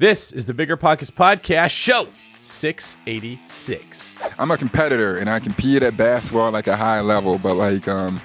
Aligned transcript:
This 0.00 0.32
is 0.32 0.46
the 0.46 0.54
Bigger 0.54 0.78
Pockets 0.78 1.10
Podcast, 1.10 1.72
show 1.72 2.08
686. 2.38 4.16
I'm 4.38 4.50
a 4.50 4.56
competitor 4.56 5.18
and 5.18 5.28
I 5.28 5.40
compete 5.40 5.82
at 5.82 5.98
basketball 5.98 6.50
like 6.52 6.68
a 6.68 6.76
high 6.78 7.02
level, 7.02 7.36
but 7.36 7.56
like 7.56 7.86
um, 7.86 8.18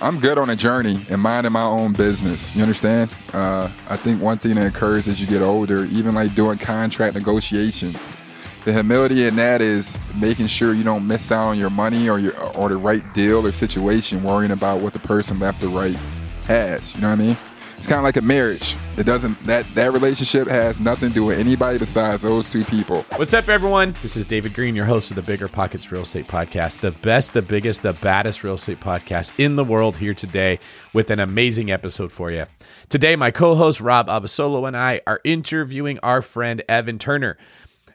I'm 0.00 0.20
good 0.20 0.38
on 0.38 0.48
a 0.48 0.56
journey 0.56 1.04
and 1.10 1.20
minding 1.20 1.52
my 1.52 1.64
own 1.64 1.92
business. 1.92 2.56
You 2.56 2.62
understand? 2.62 3.10
Uh, 3.34 3.68
I 3.90 3.98
think 3.98 4.22
one 4.22 4.38
thing 4.38 4.54
that 4.54 4.66
occurs 4.66 5.06
as 5.06 5.20
you 5.20 5.26
get 5.26 5.42
older, 5.42 5.84
even 5.84 6.14
like 6.14 6.34
doing 6.34 6.56
contract 6.56 7.14
negotiations, 7.14 8.16
the 8.64 8.72
humility 8.72 9.26
in 9.26 9.36
that 9.36 9.60
is 9.60 9.98
making 10.18 10.46
sure 10.46 10.72
you 10.72 10.82
don't 10.82 11.06
miss 11.06 11.30
out 11.30 11.48
on 11.48 11.58
your 11.58 11.68
money 11.68 12.08
or 12.08 12.18
your 12.20 12.38
or 12.56 12.70
the 12.70 12.78
right 12.78 13.02
deal 13.12 13.46
or 13.46 13.52
situation, 13.52 14.22
worrying 14.22 14.52
about 14.52 14.80
what 14.80 14.94
the 14.94 14.98
person 15.00 15.38
left 15.38 15.62
or 15.62 15.68
right 15.68 15.96
has. 16.44 16.94
You 16.94 17.02
know 17.02 17.10
what 17.10 17.20
I 17.20 17.22
mean? 17.22 17.36
It's 17.82 17.88
kind 17.88 17.98
of 17.98 18.04
like 18.04 18.16
a 18.16 18.22
marriage. 18.22 18.76
It 18.96 19.06
doesn't 19.06 19.42
that 19.44 19.66
that 19.74 19.92
relationship 19.92 20.46
has 20.46 20.78
nothing 20.78 21.08
to 21.08 21.14
do 21.16 21.24
with 21.24 21.40
anybody 21.40 21.78
besides 21.78 22.22
those 22.22 22.48
two 22.48 22.62
people. 22.64 23.02
What's 23.16 23.34
up, 23.34 23.48
everyone? 23.48 23.96
This 24.02 24.16
is 24.16 24.24
David 24.24 24.54
Greene, 24.54 24.76
your 24.76 24.84
host 24.84 25.10
of 25.10 25.16
the 25.16 25.22
Bigger 25.22 25.48
Pockets 25.48 25.90
Real 25.90 26.02
Estate 26.02 26.28
Podcast, 26.28 26.78
the 26.78 26.92
best, 26.92 27.32
the 27.32 27.42
biggest, 27.42 27.82
the 27.82 27.94
baddest 27.94 28.44
real 28.44 28.54
estate 28.54 28.78
podcast 28.78 29.32
in 29.36 29.56
the 29.56 29.64
world. 29.64 29.96
Here 29.96 30.14
today 30.14 30.60
with 30.92 31.10
an 31.10 31.18
amazing 31.18 31.72
episode 31.72 32.12
for 32.12 32.30
you. 32.30 32.46
Today, 32.88 33.16
my 33.16 33.32
co-host 33.32 33.80
Rob 33.80 34.06
Abasolo 34.06 34.68
and 34.68 34.76
I 34.76 35.00
are 35.04 35.20
interviewing 35.24 35.98
our 36.04 36.22
friend 36.22 36.62
Evan 36.68 37.00
Turner. 37.00 37.36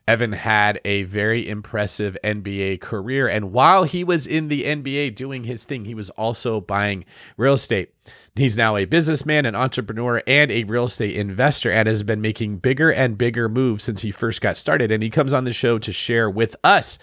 Evan 0.08 0.32
had 0.32 0.80
a 0.86 1.04
very 1.04 1.48
impressive 1.48 2.18
NBA 2.24 2.80
career. 2.80 3.28
And 3.28 3.52
while 3.52 3.84
he 3.84 4.04
was 4.04 4.26
in 4.26 4.48
the 4.48 4.64
NBA 4.64 5.16
doing 5.16 5.44
his 5.44 5.66
thing, 5.66 5.84
he 5.84 5.94
was 5.94 6.10
also 6.12 6.62
buying 6.62 7.04
real 7.36 7.56
estate. 7.56 7.94
He's 8.36 8.56
now 8.56 8.78
a 8.78 8.86
businessman, 8.86 9.46
an 9.46 9.56
entrepreneur, 9.56 10.24
and 10.26 10.50
a 10.50 10.64
real 10.64 10.86
estate 10.86 11.16
investor, 11.16 11.72
and 11.72 11.90
has 11.90 12.04
been 12.04 12.22
making 12.22 12.60
bigger 12.60 12.92
and 12.92 13.18
bigger 13.18 13.50
moves 13.50 13.84
since 13.84 14.02
he 14.02 14.12
first 14.12 14.40
got 14.40 14.56
started. 14.56 14.92
And 14.92 15.04
he 15.04 15.10
comes 15.10 15.34
on 15.34 15.44
the 15.44 15.52
show 15.52 15.78
to 15.80 15.92
share 15.92 16.30
with 16.30 16.56
us 16.64 17.00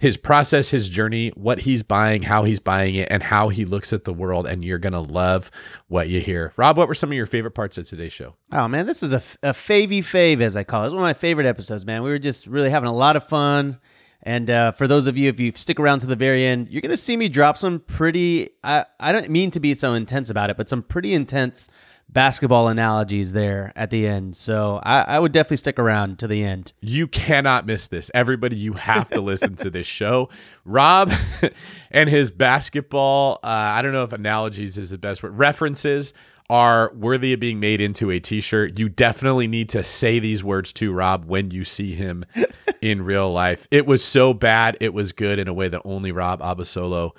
his 0.00 0.16
process, 0.16 0.70
his 0.70 0.88
journey, 0.88 1.28
what 1.36 1.60
he's 1.60 1.82
buying, 1.82 2.22
how 2.22 2.44
he's 2.44 2.58
buying 2.58 2.94
it, 2.94 3.06
and 3.10 3.22
how 3.22 3.50
he 3.50 3.66
looks 3.66 3.92
at 3.92 4.04
the 4.04 4.14
world. 4.14 4.46
And 4.46 4.64
you're 4.64 4.78
going 4.78 4.94
to 4.94 5.00
love 5.00 5.50
what 5.88 6.08
you 6.08 6.20
hear. 6.20 6.54
Rob, 6.56 6.78
what 6.78 6.88
were 6.88 6.94
some 6.94 7.10
of 7.10 7.14
your 7.14 7.26
favorite 7.26 7.50
parts 7.50 7.76
of 7.76 7.84
today's 7.84 8.12
show? 8.14 8.34
Oh, 8.50 8.66
man, 8.66 8.86
this 8.86 9.02
is 9.02 9.12
a, 9.12 9.22
a 9.42 9.52
favy 9.52 10.00
fave, 10.00 10.40
as 10.40 10.56
I 10.56 10.64
call 10.64 10.84
it. 10.84 10.86
It's 10.86 10.94
one 10.94 11.02
of 11.02 11.06
my 11.06 11.12
favorite 11.12 11.46
episodes, 11.46 11.84
man. 11.84 12.02
We 12.02 12.08
were 12.08 12.18
just 12.18 12.46
really 12.46 12.70
having 12.70 12.88
a 12.88 12.94
lot 12.94 13.14
of 13.14 13.28
fun. 13.28 13.78
And 14.22 14.48
uh, 14.48 14.72
for 14.72 14.86
those 14.86 15.06
of 15.06 15.18
you, 15.18 15.28
if 15.28 15.38
you 15.38 15.52
stick 15.52 15.78
around 15.78 16.00
to 16.00 16.06
the 16.06 16.16
very 16.16 16.46
end, 16.46 16.68
you're 16.70 16.82
going 16.82 16.90
to 16.90 16.96
see 16.96 17.16
me 17.16 17.28
drop 17.28 17.58
some 17.58 17.80
pretty, 17.80 18.48
I, 18.64 18.86
I 18.98 19.12
don't 19.12 19.28
mean 19.28 19.50
to 19.50 19.60
be 19.60 19.74
so 19.74 19.92
intense 19.92 20.30
about 20.30 20.48
it, 20.48 20.56
but 20.56 20.68
some 20.68 20.82
pretty 20.82 21.12
intense 21.12 21.68
basketball 22.12 22.68
analogies 22.68 23.32
there 23.32 23.72
at 23.76 23.90
the 23.90 24.06
end. 24.06 24.36
So 24.36 24.80
I, 24.82 25.02
I, 25.02 25.18
would 25.18 25.32
definitely 25.32 25.58
stick 25.58 25.78
around 25.78 26.18
to 26.18 26.26
the 26.26 26.42
end. 26.42 26.72
You 26.80 27.06
cannot 27.06 27.66
miss 27.66 27.86
this. 27.86 28.10
Everybody, 28.14 28.56
you 28.56 28.72
have 28.74 29.08
to 29.10 29.20
listen 29.20 29.56
to 29.56 29.70
this 29.70 29.86
show. 29.86 30.28
Rob 30.64 31.12
and 31.90 32.10
his 32.10 32.30
basketball, 32.30 33.38
uh, 33.42 33.46
I 33.46 33.82
don't 33.82 33.92
know 33.92 34.04
if 34.04 34.12
analogies 34.12 34.76
is 34.76 34.90
the 34.90 34.98
best 34.98 35.22
word, 35.22 35.38
references 35.38 36.12
are 36.48 36.92
worthy 36.96 37.32
of 37.32 37.38
being 37.38 37.60
made 37.60 37.80
into 37.80 38.10
a 38.10 38.18
t-shirt. 38.18 38.76
You 38.76 38.88
definitely 38.88 39.46
need 39.46 39.68
to 39.68 39.84
say 39.84 40.18
these 40.18 40.42
words 40.42 40.72
to 40.74 40.92
Rob 40.92 41.26
when 41.26 41.52
you 41.52 41.64
see 41.64 41.94
him 41.94 42.24
in 42.80 43.02
real 43.02 43.32
life. 43.32 43.68
It 43.70 43.86
was 43.86 44.04
so 44.04 44.34
bad, 44.34 44.76
it 44.80 44.92
was 44.92 45.12
good 45.12 45.38
in 45.38 45.46
a 45.46 45.54
way 45.54 45.68
that 45.68 45.82
only 45.84 46.10
Rob 46.10 46.40
Abasolo 46.40 47.12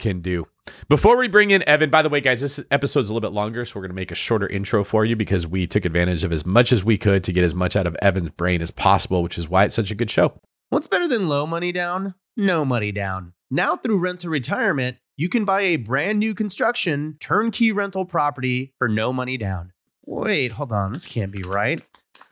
can 0.00 0.20
do. 0.20 0.46
Before 0.88 1.16
we 1.16 1.28
bring 1.28 1.50
in 1.50 1.66
Evan, 1.68 1.90
by 1.90 2.02
the 2.02 2.08
way, 2.08 2.20
guys, 2.20 2.40
this 2.40 2.62
episode's 2.70 3.10
a 3.10 3.14
little 3.14 3.28
bit 3.28 3.34
longer, 3.34 3.64
so 3.64 3.72
we're 3.76 3.82
going 3.82 3.90
to 3.90 3.94
make 3.94 4.10
a 4.10 4.16
shorter 4.16 4.48
intro 4.48 4.82
for 4.82 5.04
you 5.04 5.14
because 5.14 5.46
we 5.46 5.66
took 5.66 5.84
advantage 5.84 6.24
of 6.24 6.32
as 6.32 6.44
much 6.44 6.72
as 6.72 6.84
we 6.84 6.98
could 6.98 7.22
to 7.24 7.32
get 7.32 7.44
as 7.44 7.54
much 7.54 7.76
out 7.76 7.86
of 7.86 7.96
Evan's 8.02 8.30
brain 8.30 8.62
as 8.62 8.70
possible, 8.70 9.22
which 9.22 9.38
is 9.38 9.48
why 9.48 9.64
it's 9.64 9.76
such 9.76 9.90
a 9.90 9.94
good 9.94 10.10
show. 10.10 10.40
What's 10.70 10.88
better 10.88 11.08
than 11.08 11.28
low 11.28 11.46
money 11.46 11.72
down? 11.72 12.14
No 12.36 12.64
money 12.64 12.92
down. 12.92 13.34
Now, 13.50 13.76
through 13.76 13.98
Rent 13.98 14.20
to 14.20 14.30
Retirement, 14.30 14.96
you 15.16 15.28
can 15.28 15.44
buy 15.44 15.62
a 15.62 15.76
brand 15.76 16.18
new 16.18 16.34
construction 16.34 17.16
turnkey 17.20 17.72
rental 17.72 18.04
property 18.04 18.72
for 18.78 18.88
no 18.88 19.12
money 19.12 19.36
down. 19.36 19.72
Wait, 20.06 20.52
hold 20.52 20.72
on. 20.72 20.92
This 20.92 21.06
can't 21.06 21.32
be 21.32 21.42
right. 21.42 21.82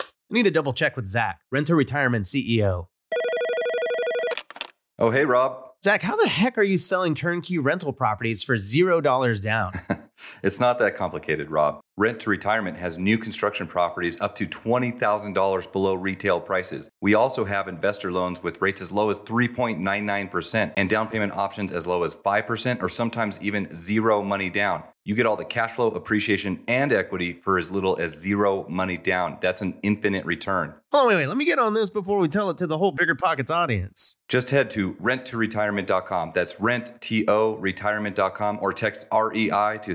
I 0.01 0.05
need 0.31 0.45
to 0.45 0.51
double 0.51 0.73
check 0.73 0.97
with 0.97 1.09
Zach, 1.09 1.41
Rent 1.51 1.67
to 1.67 1.75
Retirement 1.75 2.27
CEO. 2.27 2.87
Oh, 4.99 5.11
hey, 5.11 5.25
Rob. 5.25 5.68
Zach, 5.83 6.03
how 6.03 6.17
the 6.17 6.27
heck 6.27 6.59
are 6.59 6.63
you 6.63 6.77
selling 6.77 7.15
turnkey 7.15 7.57
rental 7.57 7.93
properties 7.93 8.43
for 8.43 8.57
$0 8.57 9.43
down? 9.43 9.81
it's 10.43 10.61
not 10.61 10.79
that 10.79 10.97
complicated, 10.97 11.51
Rob. 11.51 11.81
Rent 11.99 12.21
to 12.21 12.31
Retirement 12.31 12.77
has 12.77 12.97
new 12.97 13.19
construction 13.19 13.67
properties 13.67 14.21
up 14.21 14.37
to 14.37 14.47
$20,000 14.47 15.73
below 15.73 15.95
retail 15.95 16.41
prices. 16.41 16.89
We 17.01 17.15
also 17.15 17.45
have 17.45 17.67
investor 17.67 18.13
loans 18.13 18.41
with 18.41 18.63
rates 18.63 18.81
as 18.81 18.93
low 18.93 19.11
as 19.11 19.19
3.99% 19.19 20.75
and 20.77 20.89
down 20.89 21.09
payment 21.09 21.33
options 21.33 21.73
as 21.73 21.89
low 21.89 22.05
as 22.05 22.15
5% 22.15 22.83
or 22.83 22.89
sometimes 22.89 23.43
even 23.43 23.75
zero 23.75 24.23
money 24.23 24.49
down. 24.49 24.85
You 25.05 25.15
get 25.15 25.25
all 25.25 25.37
the 25.37 25.45
cash 25.45 25.73
flow, 25.73 25.89
appreciation, 25.89 26.63
and 26.69 26.93
equity 26.93 27.33
for 27.33 27.59
as 27.59 27.71
little 27.71 27.97
as 27.99 28.17
zero 28.17 28.67
money 28.69 28.99
down. 28.99 29.39
That's 29.41 29.63
an 29.63 29.79
infinite 29.83 30.27
return. 30.27 30.75
Hold 30.93 31.05
on, 31.05 31.09
wait, 31.09 31.17
wait. 31.17 31.29
Let 31.29 31.39
me 31.39 31.47
get 31.47 31.59
on 31.59 31.73
this 31.73 31.89
before 31.89 32.19
we 32.19 32.29
tell 32.29 32.51
it 32.51 32.59
to 32.59 32.67
the 32.67 32.77
whole 32.77 32.93
Bigger 32.93 33.15
Pockets 33.15 33.51
audience. 33.51 34.19
Just 34.29 34.51
head 34.51 34.69
to 34.71 34.95
renttoretirement.com. 34.95 36.33
That's 36.35 36.61
rent-to 36.61 37.57
retirement.com 37.59 38.59
or 38.61 38.73
text 38.75 39.07
REI 39.11 39.79
to 39.83 39.95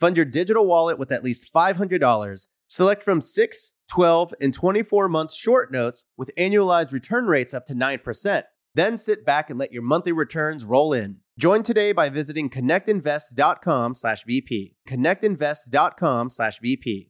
Fund 0.00 0.16
your 0.16 0.24
digital 0.24 0.66
wallet 0.66 0.98
with 0.98 1.12
at 1.12 1.22
least 1.22 1.52
$500. 1.54 2.48
Select 2.66 3.02
from 3.02 3.20
6, 3.20 3.72
12, 3.90 4.34
and 4.40 4.54
24 4.54 5.08
month 5.08 5.34
short 5.34 5.70
notes 5.70 6.04
with 6.16 6.30
annualized 6.38 6.90
return 6.90 7.26
rates 7.26 7.52
up 7.52 7.66
to 7.66 7.74
9%. 7.74 8.44
Then 8.74 8.96
sit 8.96 9.26
back 9.26 9.50
and 9.50 9.58
let 9.58 9.72
your 9.72 9.82
monthly 9.82 10.12
returns 10.12 10.64
roll 10.64 10.94
in. 10.94 11.16
Join 11.38 11.62
today 11.62 11.92
by 11.92 12.08
visiting 12.08 12.48
connectinvest.com/vp. 12.48 14.74
connectinvest.com/bp. 14.88 17.09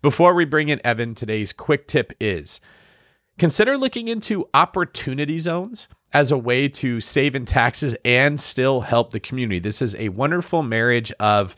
Before 0.01 0.33
we 0.33 0.45
bring 0.45 0.69
in 0.69 0.79
Evan, 0.85 1.15
today's 1.15 1.51
quick 1.51 1.85
tip 1.87 2.13
is 2.19 2.61
consider 3.37 3.77
looking 3.77 4.07
into 4.07 4.49
opportunity 4.53 5.39
zones 5.39 5.87
as 6.13 6.31
a 6.31 6.37
way 6.37 6.67
to 6.69 7.01
save 7.01 7.35
in 7.35 7.45
taxes 7.45 7.95
and 8.05 8.39
still 8.39 8.81
help 8.81 9.11
the 9.11 9.19
community. 9.19 9.59
This 9.59 9.81
is 9.81 9.95
a 9.95 10.09
wonderful 10.09 10.63
marriage 10.63 11.11
of 11.19 11.55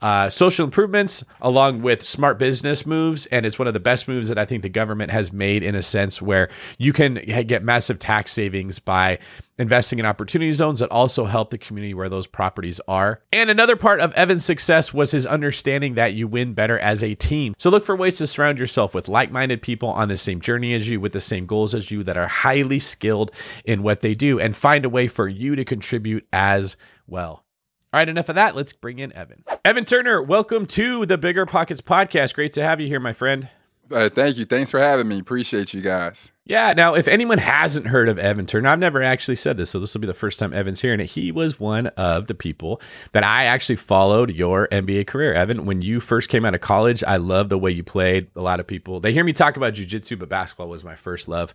uh, 0.00 0.30
social 0.30 0.64
improvements 0.64 1.24
along 1.40 1.82
with 1.82 2.04
smart 2.04 2.38
business 2.38 2.86
moves. 2.86 3.26
And 3.26 3.44
it's 3.44 3.58
one 3.58 3.68
of 3.68 3.74
the 3.74 3.80
best 3.80 4.08
moves 4.08 4.28
that 4.28 4.38
I 4.38 4.44
think 4.44 4.62
the 4.62 4.68
government 4.68 5.10
has 5.10 5.32
made 5.32 5.62
in 5.62 5.74
a 5.74 5.82
sense 5.82 6.22
where 6.22 6.48
you 6.78 6.92
can 6.92 7.14
get 7.46 7.62
massive 7.62 7.98
tax 7.98 8.32
savings 8.32 8.78
by 8.78 9.18
investing 9.58 9.98
in 9.98 10.06
opportunity 10.06 10.52
zones 10.52 10.78
that 10.78 10.90
also 10.90 11.24
help 11.24 11.50
the 11.50 11.58
community 11.58 11.92
where 11.92 12.08
those 12.08 12.28
properties 12.28 12.80
are. 12.86 13.20
And 13.32 13.50
another 13.50 13.74
part 13.74 13.98
of 13.98 14.12
Evan's 14.14 14.44
success 14.44 14.94
was 14.94 15.10
his 15.10 15.26
understanding 15.26 15.94
that 15.94 16.14
you 16.14 16.28
win 16.28 16.54
better 16.54 16.78
as 16.78 17.02
a 17.02 17.16
team. 17.16 17.54
So 17.58 17.68
look 17.68 17.84
for 17.84 17.96
ways 17.96 18.18
to 18.18 18.26
surround 18.28 18.58
yourself 18.58 18.94
with 18.94 19.08
like 19.08 19.32
minded 19.32 19.60
people 19.60 19.88
on 19.90 20.08
the 20.08 20.16
same 20.16 20.40
journey 20.40 20.74
as 20.74 20.88
you, 20.88 21.00
with 21.00 21.12
the 21.12 21.20
same 21.20 21.46
goals 21.46 21.74
as 21.74 21.90
you, 21.90 22.04
that 22.04 22.16
are 22.16 22.28
highly 22.28 22.78
skilled 22.78 23.32
in 23.64 23.82
what 23.82 24.00
they 24.00 24.14
do, 24.14 24.38
and 24.38 24.56
find 24.56 24.84
a 24.84 24.88
way 24.88 25.08
for 25.08 25.26
you 25.26 25.56
to 25.56 25.64
contribute 25.64 26.26
as 26.32 26.76
well. 27.08 27.44
All 27.90 27.98
right, 27.98 28.08
enough 28.08 28.28
of 28.28 28.34
that. 28.34 28.54
Let's 28.54 28.74
bring 28.74 28.98
in 28.98 29.14
Evan. 29.14 29.44
Evan 29.64 29.86
Turner, 29.86 30.20
welcome 30.20 30.66
to 30.66 31.06
the 31.06 31.16
Bigger 31.16 31.46
Pockets 31.46 31.80
podcast. 31.80 32.34
Great 32.34 32.52
to 32.52 32.62
have 32.62 32.82
you 32.82 32.86
here, 32.86 33.00
my 33.00 33.14
friend. 33.14 33.48
Uh, 33.90 34.10
thank 34.10 34.36
you. 34.36 34.44
Thanks 34.44 34.70
for 34.70 34.78
having 34.78 35.08
me. 35.08 35.18
Appreciate 35.18 35.72
you 35.72 35.80
guys. 35.80 36.32
Yeah. 36.44 36.74
Now, 36.74 36.92
if 36.94 37.08
anyone 37.08 37.38
hasn't 37.38 37.86
heard 37.86 38.10
of 38.10 38.18
Evan 38.18 38.44
Turner, 38.44 38.68
I've 38.68 38.78
never 38.78 39.02
actually 39.02 39.36
said 39.36 39.56
this, 39.56 39.70
so 39.70 39.80
this 39.80 39.94
will 39.94 40.02
be 40.02 40.06
the 40.06 40.12
first 40.12 40.38
time 40.38 40.52
Evan's 40.52 40.82
hearing 40.82 41.00
it. 41.00 41.06
He 41.06 41.32
was 41.32 41.58
one 41.58 41.86
of 41.86 42.26
the 42.26 42.34
people 42.34 42.78
that 43.12 43.24
I 43.24 43.44
actually 43.44 43.76
followed 43.76 44.32
your 44.32 44.68
NBA 44.68 45.06
career. 45.06 45.32
Evan, 45.32 45.64
when 45.64 45.80
you 45.80 45.98
first 45.98 46.28
came 46.28 46.44
out 46.44 46.54
of 46.54 46.60
college, 46.60 47.02
I 47.04 47.16
love 47.16 47.48
the 47.48 47.58
way 47.58 47.70
you 47.70 47.82
played. 47.82 48.28
A 48.36 48.42
lot 48.42 48.60
of 48.60 48.66
people 48.66 49.00
they 49.00 49.14
hear 49.14 49.24
me 49.24 49.32
talk 49.32 49.56
about 49.56 49.72
jujitsu, 49.72 50.18
but 50.18 50.28
basketball 50.28 50.68
was 50.68 50.84
my 50.84 50.94
first 50.94 51.26
love. 51.26 51.54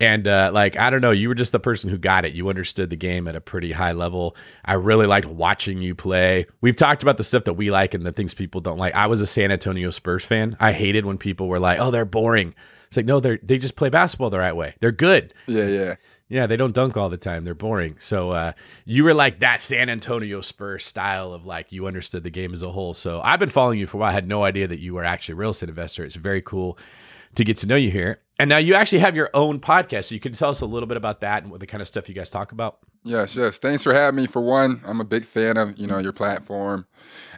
And 0.00 0.26
uh, 0.26 0.50
like 0.52 0.78
I 0.78 0.88
don't 0.90 1.02
know, 1.02 1.10
you 1.10 1.28
were 1.28 1.34
just 1.34 1.52
the 1.52 1.60
person 1.60 1.90
who 1.90 1.98
got 1.98 2.24
it. 2.24 2.32
You 2.32 2.48
understood 2.48 2.90
the 2.90 2.96
game 2.96 3.28
at 3.28 3.36
a 3.36 3.40
pretty 3.40 3.72
high 3.72 3.92
level. 3.92 4.34
I 4.64 4.74
really 4.74 5.06
liked 5.06 5.26
watching 5.26 5.82
you 5.82 5.94
play. 5.94 6.46
We've 6.62 6.76
talked 6.76 7.02
about 7.02 7.18
the 7.18 7.24
stuff 7.24 7.44
that 7.44 7.54
we 7.54 7.70
like 7.70 7.92
and 7.92 8.04
the 8.04 8.12
things 8.12 8.32
people 8.32 8.60
don't 8.60 8.78
like. 8.78 8.94
I 8.94 9.06
was 9.06 9.20
a 9.20 9.26
San 9.26 9.52
Antonio 9.52 9.90
Spurs 9.90 10.24
fan. 10.24 10.56
I 10.58 10.72
hated 10.72 11.04
when 11.04 11.18
people 11.18 11.48
were 11.48 11.60
like, 11.60 11.78
"Oh, 11.78 11.90
they're 11.90 12.04
boring." 12.06 12.54
It's 12.86 12.96
like, 12.96 13.06
no, 13.06 13.20
they're 13.20 13.38
they 13.42 13.58
just 13.58 13.76
play 13.76 13.88
basketball 13.88 14.30
the 14.30 14.38
right 14.38 14.56
way. 14.56 14.74
They're 14.80 14.90
good. 14.90 15.32
Yeah, 15.46 15.66
yeah. 15.66 15.94
Yeah, 16.28 16.46
they 16.46 16.56
don't 16.56 16.72
dunk 16.72 16.96
all 16.96 17.08
the 17.08 17.16
time. 17.16 17.42
They're 17.44 17.54
boring. 17.54 17.96
So 17.98 18.30
uh, 18.30 18.52
you 18.84 19.02
were 19.02 19.14
like 19.14 19.40
that 19.40 19.60
San 19.60 19.88
Antonio 19.90 20.40
Spurs 20.40 20.84
style 20.84 21.32
of 21.32 21.44
like 21.44 21.72
you 21.72 21.86
understood 21.86 22.22
the 22.22 22.30
game 22.30 22.52
as 22.52 22.62
a 22.62 22.70
whole. 22.70 22.94
So 22.94 23.20
I've 23.20 23.40
been 23.40 23.48
following 23.48 23.80
you 23.80 23.86
for 23.88 23.96
a 23.96 24.00
while. 24.00 24.10
I 24.10 24.12
had 24.12 24.28
no 24.28 24.44
idea 24.44 24.68
that 24.68 24.78
you 24.78 24.94
were 24.94 25.04
actually 25.04 25.34
a 25.34 25.36
real 25.36 25.50
estate 25.50 25.68
investor. 25.68 26.04
It's 26.04 26.16
very 26.16 26.40
cool 26.40 26.78
to 27.34 27.44
get 27.44 27.56
to 27.58 27.66
know 27.66 27.76
you 27.76 27.90
here. 27.90 28.20
And 28.40 28.48
now 28.48 28.56
you 28.56 28.74
actually 28.74 29.00
have 29.00 29.14
your 29.14 29.28
own 29.34 29.60
podcast. 29.60 30.04
So 30.04 30.14
you 30.14 30.20
can 30.20 30.32
tell 30.32 30.48
us 30.48 30.62
a 30.62 30.66
little 30.66 30.86
bit 30.86 30.96
about 30.96 31.20
that 31.20 31.42
and 31.42 31.52
what 31.52 31.60
the 31.60 31.66
kind 31.66 31.82
of 31.82 31.88
stuff 31.88 32.08
you 32.08 32.14
guys 32.14 32.30
talk 32.30 32.52
about. 32.52 32.78
Yes, 33.04 33.36
yes. 33.36 33.58
Thanks 33.58 33.82
for 33.82 33.92
having 33.92 34.16
me. 34.16 34.26
For 34.26 34.40
one, 34.40 34.80
I'm 34.86 34.98
a 34.98 35.04
big 35.04 35.26
fan 35.26 35.58
of 35.58 35.78
you 35.78 35.86
know 35.86 35.98
your 35.98 36.14
platform 36.14 36.86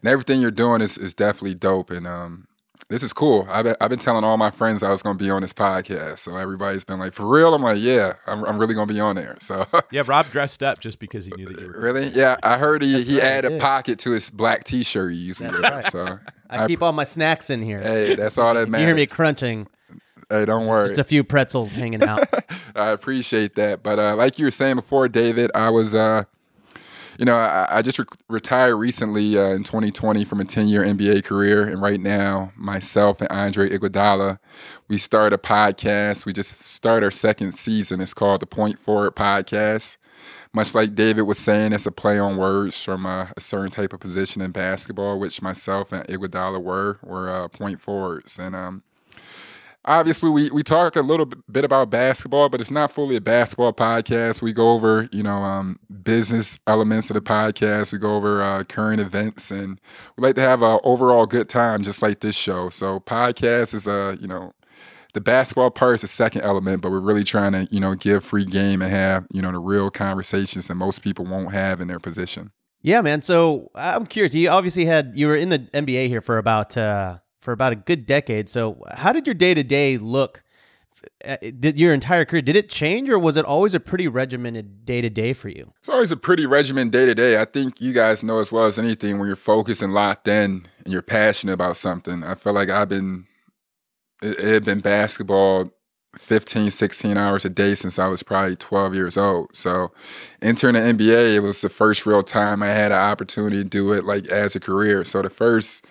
and 0.00 0.08
everything 0.08 0.40
you're 0.40 0.52
doing 0.52 0.80
is 0.80 0.96
is 0.96 1.12
definitely 1.12 1.54
dope. 1.54 1.90
And 1.90 2.06
um, 2.06 2.46
this 2.88 3.02
is 3.02 3.12
cool. 3.12 3.48
I've 3.50 3.64
been, 3.64 3.74
I've 3.80 3.90
been 3.90 3.98
telling 3.98 4.22
all 4.22 4.36
my 4.36 4.50
friends 4.50 4.84
I 4.84 4.90
was 4.90 5.02
going 5.02 5.18
to 5.18 5.24
be 5.24 5.28
on 5.28 5.42
this 5.42 5.52
podcast. 5.52 6.20
So 6.20 6.36
everybody's 6.36 6.84
been 6.84 7.00
like, 7.00 7.14
for 7.14 7.26
real? 7.26 7.52
I'm 7.52 7.62
like, 7.62 7.78
yeah, 7.80 8.12
I'm, 8.28 8.44
I'm 8.44 8.58
really 8.58 8.74
going 8.74 8.86
to 8.86 8.94
be 8.94 9.00
on 9.00 9.16
there. 9.16 9.36
So 9.40 9.66
yeah, 9.90 10.02
Rob 10.06 10.26
dressed 10.30 10.62
up 10.62 10.80
just 10.80 11.00
because 11.00 11.24
he 11.24 11.32
knew 11.36 11.46
that 11.46 11.60
you 11.60 11.66
were 11.66 11.80
really. 11.80 12.08
Yeah, 12.08 12.36
I 12.44 12.58
heard 12.58 12.80
he 12.80 13.02
he 13.02 13.20
added 13.20 13.54
a 13.54 13.58
pocket 13.58 13.98
to 14.00 14.12
his 14.12 14.30
black 14.30 14.62
T-shirt 14.62 15.12
he 15.12 15.18
usually 15.18 15.48
wears. 15.48 15.62
Right. 15.62 15.84
So 15.90 16.18
I, 16.48 16.64
I, 16.64 16.66
keep 16.68 16.80
all 16.80 16.92
my 16.92 17.04
snacks 17.04 17.50
in 17.50 17.60
here. 17.60 17.80
Hey, 17.80 18.14
that's 18.14 18.38
all 18.38 18.54
that 18.54 18.68
matters. 18.68 18.80
You 18.82 18.86
hear 18.86 18.94
me 18.94 19.06
crunching. 19.06 19.66
Hey, 20.32 20.46
don't 20.46 20.66
worry. 20.66 20.88
Just 20.88 20.98
a 20.98 21.04
few 21.04 21.24
pretzels 21.24 21.72
hanging 21.72 22.02
out. 22.02 22.26
I 22.74 22.88
appreciate 22.92 23.54
that. 23.56 23.82
But 23.82 23.98
uh, 23.98 24.16
like 24.16 24.38
you 24.38 24.46
were 24.46 24.50
saying 24.50 24.76
before, 24.76 25.06
David, 25.06 25.50
I 25.54 25.68
was, 25.68 25.94
uh, 25.94 26.24
you 27.18 27.26
know, 27.26 27.36
I, 27.36 27.66
I 27.68 27.82
just 27.82 27.98
re- 27.98 28.06
retired 28.30 28.76
recently 28.76 29.36
uh, 29.36 29.50
in 29.50 29.62
2020 29.62 30.24
from 30.24 30.40
a 30.40 30.46
10 30.46 30.68
year 30.68 30.82
NBA 30.84 31.24
career. 31.24 31.68
And 31.68 31.82
right 31.82 32.00
now, 32.00 32.50
myself 32.56 33.20
and 33.20 33.30
Andre 33.30 33.68
Iguodala, 33.68 34.38
we 34.88 34.96
started 34.96 35.34
a 35.34 35.38
podcast. 35.38 36.24
We 36.24 36.32
just 36.32 36.62
started 36.62 37.04
our 37.04 37.10
second 37.10 37.52
season. 37.52 38.00
It's 38.00 38.14
called 38.14 38.40
the 38.40 38.46
Point 38.46 38.78
Forward 38.78 39.14
Podcast. 39.14 39.98
Much 40.54 40.74
like 40.74 40.94
David 40.94 41.22
was 41.22 41.38
saying, 41.38 41.74
it's 41.74 41.84
a 41.84 41.92
play 41.92 42.18
on 42.18 42.38
words 42.38 42.82
from 42.82 43.04
a, 43.04 43.30
a 43.36 43.40
certain 43.42 43.70
type 43.70 43.92
of 43.92 44.00
position 44.00 44.40
in 44.40 44.50
basketball, 44.50 45.18
which 45.18 45.42
myself 45.42 45.92
and 45.92 46.08
Iguodala 46.08 46.62
were, 46.62 46.98
were 47.02 47.28
uh, 47.28 47.48
point 47.48 47.82
forwards. 47.82 48.38
And, 48.38 48.56
um, 48.56 48.82
obviously 49.84 50.30
we, 50.30 50.50
we 50.50 50.62
talk 50.62 50.96
a 50.96 51.00
little 51.00 51.26
bit 51.50 51.64
about 51.64 51.90
basketball, 51.90 52.48
but 52.48 52.60
it's 52.60 52.70
not 52.70 52.90
fully 52.90 53.16
a 53.16 53.20
basketball 53.20 53.72
podcast. 53.72 54.42
We 54.42 54.52
go 54.52 54.72
over, 54.72 55.08
you 55.12 55.22
know, 55.22 55.38
um, 55.38 55.78
business 56.02 56.58
elements 56.66 57.10
of 57.10 57.14
the 57.14 57.20
podcast. 57.20 57.92
We 57.92 57.98
go 57.98 58.16
over 58.16 58.42
uh, 58.42 58.64
current 58.64 59.00
events 59.00 59.50
and 59.50 59.80
we 60.16 60.22
like 60.22 60.36
to 60.36 60.42
have 60.42 60.62
an 60.62 60.78
overall 60.84 61.26
good 61.26 61.48
time, 61.48 61.82
just 61.82 62.02
like 62.02 62.20
this 62.20 62.36
show. 62.36 62.68
So 62.68 63.00
podcast 63.00 63.74
is 63.74 63.86
a, 63.86 64.16
you 64.20 64.28
know, 64.28 64.52
the 65.14 65.20
basketball 65.20 65.70
part 65.70 65.96
is 65.96 66.00
the 66.00 66.06
second 66.06 66.42
element, 66.42 66.80
but 66.80 66.90
we're 66.90 67.00
really 67.00 67.24
trying 67.24 67.52
to, 67.52 67.66
you 67.70 67.80
know, 67.80 67.94
give 67.94 68.24
free 68.24 68.46
game 68.46 68.80
and 68.80 68.90
have, 68.90 69.26
you 69.32 69.42
know, 69.42 69.52
the 69.52 69.58
real 69.58 69.90
conversations 69.90 70.68
that 70.68 70.74
most 70.74 71.02
people 71.02 71.26
won't 71.26 71.52
have 71.52 71.80
in 71.80 71.88
their 71.88 72.00
position. 72.00 72.50
Yeah, 72.80 73.00
man. 73.00 73.22
So 73.22 73.70
I'm 73.74 74.06
curious. 74.06 74.34
You 74.34 74.48
obviously 74.48 74.86
had 74.86 75.12
you 75.14 75.28
were 75.28 75.36
in 75.36 75.50
the 75.50 75.60
NBA 75.60 76.08
here 76.08 76.20
for 76.20 76.38
about 76.38 76.76
uh, 76.76 77.18
for 77.42 77.52
about 77.52 77.72
a 77.72 77.76
good 77.76 78.06
decade. 78.06 78.48
So, 78.48 78.82
how 78.94 79.12
did 79.12 79.26
your 79.26 79.34
day 79.34 79.52
to 79.52 79.62
day 79.62 79.98
look? 79.98 80.42
Uh, 81.24 81.36
did 81.58 81.76
your 81.76 81.92
entire 81.92 82.24
career 82.24 82.42
did 82.42 82.54
it 82.54 82.68
change, 82.68 83.10
or 83.10 83.18
was 83.18 83.36
it 83.36 83.44
always 83.44 83.74
a 83.74 83.80
pretty 83.80 84.06
regimented 84.06 84.84
day 84.84 85.00
to 85.00 85.10
day 85.10 85.32
for 85.32 85.48
you? 85.48 85.72
It's 85.80 85.88
always 85.88 86.12
a 86.12 86.16
pretty 86.16 86.46
regimented 86.46 86.92
day 86.92 87.06
to 87.06 87.14
day. 87.14 87.40
I 87.40 87.44
think 87.44 87.80
you 87.80 87.92
guys 87.92 88.22
know 88.22 88.38
as 88.38 88.52
well 88.52 88.64
as 88.64 88.78
anything 88.78 89.18
when 89.18 89.26
you're 89.26 89.36
focused 89.36 89.82
and 89.82 89.92
locked 89.92 90.28
in 90.28 90.64
and 90.84 90.92
you're 90.92 91.02
passionate 91.02 91.54
about 91.54 91.76
something. 91.76 92.22
I 92.22 92.36
feel 92.36 92.52
like 92.52 92.70
I've 92.70 92.88
been 92.88 93.26
it, 94.22 94.38
it 94.38 94.54
had 94.54 94.64
been 94.64 94.80
basketball 94.80 95.72
15, 96.16 96.70
16 96.70 97.16
hours 97.16 97.44
a 97.44 97.50
day 97.50 97.74
since 97.74 97.98
I 97.98 98.06
was 98.06 98.22
probably 98.22 98.54
12 98.54 98.94
years 98.94 99.16
old. 99.16 99.56
So 99.56 99.92
entering 100.40 100.74
the 100.74 100.80
NBA, 100.80 101.36
it 101.36 101.40
was 101.40 101.62
the 101.62 101.68
first 101.68 102.06
real 102.06 102.22
time 102.22 102.62
I 102.62 102.68
had 102.68 102.92
an 102.92 102.98
opportunity 102.98 103.56
to 103.56 103.64
do 103.64 103.92
it 103.92 104.04
like 104.04 104.28
as 104.28 104.54
a 104.54 104.60
career. 104.60 105.04
So 105.04 105.22
the 105.22 105.30
first 105.30 105.86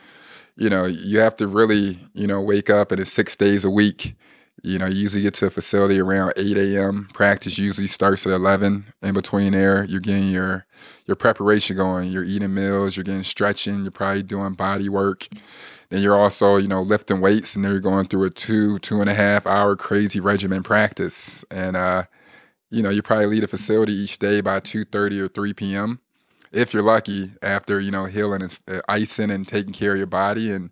you 0.61 0.69
know, 0.69 0.85
you 0.85 1.17
have 1.17 1.33
to 1.37 1.47
really, 1.47 1.97
you 2.13 2.27
know, 2.27 2.39
wake 2.39 2.69
up 2.69 2.91
and 2.91 3.01
it's 3.01 3.11
six 3.11 3.35
days 3.35 3.65
a 3.65 3.69
week. 3.71 4.15
You 4.61 4.77
know, 4.77 4.85
you 4.85 4.93
usually 4.93 5.23
get 5.23 5.33
to 5.35 5.47
a 5.47 5.49
facility 5.49 5.99
around 5.99 6.33
8 6.37 6.55
a.m. 6.55 7.09
Practice 7.15 7.57
usually 7.57 7.87
starts 7.87 8.27
at 8.27 8.33
11. 8.33 8.85
In 9.01 9.13
between 9.15 9.53
there, 9.53 9.83
you're 9.85 9.99
getting 9.99 10.29
your 10.29 10.67
your 11.07 11.15
preparation 11.15 11.77
going. 11.77 12.11
You're 12.11 12.23
eating 12.23 12.53
meals. 12.53 12.95
You're 12.95 13.05
getting 13.05 13.23
stretching. 13.23 13.81
You're 13.81 13.89
probably 13.89 14.21
doing 14.21 14.53
body 14.53 14.87
work. 14.87 15.27
Then 15.89 16.03
you're 16.03 16.15
also, 16.15 16.57
you 16.57 16.67
know, 16.67 16.83
lifting 16.83 17.21
weights, 17.21 17.55
and 17.55 17.65
then 17.65 17.71
you're 17.71 17.81
going 17.81 18.05
through 18.05 18.25
a 18.25 18.29
two 18.29 18.77
two 18.77 19.01
and 19.01 19.09
a 19.09 19.15
half 19.15 19.47
hour 19.47 19.75
crazy 19.75 20.19
regimen 20.19 20.61
practice. 20.61 21.43
And 21.49 21.75
uh, 21.75 22.03
you 22.69 22.83
know, 22.83 22.91
you 22.91 23.01
probably 23.01 23.25
leave 23.25 23.41
the 23.41 23.47
facility 23.47 23.93
each 23.93 24.19
day 24.19 24.41
by 24.41 24.59
2:30 24.59 25.21
or 25.21 25.27
3 25.27 25.53
p.m 25.55 26.01
if 26.51 26.73
you're 26.73 26.83
lucky, 26.83 27.31
after 27.41 27.79
you 27.79 27.91
know 27.91 28.05
healing 28.05 28.41
and 28.41 28.59
uh, 28.67 28.81
icing 28.89 29.31
and 29.31 29.47
taking 29.47 29.73
care 29.73 29.93
of 29.93 29.97
your 29.97 30.07
body, 30.07 30.51
and 30.51 30.71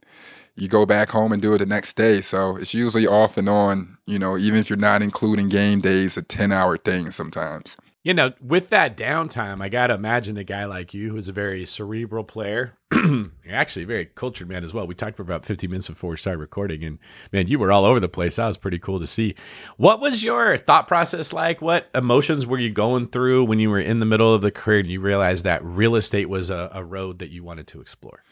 you 0.56 0.68
go 0.68 0.86
back 0.86 1.10
home 1.10 1.32
and 1.32 1.42
do 1.42 1.54
it 1.54 1.60
the 1.60 1.66
next 1.66 1.96
day. 1.96 2.22
So 2.22 2.58
it's 2.58 2.74
usually 2.74 3.08
off 3.08 3.38
and 3.38 3.50
on. 3.50 3.98
You 4.06 4.20
know, 4.20 4.38
even 4.38 4.60
if 4.60 4.70
you're 4.70 4.78
not 4.78 5.02
including 5.02 5.50
game 5.50 5.82
days, 5.82 6.18
a 6.18 6.22
ten 6.22 6.52
hour 6.52 6.78
thing 6.78 7.12
sometimes 7.12 7.78
you 8.04 8.14
know, 8.14 8.32
with 8.42 8.70
that 8.70 8.96
downtime, 8.96 9.62
I 9.62 9.68
got 9.68 9.88
to 9.88 9.94
imagine 9.94 10.38
a 10.38 10.44
guy 10.46 10.66
like 10.66 10.94
you 10.94 11.10
who's 11.10 11.28
a 11.28 11.34
very 11.34 11.66
cerebral 11.66 12.24
player. 12.24 12.78
Actually 13.50 13.84
a 13.84 13.88
very 13.88 14.06
cultured 14.06 14.48
man 14.48 14.64
as 14.64 14.74
well. 14.74 14.88
We 14.88 14.96
talked 14.96 15.18
for 15.18 15.22
about 15.22 15.46
15 15.46 15.70
minutes 15.70 15.90
before 15.90 16.12
we 16.12 16.18
started 16.18 16.40
recording, 16.40 16.84
and 16.84 16.98
man, 17.34 17.48
you 17.48 17.60
were 17.60 17.72
all 17.72 17.84
over 17.84 18.00
the 18.00 18.08
place. 18.08 18.38
That 18.38 18.48
was 18.48 18.58
pretty 18.58 18.80
cool 18.80 19.02
to 19.02 19.08
see. 19.08 19.36
What 19.76 20.00
was 20.00 20.24
your 20.24 20.58
thought 20.58 20.88
process 20.88 21.34
like? 21.34 21.62
What 21.62 21.90
emotions 21.94 22.48
were 22.48 22.58
you 22.58 22.70
going 22.70 23.08
through 23.08 23.44
when 23.44 23.60
you 23.60 23.70
were 23.70 23.82
in 23.82 24.00
the 24.00 24.06
middle 24.06 24.34
of 24.34 24.42
the 24.42 24.52
career 24.52 24.80
and 24.80 24.90
you 24.90 25.02
realized 25.02 25.44
that 25.44 25.64
real 25.64 25.96
estate 25.96 26.30
was 26.30 26.50
a, 26.50 26.72
a 26.74 26.84
road 26.84 27.20
that 27.20 27.32
you 27.32 27.44
wanted 27.44 27.68
to 27.68 27.82
explore? 27.82 28.24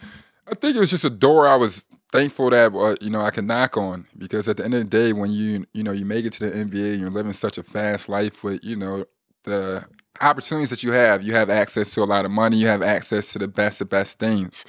I 0.50 0.55
think 0.55 0.77
it 0.77 0.79
was 0.79 0.91
just 0.91 1.03
a 1.03 1.09
door 1.09 1.45
I 1.45 1.57
was 1.57 1.83
thankful 2.13 2.50
that 2.51 2.74
uh, 2.74 2.95
you 3.01 3.09
know 3.09 3.21
I 3.21 3.31
could 3.31 3.45
knock 3.45 3.75
on 3.75 4.07
because 4.17 4.47
at 4.47 4.55
the 4.55 4.63
end 4.63 4.75
of 4.75 4.79
the 4.79 4.86
day, 4.86 5.12
when 5.12 5.29
you 5.29 5.65
you 5.74 5.83
know 5.83 5.91
you 5.91 6.05
make 6.05 6.24
it 6.24 6.31
to 6.33 6.50
the 6.50 6.55
NBA 6.55 6.93
and 6.93 7.01
you're 7.01 7.09
living 7.09 7.33
such 7.33 7.57
a 7.57 7.63
fast 7.63 8.07
life 8.07 8.45
with 8.45 8.63
you 8.63 8.77
know 8.77 9.05
the 9.48 9.86
opportunities 10.22 10.70
that 10.70 10.84
you 10.84 10.92
have, 10.92 11.24
you 11.24 11.34
have 11.34 11.50
access 11.50 11.94
to 11.94 12.04
a 12.04 12.06
lot 12.06 12.25
of 12.25 12.32
money, 12.32 12.58
you 12.58 12.68
have 12.68 12.82
access 12.82 13.32
to 13.34 13.39
the 13.39 13.48
best 13.48 13.82
of 13.82 13.89
best 13.89 14.20
things. 14.20 14.66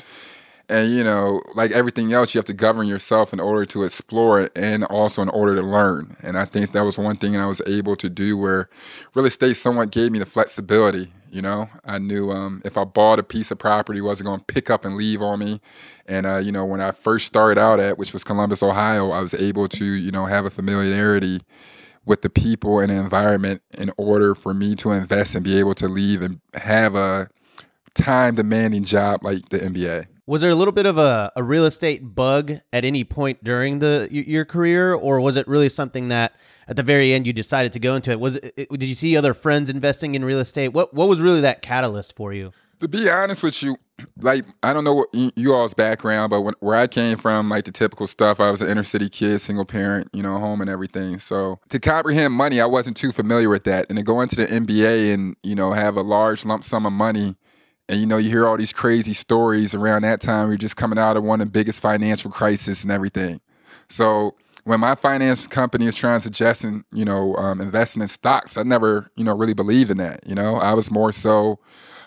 And 0.71 0.91
you 0.91 1.03
know, 1.03 1.43
like 1.55 1.71
everything 1.71 2.13
else, 2.13 2.35
you 2.35 2.39
have 2.39 2.45
to 2.47 2.53
govern 2.53 2.87
yourself 2.87 3.33
in 3.33 3.41
order 3.41 3.65
to 3.67 3.85
explore 3.85 4.41
it 4.41 4.53
and 4.55 4.85
also 4.85 5.23
in 5.23 5.31
order 5.31 5.55
to 5.57 5.63
learn. 5.63 6.17
And 6.23 6.37
I 6.37 6.45
think 6.45 6.73
that 6.73 6.85
was 6.85 6.99
one 6.99 7.17
thing 7.17 7.37
I 7.37 7.47
was 7.47 7.63
able 7.67 7.97
to 7.97 8.11
do 8.11 8.37
where 8.37 8.69
real 9.15 9.25
estate 9.25 9.55
somewhat 9.55 9.91
gave 9.91 10.13
me 10.13 10.19
the 10.19 10.27
flexibility. 10.27 11.11
You 11.31 11.43
know, 11.43 11.69
I 11.85 11.99
knew 11.99 12.31
um, 12.31 12.61
if 12.65 12.77
I 12.77 12.85
bought 12.85 13.19
a 13.19 13.23
piece 13.23 13.51
of 13.51 13.59
property, 13.59 14.01
wasn't 14.01 14.27
going 14.27 14.41
to 14.41 14.45
pick 14.45 14.71
up 14.71 14.85
and 14.85 14.97
leave 14.97 15.23
on 15.23 15.39
me. 15.39 15.61
And 16.07 16.27
uh, 16.27 16.39
you 16.39 16.53
know, 16.53 16.67
when 16.67 16.83
I 16.83 16.91
first 16.91 17.27
started 17.27 17.59
out 17.59 17.81
at, 17.81 17.97
which 17.97 18.13
was 18.13 18.25
Columbus, 18.25 18.63
Ohio, 18.63 19.11
I 19.11 19.21
was 19.21 19.33
able 19.35 19.69
to 19.69 19.85
you 19.85 20.11
know 20.11 20.27
have 20.27 20.45
a 20.45 20.51
familiarity 20.51 21.41
with 22.09 22.23
the 22.23 22.31
people 22.31 22.81
and 22.81 22.91
the 22.91 22.97
environment 22.97 23.63
in 23.77 23.93
order 23.99 24.35
for 24.35 24.55
me 24.55 24.75
to 24.75 24.91
invest 24.91 25.35
and 25.35 25.45
be 25.45 25.59
able 25.59 25.75
to 25.75 25.87
leave 25.87 26.23
and 26.23 26.41
have 26.55 26.95
a 26.95 27.29
time 27.95 28.35
demanding 28.35 28.83
job 28.83 29.23
like 29.23 29.47
the 29.51 29.59
NBA. 29.59 30.07
Was 30.27 30.41
there 30.41 30.51
a 30.51 30.55
little 30.55 30.73
bit 30.73 30.87
of 30.87 30.99
a, 30.99 31.31
a 31.37 31.43
real 31.43 31.67
estate 31.67 32.15
bug 32.15 32.61
at 32.73 32.85
any 32.85 33.05
point 33.05 33.45
during 33.45 33.79
the 33.79 34.09
your 34.11 34.45
career, 34.45 34.95
or 34.95 35.21
was 35.21 35.37
it 35.37 35.47
really 35.47 35.69
something 35.69 36.09
that 36.09 36.35
at 36.67 36.77
the 36.77 36.83
very 36.83 37.13
end 37.13 37.27
you 37.27 37.33
decided 37.33 37.73
to 37.75 37.79
go 37.79 37.95
into 37.95 38.11
it? 38.11 38.21
Was 38.21 38.37
it, 38.37 38.69
did 38.71 38.85
you 38.85 38.95
see 38.95 39.17
other 39.17 39.33
friends 39.33 39.71
investing 39.71 40.15
in 40.15 40.25
real 40.25 40.39
estate? 40.39 40.69
What 40.69 40.93
what 40.93 41.09
was 41.09 41.21
really 41.21 41.43
that 41.43 41.63
catalyst 41.63 42.15
for 42.15 42.33
you? 42.33 42.53
To 42.81 42.89
be 42.89 43.11
honest 43.11 43.43
with 43.43 43.63
you, 43.63 43.77
like 44.21 44.45
I 44.63 44.73
don't 44.73 44.85
know 44.85 44.95
what 44.95 45.09
you 45.13 45.53
all's 45.53 45.75
background, 45.75 46.31
but 46.31 46.43
when, 46.43 46.55
where 46.61 46.77
I 46.77 46.87
came 46.87 47.19
from, 47.19 47.49
like 47.49 47.65
the 47.65 47.73
typical 47.73 48.07
stuff, 48.07 48.39
I 48.39 48.51
was 48.51 48.63
an 48.63 48.69
inner 48.69 48.85
city 48.85 49.09
kid, 49.09 49.41
single 49.41 49.65
parent, 49.65 50.09
you 50.13 50.23
know, 50.23 50.39
home 50.39 50.61
and 50.61 50.71
everything. 50.71 51.19
So 51.19 51.59
to 51.71 51.81
comprehend 51.81 52.35
money, 52.35 52.61
I 52.61 52.67
wasn't 52.67 52.97
too 52.97 53.11
familiar 53.11 53.49
with 53.49 53.65
that, 53.65 53.87
and 53.89 53.99
to 53.99 54.05
go 54.05 54.21
into 54.21 54.37
the 54.37 54.47
NBA 54.47 55.13
and 55.13 55.37
you 55.43 55.57
know 55.57 55.73
have 55.73 55.97
a 55.97 56.03
large 56.03 56.45
lump 56.45 56.63
sum 56.63 56.87
of 56.87 56.93
money 56.93 57.37
and 57.89 58.01
you 58.01 58.07
know, 58.07 58.19
you 58.19 58.29
hear 58.29 58.47
all 58.47 58.57
these 58.57 58.73
crazy 58.73 59.15
stories 59.15 59.75
around 59.75 60.03
that 60.03 60.21
time. 60.21 60.49
We 60.49 60.55
are 60.55 60.59
just 60.59 60.77
coming 60.77 60.99
out 60.99 61.17
of 61.17 61.25
one 61.25 61.41
of 61.41 61.47
the 61.47 61.51
biggest 61.51 61.81
financial 61.81 62.31
crisis 62.31 62.83
and 62.83 62.93
everything. 62.93 63.41
So 63.89 64.37
when 64.65 64.81
my 64.81 64.95
finance 64.95 65.47
company 65.47 65.87
was 65.87 65.97
trying 65.97 66.19
to 66.19 66.23
suggest, 66.23 66.65
you 66.93 67.05
know, 67.05 67.35
um, 67.37 67.61
investing 67.61 68.03
in 68.03 68.09
stocks, 68.09 68.59
I 68.59 68.63
never, 68.63 69.11
you 69.17 69.25
know, 69.25 69.35
really 69.35 69.55
believed 69.55 69.91
in 69.91 69.97
that. 69.97 70.21
You 70.27 70.35
know, 70.35 70.57
I 70.57 70.75
was 70.75 70.91
more 70.91 71.13
so, 71.13 71.59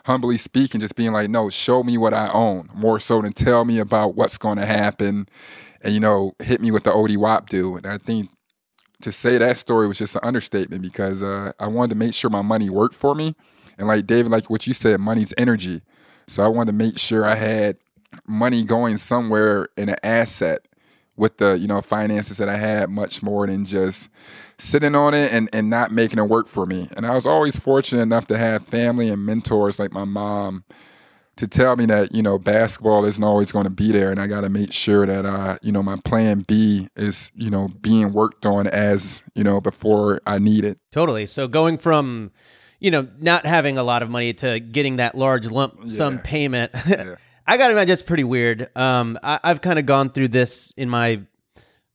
humbly 0.06 0.38
speaking, 0.38 0.82
just 0.82 0.96
being 0.96 1.14
like, 1.14 1.30
no, 1.30 1.50
show 1.50 1.84
me 1.84 1.98
what 1.98 2.14
I 2.14 2.30
own, 2.32 2.70
more 2.74 3.00
so 3.00 3.22
than 3.22 3.34
tell 3.34 3.66
me 3.66 3.80
about 3.80 4.16
what's 4.16 4.38
going 4.38 4.58
to 4.58 4.66
happen, 4.66 5.28
and 5.84 5.94
you 5.94 6.00
know, 6.00 6.34
hit 6.42 6.62
me 6.62 6.72
with 6.72 6.84
the 6.84 6.94
OD 6.94 7.18
WAP 7.18 7.50
do. 7.50 7.78
And 7.78 7.86
I 7.86 7.98
think 7.98 8.30
to 9.02 9.12
say 9.12 9.38
that 9.38 9.58
story 9.58 9.88
was 9.88 9.98
just 9.98 10.16
an 10.16 10.22
understatement 10.24 10.82
because 10.82 11.24
uh, 11.24 11.52
I 11.60 11.68
wanted 11.68 11.92
to 11.92 11.96
make 11.96 12.14
sure 12.14 12.30
my 12.30 12.42
money 12.42 12.70
worked 12.70 12.96
for 12.96 13.16
me 13.16 13.36
and 13.78 13.88
like 13.88 14.08
David, 14.08 14.32
like 14.32 14.50
what 14.50 14.68
you 14.68 14.74
said, 14.74 15.00
money's 15.00 15.34
energy. 15.38 15.82
So 16.28 16.44
I 16.44 16.48
wanted 16.48 16.72
to 16.72 16.78
make 16.78 17.00
sure 17.00 17.26
I 17.26 17.36
had 17.36 17.78
money 18.28 18.64
going 18.64 18.98
somewhere 18.98 19.68
in 19.76 19.90
an 19.90 19.96
asset 20.04 20.68
with 21.18 21.38
the, 21.38 21.58
you 21.58 21.68
know, 21.68 21.82
finances 21.82 22.38
that 22.38 22.48
I 22.48 22.58
had 22.58 22.90
much 22.90 23.22
more 23.22 23.48
than 23.48 23.66
just 23.66 24.10
sitting 24.62 24.96
on 24.96 25.14
it 25.14 25.32
and, 25.32 25.50
and 25.54 25.70
not 25.70 25.92
making 25.92 26.20
it 26.20 26.30
work 26.30 26.48
for 26.48 26.66
me. 26.66 26.88
And 26.96 27.06
I 27.06 27.16
was 27.16 27.26
always 27.26 27.58
fortunate 27.60 28.02
enough 28.02 28.28
to 28.28 28.38
have 28.38 28.64
family 28.64 29.10
and 29.10 29.26
mentors 29.26 29.80
like 29.80 29.92
my 29.92 30.06
mom 30.06 30.64
to 31.38 31.48
tell 31.48 31.76
me 31.76 31.88
that, 31.88 32.14
you 32.14 32.22
know, 32.22 32.38
basketball 32.38 33.04
isn't 33.06 33.24
always 33.24 33.52
going 33.52 33.64
to 33.64 33.72
be 33.72 33.92
there 33.92 34.12
and 34.12 34.20
I 34.20 34.28
got 34.28 34.42
to 34.42 34.50
make 34.50 34.72
sure 34.72 35.06
that 35.06 35.26
uh, 35.26 35.58
you 35.64 35.72
know, 35.72 35.82
my 35.82 35.98
plan 36.06 36.46
B 36.48 36.90
is, 36.96 37.32
you 37.34 37.50
know, 37.50 37.70
being 37.82 38.14
worked 38.14 38.46
on 38.46 38.68
as, 38.68 39.24
you 39.34 39.44
know, 39.44 39.60
before 39.60 40.22
I 40.28 40.38
need 40.38 40.64
it. 40.64 40.78
Totally. 40.92 41.26
So 41.26 41.48
going 41.48 41.78
from 41.78 42.32
you 42.80 42.90
know, 42.90 43.08
not 43.20 43.46
having 43.46 43.78
a 43.78 43.84
lot 43.84 44.02
of 44.02 44.10
money 44.10 44.34
to 44.34 44.60
getting 44.60 44.98
that 44.98 45.14
large 45.16 45.46
lump 45.46 45.88
sum 45.90 46.20
payment. 46.20 46.72
Yeah. 46.88 47.16
I 47.48 47.58
got 47.58 47.68
to 47.68 47.74
imagine 47.74 47.92
it's 47.92 48.02
pretty 48.02 48.24
weird. 48.24 48.70
Um, 48.78 49.20
I, 49.24 49.40
have 49.44 49.62
kind 49.62 49.78
of 49.80 49.86
gone 49.86 50.12
through 50.12 50.30
this 50.30 50.74
in 50.78 50.90
my 50.90 51.22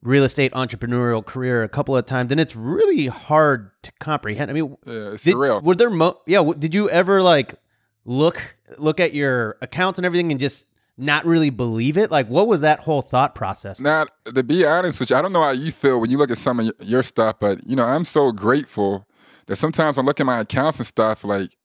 real 0.07 0.25
estate 0.25 0.53
entrepreneurial 0.53 1.25
career 1.25 1.63
a 1.63 1.69
couple 1.69 1.97
of 1.97 2.07
times, 2.07 2.31
and 2.31 2.41
it's 2.41 2.57
really 2.57 3.09
hard 3.09 3.71
to 3.83 3.93
comprehend. 3.99 4.51
I 4.51 4.55
mean, 4.55 4.77
yeah, 4.87 5.13
it's 5.13 5.25
did, 5.25 5.35
surreal. 5.35 5.63
Were 5.63 5.75
there, 5.75 5.91
mo- 5.91 6.21
yeah? 6.27 6.53
Did 6.59 6.75
you 6.75 6.89
ever 6.89 7.23
like 7.23 7.57
look 8.05 8.57
look 8.79 9.01
at 9.01 9.13
your 9.13 9.57
accounts 9.61 9.99
and 9.99 10.07
everything 10.07 10.31
and 10.31 10.41
just 10.41 10.67
not 10.97 11.27
really 11.27 11.51
believe 11.51 11.97
it? 11.97 12.11
Like, 12.11 12.29
what 12.29 12.47
was 12.47 12.61
that 12.63 12.81
whole 12.81 13.03
thought 13.03 13.35
process? 13.35 13.81
Now, 13.81 14.07
to 14.33 14.43
be 14.43 14.65
honest 14.65 15.01
with 15.01 15.11
you, 15.11 15.17
I 15.17 15.23
don't 15.23 15.33
know 15.33 15.43
how 15.43 15.51
you 15.51 15.73
feel 15.73 16.01
when 16.01 16.11
you 16.11 16.19
look 16.19 16.31
at 16.31 16.39
some 16.39 16.61
of 16.61 16.71
your 16.81 17.03
stuff, 17.03 17.37
but 17.41 17.67
you 17.67 17.77
know, 17.77 17.85
I'm 17.85 18.05
so 18.05 18.33
grateful 18.33 19.07
that 19.47 19.57
sometimes 19.57 19.97
when 19.97 20.07
I 20.07 20.09
look 20.09 20.21
at 20.21 20.27
my 20.27 20.41
accounts 20.41 20.79
and 20.79 20.87
stuff, 20.87 21.25
like, 21.25 21.57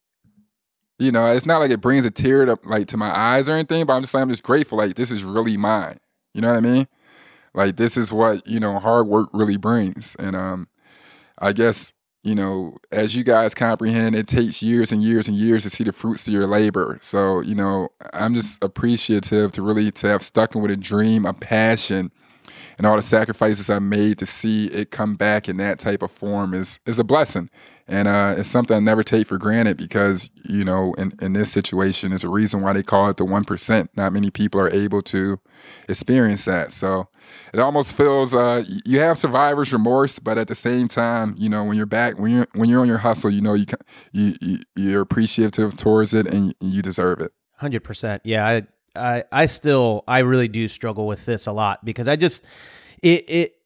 you 0.98 1.10
know, 1.10 1.26
it's 1.26 1.46
not 1.46 1.58
like 1.58 1.70
it 1.70 1.80
brings 1.80 2.04
a 2.04 2.10
tear 2.10 2.44
to 2.44 2.58
like 2.64 2.86
to 2.88 2.96
my 2.96 3.16
eyes 3.16 3.48
or 3.48 3.52
anything, 3.52 3.86
but 3.86 3.94
I'm 3.94 4.02
just 4.02 4.14
like 4.14 4.22
I'm 4.22 4.28
just 4.28 4.42
grateful. 4.42 4.78
Like 4.78 4.94
this 4.94 5.10
is 5.10 5.24
really 5.24 5.56
mine. 5.56 5.98
You 6.34 6.40
know 6.40 6.48
what 6.48 6.56
I 6.56 6.60
mean? 6.60 6.86
Like 7.54 7.76
this 7.76 7.96
is 7.96 8.12
what, 8.12 8.46
you 8.46 8.60
know, 8.60 8.78
hard 8.78 9.06
work 9.06 9.28
really 9.32 9.56
brings. 9.56 10.14
And 10.16 10.36
um 10.36 10.68
I 11.38 11.52
guess, 11.52 11.92
you 12.22 12.34
know, 12.34 12.76
as 12.92 13.16
you 13.16 13.24
guys 13.24 13.54
comprehend, 13.54 14.14
it 14.14 14.28
takes 14.28 14.62
years 14.62 14.92
and 14.92 15.02
years 15.02 15.26
and 15.28 15.36
years 15.36 15.64
to 15.64 15.70
see 15.70 15.84
the 15.84 15.92
fruits 15.92 16.26
of 16.28 16.32
your 16.32 16.46
labor. 16.46 16.98
So, 17.00 17.40
you 17.40 17.54
know, 17.54 17.88
I'm 18.12 18.34
just 18.34 18.62
appreciative 18.62 19.52
to 19.52 19.62
really 19.62 19.90
to 19.92 20.06
have 20.08 20.22
stuck 20.22 20.54
in 20.54 20.62
with 20.62 20.70
a 20.70 20.76
dream, 20.76 21.26
a 21.26 21.34
passion, 21.34 22.12
and 22.82 22.88
all 22.88 22.96
the 22.96 23.02
sacrifices 23.02 23.70
I 23.70 23.78
made 23.78 24.18
to 24.18 24.26
see 24.26 24.66
it 24.66 24.90
come 24.90 25.14
back 25.14 25.48
in 25.48 25.56
that 25.58 25.78
type 25.78 26.02
of 26.02 26.10
form 26.10 26.52
is 26.52 26.80
is 26.84 26.98
a 26.98 27.04
blessing. 27.04 27.48
And 27.86 28.08
uh, 28.08 28.34
it's 28.36 28.48
something 28.48 28.76
I 28.76 28.80
never 28.80 29.04
take 29.04 29.28
for 29.28 29.38
granted 29.38 29.76
because, 29.76 30.30
you 30.48 30.64
know, 30.64 30.92
in, 30.98 31.12
in 31.20 31.32
this 31.32 31.52
situation, 31.52 32.12
is 32.12 32.24
a 32.24 32.28
reason 32.28 32.60
why 32.60 32.72
they 32.72 32.82
call 32.82 33.08
it 33.08 33.18
the 33.18 33.24
1%. 33.24 33.88
Not 33.96 34.12
many 34.12 34.32
people 34.32 34.60
are 34.60 34.70
able 34.70 35.00
to 35.02 35.38
experience 35.88 36.44
that. 36.46 36.72
So 36.72 37.06
it 37.54 37.60
almost 37.60 37.96
feels 37.96 38.34
uh, 38.34 38.64
you 38.84 38.98
have 38.98 39.16
survivor's 39.16 39.72
remorse, 39.72 40.18
but 40.18 40.36
at 40.36 40.48
the 40.48 40.56
same 40.56 40.88
time, 40.88 41.36
you 41.38 41.48
know, 41.48 41.62
when 41.62 41.76
you're 41.76 41.86
back, 41.86 42.18
when 42.18 42.32
you're 42.32 42.48
when 42.54 42.68
you're 42.68 42.80
on 42.80 42.88
your 42.88 42.98
hustle, 42.98 43.30
you 43.30 43.42
know, 43.42 43.54
you 43.54 43.66
you, 44.10 44.34
you 44.40 44.58
you're 44.74 45.02
appreciative 45.02 45.76
towards 45.76 46.14
it 46.14 46.26
and 46.26 46.52
you 46.60 46.82
deserve 46.82 47.20
it. 47.20 47.30
Hundred 47.58 47.84
percent. 47.84 48.22
Yeah, 48.24 48.44
I 48.44 48.66
I 48.94 49.24
I 49.32 49.46
still 49.46 50.04
I 50.06 50.20
really 50.20 50.48
do 50.48 50.68
struggle 50.68 51.06
with 51.06 51.24
this 51.24 51.46
a 51.46 51.52
lot 51.52 51.84
because 51.84 52.08
I 52.08 52.16
just 52.16 52.44
it 53.02 53.24
it 53.28 53.56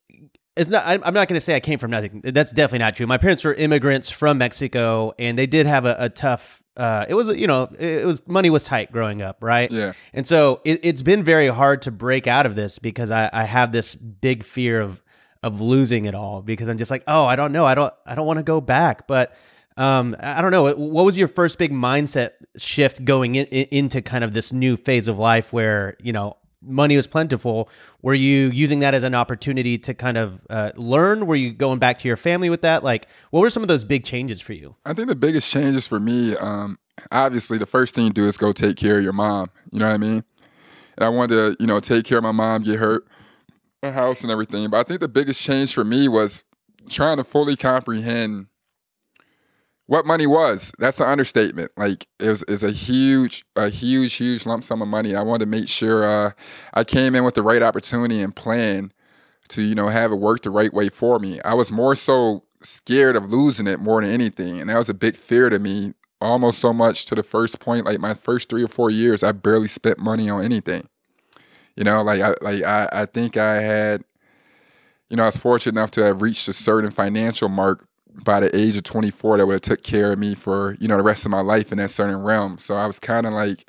it's 0.57 0.71
not 0.71 0.85
i'm 0.87 1.01
not 1.15 1.29
going 1.29 1.35
to 1.37 1.41
say 1.41 1.55
i 1.55 1.61
came 1.61 1.79
from 1.79 1.91
nothing. 1.91 2.21
That's 2.25 2.51
definitely 2.51 2.81
not 2.81 2.97
true. 2.97 3.07
My 3.07 3.19
parents 3.19 3.45
were 3.45 3.55
immigrants 3.55 4.11
from 4.11 4.39
mexico 4.39 5.13
and 5.19 5.39
they 5.39 5.47
did 5.47 5.67
have 5.67 5.85
a, 5.85 5.97
a 5.99 6.09
tough 6.09 6.63
uh, 6.77 7.07
it 7.09 7.15
was 7.15 7.29
you 7.29 7.47
know 7.47 7.65
it 7.79 8.05
was 8.05 8.27
money 8.27 8.51
was 8.51 8.63
tight 8.65 8.93
growing 8.93 9.23
up 9.23 9.39
right? 9.41 9.71
Yeah. 9.71 9.93
And 10.13 10.27
so 10.27 10.61
it, 10.65 10.85
has 10.85 11.03
been 11.03 11.23
very 11.23 11.49
hard 11.49 11.83
to 11.83 11.91
break 11.91 12.27
out 12.27 12.45
of 12.45 12.55
this 12.55 12.79
because 12.79 13.11
I, 13.11 13.31
I 13.33 13.45
have 13.45 13.73
this 13.73 13.95
big 13.95 14.45
fear 14.45 14.81
of 14.81 15.03
of 15.43 15.61
losing 15.61 16.07
it 16.07 16.15
all 16.15 16.43
because 16.43 16.69
i'm 16.69 16.77
just 16.77 16.91
like 16.91 17.05
oh 17.07 17.25
i 17.25 17.37
don't 17.37 17.53
know. 17.53 17.65
I 17.65 17.75
don't 17.75 17.95
i 18.05 18.15
don't 18.15 18.27
want 18.27 18.39
to 18.39 18.43
go 18.43 18.61
back. 18.61 19.07
But 19.07 19.35
um, 19.77 20.17
I 20.21 20.41
don't 20.41 20.51
know. 20.51 20.75
What 20.75 21.05
was 21.05 21.19
your 21.19 21.29
first 21.29 21.59
big 21.59 21.73
mindset 21.73 22.31
shift 22.57 23.05
going 23.05 23.35
in, 23.35 23.47
in, 23.47 23.67
into 23.71 24.03
kind 24.03 24.25
of 24.25 24.33
this 24.33 24.53
new 24.53 24.77
phase 24.77 25.09
of 25.09 25.19
life 25.19 25.53
where 25.53 25.97
you 26.03 26.13
know 26.13 26.37
money 26.63 26.97
was 26.97 27.07
plentiful? 27.07 27.69
Were 28.03 28.15
you 28.15 28.51
using 28.51 28.81
that 28.81 28.95
as 28.95 29.03
an 29.03 29.15
opportunity 29.15 29.79
to 29.79 29.95
kind 29.95 30.17
of 30.17 30.47
uh, 30.51 30.73
learn? 30.77 31.27
Were 31.27 31.37
you 31.37 31.53
going 31.53 31.79
back 31.79 31.99
to 32.01 32.09
your 32.09 32.17
family 32.17 32.51
with 32.51 32.63
that? 32.63 32.83
Like, 32.83 33.09
what 33.31 33.41
were 33.41 33.51
some 33.51 33.63
of 33.63 33.69
those 33.69 33.85
big 33.85 34.05
changes 34.05 34.41
for 34.41 34.53
you? 34.53 34.77
I 34.85 34.93
think 34.93 35.09
the 35.09 35.17
biggest 35.17 35.53
changes 35.53 35.87
for 35.87 36.01
me, 36.01 36.37
um, 36.37 36.79
obviously, 37.13 37.59
the 37.59 37.67
first 37.67 37.95
thing 37.95 38.05
you 38.05 38.11
do 38.11 38.27
is 38.27 38.37
go 38.37 38.53
take 38.53 38.77
care 38.77 38.99
of 38.99 39.03
your 39.03 39.13
mom. 39.13 39.51
You 39.73 39.81
know 39.81 39.89
what 39.89 39.95
I 39.95 39.99
mean? 39.99 40.25
And 40.97 41.05
I 41.05 41.09
wanted 41.09 41.35
to, 41.35 41.57
you 41.61 41.67
know, 41.67 41.81
take 41.81 42.05
care 42.05 42.19
of 42.19 42.25
my 42.25 42.33
mom, 42.33 42.63
get 42.63 42.79
her 42.79 43.03
a 43.83 43.93
house 43.93 44.23
and 44.23 44.31
everything. 44.31 44.71
But 44.71 44.79
I 44.79 44.83
think 44.85 45.01
the 45.01 45.09
biggest 45.09 45.43
change 45.43 45.75
for 45.75 45.85
me 45.85 46.09
was 46.09 46.45
trying 46.89 47.19
to 47.19 47.25
fully 47.25 47.57
comprehend 47.57 48.47
what 49.87 50.07
money 50.07 50.27
was. 50.27 50.73
That's 50.79 51.01
an 51.01 51.09
understatement. 51.09 51.71
Like 51.77 52.07
it 52.19 52.29
was 52.29 52.43
is 52.45 52.65
a 52.65 52.73
huge, 52.73 53.45
a 53.55 53.69
huge, 53.69 54.15
huge 54.15 54.47
lump 54.47 54.65
sum 54.65 54.83
of 54.83 54.89
money. 54.89 55.15
I 55.15 55.23
wanted 55.23 55.45
to 55.45 55.51
make 55.51 55.69
sure 55.69 56.05
uh, 56.05 56.33
I 56.75 56.85
came 56.85 57.15
in 57.15 57.25
with 57.25 57.35
the 57.35 57.43
right 57.43 57.63
opportunity 57.63 58.21
and 58.21 58.35
plan 58.35 58.93
to, 59.49 59.63
you 59.63 59.75
know, 59.75 59.89
have 59.89 60.13
it 60.13 60.17
work 60.17 60.43
the 60.43 60.51
right 60.51 60.73
way 60.73 60.89
for 60.89 61.19
me. 61.19 61.41
I 61.43 61.55
was 61.55 61.71
more 61.71 61.95
so 61.95 62.43
scared 62.63 63.17
of 63.17 63.31
losing 63.31 63.67
it 63.67 63.81
more 63.81 64.01
than 64.01 64.11
anything. 64.11 64.61
And 64.61 64.69
that 64.69 64.77
was 64.77 64.89
a 64.89 64.95
big 64.95 65.17
fear 65.17 65.49
to 65.51 65.59
me, 65.59 65.95
almost 66.21 66.59
so 66.59 66.73
much 66.73 67.07
to 67.07 67.15
the 67.15 67.23
first 67.23 67.61
point, 67.61 67.87
like 67.87 68.01
my 68.01 68.15
first 68.15 68.49
three 68.49 68.65
or 68.65 68.69
four 68.69 68.91
years, 68.91 69.23
I 69.23 69.33
barely 69.33 69.69
spent 69.69 69.99
money 69.99 70.29
on 70.29 70.45
anything. 70.45 70.89
You 71.77 71.85
know, 71.85 72.03
like 72.03 72.23
I 72.23 72.35
like 72.41 72.65
I, 72.65 72.89
I 72.91 73.05
think 73.05 73.37
I 73.37 73.61
had, 73.61 74.03
you 75.11 75.17
know, 75.17 75.25
I 75.25 75.27
was 75.27 75.37
fortunate 75.37 75.79
enough 75.79 75.91
to 75.93 76.05
have 76.05 76.23
reached 76.23 76.49
a 76.49 76.55
certain 76.55 76.91
financial 76.91 77.51
mark 77.51 77.87
by 78.25 78.41
the 78.41 78.55
age 78.57 78.77
of 78.77 78.83
24 78.83 79.39
that 79.39 79.47
would 79.47 79.53
have 79.55 79.61
took 79.61 79.83
care 79.83 80.13
of 80.13 80.19
me 80.19 80.35
for 80.35 80.77
you 80.81 80.89
know 80.89 80.97
the 80.97 81.03
rest 81.03 81.25
of 81.25 81.31
my 81.31 81.41
life 81.41 81.73
in 81.73 81.79
that 81.79 81.91
certain 81.91 82.23
realm 82.23 82.59
so 82.59 82.75
i 82.75 82.87
was 82.87 82.99
kind 82.99 83.27
of 83.27 83.33
like 83.33 83.69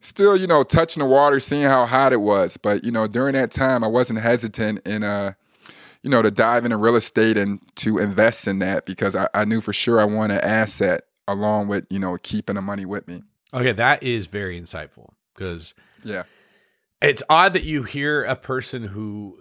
still 0.00 0.36
you 0.36 0.46
know 0.46 0.62
touching 0.62 1.00
the 1.02 1.06
water 1.08 1.38
seeing 1.40 1.62
how 1.62 1.86
hot 1.86 2.12
it 2.12 2.20
was 2.20 2.56
but 2.56 2.84
you 2.84 2.90
know 2.90 3.06
during 3.06 3.34
that 3.34 3.50
time 3.50 3.84
i 3.84 3.86
wasn't 3.86 4.18
hesitant 4.18 4.80
in 4.86 5.02
uh 5.04 5.32
you 6.02 6.10
know 6.10 6.22
to 6.22 6.30
dive 6.30 6.64
into 6.64 6.76
real 6.76 6.96
estate 6.96 7.36
and 7.36 7.60
to 7.76 7.98
invest 7.98 8.46
in 8.48 8.58
that 8.58 8.84
because 8.86 9.14
i, 9.16 9.28
I 9.34 9.44
knew 9.44 9.60
for 9.60 9.72
sure 9.72 10.00
i 10.00 10.04
wanted 10.04 10.38
an 10.42 10.44
asset 10.48 11.02
along 11.28 11.68
with 11.68 11.86
you 11.90 11.98
know 11.98 12.16
keeping 12.22 12.56
the 12.56 12.62
money 12.62 12.84
with 12.84 13.08
me. 13.08 13.22
Okay, 13.54 13.72
that 13.72 14.02
is 14.02 14.26
very 14.26 14.60
insightful 14.60 15.12
because 15.34 15.74
Yeah. 16.02 16.24
it's 17.00 17.22
odd 17.30 17.52
that 17.54 17.62
you 17.64 17.84
hear 17.84 18.24
a 18.24 18.36
person 18.36 18.82
who 18.82 19.38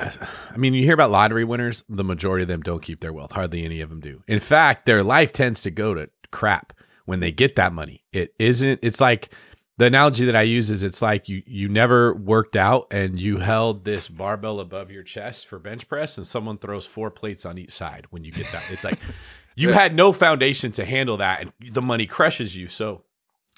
I 0.50 0.56
mean, 0.56 0.74
you 0.74 0.82
hear 0.82 0.94
about 0.94 1.10
lottery 1.10 1.44
winners, 1.44 1.84
the 1.88 2.04
majority 2.04 2.42
of 2.42 2.48
them 2.48 2.62
don't 2.62 2.82
keep 2.82 3.00
their 3.00 3.12
wealth. 3.12 3.32
Hardly 3.32 3.64
any 3.64 3.80
of 3.80 3.90
them 3.90 4.00
do. 4.00 4.22
In 4.26 4.40
fact, 4.40 4.86
their 4.86 5.02
life 5.02 5.32
tends 5.32 5.62
to 5.62 5.70
go 5.70 5.94
to 5.94 6.10
crap 6.30 6.72
when 7.04 7.20
they 7.20 7.32
get 7.32 7.56
that 7.56 7.72
money. 7.72 8.04
It 8.12 8.34
isn't 8.38 8.80
it's 8.82 9.00
like 9.00 9.30
the 9.78 9.86
analogy 9.86 10.26
that 10.26 10.36
I 10.36 10.42
use 10.42 10.70
is 10.70 10.82
it's 10.82 11.02
like 11.02 11.28
you 11.28 11.42
you 11.46 11.68
never 11.68 12.14
worked 12.14 12.54
out 12.54 12.86
and 12.90 13.18
you 13.18 13.38
held 13.38 13.84
this 13.84 14.08
barbell 14.08 14.60
above 14.60 14.90
your 14.90 15.02
chest 15.02 15.46
for 15.46 15.58
bench 15.58 15.88
press 15.88 16.18
and 16.18 16.26
someone 16.26 16.58
throws 16.58 16.86
four 16.86 17.10
plates 17.10 17.46
on 17.46 17.58
each 17.58 17.72
side 17.72 18.06
when 18.10 18.24
you 18.24 18.30
get 18.30 18.46
that. 18.52 18.70
It's 18.70 18.84
like 18.84 18.98
you 19.56 19.72
had 19.72 19.94
no 19.94 20.12
foundation 20.12 20.70
to 20.72 20.84
handle 20.84 21.16
that 21.16 21.40
and 21.40 21.52
the 21.72 21.82
money 21.82 22.06
crushes 22.06 22.54
you. 22.54 22.68
So 22.68 23.02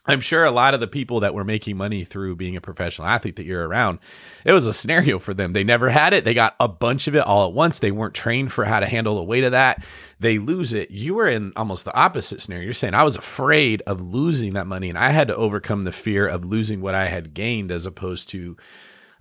I'm 0.05 0.21
sure 0.21 0.45
a 0.45 0.51
lot 0.51 0.75
of 0.75 0.81
the 0.81 0.89
people 0.89 1.21
that 1.21 1.33
were 1.33 1.45
making 1.45 1.77
money 1.77 2.03
through 2.03 2.35
being 2.35 2.57
a 2.57 2.61
professional 2.61 3.07
athlete 3.07 3.37
that 3.37 3.47
you're 3.47 3.69
around, 3.69 4.01
it 4.45 4.51
was 4.51 4.67
a 4.67 4.73
scenario 4.73 5.21
for 5.21 5.33
them. 5.33 5.53
They 5.53 5.63
never 5.63 5.91
had 5.91 6.13
it. 6.13 6.25
They 6.25 6.35
got 6.35 6.57
a 6.59 6.67
bunch 6.67 7.07
of 7.07 7.15
it 7.15 7.21
all 7.21 7.47
at 7.47 7.55
once. 7.55 7.79
They 7.79 7.93
weren't 7.93 8.15
trained 8.15 8.53
for 8.53 8.65
how 8.65 8.81
to 8.81 8.87
handle 8.87 9.15
the 9.15 9.23
weight 9.23 9.45
of 9.45 9.53
that. 9.53 9.85
They 10.19 10.39
lose 10.39 10.73
it. 10.73 10.91
You 10.91 11.15
were 11.15 11.29
in 11.29 11.53
almost 11.55 11.85
the 11.85 11.95
opposite 11.95 12.41
scenario. 12.41 12.65
You're 12.65 12.75
saying 12.75 12.95
I 12.95 13.05
was 13.05 13.17
afraid 13.17 13.81
of 13.87 14.01
losing 14.01 14.55
that 14.55 14.67
money 14.67 14.89
and 14.89 14.99
I 14.99 15.11
had 15.11 15.29
to 15.29 15.37
overcome 15.37 15.85
the 15.85 15.93
fear 15.93 16.27
of 16.27 16.45
losing 16.45 16.81
what 16.81 16.97
I 16.97 17.07
had 17.07 17.33
gained 17.33 17.71
as 17.71 17.87
opposed 17.87 18.29
to 18.31 18.57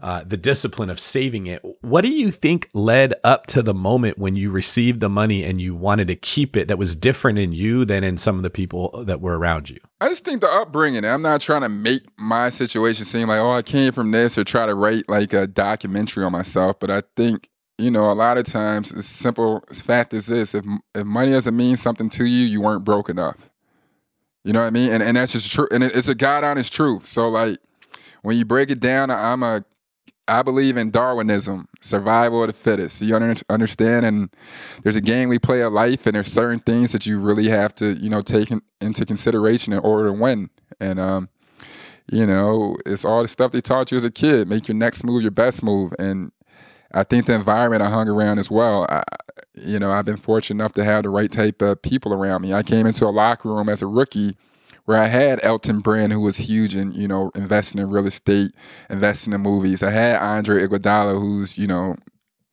uh, 0.02 0.24
the 0.26 0.38
discipline 0.38 0.90
of 0.90 1.00
saving 1.00 1.48
it. 1.48 1.64
What 1.82 2.02
do 2.02 2.10
you 2.10 2.32
think 2.32 2.70
led 2.74 3.14
up 3.24 3.46
to 3.48 3.62
the 3.62 3.74
moment 3.74 4.18
when 4.18 4.36
you 4.36 4.50
received 4.50 5.00
the 5.00 5.10
money 5.10 5.44
and 5.44 5.62
you 5.62 5.76
wanted 5.76 6.08
to 6.08 6.16
keep 6.16 6.58
it 6.58 6.68
that 6.68 6.78
was 6.78 6.96
different 6.96 7.38
in 7.38 7.54
you 7.54 7.86
than 7.86 8.04
in 8.04 8.18
some 8.18 8.38
of 8.38 8.44
the 8.44 8.50
people 8.50 9.04
that 9.06 9.22
were 9.22 9.38
around 9.38 9.70
you? 9.70 9.80
I 10.00 10.10
just 10.10 10.26
think 10.26 10.42
the 10.42 10.48
upbringing. 10.48 11.06
I'm 11.06 11.22
not 11.22 11.42
trying 11.42 11.62
to 11.62 11.70
make 11.70 12.02
my 12.18 12.50
situation 12.50 13.06
seem 13.06 13.28
like 13.28 13.40
oh 13.40 13.52
I 13.52 13.62
came 13.62 13.92
from 13.92 14.12
this 14.12 14.38
or 14.38 14.44
try 14.44 14.66
to 14.66 14.74
write 14.74 15.08
like 15.08 15.34
a 15.34 15.46
documentary 15.46 16.24
on 16.24 16.32
myself, 16.32 16.80
but 16.80 16.90
I 16.90 17.04
think 17.16 17.50
you 17.78 17.92
know 17.92 18.12
a 18.12 18.14
lot 18.14 18.38
of 18.38 18.46
times 18.46 18.92
it's 18.92 19.06
simple 19.06 19.64
fact 19.72 20.14
is 20.16 20.28
this: 20.28 20.56
if 20.56 20.66
if 20.96 21.06
money 21.06 21.32
doesn't 21.32 21.56
mean 21.56 21.78
something 21.78 22.10
to 22.12 22.26
you, 22.26 22.46
you 22.46 22.62
weren't 22.62 22.84
broke 22.84 23.10
enough. 23.10 23.52
You 24.44 24.54
know 24.54 24.62
what 24.62 24.68
I 24.68 24.72
mean? 24.72 24.92
And 24.92 25.04
and 25.04 25.18
that's 25.18 25.34
just 25.34 25.52
true. 25.52 25.68
And 25.72 25.84
it, 25.84 25.96
it's 25.96 26.08
a 26.08 26.16
God 26.16 26.44
honest 26.44 26.74
truth. 26.74 27.06
So 27.06 27.30
like 27.30 27.60
when 28.24 28.38
you 28.38 28.46
break 28.46 28.72
it 28.72 28.80
down, 28.80 29.12
I'm 29.12 29.44
a 29.44 29.64
I 30.32 30.44
believe 30.44 30.78
in 30.78 30.92
Darwinism, 30.92 31.68
survival 31.82 32.44
of 32.44 32.48
the 32.48 32.54
fittest. 32.54 33.02
You 33.02 33.16
understand? 33.16 34.06
And 34.06 34.30
there's 34.82 34.96
a 34.96 35.02
game 35.02 35.28
we 35.28 35.40
play 35.40 35.62
of 35.62 35.74
life, 35.74 36.06
and 36.06 36.16
there's 36.16 36.32
certain 36.32 36.60
things 36.60 36.94
that 36.94 37.06
you 37.06 37.20
really 37.20 37.50
have 37.50 37.76
to, 37.76 37.94
you 37.94 38.10
know, 38.10 38.22
take 38.22 38.50
in, 38.50 38.62
into 38.80 39.06
consideration 39.06 39.74
in 39.74 39.80
order 39.80 40.08
to 40.08 40.14
win. 40.14 40.50
And 40.80 41.02
um, 41.02 41.30
you 42.12 42.26
know, 42.26 42.78
it's 42.86 43.04
all 43.04 43.22
the 43.22 43.28
stuff 43.28 43.52
they 43.52 43.62
taught 43.62 43.92
you 43.92 43.98
as 43.98 44.04
a 44.04 44.12
kid. 44.12 44.48
Make 44.48 44.68
your 44.68 44.76
next 44.76 45.04
move 45.04 45.22
your 45.22 45.32
best 45.32 45.64
move. 45.64 45.92
And 46.00 46.32
I 46.94 47.04
think 47.04 47.26
the 47.26 47.34
environment 47.34 47.82
I 47.82 47.90
hung 47.90 48.08
around 48.08 48.40
as 48.40 48.50
well. 48.50 48.86
I, 48.90 49.04
you 49.56 49.80
know, 49.80 49.92
I've 49.92 50.06
been 50.06 50.18
fortunate 50.18 50.62
enough 50.62 50.74
to 50.74 50.84
have 50.84 51.04
the 51.04 51.10
right 51.10 51.32
type 51.32 51.62
of 51.62 51.82
people 51.82 52.14
around 52.14 52.42
me. 52.42 52.54
I 52.54 52.64
came 52.64 52.86
into 52.86 53.06
a 53.06 53.12
locker 53.12 53.54
room 53.54 53.70
as 53.70 53.82
a 53.82 53.88
rookie 53.88 54.38
where 54.86 54.98
I 54.98 55.08
had 55.08 55.40
Elton 55.44 55.80
Brand, 55.80 56.14
who 56.14 56.20
was 56.20 56.38
huge 56.38 56.76
in, 56.76 56.94
you 56.94 57.08
know, 57.08 57.32
investing 57.36 57.82
in 57.82 57.90
real 57.90 58.08
estate, 58.08 58.52
investing 58.90 59.34
in 59.34 59.42
movies. 59.42 59.84
I 59.84 59.92
had 59.92 60.22
Andre 60.22 60.66
Iguodala, 60.68 61.20
who's, 61.20 61.58
you 61.58 61.68
know, 61.68 61.96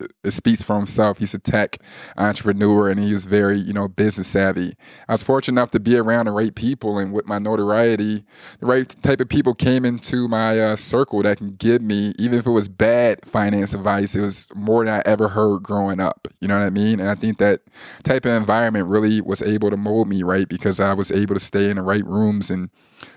it 0.01 0.31
speaks 0.31 0.63
for 0.63 0.77
himself. 0.77 1.19
He's 1.19 1.35
a 1.35 1.39
tech 1.39 1.79
entrepreneur 2.17 2.89
and 2.89 3.01
he 3.01 3.13
was 3.13 3.25
very, 3.25 3.57
you 3.57 3.73
know, 3.73 3.89
business 3.89 4.27
savvy. 4.27 4.75
I 5.09 5.13
was 5.13 5.23
fortunate 5.23 5.61
enough 5.61 5.71
to 5.73 5.81
be 5.81 5.97
around 5.97 6.27
the 6.27 6.33
right 6.33 6.55
people 6.55 6.99
and 6.99 7.13
with 7.13 7.27
my 7.27 7.39
notoriety, 7.39 8.25
the 8.61 8.67
right 8.67 8.89
type 9.03 9.21
of 9.21 9.29
people 9.29 9.55
came 9.55 9.85
into 9.85 10.29
my 10.29 10.59
uh, 10.59 10.77
circle 10.77 11.23
that 11.23 11.39
can 11.39 11.55
give 11.57 11.83
me, 11.83 12.13
even 12.19 12.39
if 12.39 12.47
it 12.47 12.51
was 12.51 12.69
bad 12.69 13.25
finance 13.25 13.75
advice, 13.75 14.15
it 14.15 14.21
was 14.21 14.47
more 14.55 14.85
than 14.85 14.95
I 14.95 15.03
ever 15.05 15.29
heard 15.29 15.63
growing 15.63 16.01
up. 16.01 16.29
You 16.41 16.49
know 16.49 16.59
what 16.59 16.67
I 16.67 16.71
mean? 16.71 17.01
And 17.01 17.09
I 17.09 17.15
think 17.15 17.39
that 17.39 17.61
type 18.05 18.25
of 18.25 18.33
environment 18.33 18.87
really 18.87 19.21
was 19.21 19.43
able 19.43 19.71
to 19.71 19.77
mold 19.77 20.09
me, 20.09 20.23
right? 20.23 20.49
Because 20.49 20.81
I 20.81 20.95
was 20.95 21.11
able 21.11 21.35
to 21.35 21.41
stay 21.41 21.71
in 21.71 21.77
the 21.77 21.83
right 21.83 22.05
rooms 22.05 22.51
and 22.51 22.71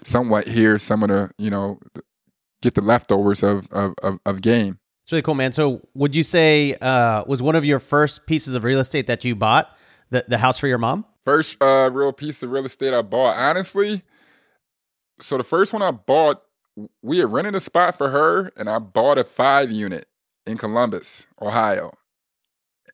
somewhat 0.04 0.48
hear 0.48 0.80
some 0.80 1.04
of 1.04 1.10
the, 1.10 1.32
you 1.38 1.50
know, 1.50 1.80
get 2.62 2.76
the 2.76 2.82
leftovers 2.82 3.44
of, 3.44 3.68
of, 3.72 3.94
of, 4.04 4.20
of 4.26 4.42
game. 4.42 4.80
It's 5.04 5.12
really 5.12 5.22
cool, 5.22 5.36
man. 5.36 5.52
So, 5.54 5.82
would 5.94 6.16
you 6.16 6.24
say 6.24 6.76
uh, 6.76 7.24
was 7.26 7.42
one 7.42 7.56
of 7.56 7.66
your 7.66 7.80
first 7.80 8.26
pieces 8.26 8.54
of 8.54 8.64
real 8.64 8.80
estate 8.80 9.08
that 9.08 9.24
you 9.24 9.36
bought 9.36 9.76
the 10.10 10.26
the 10.28 10.38
house 10.38 10.60
for 10.60 10.68
your 10.68 10.78
mom? 10.78 11.06
First 11.26 11.62
uh, 11.62 11.90
real 11.92 12.14
piece 12.14 12.44
of 12.44 12.52
real 12.52 12.66
estate 12.66 12.94
I 12.94 13.02
bought, 13.02 13.36
honestly. 13.38 14.04
So 15.20 15.38
the 15.38 15.44
first 15.44 15.72
one 15.72 15.82
I 15.82 15.92
bought, 15.92 16.42
we 17.02 17.20
had 17.20 17.32
rented 17.32 17.56
a 17.56 17.60
spot 17.60 17.98
for 17.98 18.10
her, 18.10 18.52
and 18.58 18.70
I 18.70 18.80
bought 18.80 19.18
a 19.18 19.24
five 19.24 19.72
unit 19.72 20.06
in 20.48 20.58
Columbus, 20.58 21.28
Ohio, 21.40 21.94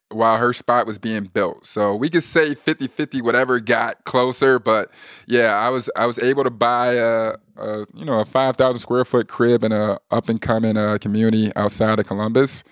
while 0.10 0.38
her 0.38 0.54
spot 0.54 0.86
was 0.86 0.98
being 0.98 1.26
built. 1.26 1.66
So 1.66 1.96
we 1.96 2.10
could 2.10 2.24
say 2.24 2.56
50-50, 2.56 3.22
whatever 3.22 3.60
got 3.60 4.04
closer. 4.06 4.60
But 4.60 4.90
yeah, 5.28 5.56
I 5.56 5.70
was 5.70 5.90
I 5.96 6.06
was 6.06 6.20
able 6.20 6.44
to 6.44 6.50
buy 6.50 6.94
a, 6.94 7.34
a 7.58 7.86
you 7.94 8.06
know 8.06 8.20
a 8.20 8.26
five 8.26 8.56
thousand 8.56 8.80
square 8.80 9.06
foot 9.06 9.28
crib 9.28 9.64
in 9.64 9.72
a 9.72 9.98
up 10.12 10.30
and 10.30 10.42
coming 10.42 10.78
uh, 10.78 10.98
community 11.00 11.52
outside 11.56 12.00
of 12.00 12.08
Columbus. 12.08 12.64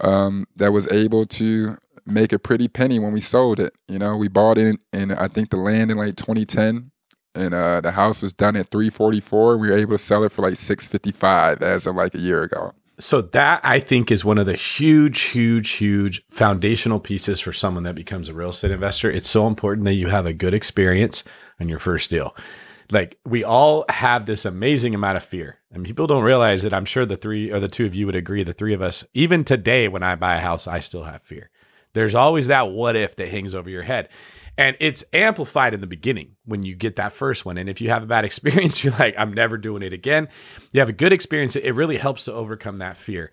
Um, 0.00 0.46
that 0.56 0.72
was 0.72 0.90
able 0.92 1.26
to 1.26 1.76
make 2.06 2.32
a 2.32 2.38
pretty 2.38 2.68
penny 2.68 2.98
when 2.98 3.12
we 3.12 3.20
sold 3.20 3.60
it. 3.60 3.74
You 3.88 3.98
know, 3.98 4.16
we 4.16 4.28
bought 4.28 4.58
it 4.58 4.68
in, 4.68 4.78
in 4.92 5.12
I 5.12 5.28
think 5.28 5.50
the 5.50 5.56
land 5.56 5.90
in 5.90 5.98
like 5.98 6.16
2010, 6.16 6.90
and 7.34 7.54
uh, 7.54 7.80
the 7.80 7.90
house 7.90 8.22
was 8.22 8.32
done 8.32 8.56
at 8.56 8.70
344. 8.70 9.58
We 9.58 9.70
were 9.70 9.76
able 9.76 9.92
to 9.92 9.98
sell 9.98 10.22
it 10.24 10.32
for 10.32 10.42
like 10.42 10.56
655 10.56 11.62
as 11.62 11.86
of 11.86 11.96
like 11.96 12.14
a 12.14 12.18
year 12.18 12.44
ago. 12.44 12.72
So 13.00 13.22
that 13.22 13.60
I 13.62 13.78
think 13.78 14.10
is 14.10 14.24
one 14.24 14.38
of 14.38 14.46
the 14.46 14.56
huge, 14.56 15.20
huge, 15.22 15.70
huge 15.72 16.26
foundational 16.28 16.98
pieces 16.98 17.38
for 17.38 17.52
someone 17.52 17.84
that 17.84 17.94
becomes 17.94 18.28
a 18.28 18.34
real 18.34 18.48
estate 18.48 18.72
investor. 18.72 19.08
It's 19.08 19.30
so 19.30 19.46
important 19.46 19.84
that 19.84 19.94
you 19.94 20.08
have 20.08 20.26
a 20.26 20.32
good 20.32 20.52
experience 20.52 21.22
on 21.60 21.68
your 21.68 21.78
first 21.78 22.10
deal. 22.10 22.34
Like 22.90 23.18
we 23.24 23.44
all 23.44 23.84
have 23.88 24.26
this 24.26 24.44
amazing 24.44 24.94
amount 24.94 25.16
of 25.16 25.24
fear, 25.24 25.58
and 25.70 25.84
people 25.84 26.06
don't 26.06 26.24
realize 26.24 26.64
it. 26.64 26.72
I'm 26.72 26.86
sure 26.86 27.06
the 27.06 27.16
three 27.16 27.52
or 27.52 27.60
the 27.60 27.68
two 27.68 27.86
of 27.86 27.94
you 27.94 28.06
would 28.06 28.16
agree. 28.16 28.42
The 28.42 28.52
three 28.52 28.74
of 28.74 28.82
us, 28.82 29.04
even 29.14 29.44
today, 29.44 29.86
when 29.86 30.02
I 30.02 30.16
buy 30.16 30.36
a 30.36 30.40
house, 30.40 30.66
I 30.66 30.80
still 30.80 31.04
have 31.04 31.22
fear. 31.22 31.50
There's 31.92 32.14
always 32.14 32.46
that 32.48 32.70
what 32.70 32.96
if 32.96 33.14
that 33.16 33.28
hangs 33.28 33.54
over 33.54 33.70
your 33.70 33.82
head. 33.82 34.08
And 34.58 34.76
it's 34.80 35.04
amplified 35.12 35.72
in 35.72 35.80
the 35.80 35.86
beginning 35.86 36.36
when 36.44 36.64
you 36.64 36.74
get 36.74 36.96
that 36.96 37.12
first 37.12 37.46
one. 37.46 37.56
And 37.56 37.68
if 37.68 37.80
you 37.80 37.90
have 37.90 38.02
a 38.02 38.06
bad 38.06 38.24
experience, 38.26 38.84
you're 38.84 38.92
like, 38.94 39.14
I'm 39.16 39.32
never 39.32 39.56
doing 39.56 39.82
it 39.82 39.92
again. 39.92 40.28
You 40.72 40.80
have 40.80 40.88
a 40.88 40.92
good 40.92 41.12
experience, 41.12 41.56
it 41.56 41.74
really 41.74 41.96
helps 41.96 42.24
to 42.24 42.32
overcome 42.32 42.78
that 42.78 42.96
fear. 42.96 43.30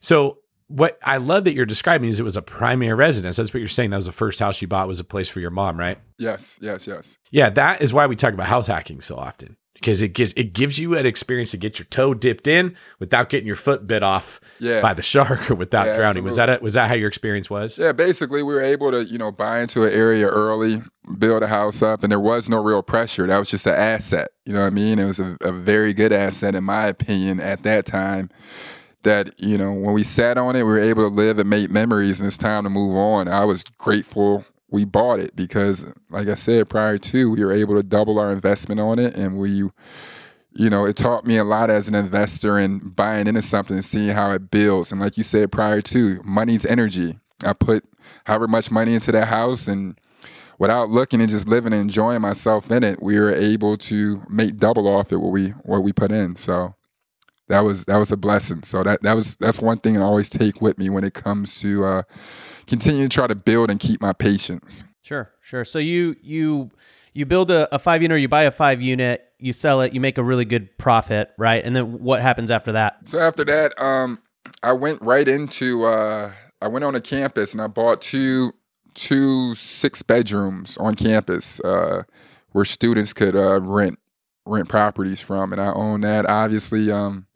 So, 0.00 0.38
what 0.70 0.98
I 1.02 1.16
love 1.16 1.44
that 1.44 1.54
you're 1.54 1.64
describing 1.64 2.10
is 2.10 2.20
it 2.20 2.24
was 2.24 2.36
a 2.36 2.42
primary 2.42 2.92
residence. 2.92 3.36
That's 3.38 3.54
what 3.54 3.60
you're 3.60 3.68
saying. 3.70 3.88
That 3.88 3.96
was 3.96 4.04
the 4.04 4.12
first 4.12 4.38
house 4.38 4.60
you 4.60 4.68
bought 4.68 4.86
was 4.86 5.00
a 5.00 5.04
place 5.04 5.26
for 5.30 5.40
your 5.40 5.50
mom, 5.50 5.78
right? 5.78 5.98
Yes, 6.18 6.58
yes, 6.60 6.86
yes. 6.86 7.16
Yeah, 7.30 7.48
that 7.48 7.80
is 7.80 7.94
why 7.94 8.06
we 8.06 8.14
talk 8.14 8.34
about 8.34 8.48
house 8.48 8.66
hacking 8.66 9.00
so 9.00 9.16
often 9.16 9.56
because 9.80 10.02
it 10.02 10.08
gives 10.08 10.32
it 10.34 10.52
gives 10.52 10.78
you 10.78 10.96
an 10.96 11.06
experience 11.06 11.52
to 11.52 11.56
get 11.56 11.78
your 11.78 11.86
toe 11.86 12.12
dipped 12.14 12.46
in 12.48 12.74
without 12.98 13.28
getting 13.28 13.46
your 13.46 13.56
foot 13.56 13.86
bit 13.86 14.02
off 14.02 14.40
Yeah. 14.58 14.80
by 14.80 14.92
the 14.94 15.02
shark 15.02 15.50
or 15.50 15.54
without 15.54 15.86
Yeah, 15.86 15.96
drowning. 15.98 16.24
Was 16.24 16.36
that 16.36 16.48
it? 16.48 16.62
Was 16.62 16.74
that 16.74 16.88
how 16.88 16.94
your 16.94 17.08
experience 17.08 17.48
was? 17.48 17.78
Yeah, 17.78 17.92
basically, 17.92 18.42
we 18.42 18.54
were 18.54 18.60
able 18.62 18.90
to, 18.90 19.04
you 19.04 19.18
know, 19.18 19.30
buy 19.32 19.60
into 19.60 19.84
an 19.84 19.92
area 19.92 20.26
early, 20.28 20.82
build 21.18 21.42
a 21.42 21.48
house 21.48 21.82
up, 21.82 22.02
and 22.02 22.10
there 22.10 22.20
was 22.20 22.48
no 22.48 22.62
real 22.62 22.82
pressure. 22.82 23.26
That 23.26 23.38
was 23.38 23.50
just 23.50 23.66
an 23.66 23.74
asset. 23.74 24.28
You 24.44 24.52
know 24.52 24.60
what 24.62 24.66
I 24.68 24.70
mean? 24.70 24.98
It 24.98 25.06
was 25.06 25.20
a, 25.20 25.36
a 25.42 25.52
very 25.52 25.94
good 25.94 26.12
asset, 26.12 26.54
in 26.54 26.64
my 26.64 26.86
opinion, 26.86 27.38
at 27.40 27.62
that 27.62 27.86
time. 27.86 28.30
That, 29.04 29.30
you 29.38 29.56
know, 29.56 29.72
when 29.72 29.94
we 29.94 30.02
sat 30.02 30.36
on 30.38 30.56
it, 30.56 30.64
we 30.64 30.70
were 30.70 30.78
able 30.80 31.08
to 31.08 31.14
live 31.14 31.38
and 31.38 31.48
make 31.48 31.70
memories, 31.70 32.18
and 32.18 32.26
it's 32.26 32.36
time 32.36 32.64
to 32.64 32.70
move 32.70 32.96
on. 32.96 33.28
I 33.28 33.44
was 33.44 33.62
grateful 33.78 34.44
we 34.70 34.84
bought 34.84 35.20
it 35.20 35.34
because, 35.34 35.86
like 36.10 36.28
I 36.28 36.34
said 36.34 36.68
prior 36.68 36.98
to, 36.98 37.30
we 37.30 37.44
were 37.44 37.52
able 37.52 37.74
to 37.74 37.82
double 37.82 38.18
our 38.18 38.30
investment 38.32 38.80
on 38.80 38.98
it, 38.98 39.16
and 39.16 39.38
we 39.38 39.68
you 40.58 40.68
know, 40.68 40.84
it 40.84 40.96
taught 40.96 41.24
me 41.24 41.36
a 41.36 41.44
lot 41.44 41.70
as 41.70 41.88
an 41.88 41.94
investor 41.94 42.58
in 42.58 42.78
buying 42.80 43.28
into 43.28 43.42
something 43.42 43.76
and 43.76 43.84
seeing 43.84 44.14
how 44.14 44.32
it 44.32 44.50
builds. 44.50 44.90
And 44.90 45.00
like 45.00 45.16
you 45.16 45.22
said 45.22 45.52
prior 45.52 45.80
to, 45.82 46.20
money's 46.24 46.66
energy. 46.66 47.18
I 47.44 47.52
put 47.52 47.84
however 48.24 48.48
much 48.48 48.70
money 48.70 48.94
into 48.94 49.12
that 49.12 49.28
house 49.28 49.68
and 49.68 49.98
without 50.58 50.90
looking 50.90 51.20
and 51.20 51.30
just 51.30 51.46
living 51.46 51.72
and 51.72 51.82
enjoying 51.82 52.22
myself 52.22 52.70
in 52.72 52.82
it, 52.82 53.00
we 53.00 53.18
were 53.20 53.32
able 53.32 53.76
to 53.76 54.22
make 54.28 54.56
double 54.56 54.88
off 54.88 55.12
it 55.12 55.18
what 55.18 55.30
we 55.30 55.50
what 55.62 55.84
we 55.84 55.92
put 55.92 56.10
in. 56.10 56.34
So 56.34 56.74
that 57.46 57.60
was 57.60 57.84
that 57.84 57.98
was 57.98 58.10
a 58.10 58.16
blessing. 58.16 58.64
So 58.64 58.82
that 58.82 59.02
that 59.02 59.14
was 59.14 59.36
that's 59.36 59.60
one 59.60 59.78
thing 59.78 59.96
I 59.96 60.02
always 60.02 60.28
take 60.28 60.60
with 60.60 60.76
me 60.78 60.90
when 60.90 61.04
it 61.04 61.14
comes 61.14 61.60
to 61.60 61.84
uh 61.84 62.02
continue 62.68 63.02
to 63.02 63.08
try 63.08 63.26
to 63.26 63.34
build 63.34 63.70
and 63.70 63.80
keep 63.80 64.00
my 64.00 64.12
patience. 64.12 64.84
Sure, 65.02 65.32
sure. 65.40 65.64
So 65.64 65.78
you 65.78 66.16
you 66.22 66.70
you 67.12 67.26
build 67.26 67.50
a, 67.50 67.74
a 67.74 67.78
five 67.78 68.02
unit, 68.02 68.14
or 68.14 68.18
you 68.18 68.28
buy 68.28 68.44
a 68.44 68.50
five 68.50 68.80
unit, 68.80 69.24
you 69.38 69.52
sell 69.52 69.80
it, 69.80 69.92
you 69.92 70.00
make 70.00 70.18
a 70.18 70.22
really 70.22 70.44
good 70.44 70.76
profit, 70.78 71.30
right? 71.38 71.64
And 71.64 71.74
then 71.74 72.00
what 72.00 72.20
happens 72.22 72.50
after 72.50 72.72
that? 72.72 73.08
So 73.08 73.18
after 73.18 73.44
that, 73.46 73.80
um, 73.80 74.20
I 74.62 74.72
went 74.72 75.02
right 75.02 75.26
into 75.26 75.84
uh, 75.84 76.32
I 76.62 76.68
went 76.68 76.84
on 76.84 76.94
a 76.94 77.00
campus 77.00 77.52
and 77.52 77.60
I 77.62 77.66
bought 77.66 78.00
two 78.00 78.52
two 78.94 79.54
six 79.54 80.02
bedrooms 80.02 80.76
on 80.76 80.94
campus. 80.94 81.60
Uh, 81.60 82.02
where 82.52 82.64
students 82.64 83.12
could 83.12 83.36
uh, 83.36 83.60
rent 83.60 83.98
rent 84.46 84.68
properties 84.68 85.20
from, 85.20 85.52
and 85.52 85.60
I 85.60 85.72
own 85.72 86.00
that. 86.02 86.28
Obviously, 86.28 86.90
um, 86.90 87.26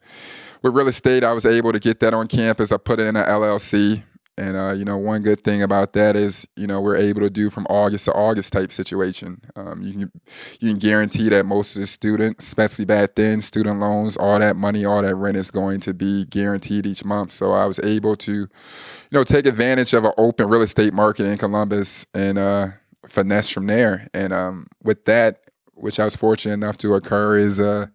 with 0.61 0.75
real 0.75 0.87
estate, 0.87 1.23
I 1.23 1.33
was 1.33 1.45
able 1.45 1.71
to 1.71 1.79
get 1.79 1.99
that 1.99 2.13
on 2.13 2.27
campus. 2.27 2.71
I 2.71 2.77
put 2.77 2.99
it 2.99 3.07
in 3.07 3.15
an 3.15 3.25
LLC. 3.25 4.03
And 4.37 4.57
uh, 4.57 4.71
you 4.71 4.83
know, 4.83 4.97
one 4.97 5.21
good 5.21 5.43
thing 5.43 5.61
about 5.61 5.93
that 5.93 6.15
is, 6.15 6.47
you 6.55 6.65
know, 6.65 6.81
we're 6.81 6.95
able 6.95 7.21
to 7.21 7.29
do 7.29 7.51
from 7.51 7.67
August 7.69 8.05
to 8.05 8.13
August 8.13 8.51
type 8.51 8.71
situation. 8.71 9.39
Um, 9.55 9.83
you 9.83 9.91
can 9.91 10.11
you 10.59 10.69
can 10.71 10.79
guarantee 10.79 11.29
that 11.29 11.45
most 11.45 11.75
of 11.75 11.81
the 11.81 11.87
students, 11.87 12.47
especially 12.47 12.85
back 12.85 13.13
then, 13.13 13.41
student 13.41 13.79
loans, 13.79 14.17
all 14.17 14.39
that 14.39 14.55
money, 14.55 14.85
all 14.85 15.03
that 15.03 15.15
rent 15.15 15.37
is 15.37 15.51
going 15.51 15.81
to 15.81 15.93
be 15.93 16.25
guaranteed 16.25 16.87
each 16.87 17.05
month. 17.05 17.31
So 17.31 17.51
I 17.51 17.65
was 17.65 17.79
able 17.79 18.15
to, 18.17 18.31
you 18.33 18.49
know, 19.11 19.23
take 19.23 19.45
advantage 19.45 19.93
of 19.93 20.03
an 20.03 20.13
open 20.17 20.49
real 20.49 20.63
estate 20.63 20.93
market 20.93 21.27
in 21.27 21.37
Columbus 21.37 22.07
and 22.15 22.39
uh, 22.39 22.67
finesse 23.07 23.49
from 23.49 23.67
there. 23.67 24.07
And 24.15 24.33
um, 24.33 24.67
with 24.81 25.05
that, 25.05 25.41
which 25.75 25.99
I 25.99 26.05
was 26.05 26.15
fortunate 26.15 26.53
enough 26.53 26.77
to 26.79 26.95
occur, 26.95 27.37
is 27.37 27.59
uh, 27.59 27.87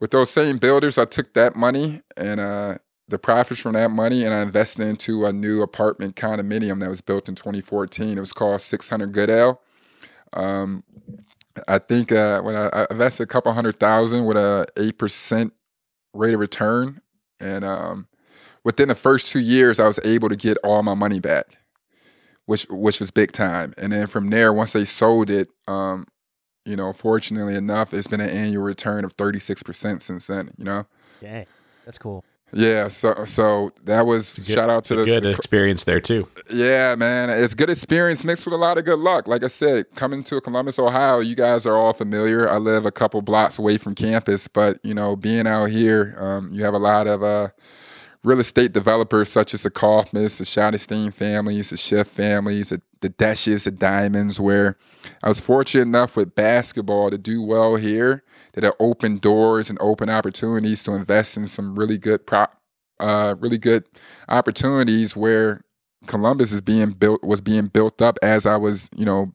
with 0.00 0.10
those 0.10 0.30
same 0.30 0.56
builders, 0.56 0.96
I 0.96 1.04
took 1.04 1.34
that 1.34 1.54
money 1.54 2.00
and 2.16 2.40
uh, 2.40 2.78
the 3.08 3.18
profits 3.18 3.60
from 3.60 3.74
that 3.74 3.90
money 3.90 4.24
and 4.24 4.32
I 4.32 4.42
invested 4.42 4.86
into 4.86 5.26
a 5.26 5.32
new 5.32 5.62
apartment 5.62 6.16
condominium 6.16 6.80
that 6.80 6.88
was 6.88 7.02
built 7.02 7.28
in 7.28 7.34
2014. 7.34 8.16
It 8.16 8.20
was 8.20 8.32
called 8.32 8.60
600 8.60 9.12
Goodale. 9.12 9.60
Um, 10.32 10.82
I 11.68 11.78
think 11.78 12.12
uh, 12.12 12.42
when 12.42 12.56
I, 12.56 12.68
I, 12.72 12.86
invested 12.90 13.22
a 13.22 13.26
couple 13.26 13.52
hundred 13.52 13.78
thousand 13.78 14.24
with 14.24 14.36
a 14.36 14.66
eight 14.76 14.98
percent 14.98 15.52
rate 16.12 16.34
of 16.34 16.40
return, 16.40 17.00
and 17.38 17.64
um, 17.64 18.08
within 18.64 18.88
the 18.88 18.94
first 18.94 19.28
two 19.28 19.38
years, 19.38 19.78
I 19.78 19.86
was 19.86 20.00
able 20.04 20.28
to 20.28 20.36
get 20.36 20.58
all 20.64 20.82
my 20.82 20.94
money 20.94 21.20
back, 21.20 21.58
which 22.46 22.66
which 22.70 22.98
was 22.98 23.10
big 23.10 23.32
time. 23.32 23.72
And 23.78 23.92
then 23.92 24.08
from 24.08 24.30
there, 24.30 24.52
once 24.52 24.72
they 24.72 24.84
sold 24.84 25.30
it, 25.30 25.48
um, 25.68 26.06
you 26.64 26.74
know, 26.74 26.92
fortunately 26.92 27.54
enough, 27.54 27.94
it's 27.94 28.08
been 28.08 28.20
an 28.20 28.30
annual 28.30 28.64
return 28.64 29.04
of 29.04 29.12
36 29.12 29.62
percent 29.62 30.02
since 30.02 30.26
then. 30.26 30.50
You 30.58 30.64
know, 30.64 30.86
yeah, 31.22 31.44
that's 31.84 31.98
cool. 31.98 32.24
Yeah, 32.56 32.86
so 32.86 33.24
so 33.24 33.72
that 33.82 34.06
was 34.06 34.38
good, 34.38 34.54
shout 34.54 34.70
out 34.70 34.84
to 34.84 34.96
the 34.96 35.04
good 35.04 35.26
experience 35.26 35.84
there 35.84 36.00
too. 36.00 36.28
Yeah, 36.48 36.94
man, 36.94 37.28
it's 37.28 37.52
good 37.52 37.68
experience 37.68 38.22
mixed 38.22 38.46
with 38.46 38.54
a 38.54 38.58
lot 38.58 38.78
of 38.78 38.84
good 38.84 39.00
luck. 39.00 39.26
Like 39.26 39.42
I 39.42 39.48
said, 39.48 39.86
coming 39.96 40.22
to 40.24 40.40
Columbus, 40.40 40.78
Ohio, 40.78 41.18
you 41.18 41.34
guys 41.34 41.66
are 41.66 41.76
all 41.76 41.92
familiar. 41.92 42.48
I 42.48 42.58
live 42.58 42.86
a 42.86 42.92
couple 42.92 43.20
blocks 43.22 43.58
away 43.58 43.76
from 43.76 43.96
campus, 43.96 44.46
but 44.46 44.78
you 44.84 44.94
know, 44.94 45.16
being 45.16 45.48
out 45.48 45.66
here, 45.66 46.16
um, 46.20 46.48
you 46.52 46.64
have 46.64 46.74
a 46.74 46.78
lot 46.78 47.08
of 47.08 47.24
uh, 47.24 47.48
real 48.22 48.38
estate 48.38 48.72
developers 48.72 49.30
such 49.30 49.52
as 49.52 49.64
the 49.64 49.70
Kaufmans, 49.70 50.38
the 50.38 50.44
Schottenstein 50.44 51.12
families, 51.12 51.70
the 51.70 51.76
Schiff 51.76 52.06
families, 52.06 52.70
the, 52.70 52.80
the 53.04 53.10
Deshes, 53.10 53.64
the 53.64 53.70
Diamonds, 53.70 54.40
where 54.40 54.78
I 55.22 55.28
was 55.28 55.38
fortunate 55.38 55.82
enough 55.82 56.16
with 56.16 56.34
basketball 56.34 57.10
to 57.10 57.18
do 57.18 57.42
well 57.42 57.76
here 57.76 58.24
that 58.54 58.64
have 58.64 58.72
opened 58.80 59.20
doors 59.20 59.68
and 59.68 59.78
open 59.82 60.08
opportunities 60.08 60.82
to 60.84 60.94
invest 60.94 61.36
in 61.36 61.46
some 61.46 61.76
really 61.76 61.98
good 61.98 62.26
prop, 62.26 62.58
uh, 63.00 63.34
really 63.38 63.58
good 63.58 63.84
opportunities 64.30 65.14
where 65.14 65.60
Columbus 66.06 66.50
is 66.50 66.62
being 66.62 66.92
built 66.92 67.22
was 67.22 67.42
being 67.42 67.66
built 67.66 68.00
up 68.00 68.18
as 68.22 68.46
I 68.46 68.56
was, 68.56 68.88
you 68.96 69.04
know, 69.04 69.34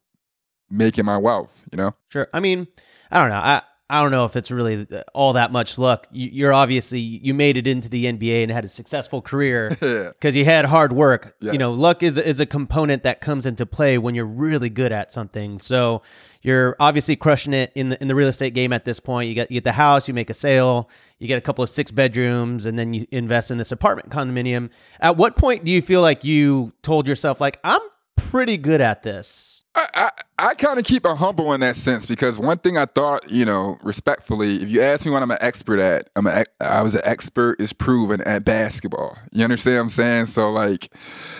making 0.71 1.05
my 1.05 1.17
wealth. 1.17 1.63
You 1.71 1.77
know. 1.77 1.95
Sure. 2.09 2.27
I 2.33 2.39
mean, 2.39 2.67
I 3.11 3.19
don't 3.19 3.29
know. 3.29 3.35
I 3.35 3.61
I 3.91 4.03
don't 4.03 4.11
know 4.11 4.25
if 4.25 4.35
it's 4.35 4.51
really 4.51 4.85
uh, 4.91 5.01
all 5.15 5.33
that 5.33 5.51
much 5.51 5.79
luck. 5.79 6.07
You, 6.11 6.47
are 6.47 6.53
obviously 6.53 6.99
you 6.99 7.33
made 7.33 7.57
it 7.57 7.65
into 7.65 7.89
the 7.89 8.05
NBA 8.05 8.43
and 8.43 8.51
had 8.51 8.63
a 8.63 8.69
successful 8.69 9.21
career 9.21 9.69
because 9.79 10.35
you 10.35 10.45
had 10.45 10.65
hard 10.65 10.93
work. 10.93 11.35
Yeah. 11.39 11.53
You 11.53 11.57
know, 11.57 11.71
luck 11.71 12.03
is 12.03 12.17
is 12.17 12.39
a 12.39 12.45
component 12.45 13.01
that 13.03 13.19
comes 13.19 13.47
into 13.47 13.65
play 13.65 13.97
when 13.97 14.13
you're 14.13 14.25
really 14.25 14.69
good 14.69 14.91
at 14.91 15.11
something. 15.11 15.57
So 15.57 16.03
you're 16.43 16.75
obviously 16.79 17.15
crushing 17.15 17.53
it 17.53 17.71
in 17.73 17.89
the 17.89 17.99
in 18.01 18.07
the 18.07 18.15
real 18.15 18.27
estate 18.27 18.53
game 18.53 18.73
at 18.73 18.85
this 18.85 18.99
point. 18.99 19.27
You 19.27 19.33
get 19.33 19.49
you 19.49 19.55
get 19.55 19.63
the 19.63 19.71
house, 19.71 20.07
you 20.07 20.13
make 20.13 20.29
a 20.29 20.35
sale, 20.35 20.89
you 21.17 21.27
get 21.27 21.37
a 21.37 21.41
couple 21.41 21.63
of 21.63 21.69
six 21.71 21.89
bedrooms, 21.89 22.67
and 22.67 22.77
then 22.77 22.93
you 22.93 23.07
invest 23.11 23.49
in 23.49 23.57
this 23.57 23.71
apartment 23.71 24.09
condominium. 24.09 24.69
At 24.99 25.17
what 25.17 25.35
point 25.35 25.65
do 25.65 25.71
you 25.71 25.81
feel 25.81 26.01
like 26.01 26.23
you 26.23 26.73
told 26.83 27.07
yourself 27.07 27.41
like 27.41 27.59
I'm 27.63 27.81
pretty 28.15 28.57
good 28.57 28.81
at 28.81 29.01
this? 29.01 29.58
I, 29.79 29.87
I, 29.95 30.09
I 30.49 30.53
kind 30.55 30.77
of 30.77 30.83
keep 30.83 31.05
it 31.05 31.17
humble 31.17 31.53
in 31.53 31.61
that 31.61 31.77
sense 31.77 32.05
because 32.05 32.37
one 32.37 32.57
thing 32.57 32.77
I 32.77 32.85
thought, 32.85 33.29
you 33.29 33.45
know, 33.45 33.77
respectfully, 33.81 34.55
if 34.55 34.69
you 34.69 34.81
ask 34.81 35.05
me 35.05 35.11
what 35.11 35.23
I'm 35.23 35.31
an 35.31 35.37
expert 35.39 35.79
at, 35.79 36.09
I'm 36.17 36.27
a, 36.27 36.43
I 36.59 36.81
was 36.81 36.95
an 36.95 37.01
expert 37.05 37.61
is 37.61 37.71
proven 37.71 38.21
at 38.21 38.43
basketball. 38.43 39.17
You 39.31 39.45
understand 39.45 39.77
what 39.77 39.83
I'm 39.83 39.89
saying? 39.89 40.25
So 40.25 40.51
like, 40.51 40.93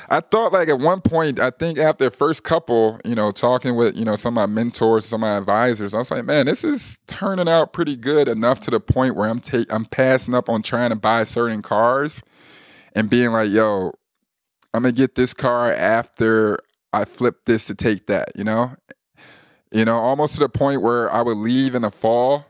I 0.09 0.21
thought 0.21 0.53
like 0.53 0.69
at 0.69 0.79
one 0.79 1.01
point, 1.01 1.39
I 1.39 1.49
think 1.49 1.79
after 1.79 2.05
the 2.05 2.11
first 2.11 2.43
couple, 2.43 2.99
you 3.03 3.15
know, 3.15 3.31
talking 3.31 3.75
with 3.75 3.97
you 3.97 4.05
know 4.05 4.15
some 4.15 4.37
of 4.37 4.49
my 4.49 4.53
mentors, 4.53 5.05
some 5.05 5.23
of 5.23 5.29
my 5.29 5.37
advisors, 5.37 5.93
I 5.93 5.97
was 5.97 6.11
like, 6.11 6.25
man, 6.25 6.45
this 6.45 6.63
is 6.63 6.97
turning 7.07 7.49
out 7.49 7.73
pretty 7.73 7.97
good 7.97 8.29
enough 8.29 8.61
to 8.61 8.71
the 8.71 8.79
point 8.79 9.15
where 9.15 9.29
I'm 9.29 9.41
take 9.41 9.71
I'm 9.73 9.85
passing 9.85 10.33
up 10.33 10.47
on 10.47 10.61
trying 10.61 10.91
to 10.91 10.95
buy 10.95 11.23
certain 11.23 11.61
cars, 11.61 12.23
and 12.95 13.09
being 13.09 13.31
like, 13.31 13.49
yo, 13.49 13.91
I'm 14.73 14.83
gonna 14.83 14.93
get 14.93 15.15
this 15.15 15.33
car 15.33 15.73
after 15.73 16.59
I 16.93 17.05
flipped 17.05 17.45
this 17.45 17.65
to 17.65 17.75
take 17.75 18.07
that, 18.07 18.29
you 18.35 18.43
know? 18.43 18.75
You 19.71 19.85
know, 19.85 19.97
almost 19.97 20.33
to 20.33 20.39
the 20.39 20.49
point 20.49 20.81
where 20.81 21.11
I 21.11 21.21
would 21.21 21.37
leave 21.37 21.75
in 21.75 21.83
the 21.83 21.91
fall, 21.91 22.45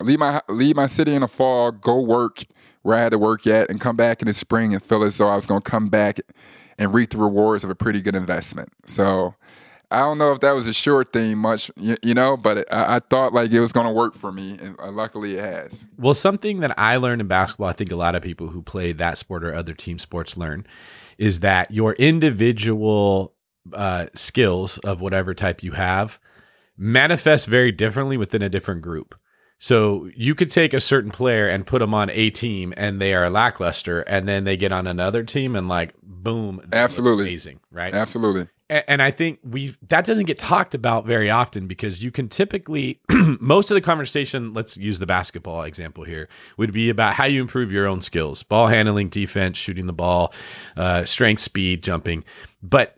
leave 0.00 0.18
my 0.18 0.40
leave 0.48 0.76
my 0.76 0.86
city 0.86 1.14
in 1.14 1.22
the 1.22 1.28
fall, 1.28 1.72
go 1.72 2.00
work 2.00 2.44
where 2.82 2.96
I 2.96 3.00
had 3.00 3.12
to 3.12 3.18
work 3.18 3.46
at, 3.46 3.70
and 3.70 3.80
come 3.80 3.96
back 3.96 4.20
in 4.20 4.28
the 4.28 4.34
spring 4.34 4.74
and 4.74 4.82
feel 4.82 5.02
as 5.02 5.16
though 5.16 5.28
I 5.28 5.34
was 5.34 5.46
gonna 5.46 5.62
come 5.62 5.88
back 5.88 6.18
and 6.78 6.92
reap 6.92 7.10
the 7.10 7.18
rewards 7.18 7.64
of 7.64 7.70
a 7.70 7.74
pretty 7.74 8.02
good 8.02 8.14
investment. 8.14 8.70
So 8.86 9.34
I 9.90 10.00
don't 10.00 10.18
know 10.18 10.32
if 10.32 10.40
that 10.40 10.52
was 10.52 10.66
a 10.66 10.72
sure 10.72 11.02
thing 11.02 11.38
much, 11.38 11.70
you, 11.76 11.96
you 12.02 12.14
know, 12.14 12.36
but 12.36 12.58
it, 12.58 12.68
I, 12.70 12.96
I, 12.96 12.98
thought 13.00 13.32
like 13.32 13.50
it 13.50 13.60
was 13.60 13.72
going 13.72 13.86
to 13.86 13.92
work 13.92 14.14
for 14.14 14.30
me, 14.30 14.56
and 14.60 14.78
uh, 14.78 14.90
luckily 14.92 15.34
it 15.34 15.44
has. 15.44 15.86
Well, 15.98 16.14
something 16.14 16.60
that 16.60 16.78
I 16.78 16.96
learned 16.96 17.20
in 17.20 17.26
basketball, 17.26 17.68
I 17.68 17.72
think 17.72 17.90
a 17.90 17.96
lot 17.96 18.14
of 18.14 18.22
people 18.22 18.48
who 18.48 18.62
play 18.62 18.92
that 18.92 19.18
sport 19.18 19.42
or 19.42 19.52
other 19.52 19.74
team 19.74 19.98
sports 19.98 20.36
learn, 20.36 20.64
is 21.18 21.40
that 21.40 21.72
your 21.72 21.94
individual 21.94 23.34
uh, 23.72 24.06
skills 24.14 24.78
of 24.78 25.00
whatever 25.00 25.34
type 25.34 25.62
you 25.62 25.72
have 25.72 26.18
manifest 26.80 27.46
very 27.46 27.70
differently 27.70 28.16
within 28.16 28.40
a 28.40 28.48
different 28.48 28.80
group. 28.80 29.14
So 29.62 30.08
you 30.16 30.34
could 30.34 30.48
take 30.48 30.72
a 30.72 30.80
certain 30.80 31.10
player 31.10 31.46
and 31.46 31.66
put 31.66 31.80
them 31.80 31.92
on 31.92 32.08
a 32.08 32.30
team 32.30 32.72
and 32.78 32.98
they 32.98 33.12
are 33.12 33.28
lackluster 33.28 34.00
and 34.00 34.26
then 34.26 34.44
they 34.44 34.56
get 34.56 34.72
on 34.72 34.86
another 34.86 35.22
team 35.22 35.54
and 35.54 35.68
like 35.68 35.92
boom 36.02 36.62
absolutely. 36.72 37.26
amazing 37.26 37.60
right? 37.70 37.92
Absolutely. 37.92 38.48
And, 38.70 38.84
and 38.88 39.02
I 39.02 39.10
think 39.10 39.40
we 39.44 39.76
that 39.88 40.06
doesn't 40.06 40.24
get 40.24 40.38
talked 40.38 40.74
about 40.74 41.04
very 41.04 41.28
often 41.28 41.66
because 41.66 42.02
you 42.02 42.10
can 42.10 42.30
typically 42.30 43.00
most 43.38 43.70
of 43.70 43.74
the 43.74 43.82
conversation 43.82 44.54
let's 44.54 44.78
use 44.78 44.98
the 44.98 45.06
basketball 45.06 45.64
example 45.64 46.04
here 46.04 46.30
would 46.56 46.72
be 46.72 46.88
about 46.88 47.12
how 47.12 47.26
you 47.26 47.42
improve 47.42 47.70
your 47.70 47.86
own 47.86 48.00
skills 48.00 48.42
ball 48.42 48.68
handling 48.68 49.10
defense 49.10 49.58
shooting 49.58 49.86
the 49.86 49.92
ball 49.92 50.32
uh, 50.78 51.04
strength 51.04 51.42
speed 51.42 51.82
jumping. 51.82 52.24
But 52.62 52.96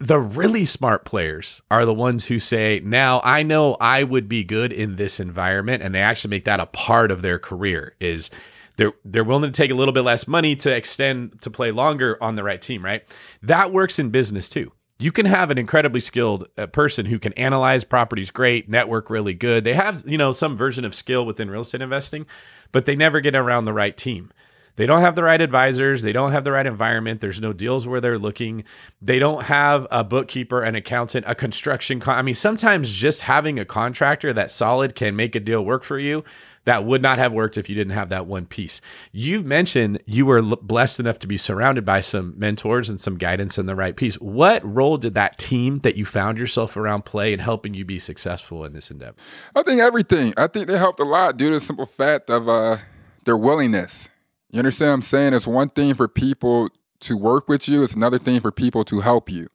the 0.00 0.18
really 0.18 0.64
smart 0.64 1.04
players 1.04 1.60
are 1.70 1.84
the 1.84 1.94
ones 1.94 2.26
who 2.26 2.38
say, 2.38 2.80
now 2.82 3.20
I 3.22 3.42
know 3.42 3.76
I 3.80 4.02
would 4.02 4.28
be 4.28 4.42
good 4.42 4.72
in 4.72 4.96
this 4.96 5.20
environment. 5.20 5.82
And 5.82 5.94
they 5.94 6.00
actually 6.00 6.30
make 6.30 6.46
that 6.46 6.58
a 6.58 6.66
part 6.66 7.10
of 7.10 7.20
their 7.20 7.38
career 7.38 7.94
is 8.00 8.30
they're, 8.78 8.94
they're 9.04 9.24
willing 9.24 9.52
to 9.52 9.56
take 9.56 9.70
a 9.70 9.74
little 9.74 9.92
bit 9.92 10.00
less 10.00 10.26
money 10.26 10.56
to 10.56 10.74
extend 10.74 11.42
to 11.42 11.50
play 11.50 11.70
longer 11.70 12.16
on 12.22 12.34
the 12.34 12.42
right 12.42 12.62
team, 12.62 12.82
right? 12.82 13.04
That 13.42 13.72
works 13.72 13.98
in 13.98 14.08
business 14.08 14.48
too. 14.48 14.72
You 14.98 15.12
can 15.12 15.26
have 15.26 15.50
an 15.50 15.58
incredibly 15.58 16.00
skilled 16.00 16.48
uh, 16.56 16.66
person 16.66 17.06
who 17.06 17.18
can 17.18 17.34
analyze 17.34 17.84
properties 17.84 18.30
great, 18.30 18.70
network 18.70 19.10
really 19.10 19.34
good. 19.34 19.64
They 19.64 19.74
have, 19.74 20.02
you 20.06 20.18
know, 20.18 20.32
some 20.32 20.56
version 20.56 20.86
of 20.86 20.94
skill 20.94 21.26
within 21.26 21.50
real 21.50 21.60
estate 21.60 21.82
investing, 21.82 22.26
but 22.72 22.86
they 22.86 22.96
never 22.96 23.20
get 23.20 23.34
around 23.34 23.66
the 23.66 23.72
right 23.74 23.96
team. 23.96 24.30
They 24.76 24.86
don't 24.86 25.00
have 25.00 25.14
the 25.14 25.22
right 25.22 25.40
advisors. 25.40 26.02
They 26.02 26.12
don't 26.12 26.32
have 26.32 26.44
the 26.44 26.52
right 26.52 26.66
environment. 26.66 27.20
There's 27.20 27.40
no 27.40 27.52
deals 27.52 27.86
where 27.86 28.00
they're 28.00 28.18
looking. 28.18 28.64
They 29.02 29.18
don't 29.18 29.44
have 29.44 29.86
a 29.90 30.04
bookkeeper, 30.04 30.62
an 30.62 30.74
accountant, 30.74 31.26
a 31.28 31.34
construction. 31.34 32.00
Con- 32.00 32.16
I 32.18 32.22
mean, 32.22 32.34
sometimes 32.34 32.90
just 32.90 33.22
having 33.22 33.58
a 33.58 33.64
contractor 33.64 34.32
that's 34.32 34.54
solid 34.54 34.94
can 34.94 35.16
make 35.16 35.34
a 35.34 35.40
deal 35.40 35.64
work 35.64 35.84
for 35.84 35.98
you. 35.98 36.24
That 36.64 36.84
would 36.84 37.00
not 37.00 37.18
have 37.18 37.32
worked 37.32 37.56
if 37.56 37.70
you 37.70 37.74
didn't 37.74 37.94
have 37.94 38.10
that 38.10 38.26
one 38.26 38.44
piece. 38.44 38.82
You've 39.12 39.46
mentioned 39.46 39.98
you 40.04 40.26
were 40.26 40.42
blessed 40.42 41.00
enough 41.00 41.18
to 41.20 41.26
be 41.26 41.38
surrounded 41.38 41.86
by 41.86 42.02
some 42.02 42.38
mentors 42.38 42.90
and 42.90 43.00
some 43.00 43.16
guidance 43.16 43.56
in 43.56 43.64
the 43.64 43.74
right 43.74 43.96
piece. 43.96 44.16
What 44.16 44.62
role 44.62 44.98
did 44.98 45.14
that 45.14 45.38
team 45.38 45.78
that 45.80 45.96
you 45.96 46.04
found 46.04 46.36
yourself 46.36 46.76
around 46.76 47.06
play 47.06 47.32
in 47.32 47.40
helping 47.40 47.72
you 47.72 47.86
be 47.86 47.98
successful 47.98 48.64
in 48.66 48.74
this 48.74 48.90
endeavor? 48.90 49.16
I 49.56 49.62
think 49.62 49.80
everything. 49.80 50.34
I 50.36 50.48
think 50.48 50.66
they 50.68 50.76
helped 50.76 51.00
a 51.00 51.04
lot 51.04 51.38
due 51.38 51.46
to 51.46 51.52
the 51.52 51.60
simple 51.60 51.86
fact 51.86 52.28
of 52.28 52.46
uh, 52.46 52.76
their 53.24 53.38
willingness 53.38 54.09
you 54.52 54.58
understand 54.58 54.90
what 54.90 54.94
I'm 54.94 55.02
saying? 55.02 55.34
It's 55.34 55.46
one 55.46 55.68
thing 55.68 55.94
for 55.94 56.08
people 56.08 56.68
to 57.00 57.16
work 57.16 57.48
with 57.48 57.68
you, 57.68 57.82
it's 57.82 57.94
another 57.94 58.18
thing 58.18 58.40
for 58.40 58.52
people 58.52 58.84
to 58.84 59.00
help 59.00 59.30
you. 59.30 59.48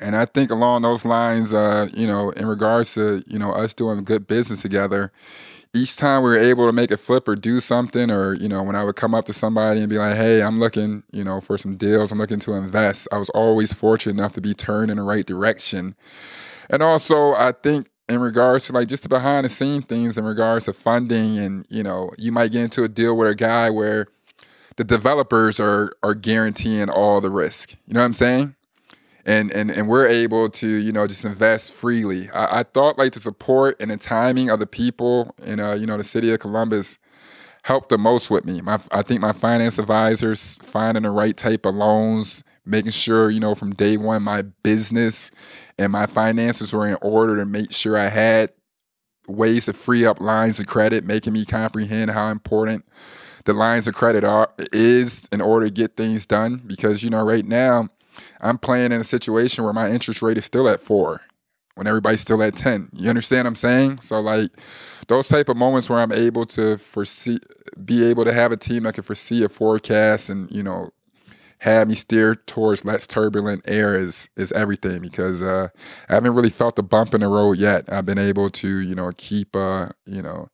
And 0.00 0.16
I 0.16 0.24
think 0.24 0.50
along 0.50 0.82
those 0.82 1.04
lines, 1.04 1.54
uh, 1.54 1.86
you 1.94 2.06
know, 2.06 2.30
in 2.30 2.46
regards 2.46 2.94
to, 2.94 3.22
you 3.28 3.38
know, 3.38 3.52
us 3.52 3.72
doing 3.72 4.02
good 4.02 4.26
business 4.26 4.62
together, 4.62 5.12
each 5.74 5.96
time 5.96 6.22
we 6.22 6.30
were 6.30 6.38
able 6.38 6.66
to 6.66 6.72
make 6.72 6.90
a 6.90 6.96
flip 6.96 7.28
or 7.28 7.36
do 7.36 7.60
something, 7.60 8.10
or, 8.10 8.34
you 8.34 8.48
know, 8.48 8.62
when 8.62 8.74
I 8.74 8.84
would 8.84 8.96
come 8.96 9.14
up 9.14 9.24
to 9.26 9.32
somebody 9.32 9.80
and 9.80 9.88
be 9.88 9.98
like, 9.98 10.16
hey, 10.16 10.42
I'm 10.42 10.58
looking, 10.58 11.04
you 11.12 11.22
know, 11.22 11.40
for 11.40 11.56
some 11.56 11.76
deals, 11.76 12.10
I'm 12.10 12.18
looking 12.18 12.40
to 12.40 12.54
invest, 12.54 13.08
I 13.12 13.18
was 13.18 13.30
always 13.30 13.72
fortunate 13.72 14.18
enough 14.18 14.32
to 14.32 14.40
be 14.40 14.54
turned 14.54 14.90
in 14.90 14.96
the 14.96 15.02
right 15.04 15.24
direction. 15.24 15.94
And 16.68 16.82
also, 16.82 17.34
I 17.34 17.52
think 17.52 17.88
in 18.08 18.20
regards 18.20 18.66
to 18.66 18.72
like 18.72 18.88
just 18.88 19.04
the 19.04 19.08
behind 19.08 19.44
the 19.44 19.48
scene 19.48 19.82
things 19.82 20.18
in 20.18 20.24
regards 20.24 20.66
to 20.66 20.72
funding 20.72 21.38
and 21.38 21.64
you 21.70 21.82
know 21.82 22.10
you 22.18 22.32
might 22.32 22.50
get 22.50 22.64
into 22.64 22.82
a 22.82 22.88
deal 22.88 23.16
with 23.16 23.28
a 23.28 23.34
guy 23.34 23.70
where 23.70 24.06
the 24.76 24.84
developers 24.84 25.60
are 25.60 25.92
are 26.02 26.14
guaranteeing 26.14 26.90
all 26.90 27.20
the 27.20 27.30
risk. 27.30 27.72
You 27.86 27.94
know 27.94 28.00
what 28.00 28.06
i'm 28.06 28.14
saying? 28.14 28.54
And 29.24 29.52
and 29.52 29.70
and 29.70 29.88
we're 29.88 30.06
able 30.06 30.48
to 30.48 30.66
you 30.66 30.92
know 30.92 31.06
just 31.06 31.24
invest 31.24 31.72
freely. 31.72 32.30
I, 32.30 32.60
I 32.60 32.62
thought 32.62 32.98
like 32.98 33.12
the 33.12 33.20
support 33.20 33.76
and 33.80 33.90
the 33.90 33.96
timing 33.96 34.50
of 34.50 34.60
the 34.60 34.66
people 34.66 35.34
in 35.44 35.60
uh 35.60 35.72
you 35.72 35.86
know 35.86 35.96
the 35.96 36.04
city 36.04 36.32
of 36.32 36.40
columbus 36.40 36.98
helped 37.62 37.90
the 37.90 37.98
most 37.98 38.30
with 38.30 38.44
me. 38.44 38.60
My 38.60 38.78
i 38.90 39.02
think 39.02 39.20
my 39.20 39.32
finance 39.32 39.78
advisors 39.78 40.56
finding 40.56 41.04
the 41.04 41.10
right 41.10 41.36
type 41.36 41.66
of 41.66 41.74
loans 41.74 42.42
making 42.64 42.92
sure, 42.92 43.30
you 43.30 43.40
know, 43.40 43.54
from 43.54 43.72
day 43.72 43.96
one, 43.96 44.22
my 44.22 44.42
business 44.62 45.30
and 45.78 45.92
my 45.92 46.06
finances 46.06 46.72
were 46.72 46.86
in 46.86 46.96
order 47.02 47.36
to 47.36 47.46
make 47.46 47.72
sure 47.72 47.96
I 47.96 48.08
had 48.08 48.50
ways 49.26 49.66
to 49.66 49.72
free 49.72 50.06
up 50.06 50.20
lines 50.20 50.60
of 50.60 50.66
credit, 50.66 51.04
making 51.04 51.32
me 51.32 51.44
comprehend 51.44 52.10
how 52.10 52.28
important 52.28 52.84
the 53.44 53.52
lines 53.52 53.88
of 53.88 53.94
credit 53.94 54.24
are 54.24 54.50
is 54.72 55.28
in 55.32 55.40
order 55.40 55.66
to 55.66 55.72
get 55.72 55.96
things 55.96 56.26
done. 56.26 56.62
Because, 56.66 57.02
you 57.02 57.10
know, 57.10 57.22
right 57.22 57.44
now 57.44 57.88
I'm 58.40 58.58
playing 58.58 58.92
in 58.92 59.00
a 59.00 59.04
situation 59.04 59.64
where 59.64 59.72
my 59.72 59.90
interest 59.90 60.22
rate 60.22 60.38
is 60.38 60.44
still 60.44 60.68
at 60.68 60.80
four 60.80 61.20
when 61.74 61.86
everybody's 61.86 62.20
still 62.20 62.42
at 62.42 62.56
10. 62.56 62.90
You 62.92 63.08
understand 63.08 63.44
what 63.44 63.50
I'm 63.50 63.54
saying? 63.56 64.00
So 64.00 64.20
like 64.20 64.50
those 65.08 65.28
type 65.28 65.48
of 65.48 65.56
moments 65.56 65.88
where 65.88 66.00
I'm 66.00 66.12
able 66.12 66.44
to 66.46 66.78
foresee 66.78 67.38
be 67.84 68.04
able 68.04 68.24
to 68.24 68.32
have 68.32 68.52
a 68.52 68.56
team 68.56 68.82
that 68.82 68.94
can 68.94 69.02
foresee 69.02 69.44
a 69.44 69.48
forecast 69.48 70.28
and, 70.28 70.50
you 70.52 70.62
know, 70.62 70.90
had 71.62 71.86
me 71.86 71.94
steer 71.94 72.34
towards 72.34 72.84
less 72.84 73.06
turbulent 73.06 73.62
air 73.68 73.94
is 73.94 74.28
is 74.36 74.50
everything 74.50 75.00
because 75.00 75.40
uh, 75.40 75.68
I 76.08 76.14
haven't 76.14 76.34
really 76.34 76.50
felt 76.50 76.74
the 76.74 76.82
bump 76.82 77.14
in 77.14 77.20
the 77.20 77.28
road 77.28 77.52
yet. 77.52 77.90
I've 77.92 78.04
been 78.04 78.18
able 78.18 78.50
to 78.50 78.80
you 78.80 78.96
know 78.96 79.12
keep 79.16 79.54
uh, 79.54 79.90
you 80.04 80.22
know 80.22 80.48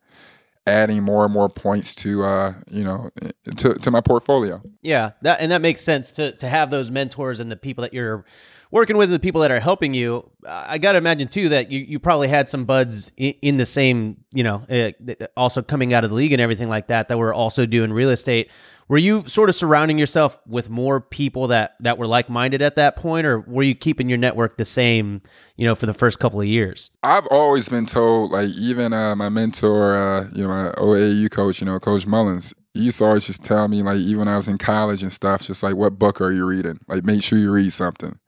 adding 0.69 1.03
more 1.03 1.25
and 1.25 1.33
more 1.33 1.49
points 1.49 1.95
to 1.97 2.25
uh, 2.25 2.55
you 2.69 2.85
know 2.85 3.11
to 3.57 3.75
to 3.75 3.91
my 3.91 4.01
portfolio. 4.01 4.63
Yeah, 4.83 5.13
that 5.23 5.41
and 5.41 5.51
that 5.53 5.61
makes 5.61 5.81
sense 5.81 6.13
to 6.13 6.33
to 6.33 6.49
have 6.49 6.71
those 6.71 6.91
mentors 6.91 7.41
and 7.41 7.51
the 7.51 7.57
people 7.57 7.83
that 7.83 7.95
you're 7.95 8.25
working 8.71 8.97
with 8.97 9.11
the 9.11 9.19
people 9.19 9.41
that 9.43 9.51
are 9.51 9.61
helping 9.61 9.95
you, 9.95 10.31
I 10.47 10.79
got 10.79 10.93
to 10.93 10.99
imagine 10.99 11.29
too 11.29 11.49
that 11.51 11.71
you, 11.71 11.81
you 11.81 11.99
probably 11.99 12.29
had 12.29 12.51
some 12.51 12.65
buds 12.65 13.13
in, 13.17 13.35
in 13.43 13.57
the 13.57 13.67
same, 13.67 14.25
you 14.33 14.43
know, 14.43 14.65
uh, 14.71 14.91
also 15.37 15.63
coming 15.63 15.95
out 15.95 16.05
of 16.05 16.11
the 16.11 16.17
league 16.17 16.33
and 16.33 16.41
everything 16.41 16.69
like 16.69 16.89
that 16.89 17.09
that 17.09 17.19
were 17.19 17.33
also 17.33 17.67
doing 17.67 17.93
real 17.93 18.11
estate. 18.11 18.51
Were 18.89 18.99
you 18.99 19.25
sort 19.27 19.51
of 19.51 19.55
surrounding 19.55 19.99
yourself 19.99 20.41
with 20.47 20.71
more 20.71 21.01
people 21.01 21.49
that 21.49 21.75
that 21.81 21.99
were 21.99 22.07
like 22.07 22.31
minded 22.31 22.63
at 22.63 22.77
that 22.77 22.97
point, 22.97 23.27
or 23.27 23.41
were 23.41 23.63
you 23.63 23.75
keeping 23.75 24.09
your 24.09 24.17
network 24.17 24.57
the 24.57 24.65
same, 24.65 25.21
you 25.57 25.67
know, 25.67 25.75
for 25.75 25.85
the 25.85 25.93
first 25.93 26.19
couple 26.19 26.41
of 26.41 26.47
years? 26.47 26.91
I've 27.03 27.27
always 27.27 27.69
been 27.69 27.85
told, 27.85 28.31
like 28.31 28.49
even 28.49 28.95
uh, 28.95 29.15
my 29.15 29.29
mentor, 29.29 29.95
uh, 29.95 30.29
you 30.35 30.43
know, 30.43 30.49
my 30.49 30.73
AAU 30.79 31.31
coach, 31.31 31.61
you 31.61 31.67
know, 31.67 31.79
Coach 31.79 32.07
Mullins, 32.07 32.55
he 32.73 32.85
used 32.85 32.99
to 32.99 33.05
always 33.05 33.27
just 33.27 33.45
tell 33.45 33.69
me, 33.69 33.83
like 33.83 33.99
even 33.99 34.21
when 34.21 34.29
I 34.29 34.37
was 34.37 34.49
in 34.49 34.57
college 34.57 35.03
and 35.03 35.13
stuff, 35.13 35.43
just 35.43 35.63
like, 35.63 35.77
what 35.77 35.99
book 35.99 36.23
are 36.23 36.33
you 36.33 36.47
reading? 36.47 36.81
Like, 36.89 37.05
make 37.05 37.23
sure 37.23 37.39
you 37.39 37.53
read 37.53 37.75
something. 37.75 38.19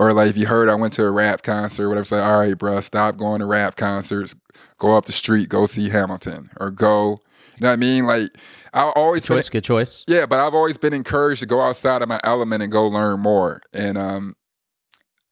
Or 0.00 0.14
like 0.14 0.30
if 0.30 0.38
you 0.38 0.46
heard 0.46 0.70
I 0.70 0.74
went 0.76 0.94
to 0.94 1.04
a 1.04 1.10
rap 1.10 1.42
concert, 1.42 1.86
whatever, 1.86 2.06
say, 2.06 2.20
all 2.20 2.40
right, 2.40 2.56
bro, 2.56 2.80
stop 2.80 3.18
going 3.18 3.40
to 3.40 3.44
rap 3.44 3.76
concerts. 3.76 4.34
Go 4.78 4.96
up 4.96 5.04
the 5.04 5.12
street, 5.12 5.50
go 5.50 5.66
see 5.66 5.90
Hamilton, 5.90 6.48
or 6.58 6.70
go. 6.70 7.20
You 7.58 7.64
know 7.64 7.68
what 7.68 7.72
I 7.74 7.76
mean? 7.76 8.06
Like 8.06 8.30
I 8.72 8.90
always 8.96 9.26
good 9.26 9.34
choice, 9.34 9.50
been, 9.50 9.58
good 9.58 9.64
choice. 9.64 10.04
Yeah, 10.08 10.24
but 10.24 10.40
I've 10.40 10.54
always 10.54 10.78
been 10.78 10.94
encouraged 10.94 11.40
to 11.40 11.46
go 11.46 11.60
outside 11.60 12.00
of 12.00 12.08
my 12.08 12.18
element 12.24 12.62
and 12.62 12.72
go 12.72 12.88
learn 12.88 13.20
more. 13.20 13.60
And 13.74 13.98
um, 13.98 14.36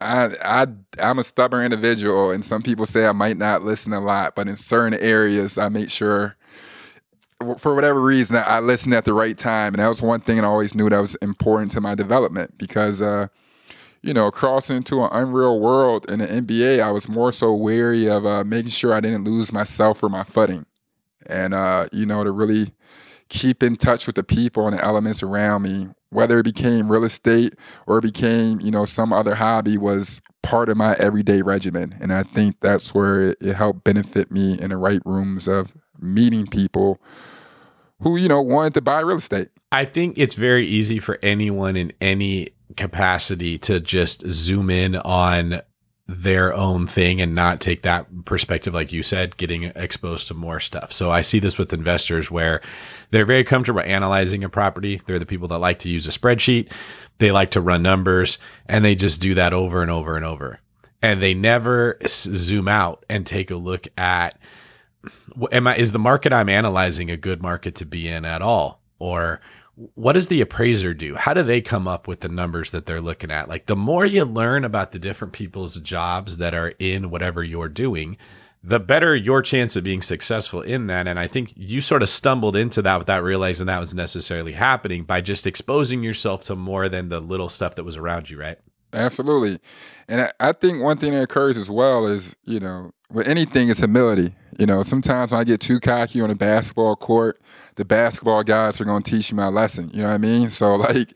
I 0.02 0.32
I 0.44 0.66
I'm 1.02 1.18
a 1.18 1.22
stubborn 1.22 1.64
individual, 1.64 2.30
and 2.30 2.44
some 2.44 2.62
people 2.62 2.84
say 2.84 3.06
I 3.06 3.12
might 3.12 3.38
not 3.38 3.62
listen 3.62 3.94
a 3.94 4.00
lot, 4.00 4.34
but 4.34 4.48
in 4.48 4.56
certain 4.56 5.00
areas, 5.00 5.56
I 5.56 5.70
make 5.70 5.88
sure 5.88 6.36
for 7.56 7.74
whatever 7.74 8.02
reason 8.02 8.36
I 8.36 8.60
listened 8.60 8.92
at 8.92 9.06
the 9.06 9.14
right 9.14 9.38
time, 9.38 9.72
and 9.72 9.82
that 9.82 9.88
was 9.88 10.02
one 10.02 10.20
thing 10.20 10.40
I 10.40 10.44
always 10.44 10.74
knew 10.74 10.90
that 10.90 11.00
was 11.00 11.14
important 11.22 11.70
to 11.72 11.80
my 11.80 11.94
development 11.94 12.58
because. 12.58 13.00
Uh, 13.00 13.28
you 14.02 14.14
know, 14.14 14.30
crossing 14.30 14.78
into 14.78 15.02
an 15.02 15.08
unreal 15.12 15.58
world 15.60 16.10
in 16.10 16.20
the 16.20 16.26
NBA, 16.26 16.80
I 16.80 16.90
was 16.90 17.08
more 17.08 17.32
so 17.32 17.54
wary 17.54 18.08
of 18.08 18.24
uh, 18.24 18.44
making 18.44 18.70
sure 18.70 18.94
I 18.94 19.00
didn't 19.00 19.24
lose 19.24 19.52
myself 19.52 20.02
or 20.02 20.08
my 20.08 20.24
footing. 20.24 20.66
And, 21.26 21.52
uh, 21.52 21.86
you 21.92 22.06
know, 22.06 22.24
to 22.24 22.30
really 22.30 22.72
keep 23.28 23.62
in 23.62 23.76
touch 23.76 24.06
with 24.06 24.16
the 24.16 24.24
people 24.24 24.66
and 24.66 24.78
the 24.78 24.84
elements 24.84 25.22
around 25.22 25.62
me, 25.62 25.88
whether 26.10 26.38
it 26.38 26.44
became 26.44 26.90
real 26.90 27.04
estate 27.04 27.54
or 27.86 27.98
it 27.98 28.02
became, 28.02 28.60
you 28.60 28.70
know, 28.70 28.84
some 28.84 29.12
other 29.12 29.34
hobby 29.34 29.76
was 29.76 30.20
part 30.42 30.68
of 30.68 30.76
my 30.76 30.94
everyday 30.98 31.42
regimen. 31.42 31.94
And 32.00 32.12
I 32.12 32.22
think 32.22 32.60
that's 32.60 32.94
where 32.94 33.30
it, 33.30 33.38
it 33.40 33.54
helped 33.54 33.84
benefit 33.84 34.30
me 34.30 34.58
in 34.58 34.70
the 34.70 34.76
right 34.76 35.02
rooms 35.04 35.46
of 35.46 35.74
meeting 36.00 36.46
people 36.46 37.00
who, 38.00 38.16
you 38.16 38.28
know, 38.28 38.40
wanted 38.40 38.74
to 38.74 38.80
buy 38.80 39.00
real 39.00 39.18
estate. 39.18 39.48
I 39.72 39.84
think 39.84 40.16
it's 40.16 40.34
very 40.34 40.66
easy 40.66 40.98
for 40.98 41.18
anyone 41.22 41.76
in 41.76 41.92
any 42.00 42.48
capacity 42.76 43.58
to 43.58 43.80
just 43.80 44.26
zoom 44.28 44.70
in 44.70 44.96
on 44.96 45.62
their 46.08 46.54
own 46.54 46.86
thing 46.86 47.20
and 47.20 47.34
not 47.34 47.60
take 47.60 47.82
that 47.82 48.06
perspective 48.24 48.72
like 48.72 48.92
you 48.92 49.02
said 49.02 49.36
getting 49.36 49.64
exposed 49.64 50.26
to 50.26 50.34
more 50.34 50.58
stuff. 50.58 50.90
So 50.90 51.10
i 51.10 51.20
see 51.20 51.38
this 51.38 51.58
with 51.58 51.72
investors 51.72 52.30
where 52.30 52.62
they're 53.10 53.26
very 53.26 53.44
comfortable 53.44 53.82
analyzing 53.82 54.42
a 54.42 54.48
property. 54.48 55.02
They're 55.06 55.18
the 55.18 55.26
people 55.26 55.48
that 55.48 55.58
like 55.58 55.80
to 55.80 55.88
use 55.90 56.08
a 56.08 56.10
spreadsheet. 56.10 56.72
They 57.18 57.30
like 57.30 57.50
to 57.52 57.60
run 57.60 57.82
numbers 57.82 58.38
and 58.66 58.84
they 58.84 58.94
just 58.94 59.20
do 59.20 59.34
that 59.34 59.52
over 59.52 59.82
and 59.82 59.90
over 59.90 60.16
and 60.16 60.24
over. 60.24 60.60
And 61.02 61.22
they 61.22 61.34
never 61.34 61.98
zoom 62.06 62.68
out 62.68 63.04
and 63.10 63.26
take 63.26 63.50
a 63.50 63.56
look 63.56 63.86
at 63.98 64.38
am 65.52 65.66
i 65.66 65.76
is 65.76 65.92
the 65.92 65.98
market 65.98 66.32
i'm 66.32 66.48
analyzing 66.48 67.10
a 67.10 67.16
good 67.16 67.42
market 67.42 67.74
to 67.76 67.84
be 67.84 68.08
in 68.08 68.24
at 68.24 68.40
all? 68.40 68.80
Or 68.98 69.40
what 69.94 70.14
does 70.14 70.28
the 70.28 70.40
appraiser 70.40 70.92
do? 70.92 71.14
How 71.14 71.34
do 71.34 71.42
they 71.42 71.60
come 71.60 71.86
up 71.86 72.08
with 72.08 72.20
the 72.20 72.28
numbers 72.28 72.72
that 72.72 72.86
they're 72.86 73.00
looking 73.00 73.30
at? 73.30 73.48
Like 73.48 73.66
the 73.66 73.76
more 73.76 74.04
you 74.04 74.24
learn 74.24 74.64
about 74.64 74.90
the 74.90 74.98
different 74.98 75.32
people's 75.32 75.78
jobs 75.78 76.38
that 76.38 76.52
are 76.52 76.74
in 76.78 77.10
whatever 77.10 77.44
you're 77.44 77.68
doing, 77.68 78.16
the 78.62 78.80
better 78.80 79.14
your 79.14 79.40
chance 79.40 79.76
of 79.76 79.84
being 79.84 80.02
successful 80.02 80.62
in 80.62 80.88
that. 80.88 81.06
And 81.06 81.18
I 81.18 81.28
think 81.28 81.52
you 81.54 81.80
sort 81.80 82.02
of 82.02 82.08
stumbled 82.08 82.56
into 82.56 82.82
that 82.82 82.98
without 82.98 83.22
realizing 83.22 83.66
that 83.66 83.78
was 83.78 83.94
necessarily 83.94 84.52
happening 84.52 85.04
by 85.04 85.20
just 85.20 85.46
exposing 85.46 86.02
yourself 86.02 86.42
to 86.44 86.56
more 86.56 86.88
than 86.88 87.08
the 87.08 87.20
little 87.20 87.48
stuff 87.48 87.76
that 87.76 87.84
was 87.84 87.96
around 87.96 88.30
you, 88.30 88.40
right? 88.40 88.58
Absolutely. 88.92 89.58
And 90.08 90.32
I 90.40 90.52
think 90.52 90.82
one 90.82 90.98
thing 90.98 91.12
that 91.12 91.22
occurs 91.22 91.56
as 91.56 91.70
well 91.70 92.06
is, 92.06 92.34
you 92.44 92.58
know, 92.58 92.90
with 93.10 93.28
anything 93.28 93.68
is 93.68 93.78
humility. 93.78 94.34
You 94.58 94.66
know, 94.66 94.82
sometimes 94.82 95.32
when 95.32 95.40
I 95.40 95.44
get 95.44 95.60
too 95.60 95.78
cocky 95.78 96.20
on 96.20 96.30
a 96.30 96.34
basketball 96.34 96.96
court, 96.96 97.38
the 97.76 97.84
basketball 97.84 98.42
guys 98.42 98.80
are 98.80 98.84
going 98.84 99.02
to 99.02 99.10
teach 99.10 99.32
me 99.32 99.36
my 99.36 99.48
lesson. 99.48 99.90
You 99.92 100.02
know 100.02 100.08
what 100.08 100.14
I 100.14 100.18
mean? 100.18 100.50
So, 100.50 100.74
like, 100.76 101.14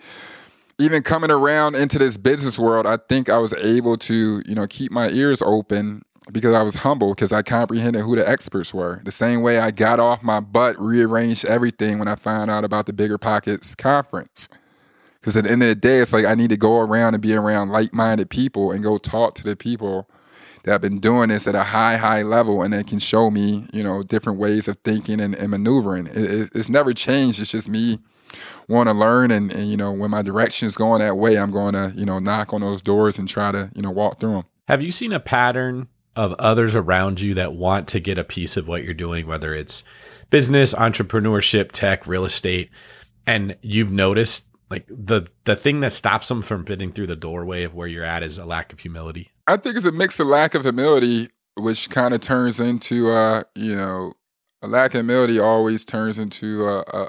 even 0.78 1.02
coming 1.02 1.30
around 1.30 1.74
into 1.74 1.98
this 1.98 2.16
business 2.16 2.58
world, 2.58 2.86
I 2.86 2.96
think 2.96 3.28
I 3.28 3.38
was 3.38 3.52
able 3.54 3.96
to, 3.98 4.42
you 4.46 4.54
know, 4.54 4.66
keep 4.66 4.92
my 4.92 5.10
ears 5.10 5.42
open 5.42 6.02
because 6.30 6.54
I 6.54 6.62
was 6.62 6.76
humble 6.76 7.14
because 7.14 7.32
I 7.32 7.42
comprehended 7.42 8.02
who 8.02 8.14
the 8.14 8.28
experts 8.28 8.72
were. 8.72 9.00
The 9.04 9.12
same 9.12 9.42
way 9.42 9.58
I 9.58 9.70
got 9.72 9.98
off 9.98 10.22
my 10.22 10.40
butt, 10.40 10.76
rearranged 10.78 11.44
everything 11.44 11.98
when 11.98 12.08
I 12.08 12.14
found 12.14 12.50
out 12.50 12.64
about 12.64 12.86
the 12.86 12.92
Bigger 12.92 13.18
Pockets 13.18 13.74
conference. 13.74 14.48
Because 15.20 15.36
at 15.36 15.44
the 15.44 15.50
end 15.50 15.62
of 15.62 15.68
the 15.68 15.74
day, 15.74 15.98
it's 15.98 16.12
like 16.12 16.24
I 16.24 16.34
need 16.34 16.50
to 16.50 16.56
go 16.56 16.80
around 16.80 17.14
and 17.14 17.22
be 17.22 17.34
around 17.34 17.70
like 17.70 17.92
minded 17.92 18.30
people 18.30 18.72
and 18.72 18.82
go 18.82 18.98
talk 18.98 19.34
to 19.36 19.44
the 19.44 19.56
people 19.56 20.08
that 20.64 20.72
have 20.72 20.80
been 20.80 20.98
doing 20.98 21.28
this 21.28 21.46
at 21.46 21.54
a 21.54 21.64
high, 21.64 21.96
high 21.96 22.22
level 22.22 22.62
and 22.62 22.72
they 22.72 22.84
can 22.84 22.98
show 22.98 23.30
me, 23.30 23.66
you 23.72 23.82
know, 23.82 24.02
different 24.02 24.38
ways 24.38 24.68
of 24.68 24.76
thinking 24.78 25.20
and, 25.20 25.34
and 25.34 25.50
maneuvering. 25.50 26.06
It, 26.06 26.16
it, 26.16 26.50
it's 26.54 26.68
never 26.68 26.92
changed. 26.92 27.40
It's 27.40 27.50
just 27.50 27.68
me 27.68 27.98
want 28.68 28.88
to 28.88 28.94
learn 28.94 29.30
and, 29.30 29.52
and, 29.52 29.68
you 29.68 29.76
know, 29.76 29.92
when 29.92 30.10
my 30.10 30.22
direction 30.22 30.66
is 30.66 30.76
going 30.76 31.00
that 31.00 31.16
way, 31.16 31.36
I'm 31.36 31.50
going 31.50 31.74
to, 31.74 31.92
you 31.94 32.06
know, 32.06 32.18
knock 32.18 32.52
on 32.52 32.60
those 32.60 32.80
doors 32.80 33.18
and 33.18 33.28
try 33.28 33.52
to, 33.52 33.70
you 33.74 33.82
know, 33.82 33.90
walk 33.90 34.20
through 34.20 34.32
them. 34.32 34.44
Have 34.68 34.80
you 34.80 34.90
seen 34.90 35.12
a 35.12 35.20
pattern 35.20 35.88
of 36.14 36.34
others 36.34 36.76
around 36.76 37.20
you 37.20 37.34
that 37.34 37.54
want 37.54 37.88
to 37.88 38.00
get 38.00 38.18
a 38.18 38.24
piece 38.24 38.56
of 38.56 38.68
what 38.68 38.84
you're 38.84 38.94
doing, 38.94 39.26
whether 39.26 39.54
it's 39.54 39.82
business, 40.30 40.74
entrepreneurship, 40.74 41.72
tech, 41.72 42.06
real 42.06 42.24
estate, 42.24 42.70
and 43.26 43.56
you've 43.62 43.92
noticed 43.92 44.48
like 44.70 44.86
the 44.88 45.26
the 45.44 45.56
thing 45.56 45.80
that 45.80 45.92
stops 45.92 46.28
them 46.28 46.42
from 46.42 46.64
fitting 46.64 46.92
through 46.92 47.06
the 47.06 47.16
doorway 47.16 47.62
of 47.62 47.74
where 47.74 47.88
you're 47.88 48.04
at 48.04 48.22
is 48.22 48.38
a 48.38 48.44
lack 48.44 48.72
of 48.72 48.80
humility 48.80 49.31
i 49.46 49.56
think 49.56 49.76
it's 49.76 49.86
a 49.86 49.92
mix 49.92 50.20
of 50.20 50.26
lack 50.26 50.54
of 50.54 50.62
humility 50.62 51.28
which 51.56 51.90
kind 51.90 52.14
of 52.14 52.20
turns 52.20 52.60
into 52.60 53.10
uh 53.10 53.42
you 53.54 53.74
know 53.74 54.12
a 54.62 54.68
lack 54.68 54.94
of 54.94 55.00
humility 55.00 55.38
always 55.38 55.84
turns 55.84 56.18
into 56.18 56.66
uh, 56.66 56.82
uh, 56.92 57.06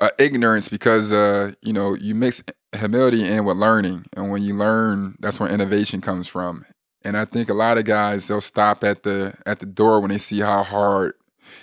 uh, 0.00 0.10
ignorance 0.18 0.68
because 0.68 1.12
uh 1.12 1.52
you 1.62 1.72
know 1.72 1.94
you 1.94 2.14
mix 2.14 2.42
humility 2.78 3.26
in 3.26 3.44
with 3.44 3.56
learning 3.56 4.04
and 4.16 4.30
when 4.30 4.42
you 4.42 4.54
learn 4.54 5.16
that's 5.20 5.40
where 5.40 5.50
innovation 5.50 6.00
comes 6.00 6.28
from 6.28 6.64
and 7.02 7.16
i 7.16 7.24
think 7.24 7.48
a 7.48 7.54
lot 7.54 7.78
of 7.78 7.84
guys 7.84 8.28
they'll 8.28 8.40
stop 8.40 8.84
at 8.84 9.02
the 9.02 9.34
at 9.46 9.58
the 9.58 9.66
door 9.66 10.00
when 10.00 10.10
they 10.10 10.18
see 10.18 10.40
how 10.40 10.62
hard 10.62 11.14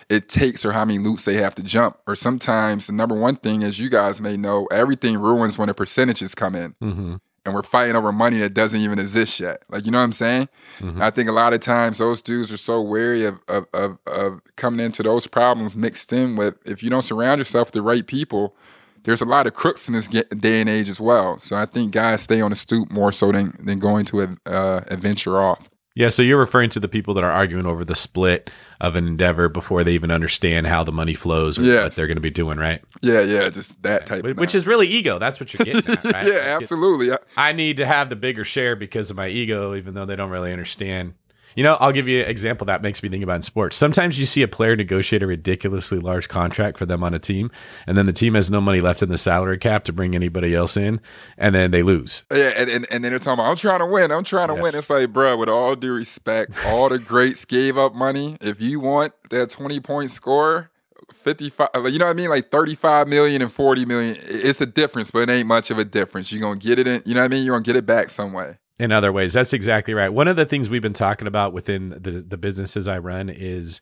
it 0.10 0.30
takes 0.30 0.66
or 0.66 0.72
how 0.72 0.86
many 0.86 1.00
loops 1.00 1.26
they 1.26 1.36
have 1.36 1.56
to 1.56 1.64
jump. 1.64 1.98
Or 2.08 2.16
sometimes 2.16 2.88
the 2.88 2.94
number 2.94 3.16
one 3.16 3.36
thing, 3.36 3.64
as 3.64 3.80
you 3.80 3.90
guys 3.90 4.22
may 4.22 4.38
know, 4.38 4.68
everything 4.72 5.18
ruins 5.20 5.58
when 5.58 5.68
the 5.68 5.74
percentages 5.74 6.36
come 6.36 6.56
in. 6.56 6.76
Mm-hmm. 6.82 7.16
And 7.46 7.54
we're 7.54 7.64
fighting 7.64 7.96
over 7.96 8.12
money 8.12 8.38
that 8.38 8.54
doesn't 8.54 8.80
even 8.80 9.00
exist 9.00 9.40
yet. 9.40 9.64
Like 9.70 9.86
you 9.86 9.92
know 9.92 10.00
what 10.00 10.06
I'm 10.06 10.14
saying? 10.14 10.50
Mm-hmm. 10.80 11.02
I 11.02 11.12
think 11.12 11.30
a 11.30 11.32
lot 11.32 11.54
of 11.54 11.60
times 11.60 12.00
those 12.00 12.22
dudes 12.22 12.52
are 12.52 12.58
so 12.58 12.82
wary 12.82 13.26
of, 13.26 13.40
of 13.48 13.66
of 13.74 13.98
of 14.08 14.42
coming 14.56 14.86
into 14.86 15.04
those 15.04 15.28
problems 15.28 15.76
mixed 15.76 16.12
in 16.12 16.36
with 16.36 16.56
if 16.66 16.82
you 16.84 16.90
don't 16.90 17.04
surround 17.04 17.40
yourself 17.40 17.68
with 17.68 17.74
the 17.74 17.82
right 17.82 18.06
people. 18.06 18.56
There's 19.04 19.22
a 19.22 19.26
lot 19.26 19.46
of 19.46 19.54
crooks 19.54 19.88
in 19.88 19.94
this 19.94 20.08
day 20.08 20.62
and 20.62 20.70
age 20.70 20.90
as 20.90 21.00
well. 21.00 21.38
So 21.38 21.56
I 21.56 21.68
think 21.68 21.92
guys 21.92 22.24
stay 22.24 22.42
on 22.42 22.50
the 22.50 22.56
stoop 22.56 22.92
more 22.92 23.12
so 23.12 23.32
than 23.32 23.54
than 23.64 23.80
going 23.80 24.06
to 24.06 24.22
a, 24.22 24.38
uh, 24.50 24.82
adventure 24.88 25.40
off. 25.40 25.70
Yeah, 25.96 26.10
so 26.10 26.24
you're 26.24 26.40
referring 26.40 26.70
to 26.72 26.80
the 26.82 26.90
people 26.90 27.14
that 27.14 27.24
are 27.24 27.32
arguing 27.32 27.66
over 27.66 27.86
the 27.86 27.96
split 27.96 28.50
of 28.82 28.96
an 28.96 29.08
endeavor 29.08 29.48
before 29.48 29.82
they 29.86 29.94
even 29.94 30.12
understand 30.12 30.68
how 30.68 30.84
the 30.84 30.92
money 30.92 31.14
flows 31.14 31.58
or 31.58 31.62
yes. 31.62 31.84
what 31.84 31.96
they're 31.96 32.08
going 32.08 32.18
to 32.18 32.22
be 32.22 32.30
doing, 32.30 32.58
right? 32.58 32.84
Yeah, 33.02 33.22
yeah, 33.22 33.48
just 33.48 33.82
that 33.84 34.06
type. 34.06 34.24
Which, 34.26 34.38
which 34.38 34.56
is 34.56 34.68
really 34.68 34.88
ego. 34.88 35.20
That's 35.20 35.40
what 35.40 35.54
you're 35.54 35.64
getting 35.64 35.90
at, 35.90 36.04
right? 36.14 36.28
yeah, 36.28 36.58
absolutely. 36.62 37.16
I 37.38 37.54
need 37.54 37.78
to 37.78 37.86
have 37.86 38.10
the 38.10 38.18
bigger 38.18 38.44
share 38.44 38.76
because 38.76 39.10
of 39.10 39.16
my 39.16 39.30
ego, 39.30 39.74
even 39.74 39.94
though 39.94 40.06
they 40.06 40.18
don't 40.18 40.30
really 40.30 40.52
understand 40.52 41.14
you 41.56 41.64
know, 41.64 41.76
I'll 41.80 41.92
give 41.92 42.08
you 42.08 42.22
an 42.22 42.30
example 42.30 42.66
that 42.66 42.82
makes 42.82 43.02
me 43.02 43.10
think 43.10 43.24
about 43.24 43.38
in 43.38 43.42
sports. 43.42 43.78
Sometimes 43.78 44.20
you 44.20 44.26
see 44.26 44.42
a 44.42 44.48
player 44.48 44.76
negotiate 44.76 45.24
a 45.24 45.28
ridiculously 45.28 46.00
large 46.00 46.28
contract 46.28 46.78
for 46.78 46.86
them 46.86 47.04
on 47.04 47.14
a 47.14 47.20
team, 47.20 47.50
and 47.88 47.98
then 47.98 48.06
the 48.06 48.14
team 48.14 48.36
has 48.36 48.52
no 48.52 48.62
money 48.62 48.82
left 48.82 49.02
in 49.02 49.10
the 49.10 49.18
salary 49.18 49.58
cap 49.58 49.86
to 49.86 49.94
bring 49.94 50.16
anybody 50.16 50.54
else 50.54 50.78
in, 50.78 51.00
and 51.38 51.56
then 51.56 51.72
they 51.72 51.84
lose. 51.84 52.26
Yeah, 52.32 52.52
and, 52.58 52.70
and, 52.70 52.88
and 52.92 53.04
then 53.04 53.12
they're 53.12 53.20
talking 53.20 53.40
about, 53.40 53.50
I'm 53.50 53.56
trying 53.56 53.80
to 53.80 53.86
win, 53.86 54.12
I'm 54.12 54.24
trying 54.24 54.50
to 54.50 54.56
yes. 54.56 54.64
win. 54.64 54.76
It's 54.76 54.90
like, 54.90 55.14
bro, 55.14 55.38
with 55.38 55.50
all 55.50 55.76
due 55.76 55.96
respect, 55.96 56.52
all 56.68 56.90
the 56.90 57.00
greats 57.00 57.46
gave 57.46 57.78
up 57.78 57.96
money. 57.96 58.38
If 58.42 58.62
you 58.62 58.80
want 58.80 59.14
that 59.30 59.50
20 59.50 59.80
point 59.80 60.12
score, 60.12 60.72
55 61.14 61.70
you 61.92 62.00
know 62.00 62.06
what 62.06 62.12
i 62.12 62.14
mean 62.14 62.30
like 62.30 62.50
35 62.50 63.08
million 63.08 63.42
and 63.42 63.52
40 63.52 63.86
million 63.86 64.18
it's 64.22 64.60
a 64.62 64.66
difference 64.66 65.12
but 65.12 65.20
it 65.20 65.30
ain't 65.30 65.48
much 65.48 65.70
of 65.70 65.78
a 65.78 65.86
difference 65.86 66.32
you're 66.32 66.42
gonna 66.42 66.60
get 66.60 66.80
it 66.80 66.88
in 66.88 67.02
you 67.06 67.14
know 67.14 67.22
what 67.22 67.26
i 67.26 67.36
mean 67.36 67.46
you're 67.46 67.54
gonna 67.54 67.64
get 67.64 67.76
it 67.76 67.86
back 67.86 68.10
some 68.10 68.34
way 68.34 68.58
in 68.80 68.92
other 68.92 69.12
ways. 69.12 69.34
That's 69.34 69.54
exactly 69.54 69.94
right. 69.94 70.10
One 70.10 70.28
of 70.28 70.36
the 70.36 70.46
things 70.46 70.70
we've 70.70 70.82
been 70.82 70.94
talking 70.94 71.28
about 71.28 71.54
within 71.54 71.90
the 71.90 72.24
the 72.28 72.38
businesses 72.38 72.88
I 72.88 73.00
run 73.00 73.30
is 73.30 73.82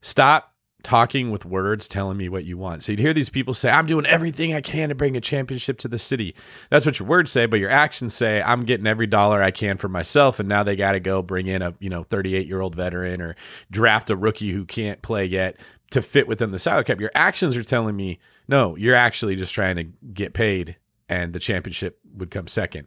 stop 0.00 0.52
talking 0.82 1.30
with 1.30 1.44
words 1.44 1.88
telling 1.88 2.16
me 2.16 2.28
what 2.28 2.44
you 2.44 2.58
want. 2.58 2.82
So 2.82 2.92
you'd 2.92 2.98
hear 2.98 3.14
these 3.14 3.30
people 3.30 3.54
say, 3.54 3.70
I'm 3.70 3.86
doing 3.86 4.06
everything 4.06 4.52
I 4.52 4.60
can 4.60 4.88
to 4.88 4.94
bring 4.94 5.16
a 5.16 5.20
championship 5.20 5.78
to 5.78 5.88
the 5.88 5.98
city. 5.98 6.34
That's 6.70 6.84
what 6.84 6.98
your 6.98 7.08
words 7.08 7.30
say, 7.30 7.46
but 7.46 7.60
your 7.60 7.70
actions 7.70 8.14
say, 8.14 8.42
I'm 8.42 8.62
getting 8.62 8.86
every 8.86 9.06
dollar 9.06 9.42
I 9.42 9.50
can 9.50 9.76
for 9.76 9.88
myself. 9.88 10.40
And 10.40 10.48
now 10.48 10.62
they 10.62 10.76
got 10.76 10.92
to 10.92 11.00
go 11.00 11.22
bring 11.22 11.46
in 11.46 11.62
a, 11.62 11.74
you 11.78 11.88
know, 11.88 12.02
38 12.02 12.46
year 12.46 12.60
old 12.60 12.74
veteran 12.74 13.20
or 13.20 13.36
draft 13.70 14.10
a 14.10 14.16
rookie 14.16 14.50
who 14.50 14.64
can't 14.64 15.02
play 15.02 15.24
yet 15.24 15.56
to 15.90 16.02
fit 16.02 16.26
within 16.26 16.50
the 16.50 16.58
salary 16.58 16.84
cap. 16.84 17.00
Your 17.00 17.12
actions 17.14 17.56
are 17.56 17.62
telling 17.62 17.96
me, 17.96 18.18
no, 18.48 18.76
you're 18.76 18.94
actually 18.94 19.36
just 19.36 19.54
trying 19.54 19.76
to 19.76 19.84
get 19.84 20.34
paid 20.34 20.76
and 21.08 21.32
the 21.32 21.38
championship 21.38 21.98
would 22.14 22.30
come 22.30 22.46
second. 22.46 22.86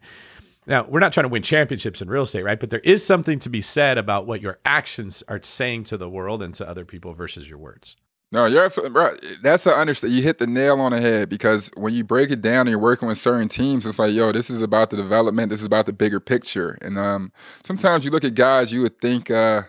Now, 0.68 0.86
we're 0.88 1.00
not 1.00 1.14
trying 1.14 1.26
to 1.26 1.30
win 1.30 1.44
championships 1.44 2.02
in 2.02 2.10
real 2.10 2.24
estate, 2.24 2.44
right? 2.44 2.60
But 2.60 2.72
there 2.72 2.80
is 2.80 3.06
something 3.06 3.38
to 3.40 3.50
be 3.50 3.62
said 3.62 3.98
about 3.98 4.26
what 4.26 4.42
your 4.42 4.60
actions 4.66 5.24
are 5.28 5.40
saying 5.44 5.84
to 5.86 5.98
the 5.98 6.10
world 6.10 6.42
and 6.42 6.54
to 6.56 6.68
other 6.68 6.86
people 6.86 7.14
versus 7.14 7.48
your 7.48 7.60
words. 7.60 7.98
No, 8.32 8.48
you're 8.48 8.66
absolutely 8.66 9.00
right. 9.00 9.14
That's 9.44 9.66
a 9.68 9.72
understand. 9.72 10.14
You 10.14 10.24
hit 10.24 10.40
the 10.40 10.48
nail 10.48 10.80
on 10.82 10.92
the 10.92 11.00
head 11.00 11.30
because 11.30 11.72
when 11.78 11.94
you 11.94 12.04
break 12.04 12.32
it 12.32 12.42
down 12.42 12.62
and 12.62 12.70
you're 12.70 12.80
working 12.80 13.08
with 13.08 13.18
certain 13.18 13.48
teams, 13.48 13.86
it's 13.86 14.00
like, 14.00 14.14
yo, 14.14 14.32
this 14.32 14.50
is 14.50 14.62
about 14.62 14.90
the 14.90 14.98
development. 14.98 15.52
This 15.52 15.62
is 15.62 15.66
about 15.66 15.86
the 15.86 15.94
bigger 15.94 16.20
picture. 16.20 16.78
And 16.82 16.98
um, 16.98 17.32
sometimes 17.64 18.04
you 18.04 18.12
look 18.12 18.24
at 18.24 18.34
guys, 18.34 18.74
you 18.74 18.82
would 18.82 19.00
think 19.00 19.30
uh, 19.30 19.62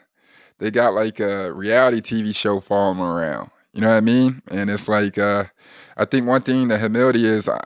they 0.59 0.71
got 0.71 0.95
like 0.95 1.21
a 1.21 1.53
reality 1.53 2.01
TV 2.01 2.35
show 2.35 2.61
following 2.61 2.99
around. 2.99 3.51
You 3.75 3.83
know 3.83 3.91
what 3.91 3.99
I 3.99 4.01
mean? 4.01 4.43
And 4.51 4.71
it's 4.71 4.89
like, 4.89 5.19
uh, 5.19 5.45
I 5.99 6.07
think 6.07 6.27
one 6.27 6.43
thing 6.43 6.69
that 6.69 6.81
humility 6.81 7.27
is, 7.27 7.49
I, 7.49 7.61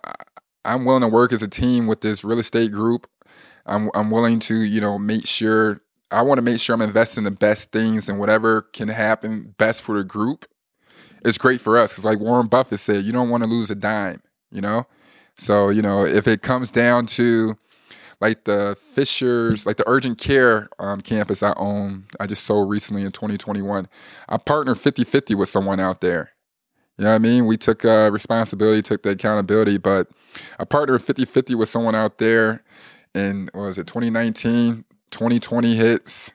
I'm 0.65 0.85
willing 0.85 1.03
to 1.03 1.09
work 1.09 1.33
as 1.33 1.43
a 1.43 1.49
team 1.49 1.87
with 1.87 2.01
this 2.01 2.25
real 2.25 2.41
estate 2.41 2.73
group 2.73 3.07
I'm 3.71 3.91
I'm 3.95 4.11
willing 4.11 4.41
to, 4.41 4.55
you 4.55 4.81
know, 4.81 4.99
make 4.99 5.27
sure 5.27 5.81
I 6.11 6.23
want 6.23 6.39
to 6.39 6.43
make 6.43 6.61
sure 6.61 6.75
I'm 6.75 6.83
investing 6.83 7.25
the 7.25 7.31
best 7.31 7.73
things 7.73 8.09
and 8.09 8.19
whatever 8.19 8.63
can 8.63 8.89
happen 8.89 9.55
best 9.59 9.83
for 9.83 9.97
the 9.97 10.05
group. 10.05 10.45
It's 11.25 11.39
great 11.39 11.61
for 11.61 11.79
us 11.79 11.93
because, 11.93 12.05
like 12.05 12.19
Warren 12.19 12.49
Buffett 12.49 12.81
said, 12.81 13.05
you 13.05 13.13
don't 13.13 13.31
want 13.31 13.45
to 13.45 13.49
lose 13.49 13.71
a 13.71 13.75
dime, 13.75 14.23
you 14.51 14.61
know. 14.61 14.87
So 15.37 15.69
you 15.69 15.83
know, 15.83 16.05
if 16.05 16.27
it 16.27 16.43
comes 16.43 16.71
down 16.71 17.07
to 17.07 17.57
like 18.21 18.45
the 18.45 18.77
Fishers, 18.79 19.65
like 19.65 19.77
the 19.77 19.89
urgent 19.89 20.19
care 20.19 20.69
um, 20.79 21.01
campus 21.01 21.43
I 21.43 21.55
own, 21.57 22.05
I 22.19 22.27
just 22.27 22.45
sold 22.45 22.69
recently 22.69 23.03
in 23.03 23.13
2021. 23.13 23.89
I 24.29 24.37
partnered 24.37 24.79
50 24.79 25.05
50 25.05 25.35
with 25.37 25.49
someone 25.49 25.81
out 25.81 26.01
there. 26.01 26.33
You 26.99 27.05
know 27.05 27.13
what 27.13 27.17
I 27.17 27.19
mean? 27.21 27.47
We 27.47 27.57
took 27.57 27.85
uh, 27.85 28.11
responsibility, 28.13 28.83
took 28.83 29.03
the 29.03 29.11
accountability, 29.11 29.79
but 29.79 30.09
I 30.59 30.65
partnered 30.65 31.03
50 31.03 31.25
50 31.25 31.55
with 31.55 31.69
someone 31.69 31.95
out 31.95 32.19
there 32.19 32.63
and 33.15 33.51
was 33.55 33.79
it 33.79 33.87
2019 33.87 34.85
2020 35.11 35.75
hits 35.75 36.33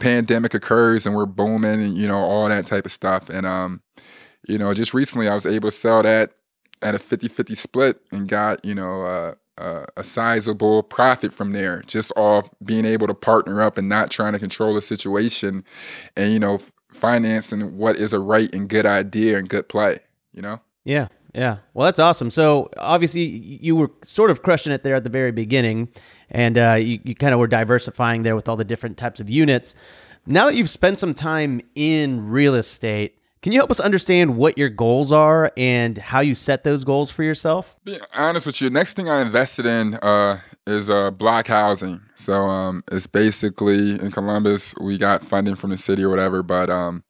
pandemic 0.00 0.54
occurs 0.54 1.06
and 1.06 1.14
we're 1.14 1.26
booming 1.26 1.82
and 1.82 1.94
you 1.94 2.08
know 2.08 2.18
all 2.18 2.48
that 2.48 2.66
type 2.66 2.86
of 2.86 2.92
stuff. 2.92 3.28
And 3.28 3.46
um 3.46 3.82
you 4.48 4.58
know 4.58 4.72
just 4.74 4.94
recently 4.94 5.28
i 5.28 5.34
was 5.34 5.46
able 5.46 5.68
to 5.68 5.76
sell 5.76 6.02
that 6.02 6.32
at 6.82 6.94
a 6.94 6.98
50-50 6.98 7.56
split 7.56 8.00
and 8.12 8.28
got 8.28 8.64
you 8.64 8.74
know 8.74 9.02
uh, 9.58 9.84
a 9.94 10.02
sizable 10.02 10.82
profit 10.82 11.34
from 11.34 11.52
there 11.52 11.82
just 11.82 12.10
off 12.16 12.48
being 12.64 12.86
able 12.86 13.06
to 13.06 13.12
partner 13.12 13.60
up 13.60 13.76
and 13.76 13.90
not 13.90 14.10
trying 14.10 14.32
to 14.32 14.38
control 14.38 14.72
the 14.72 14.80
situation 14.80 15.62
and 16.16 16.32
you 16.32 16.38
know 16.38 16.58
financing 16.90 17.76
what 17.76 17.96
is 17.96 18.14
a 18.14 18.18
right 18.18 18.54
and 18.54 18.70
good 18.70 18.86
idea 18.86 19.36
and 19.36 19.50
good 19.50 19.68
play 19.68 19.98
you 20.32 20.40
know? 20.40 20.58
Yeah 20.84 21.08
yeah. 21.34 21.58
Well, 21.74 21.84
that's 21.84 21.98
awesome. 21.98 22.30
So 22.30 22.70
obviously 22.76 23.22
you 23.22 23.76
were 23.76 23.90
sort 24.02 24.30
of 24.30 24.42
crushing 24.42 24.72
it 24.72 24.82
there 24.82 24.94
at 24.94 25.04
the 25.04 25.10
very 25.10 25.32
beginning, 25.32 25.88
and 26.30 26.58
uh, 26.58 26.74
you, 26.74 27.00
you 27.04 27.14
kind 27.14 27.32
of 27.34 27.40
were 27.40 27.46
diversifying 27.46 28.22
there 28.22 28.34
with 28.34 28.48
all 28.48 28.56
the 28.56 28.64
different 28.64 28.96
types 28.96 29.20
of 29.20 29.30
units. 29.30 29.74
Now 30.26 30.46
that 30.46 30.54
you've 30.54 30.70
spent 30.70 31.00
some 31.00 31.14
time 31.14 31.60
in 31.74 32.28
real 32.28 32.54
estate, 32.54 33.16
can 33.42 33.52
you 33.52 33.58
help 33.58 33.70
us 33.70 33.80
understand 33.80 34.36
what 34.36 34.58
your 34.58 34.68
goals 34.68 35.12
are 35.12 35.50
and 35.56 35.96
how 35.96 36.20
you 36.20 36.34
set 36.34 36.62
those 36.62 36.84
goals 36.84 37.10
for 37.10 37.22
yourself? 37.22 37.74
Be 37.84 37.98
honest 38.14 38.44
with 38.44 38.60
you, 38.60 38.68
next 38.68 38.94
thing 38.94 39.08
I 39.08 39.22
invested 39.22 39.64
in 39.64 39.94
uh, 39.94 40.40
is 40.66 40.90
uh, 40.90 41.10
block 41.10 41.46
housing. 41.46 42.02
So 42.16 42.34
um, 42.34 42.84
it's 42.92 43.06
basically 43.06 43.92
in 43.92 44.10
Columbus, 44.10 44.74
we 44.78 44.98
got 44.98 45.22
funding 45.22 45.56
from 45.56 45.70
the 45.70 45.78
city 45.78 46.02
or 46.04 46.10
whatever, 46.10 46.42
but 46.42 46.68
um, 46.68 47.02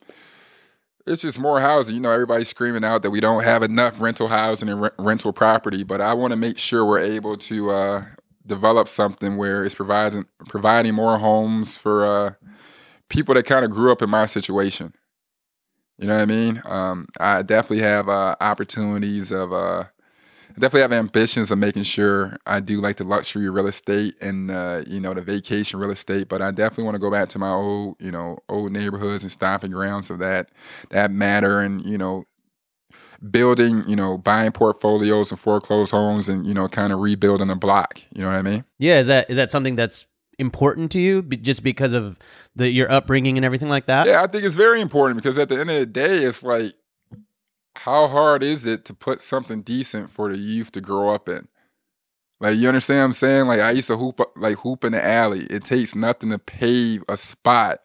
it's 1.10 1.22
just 1.22 1.40
more 1.40 1.60
housing. 1.60 1.96
You 1.96 2.00
know, 2.00 2.12
everybody's 2.12 2.48
screaming 2.48 2.84
out 2.84 3.02
that 3.02 3.10
we 3.10 3.20
don't 3.20 3.42
have 3.42 3.62
enough 3.62 4.00
rental 4.00 4.28
housing 4.28 4.68
and 4.68 4.82
re- 4.82 4.90
rental 4.98 5.32
property, 5.32 5.82
but 5.82 6.00
I 6.00 6.14
want 6.14 6.32
to 6.32 6.36
make 6.36 6.58
sure 6.58 6.86
we're 6.86 7.00
able 7.00 7.36
to 7.36 7.70
uh, 7.70 8.04
develop 8.46 8.88
something 8.88 9.36
where 9.36 9.64
it's 9.64 9.74
providing 9.74 10.26
providing 10.48 10.94
more 10.94 11.18
homes 11.18 11.76
for 11.76 12.04
uh, 12.04 12.32
people 13.08 13.34
that 13.34 13.46
kind 13.46 13.64
of 13.64 13.70
grew 13.70 13.90
up 13.90 14.02
in 14.02 14.10
my 14.10 14.26
situation. 14.26 14.94
You 15.98 16.06
know 16.06 16.16
what 16.16 16.22
I 16.22 16.26
mean? 16.26 16.62
Um, 16.64 17.08
I 17.18 17.42
definitely 17.42 17.84
have 17.84 18.08
uh, 18.08 18.36
opportunities 18.40 19.30
of 19.30 19.52
uh, 19.52 19.84
I 20.50 20.54
definitely 20.54 20.82
have 20.82 20.92
ambitions 20.92 21.50
of 21.50 21.58
making 21.58 21.84
sure 21.84 22.36
I 22.46 22.60
do 22.60 22.80
like 22.80 22.96
the 22.96 23.04
luxury 23.04 23.48
real 23.48 23.66
estate 23.66 24.14
and 24.20 24.50
uh, 24.50 24.82
you 24.86 25.00
know 25.00 25.14
the 25.14 25.22
vacation 25.22 25.78
real 25.78 25.90
estate, 25.90 26.28
but 26.28 26.42
I 26.42 26.50
definitely 26.50 26.84
want 26.84 26.96
to 26.96 27.00
go 27.00 27.10
back 27.10 27.28
to 27.30 27.38
my 27.38 27.50
old 27.50 27.96
you 28.00 28.10
know 28.10 28.38
old 28.48 28.72
neighborhoods 28.72 29.22
and 29.22 29.30
stomping 29.30 29.70
grounds 29.70 30.10
of 30.10 30.18
that 30.18 30.50
that 30.90 31.10
matter 31.10 31.60
and 31.60 31.84
you 31.84 31.98
know 31.98 32.24
building 33.30 33.84
you 33.86 33.96
know 33.96 34.18
buying 34.18 34.50
portfolios 34.50 35.30
and 35.30 35.38
foreclosed 35.38 35.92
homes 35.92 36.28
and 36.28 36.46
you 36.46 36.54
know 36.54 36.68
kind 36.68 36.92
of 36.92 36.98
rebuilding 36.98 37.48
the 37.48 37.56
block. 37.56 38.02
You 38.14 38.22
know 38.22 38.28
what 38.28 38.36
I 38.36 38.42
mean? 38.42 38.64
Yeah. 38.78 38.98
Is 38.98 39.06
that 39.06 39.30
is 39.30 39.36
that 39.36 39.50
something 39.50 39.76
that's 39.76 40.06
important 40.38 40.90
to 40.90 40.98
you 40.98 41.22
just 41.22 41.62
because 41.62 41.92
of 41.92 42.18
the 42.56 42.70
your 42.70 42.90
upbringing 42.90 43.38
and 43.38 43.44
everything 43.44 43.68
like 43.68 43.86
that? 43.86 44.06
Yeah, 44.06 44.22
I 44.22 44.26
think 44.26 44.44
it's 44.44 44.54
very 44.54 44.80
important 44.80 45.18
because 45.18 45.38
at 45.38 45.48
the 45.48 45.60
end 45.60 45.70
of 45.70 45.78
the 45.78 45.86
day, 45.86 46.16
it's 46.18 46.42
like 46.42 46.72
how 47.76 48.09
hard 48.09 48.42
is 48.42 48.66
it 48.66 48.85
to 48.87 48.94
put 48.94 49.22
something 49.22 49.62
decent 49.62 50.11
for 50.11 50.30
the 50.30 50.38
youth 50.38 50.72
to 50.72 50.80
grow 50.80 51.14
up 51.14 51.28
in? 51.28 51.48
Like 52.40 52.56
you 52.56 52.68
understand 52.68 53.00
what 53.00 53.04
I'm 53.04 53.12
saying? 53.12 53.46
Like 53.46 53.61
I 53.61 53.70
used 53.70 53.88
to 53.88 53.97
hoop 53.97 54.20
like 54.36 54.59
hoop 54.59 54.84
in 54.84 54.92
the 54.92 55.05
alley. 55.05 55.47
It 55.51 55.64
takes 55.64 55.94
nothing 55.94 56.30
to 56.30 56.38
pave 56.38 57.05
a 57.09 57.16
spot. 57.16 57.80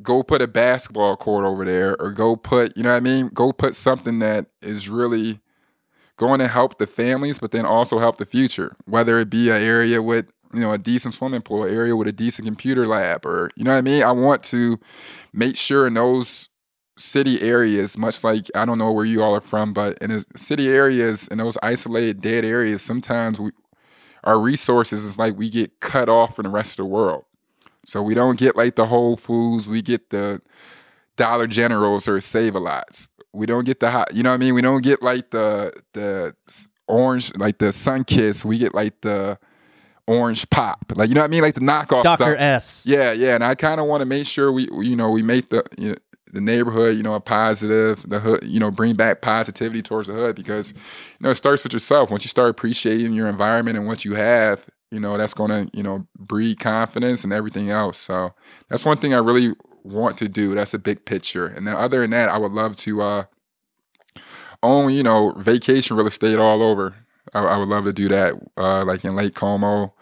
Go 0.00 0.22
put 0.22 0.42
a 0.42 0.46
basketball 0.46 1.16
court 1.16 1.44
over 1.44 1.64
there, 1.64 2.00
or 2.00 2.12
go 2.12 2.36
put, 2.36 2.76
you 2.76 2.84
know 2.84 2.90
what 2.90 2.98
I 2.98 3.00
mean? 3.00 3.30
Go 3.34 3.52
put 3.52 3.74
something 3.74 4.20
that 4.20 4.46
is 4.62 4.88
really 4.88 5.40
going 6.16 6.38
to 6.38 6.46
help 6.46 6.78
the 6.78 6.86
families, 6.86 7.40
but 7.40 7.50
then 7.50 7.66
also 7.66 7.98
help 7.98 8.16
the 8.16 8.24
future. 8.24 8.76
Whether 8.84 9.18
it 9.18 9.28
be 9.28 9.50
an 9.50 9.60
area 9.60 10.00
with, 10.00 10.26
you 10.54 10.60
know, 10.60 10.72
a 10.72 10.78
decent 10.78 11.14
swimming 11.14 11.42
pool, 11.42 11.64
area 11.64 11.96
with 11.96 12.06
a 12.06 12.12
decent 12.12 12.46
computer 12.46 12.86
lab, 12.86 13.26
or 13.26 13.50
you 13.56 13.64
know 13.64 13.72
what 13.72 13.78
I 13.78 13.82
mean? 13.82 14.04
I 14.04 14.12
want 14.12 14.44
to 14.44 14.78
make 15.32 15.56
sure 15.56 15.88
in 15.88 15.94
those 15.94 16.48
city 16.98 17.40
areas, 17.40 17.96
much 17.96 18.24
like 18.24 18.50
I 18.54 18.64
don't 18.64 18.78
know 18.78 18.92
where 18.92 19.04
you 19.04 19.22
all 19.22 19.34
are 19.34 19.40
from, 19.40 19.72
but 19.72 19.98
in 19.98 20.10
the 20.10 20.24
city 20.36 20.68
areas, 20.68 21.28
in 21.28 21.38
those 21.38 21.56
isolated 21.62 22.20
dead 22.20 22.44
areas, 22.44 22.82
sometimes 22.82 23.40
we 23.40 23.50
our 24.24 24.38
resources 24.38 25.02
is 25.02 25.16
like 25.16 25.36
we 25.36 25.48
get 25.48 25.80
cut 25.80 26.08
off 26.08 26.36
from 26.36 26.44
the 26.44 26.50
rest 26.50 26.72
of 26.72 26.84
the 26.84 26.90
world. 26.90 27.24
So 27.86 28.02
we 28.02 28.14
don't 28.14 28.38
get 28.38 28.56
like 28.56 28.74
the 28.74 28.86
Whole 28.86 29.16
Foods, 29.16 29.68
we 29.68 29.80
get 29.80 30.10
the 30.10 30.42
Dollar 31.16 31.46
Generals 31.46 32.06
or 32.08 32.20
Save 32.20 32.54
a 32.54 32.58
Lots. 32.58 33.08
We 33.32 33.46
don't 33.46 33.64
get 33.64 33.80
the 33.80 33.90
hot, 33.90 34.14
you 34.14 34.22
know 34.22 34.30
what 34.30 34.36
I 34.36 34.38
mean? 34.38 34.54
We 34.54 34.62
don't 34.62 34.82
get 34.82 35.02
like 35.02 35.30
the 35.30 35.72
the 35.92 36.34
orange, 36.86 37.34
like 37.36 37.58
the 37.58 37.66
Sunkist. 37.66 38.44
We 38.44 38.58
get 38.58 38.74
like 38.74 39.00
the 39.02 39.38
orange 40.06 40.48
pop. 40.50 40.92
Like 40.96 41.08
you 41.08 41.14
know 41.14 41.20
what 41.20 41.28
I 41.28 41.30
mean? 41.30 41.42
Like 41.42 41.54
the 41.54 41.60
knockoff 41.60 42.02
Dr. 42.02 42.24
stuff. 42.24 42.36
S. 42.38 42.84
Yeah, 42.86 43.12
yeah. 43.12 43.34
And 43.34 43.44
I 43.44 43.54
kind 43.54 43.80
of 43.80 43.86
want 43.86 44.00
to 44.00 44.06
make 44.06 44.26
sure 44.26 44.50
we, 44.50 44.68
you 44.80 44.96
know, 44.96 45.10
we 45.10 45.22
make 45.22 45.50
the 45.50 45.62
you 45.78 45.90
know, 45.90 45.96
the 46.32 46.40
neighborhood, 46.40 46.96
you 46.96 47.02
know, 47.02 47.14
a 47.14 47.20
positive, 47.20 48.08
the 48.08 48.20
hood, 48.20 48.40
you 48.44 48.60
know, 48.60 48.70
bring 48.70 48.94
back 48.94 49.22
positivity 49.22 49.82
towards 49.82 50.08
the 50.08 50.14
hood 50.14 50.36
because, 50.36 50.72
you 50.72 50.78
know, 51.20 51.30
it 51.30 51.36
starts 51.36 51.62
with 51.62 51.72
yourself. 51.72 52.10
Once 52.10 52.24
you 52.24 52.28
start 52.28 52.50
appreciating 52.50 53.12
your 53.12 53.28
environment 53.28 53.76
and 53.76 53.86
what 53.86 54.04
you 54.04 54.14
have, 54.14 54.66
you 54.90 55.00
know, 55.00 55.16
that's 55.16 55.34
going 55.34 55.50
to, 55.50 55.70
you 55.76 55.82
know, 55.82 56.06
breed 56.18 56.60
confidence 56.60 57.24
and 57.24 57.32
everything 57.32 57.70
else. 57.70 57.98
So 57.98 58.34
that's 58.68 58.84
one 58.84 58.98
thing 58.98 59.14
I 59.14 59.18
really 59.18 59.52
want 59.84 60.16
to 60.18 60.28
do. 60.28 60.54
That's 60.54 60.74
a 60.74 60.78
big 60.78 61.04
picture. 61.04 61.46
And 61.46 61.66
then 61.66 61.76
other 61.76 62.00
than 62.00 62.10
that, 62.10 62.28
I 62.28 62.38
would 62.38 62.52
love 62.52 62.76
to 62.78 63.02
uh, 63.02 63.22
own, 64.62 64.92
you 64.92 65.02
know, 65.02 65.32
vacation 65.36 65.96
real 65.96 66.06
estate 66.06 66.38
all 66.38 66.62
over. 66.62 66.94
I, 67.34 67.40
I 67.40 67.56
would 67.56 67.68
love 67.68 67.84
to 67.84 67.92
do 67.92 68.08
that, 68.08 68.34
uh, 68.56 68.84
like 68.84 69.04
in 69.04 69.16
Lake 69.16 69.34
Como, 69.34 69.94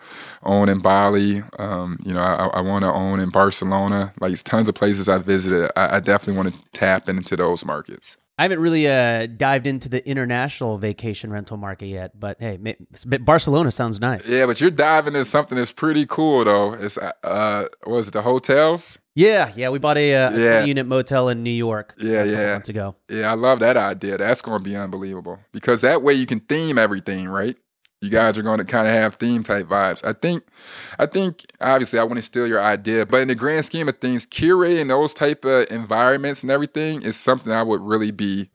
own 0.43 0.69
in 0.69 0.81
Bali. 0.81 1.43
Um, 1.59 1.99
you 2.05 2.15
know, 2.15 2.21
I, 2.21 2.47
I 2.47 2.61
want 2.61 2.85
to 2.85 2.93
own 2.93 3.21
in 3.21 3.31
Barcelona. 3.31 4.13
Like 4.21 4.37
tons 4.45 4.69
of 4.69 4.75
places 4.75 5.09
I 5.09 5.19
visited. 5.19 5.71
I, 5.77 5.97
I 5.97 6.01
definitely 6.01 6.43
want 6.43 6.55
to 6.55 6.71
tap 6.73 7.09
into 7.09 7.37
those 7.37 7.65
markets. 7.65 8.17
I 8.39 8.43
haven't 8.43 8.61
really 8.61 8.87
uh, 8.87 9.27
dived 9.27 9.67
into 9.67 9.89
the 9.89 10.07
international 10.07 10.77
vacation 10.77 11.33
rental 11.33 11.57
market 11.57 11.87
yet, 11.87 12.21
but 12.21 12.37
hey, 12.39 12.77
Barcelona 13.21 13.71
sounds 13.71 13.99
nice. 13.99 14.29
Yeah, 14.29 14.45
but 14.45 14.61
you're 14.61 14.71
diving 14.71 15.15
into 15.15 15.25
something 15.25 15.57
that's 15.57 15.73
pretty 15.73 16.05
cool 16.05 16.45
though. 16.45 16.75
It's 16.75 16.99
uh, 16.99 17.13
uh 17.25 17.65
was 17.87 18.09
it 18.09 18.13
the 18.13 18.23
hotels? 18.23 18.99
Yeah, 19.15 19.51
yeah, 19.57 19.71
we 19.71 19.79
bought 19.79 19.97
a, 19.97 20.15
uh, 20.15 20.31
Yeah. 20.33 20.61
a 20.61 20.67
unit 20.67 20.87
motel 20.87 21.31
in 21.31 21.43
New 21.43 21.49
York. 21.49 21.95
Yeah, 21.99 22.11
a 22.11 22.25
couple 22.27 22.33
yeah. 22.33 22.53
months 22.53 22.69
ago. 22.69 22.97
Yeah, 23.09 23.31
I 23.31 23.35
love 23.35 23.61
that 23.61 23.79
idea. 23.79 24.19
That's 24.19 24.43
going 24.43 24.63
to 24.63 24.65
be 24.65 24.77
unbelievable 24.77 25.39
because 25.53 25.81
that 25.81 26.03
way 26.03 26.13
you 26.13 26.27
can 26.27 26.41
theme 26.41 26.77
everything, 26.77 27.27
right? 27.27 27.57
You 28.03 28.11
guys 28.11 28.37
are 28.37 28.43
going 28.43 28.59
to 28.59 28.65
kind 28.65 28.87
of 28.87 28.93
have 28.93 29.15
theme 29.15 29.43
type 29.43 29.67
vibes. 29.67 30.05
I 30.07 30.13
think, 30.13 30.45
I 30.99 31.07
think 31.07 31.47
obviously 31.61 31.99
I 31.99 32.05
want 32.05 32.19
to 32.19 32.23
steal 32.23 32.47
your 32.47 32.63
idea, 32.63 33.07
but 33.07 33.23
in 33.23 33.29
the 33.29 33.35
grand 33.35 33.65
scheme 33.65 33.89
of 33.89 33.99
things, 33.99 34.27
curating 34.27 34.89
those 34.89 35.15
type 35.15 35.45
of 35.45 35.67
environments 35.71 36.43
and 36.43 36.53
everything 36.53 37.03
is 37.03 37.17
something 37.17 37.53
I 37.53 37.63
would 37.63 37.81
really 37.81 38.11
be 38.11 38.51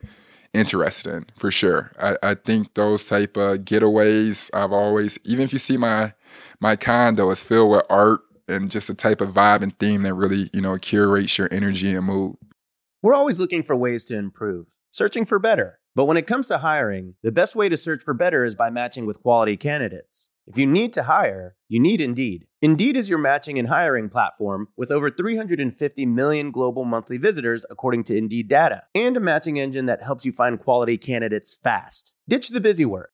interested 0.54 1.14
in 1.14 1.26
for 1.36 1.52
sure. 1.52 1.92
I, 2.00 2.18
I 2.22 2.34
think 2.36 2.74
those 2.74 3.04
type 3.04 3.38
of 3.38 3.60
getaways, 3.60 4.50
I've 4.54 4.72
always, 4.72 5.18
even 5.24 5.44
if 5.44 5.54
you 5.54 5.60
see 5.60 5.78
my 5.78 6.14
my 6.60 6.76
condo, 6.76 7.30
is 7.32 7.44
filled 7.44 7.72
with 7.72 7.84
art 7.90 8.22
and 8.48 8.70
just 8.70 8.90
a 8.90 8.94
type 8.94 9.22
of 9.22 9.30
vibe 9.30 9.62
and 9.62 9.78
theme 9.80 10.04
that 10.04 10.14
really 10.14 10.50
you 10.54 10.62
know 10.62 10.78
curates 10.78 11.38
your 11.38 11.50
energy 11.52 11.94
and 11.96 12.06
mood. 12.06 12.36
We're 13.02 13.16
always 13.16 13.40
looking 13.40 13.64
for 13.64 13.76
ways 13.76 14.06
to 14.06 14.18
improve, 14.18 14.68
searching 14.92 15.26
for 15.26 15.40
better. 15.40 15.80
But 15.94 16.06
when 16.06 16.18
it 16.18 16.28
comes 16.28 16.48
to 16.48 16.60
hiring, 16.60 17.16
the 17.22 17.34
best 17.34 17.56
way 17.56 17.68
to 17.68 17.76
search 17.76 18.02
for 18.04 18.14
better 18.14 18.46
is 18.46 18.56
by 18.56 18.70
matching 18.70 19.06
with 19.06 19.22
quality 19.22 19.58
candidates. 19.58 20.30
If 20.48 20.58
you 20.58 20.66
need 20.66 20.94
to 20.94 21.04
hire, 21.04 21.56
you 21.68 21.80
need 21.80 22.00
Indeed. 22.02 22.48
Indeed 22.62 22.96
is 22.96 23.10
your 23.10 23.20
matching 23.20 23.60
and 23.60 23.68
hiring 23.68 24.10
platform 24.10 24.70
with 24.78 24.90
over 24.90 25.10
350 25.10 26.06
million 26.06 26.52
global 26.52 26.86
monthly 26.86 27.18
visitors, 27.18 27.66
according 27.70 28.06
to 28.06 28.18
Indeed 28.18 28.48
data, 28.48 28.84
and 28.96 29.18
a 29.18 29.20
matching 29.20 29.60
engine 29.60 29.86
that 29.88 30.04
helps 30.04 30.26
you 30.26 30.32
find 30.32 30.60
quality 30.60 30.98
candidates 30.98 31.54
fast. 31.54 32.14
Ditch 32.28 32.50
the 32.50 32.62
busy 32.62 32.86
work. 32.86 33.11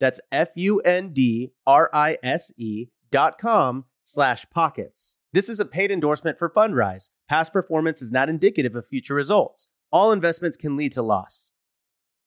That's 0.00 0.20
F 0.30 0.48
U 0.54 0.80
N 0.80 1.12
D 1.12 1.52
R 1.66 1.90
I 1.92 2.18
S 2.22 2.52
E 2.56 2.86
dot 3.10 3.38
com 3.38 3.84
slash 4.02 4.46
pockets. 4.50 5.16
This 5.32 5.48
is 5.48 5.60
a 5.60 5.64
paid 5.64 5.90
endorsement 5.90 6.38
for 6.38 6.48
Fundrise. 6.48 7.10
Past 7.28 7.52
performance 7.52 8.00
is 8.00 8.10
not 8.10 8.28
indicative 8.28 8.74
of 8.74 8.86
future 8.86 9.14
results. 9.14 9.68
All 9.92 10.12
investments 10.12 10.56
can 10.56 10.76
lead 10.76 10.92
to 10.94 11.02
loss. 11.02 11.52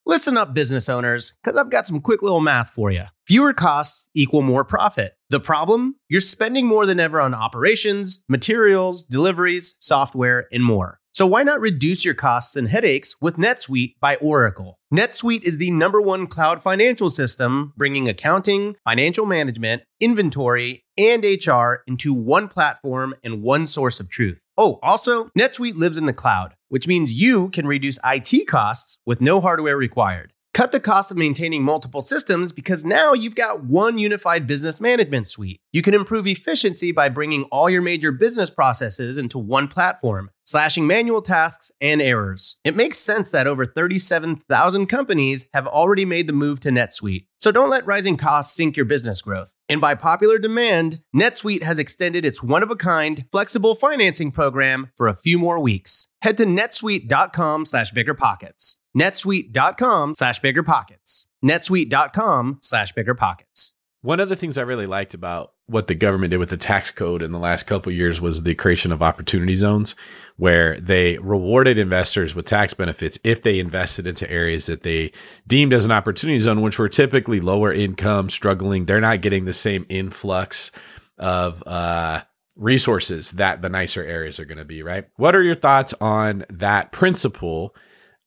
Listen 0.06 0.36
up, 0.36 0.54
business 0.54 0.90
owners, 0.90 1.36
because 1.44 1.60
I've 1.60 1.70
got 1.70 1.86
some 1.86 2.02
quick 2.02 2.24
little 2.24 2.40
math 2.40 2.70
for 2.70 2.90
you. 2.90 3.04
Fewer 3.28 3.54
costs 3.54 4.08
equal 4.16 4.42
more 4.42 4.66
profit. 4.66 5.14
The 5.30 5.40
problem? 5.40 5.96
You're 6.10 6.22
spending 6.22 6.66
more 6.66 6.88
than 6.88 7.00
ever 7.00 7.22
on 7.22 7.36
operations, 7.36 8.24
materials, 8.28 9.06
deliveries, 9.06 9.76
software, 9.80 10.48
and 10.52 10.64
more. 10.64 11.01
So 11.22 11.28
why 11.28 11.44
not 11.44 11.62
reduce 11.62 12.04
your 12.04 12.16
costs 12.16 12.56
and 12.56 12.68
headaches 12.68 13.14
with 13.22 13.38
NetSuite 13.38 13.94
by 14.00 14.16
Oracle? 14.16 14.80
NetSuite 14.92 15.44
is 15.44 15.60
the 15.60 15.70
number 15.70 16.02
one 16.02 16.26
cloud 16.26 16.64
financial 16.64 17.12
system, 17.12 17.74
bringing 17.78 18.10
accounting, 18.10 18.76
financial 18.84 19.28
management, 19.28 19.84
inventory, 20.00 20.84
and 20.98 21.24
HR 21.24 21.84
into 21.86 22.12
one 22.16 22.48
platform 22.48 23.14
and 23.24 23.44
one 23.44 23.68
source 23.68 24.00
of 24.00 24.10
truth. 24.10 24.48
Oh, 24.58 24.80
also, 24.82 25.26
NetSuite 25.38 25.76
lives 25.76 25.98
in 25.98 26.08
the 26.08 26.12
cloud, 26.12 26.56
which 26.70 26.88
means 26.88 27.14
you 27.14 27.50
can 27.50 27.68
reduce 27.68 28.00
IT 28.04 28.48
costs 28.48 28.98
with 29.06 29.22
no 29.22 29.42
hardware 29.42 29.78
required. 29.78 30.34
Cut 30.54 30.74
the 30.74 30.82
cost 30.82 31.12
of 31.12 31.18
maintaining 31.18 31.64
multiple 31.64 32.02
systems 32.02 32.52
because 32.52 32.84
now 32.84 33.14
you've 33.14 33.36
got 33.36 33.64
one 33.64 33.98
unified 33.98 34.48
business 34.48 34.82
management 34.82 35.28
suite. 35.28 35.62
You 35.72 35.82
can 35.82 35.94
improve 35.94 36.28
efficiency 36.28 36.92
by 36.92 37.08
bringing 37.08 37.44
all 37.44 37.70
your 37.70 37.82
major 37.82 38.12
business 38.12 38.50
processes 38.50 39.16
into 39.16 39.40
one 39.40 39.70
platform, 39.70 40.30
slashing 40.44 40.88
manual 40.88 41.22
tasks 41.22 41.72
and 41.80 42.02
errors. 42.02 42.58
It 42.64 42.76
makes 42.76 42.98
sense 42.98 43.32
that 43.32 43.48
over 43.48 43.66
37,000 43.66 44.86
companies 44.88 45.48
have 45.54 45.68
already 45.68 46.06
made 46.06 46.28
the 46.28 46.34
move 46.34 46.60
to 46.62 46.70
NetSuite. 46.70 47.26
So 47.40 47.52
don't 47.52 47.70
let 47.70 47.86
rising 47.86 48.18
costs 48.18 48.56
sink 48.56 48.78
your 48.78 48.86
business 48.86 49.22
growth. 49.22 49.56
And 49.68 49.82
by 49.82 49.96
popular 49.96 50.38
demand, 50.38 51.02
NetSuite 51.16 51.64
has 51.64 51.80
extended 51.80 52.26
its 52.26 52.44
one 52.44 52.64
of 52.64 52.72
a 52.72 52.76
kind, 52.76 53.26
flexible 53.32 53.76
financing 53.76 54.32
program 54.32 54.92
for 54.96 55.08
a 55.08 55.16
few 55.16 55.40
more 55.40 55.60
weeks. 55.60 56.08
Head 56.22 56.38
to 56.38 56.46
netsuite.com 56.46 57.66
slash 57.66 57.92
biggerpockets 57.94 58.76
netsuite.com 58.96 60.16
slash 60.16 60.42
biggerpockets 60.42 61.26
netsuite.com 61.44 62.60
slash 62.62 62.94
biggerpockets 62.94 63.72
one 64.02 64.20
of 64.20 64.30
the 64.30 64.36
things 64.36 64.58
i 64.58 64.62
really 64.62 64.86
liked 64.86 65.14
about 65.14 65.54
what 65.68 65.88
the 65.88 65.96
government 65.96 66.32
did 66.32 66.38
with 66.38 66.50
the 66.50 66.58
tax 66.58 66.92
code 66.92 67.22
in 67.22 67.32
the 67.32 67.40
last 67.40 67.64
couple 67.64 67.92
years 67.92 68.20
was 68.20 68.44
the 68.44 68.56
creation 68.56 68.92
of 68.92 69.02
opportunity 69.02 69.56
zones 69.56 69.96
where 70.42 70.80
they 70.80 71.18
rewarded 71.20 71.78
investors 71.78 72.36
with 72.36 72.46
tax 72.46 72.74
benefits 72.74 73.20
if 73.24 73.44
they 73.44 73.60
invested 73.60 74.06
into 74.08 74.30
areas 74.30 74.66
that 74.66 74.84
they 74.84 75.12
deemed 75.48 75.72
as 75.72 75.86
an 75.86 75.92
opportunity 75.92 76.40
zone 76.40 76.62
which 76.62 76.78
were 76.78 76.90
typically 76.90 77.40
lower 77.40 77.72
income 77.72 78.30
struggling. 78.30 78.86
They're 78.86 79.00
not 79.00 79.22
getting 79.22 79.46
the 79.46 79.54
same 79.54 79.86
influx 79.88 80.72
of 81.18 81.64
uh, 81.68 82.24
resources 82.56 83.32
that 83.34 83.62
the 83.62 83.70
nicer 83.70 84.04
areas 84.04 84.40
are 84.40 84.46
going 84.46 84.58
to 84.58 84.66
be 84.66 84.84
right? 84.84 85.06
What 85.16 85.36
are 85.36 85.44
your 85.44 85.56
thoughts 85.56 85.94
on 86.02 86.44
that 86.50 86.92
principle 86.92 87.76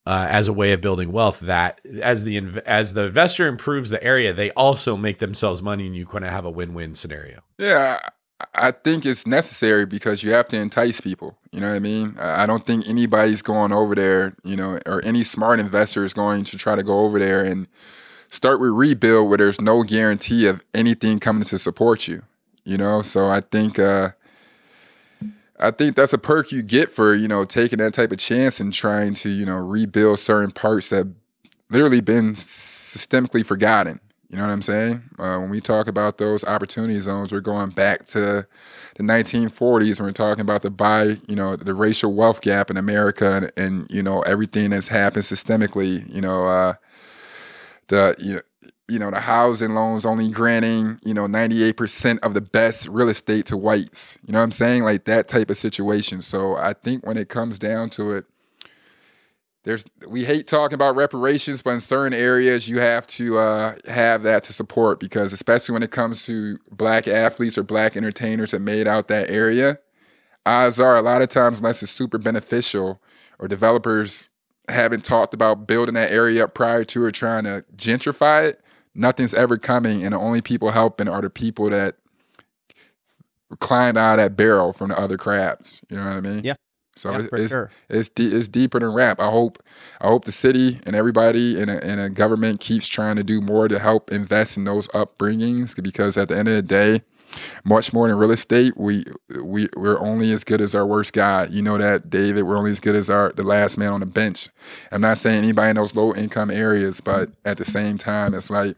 uh, 0.06 0.26
as 0.30 0.48
a 0.48 0.52
way 0.52 0.72
of 0.72 0.80
building 0.80 1.12
wealth 1.12 1.40
that 1.40 1.80
as 2.02 2.24
the 2.24 2.36
as 2.66 2.92
the 2.92 3.04
investor 3.04 3.46
improves 3.46 3.90
the 3.90 4.02
area 4.02 4.32
they 4.32 4.50
also 4.52 4.96
make 4.96 5.18
themselves 5.18 5.62
money 5.62 5.86
and 5.86 5.96
you 5.96 6.06
kind 6.06 6.24
of 6.24 6.30
have 6.30 6.44
a 6.44 6.50
win-win 6.50 6.94
scenario. 6.94 7.40
Yeah 7.58 7.98
i 8.54 8.70
think 8.70 9.06
it's 9.06 9.26
necessary 9.26 9.86
because 9.86 10.22
you 10.22 10.32
have 10.32 10.48
to 10.48 10.56
entice 10.56 11.00
people 11.00 11.36
you 11.52 11.60
know 11.60 11.68
what 11.68 11.76
i 11.76 11.78
mean? 11.78 12.16
I 12.18 12.46
don't 12.46 12.66
think 12.66 12.86
anybody's 12.88 13.42
going 13.42 13.72
over 13.72 13.94
there 13.94 14.34
you 14.42 14.56
know 14.56 14.78
or 14.86 15.04
any 15.04 15.24
smart 15.24 15.60
investor 15.60 16.04
is 16.04 16.12
going 16.12 16.44
to 16.44 16.58
try 16.58 16.76
to 16.76 16.82
go 16.82 17.00
over 17.00 17.18
there 17.18 17.44
and 17.44 17.68
start 18.28 18.60
with 18.60 18.70
rebuild 18.70 19.28
where 19.28 19.38
there's 19.38 19.60
no 19.60 19.82
guarantee 19.82 20.46
of 20.46 20.62
anything 20.74 21.20
coming 21.20 21.44
to 21.44 21.58
support 21.58 22.08
you 22.08 22.22
you 22.64 22.76
know? 22.76 23.02
So 23.02 23.28
i 23.28 23.40
think 23.40 23.78
uh 23.78 24.10
I 25.60 25.70
think 25.70 25.96
that's 25.96 26.12
a 26.12 26.18
perk 26.18 26.50
you 26.52 26.62
get 26.62 26.90
for 26.90 27.14
you 27.14 27.28
know 27.28 27.44
taking 27.44 27.78
that 27.78 27.94
type 27.94 28.12
of 28.12 28.18
chance 28.18 28.60
and 28.60 28.72
trying 28.72 29.14
to 29.14 29.28
you 29.28 29.46
know 29.46 29.56
rebuild 29.56 30.18
certain 30.18 30.50
parts 30.50 30.88
that 30.88 31.12
literally 31.70 32.00
been 32.00 32.34
systemically 32.34 33.44
forgotten. 33.44 34.00
You 34.30 34.38
know 34.38 34.46
what 34.46 34.52
I'm 34.52 34.62
saying? 34.62 35.04
Uh, 35.18 35.38
when 35.38 35.50
we 35.50 35.60
talk 35.60 35.86
about 35.86 36.18
those 36.18 36.44
opportunity 36.44 36.98
zones, 36.98 37.32
we're 37.32 37.40
going 37.40 37.70
back 37.70 38.04
to 38.06 38.46
the 38.96 39.02
1940s. 39.02 39.98
And 39.98 40.06
we're 40.06 40.12
talking 40.12 40.40
about 40.40 40.62
the 40.62 40.70
by 40.70 41.18
you 41.28 41.36
know 41.36 41.56
the 41.56 41.74
racial 41.74 42.12
wealth 42.14 42.40
gap 42.40 42.70
in 42.70 42.76
America 42.76 43.36
and, 43.36 43.52
and 43.56 43.86
you 43.90 44.02
know 44.02 44.22
everything 44.22 44.70
that's 44.70 44.88
happened 44.88 45.22
systemically. 45.22 46.12
You 46.12 46.20
know 46.20 46.48
uh, 46.48 46.74
the 47.88 48.16
you 48.18 48.34
know, 48.34 48.40
you 48.88 48.98
know, 48.98 49.10
the 49.10 49.20
housing 49.20 49.74
loans 49.74 50.04
only 50.04 50.28
granting, 50.28 50.98
you 51.04 51.14
know, 51.14 51.26
98% 51.26 52.18
of 52.20 52.34
the 52.34 52.40
best 52.40 52.86
real 52.88 53.08
estate 53.08 53.46
to 53.46 53.56
whites. 53.56 54.18
You 54.26 54.32
know 54.32 54.40
what 54.40 54.44
I'm 54.44 54.52
saying? 54.52 54.84
Like 54.84 55.04
that 55.04 55.26
type 55.26 55.48
of 55.48 55.56
situation. 55.56 56.20
So 56.20 56.56
I 56.56 56.74
think 56.74 57.06
when 57.06 57.16
it 57.16 57.28
comes 57.28 57.58
down 57.58 57.90
to 57.90 58.12
it, 58.12 58.26
there's 59.64 59.84
we 60.06 60.24
hate 60.24 60.46
talking 60.46 60.74
about 60.74 60.94
reparations, 60.94 61.62
but 61.62 61.70
in 61.70 61.80
certain 61.80 62.12
areas 62.12 62.68
you 62.68 62.80
have 62.80 63.06
to 63.06 63.38
uh, 63.38 63.74
have 63.88 64.22
that 64.24 64.44
to 64.44 64.52
support 64.52 65.00
because 65.00 65.32
especially 65.32 65.72
when 65.72 65.82
it 65.82 65.90
comes 65.90 66.26
to 66.26 66.58
black 66.70 67.08
athletes 67.08 67.56
or 67.56 67.62
black 67.62 67.96
entertainers 67.96 68.50
that 68.50 68.60
made 68.60 68.86
out 68.86 69.08
that 69.08 69.30
area, 69.30 69.78
odds 70.44 70.78
are 70.78 70.96
a 70.96 71.02
lot 71.02 71.22
of 71.22 71.30
times 71.30 71.60
unless 71.60 71.82
it's 71.82 71.90
super 71.90 72.18
beneficial 72.18 73.00
or 73.38 73.48
developers 73.48 74.28
haven't 74.68 75.04
talked 75.04 75.32
about 75.32 75.66
building 75.66 75.94
that 75.94 76.12
area 76.12 76.44
up 76.44 76.54
prior 76.54 76.84
to 76.84 77.02
or 77.02 77.10
trying 77.10 77.44
to 77.44 77.64
gentrify 77.76 78.50
it, 78.50 78.60
nothing's 78.94 79.34
ever 79.34 79.58
coming, 79.58 80.04
and 80.04 80.12
the 80.12 80.18
only 80.18 80.40
people 80.40 80.70
helping 80.70 81.08
are 81.08 81.22
the 81.22 81.30
people 81.30 81.70
that 81.70 81.96
climb 83.60 83.96
out 83.96 84.18
of 84.18 84.24
that 84.24 84.36
barrel 84.36 84.72
from 84.72 84.88
the 84.88 84.98
other 84.98 85.16
crabs. 85.16 85.80
You 85.88 85.96
know 85.96 86.06
what 86.06 86.16
I 86.16 86.20
mean? 86.20 86.42
Yeah. 86.44 86.54
So 86.96 87.10
yeah, 87.10 87.18
it's 87.18 87.28
it's, 87.32 87.52
sure. 87.52 87.70
it's, 87.90 88.08
de- 88.08 88.36
it's 88.36 88.48
deeper 88.48 88.78
than 88.78 88.92
rap. 88.92 89.20
I 89.20 89.28
hope 89.28 89.62
I 90.00 90.06
hope 90.06 90.24
the 90.24 90.32
city 90.32 90.80
and 90.86 90.94
everybody 90.94 91.60
in 91.60 91.68
a, 91.68 91.78
in 91.78 91.98
a 91.98 92.08
government 92.08 92.60
keeps 92.60 92.86
trying 92.86 93.16
to 93.16 93.24
do 93.24 93.40
more 93.40 93.66
to 93.68 93.78
help 93.78 94.12
invest 94.12 94.56
in 94.56 94.64
those 94.64 94.88
upbringings 94.88 95.80
because 95.82 96.16
at 96.16 96.28
the 96.28 96.36
end 96.36 96.48
of 96.48 96.54
the 96.54 96.62
day, 96.62 97.02
much 97.64 97.92
more 97.92 98.06
than 98.06 98.16
real 98.16 98.30
estate, 98.30 98.74
we 98.76 99.04
we 99.42 99.68
we're 99.76 99.98
only 99.98 100.30
as 100.32 100.44
good 100.44 100.60
as 100.60 100.74
our 100.74 100.86
worst 100.86 101.12
guy. 101.12 101.48
You 101.50 101.62
know 101.62 101.78
that, 101.78 102.10
David. 102.10 102.44
We're 102.44 102.56
only 102.56 102.70
as 102.70 102.80
good 102.80 102.94
as 102.94 103.10
our 103.10 103.32
the 103.32 103.42
last 103.42 103.76
man 103.76 103.92
on 103.92 104.00
the 104.00 104.06
bench. 104.06 104.48
I'm 104.92 105.00
not 105.00 105.18
saying 105.18 105.38
anybody 105.38 105.70
in 105.70 105.76
those 105.76 105.96
low 105.96 106.14
income 106.14 106.50
areas, 106.50 107.00
but 107.00 107.30
at 107.44 107.58
the 107.58 107.64
same 107.64 107.98
time, 107.98 108.34
it's 108.34 108.50
like 108.50 108.76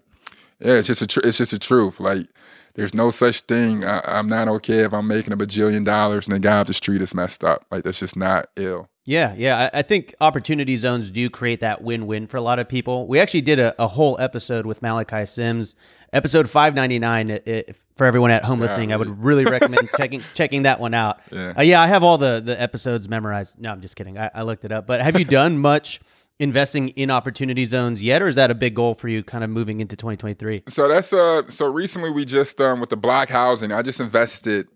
yeah, 0.60 0.74
it's 0.74 0.86
just 0.86 1.02
a 1.02 1.06
tr- 1.06 1.20
it's 1.24 1.38
just 1.38 1.52
a 1.52 1.58
truth. 1.58 2.00
Like 2.00 2.26
there's 2.74 2.94
no 2.94 3.10
such 3.10 3.40
thing. 3.42 3.84
I, 3.84 4.00
I'm 4.06 4.28
not 4.28 4.48
okay 4.48 4.80
if 4.80 4.92
I'm 4.92 5.06
making 5.06 5.32
a 5.32 5.36
bajillion 5.36 5.84
dollars 5.84 6.26
and 6.26 6.34
the 6.36 6.40
guy 6.40 6.58
off 6.60 6.66
the 6.66 6.74
street 6.74 7.00
is 7.02 7.14
messed 7.14 7.42
up. 7.44 7.64
Like 7.70 7.84
that's 7.84 7.98
just 8.00 8.16
not 8.16 8.46
ill. 8.56 8.88
Yeah, 9.08 9.34
yeah. 9.38 9.70
I, 9.72 9.78
I 9.78 9.82
think 9.82 10.14
opportunity 10.20 10.76
zones 10.76 11.12
do 11.12 11.30
create 11.30 11.60
that 11.60 11.80
win-win 11.80 12.26
for 12.26 12.38
a 12.38 12.40
lot 12.40 12.58
of 12.58 12.68
people. 12.68 13.06
We 13.06 13.20
actually 13.20 13.42
did 13.42 13.60
a, 13.60 13.72
a 13.80 13.86
whole 13.86 14.16
episode 14.20 14.66
with 14.66 14.82
Malachi 14.82 15.24
Sims, 15.26 15.76
episode 16.12 16.50
599. 16.50 17.62
for 17.96 18.04
everyone 18.04 18.32
at 18.32 18.42
home 18.42 18.58
Yeah, 18.58 18.66
listening, 18.66 18.92
I 18.92 18.96
would 18.96 19.22
really. 19.22 19.44
really 19.44 19.52
recommend 19.60 19.88
checking 19.96 20.22
checking 20.34 20.62
that 20.64 20.80
one 20.80 20.92
out. 20.92 21.20
Yeah. 21.30 21.52
Uh, 21.56 21.62
yeah, 21.62 21.80
I 21.80 21.86
have 21.86 22.02
all 22.02 22.18
the 22.18 22.42
the 22.44 22.60
episodes 22.60 23.08
memorized. 23.08 23.58
No, 23.60 23.70
I'm 23.70 23.80
just 23.80 23.94
kidding. 23.94 24.18
I, 24.18 24.30
I 24.34 24.42
looked 24.42 24.64
it 24.64 24.72
up. 24.72 24.88
But 24.88 25.00
have 25.00 25.16
you 25.18 25.24
done 25.24 25.56
much 25.58 26.00
investing 26.38 26.90
in 26.90 27.10
opportunity 27.10 27.64
zones 27.64 28.02
yet, 28.02 28.22
or 28.22 28.28
is 28.28 28.36
that 28.36 28.50
a 28.50 28.54
big 28.54 28.74
goal 28.74 28.94
for 28.94 29.08
you, 29.08 29.22
kind 29.22 29.44
of 29.44 29.50
moving 29.50 29.80
into 29.80 29.96
2023? 29.96 30.64
So 30.68 30.88
that's 30.88 31.12
uh 31.12 31.48
so 31.48 31.66
recently 31.66 32.10
we 32.10 32.24
just 32.24 32.60
um 32.60 32.80
with 32.80 32.90
the 32.90 32.96
block 32.96 33.28
housing, 33.28 33.72
I 33.72 33.82
just 33.82 34.00
invested 34.00 34.66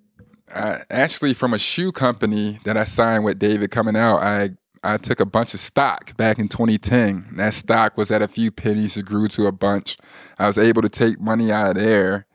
uh, 0.54 0.78
actually 0.90 1.34
from 1.34 1.54
a 1.54 1.58
shoe 1.58 1.92
company 1.92 2.58
that 2.64 2.76
I 2.76 2.84
signed 2.84 3.24
with 3.24 3.38
David 3.38 3.70
coming 3.70 3.96
out. 3.96 4.18
I 4.18 4.50
I 4.82 4.96
took 4.96 5.20
a 5.20 5.26
bunch 5.26 5.52
of 5.52 5.60
stock 5.60 6.16
back 6.16 6.38
in 6.38 6.48
2010. 6.48 7.32
That 7.36 7.52
stock 7.52 7.98
was 7.98 8.10
at 8.10 8.22
a 8.22 8.28
few 8.28 8.50
pennies. 8.50 8.96
It 8.96 9.04
grew 9.04 9.28
to 9.28 9.46
a 9.46 9.52
bunch. 9.52 9.98
I 10.38 10.46
was 10.46 10.56
able 10.56 10.80
to 10.82 10.88
take 10.88 11.20
money 11.20 11.52
out 11.52 11.70
of 11.70 11.76
there 11.76 12.26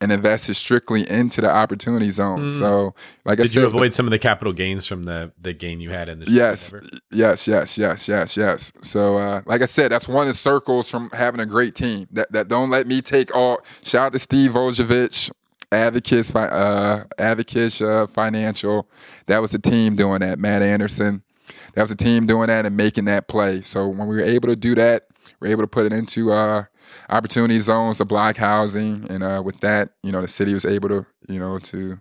and 0.00 0.12
invested 0.12 0.54
strictly 0.54 1.08
into 1.08 1.40
the 1.40 1.50
opportunity 1.50 2.10
zone. 2.10 2.50
So, 2.50 2.94
like 3.24 3.38
I 3.38 3.42
Did 3.42 3.52
said, 3.52 3.60
you 3.60 3.66
avoid 3.66 3.94
some 3.94 4.06
of 4.06 4.10
the 4.10 4.18
capital 4.18 4.52
gains 4.52 4.86
from 4.86 5.04
the 5.04 5.32
the 5.40 5.54
gain 5.54 5.80
you 5.80 5.90
had 5.90 6.08
in 6.08 6.20
the 6.20 6.26
Yes, 6.28 6.72
yes, 7.10 7.48
yes, 7.48 7.78
yes, 7.78 8.08
yes, 8.08 8.36
yes. 8.36 8.72
So, 8.82 9.16
uh, 9.16 9.40
like 9.46 9.62
I 9.62 9.64
said, 9.64 9.90
that's 9.90 10.06
one 10.06 10.26
of 10.26 10.34
the 10.34 10.38
circles 10.38 10.90
from 10.90 11.10
having 11.12 11.40
a 11.40 11.46
great 11.46 11.74
team 11.74 12.06
that 12.12 12.30
that 12.32 12.48
don't 12.48 12.70
let 12.70 12.86
me 12.86 13.00
take 13.00 13.34
all. 13.34 13.58
Shout 13.82 14.06
out 14.06 14.12
to 14.12 14.18
Steve 14.18 14.52
Vojevich, 14.52 15.30
Advocates, 15.72 16.34
uh, 16.34 17.04
Advocates 17.18 17.80
uh, 17.80 18.06
Financial. 18.06 18.88
That 19.26 19.38
was 19.38 19.52
the 19.52 19.58
team 19.58 19.96
doing 19.96 20.20
that. 20.20 20.38
Matt 20.38 20.62
Anderson. 20.62 21.22
That 21.74 21.82
was 21.82 21.90
the 21.90 21.96
team 21.96 22.26
doing 22.26 22.48
that 22.48 22.66
and 22.66 22.76
making 22.76 23.04
that 23.04 23.28
play. 23.28 23.60
So 23.60 23.86
when 23.86 24.08
we 24.08 24.16
were 24.16 24.22
able 24.22 24.48
to 24.48 24.56
do 24.56 24.74
that, 24.74 25.08
we 25.40 25.48
are 25.48 25.50
able 25.52 25.62
to 25.62 25.68
put 25.68 25.86
it 25.86 25.92
into 25.92 26.32
uh, 26.32 26.64
opportunity 27.08 27.58
zones, 27.60 27.98
the 27.98 28.04
block 28.04 28.36
housing, 28.36 29.06
and 29.10 29.22
uh, 29.22 29.42
with 29.44 29.60
that, 29.60 29.90
you 30.02 30.12
know, 30.12 30.20
the 30.20 30.28
city 30.28 30.54
was 30.54 30.64
able 30.64 30.88
to, 30.88 31.06
you 31.28 31.38
know, 31.38 31.58
to 31.58 32.00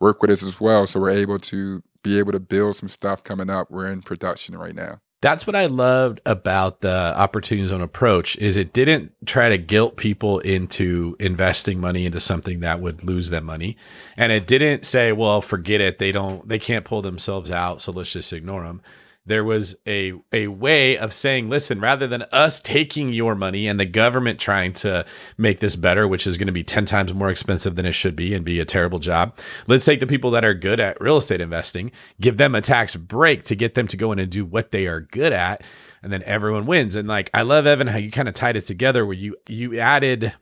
work 0.00 0.20
with 0.22 0.30
us 0.30 0.42
as 0.42 0.60
well. 0.60 0.86
So 0.86 1.00
we're 1.00 1.10
able 1.10 1.38
to 1.38 1.82
be 2.02 2.18
able 2.18 2.32
to 2.32 2.40
build 2.40 2.76
some 2.76 2.88
stuff 2.88 3.24
coming 3.24 3.50
up. 3.50 3.70
We're 3.70 3.90
in 3.90 4.02
production 4.02 4.56
right 4.56 4.74
now. 4.74 5.00
That's 5.22 5.46
what 5.46 5.56
I 5.56 5.66
loved 5.66 6.20
about 6.26 6.82
the 6.82 7.14
opportunity 7.16 7.66
zone 7.66 7.80
approach 7.80 8.36
is 8.36 8.56
it 8.56 8.74
didn't 8.74 9.12
try 9.24 9.48
to 9.48 9.56
guilt 9.56 9.96
people 9.96 10.38
into 10.40 11.16
investing 11.18 11.80
money 11.80 12.04
into 12.04 12.20
something 12.20 12.60
that 12.60 12.80
would 12.80 13.02
lose 13.02 13.30
them 13.30 13.44
money. 13.44 13.78
And 14.18 14.32
it 14.32 14.46
didn't 14.46 14.84
say, 14.84 15.12
well, 15.12 15.40
forget 15.40 15.80
it. 15.80 15.98
They 15.98 16.12
don't, 16.12 16.46
they 16.46 16.58
can't 16.58 16.84
pull 16.84 17.00
themselves 17.00 17.50
out. 17.50 17.80
So 17.80 17.90
let's 17.90 18.12
just 18.12 18.34
ignore 18.34 18.64
them. 18.64 18.82
There 19.26 19.44
was 19.44 19.74
a 19.86 20.12
a 20.32 20.48
way 20.48 20.98
of 20.98 21.12
saying, 21.12 21.48
listen, 21.48 21.80
rather 21.80 22.06
than 22.06 22.22
us 22.32 22.60
taking 22.60 23.12
your 23.12 23.34
money 23.34 23.66
and 23.66 23.80
the 23.80 23.86
government 23.86 24.38
trying 24.38 24.72
to 24.72 25.04
make 25.38 25.60
this 25.60 25.76
better, 25.76 26.06
which 26.06 26.26
is 26.26 26.36
going 26.36 26.46
to 26.46 26.52
be 26.52 26.64
10 26.64 26.84
times 26.84 27.14
more 27.14 27.30
expensive 27.30 27.76
than 27.76 27.86
it 27.86 27.92
should 27.92 28.16
be 28.16 28.34
and 28.34 28.44
be 28.44 28.60
a 28.60 28.64
terrible 28.64 28.98
job, 28.98 29.38
let's 29.66 29.84
take 29.84 30.00
the 30.00 30.06
people 30.06 30.30
that 30.30 30.44
are 30.44 30.54
good 30.54 30.78
at 30.78 31.00
real 31.00 31.16
estate 31.16 31.40
investing, 31.40 31.90
give 32.20 32.36
them 32.36 32.54
a 32.54 32.60
tax 32.60 32.96
break 32.96 33.44
to 33.44 33.54
get 33.54 33.74
them 33.74 33.88
to 33.88 33.96
go 33.96 34.12
in 34.12 34.18
and 34.18 34.30
do 34.30 34.44
what 34.44 34.72
they 34.72 34.86
are 34.86 35.00
good 35.00 35.32
at, 35.32 35.62
and 36.02 36.12
then 36.12 36.22
everyone 36.24 36.66
wins. 36.66 36.94
And 36.94 37.08
like 37.08 37.30
I 37.32 37.42
love 37.42 37.66
Evan 37.66 37.86
how 37.86 37.98
you 37.98 38.10
kind 38.10 38.28
of 38.28 38.34
tied 38.34 38.56
it 38.56 38.66
together 38.66 39.06
where 39.06 39.16
you 39.16 39.36
you 39.48 39.78
added 39.78 40.34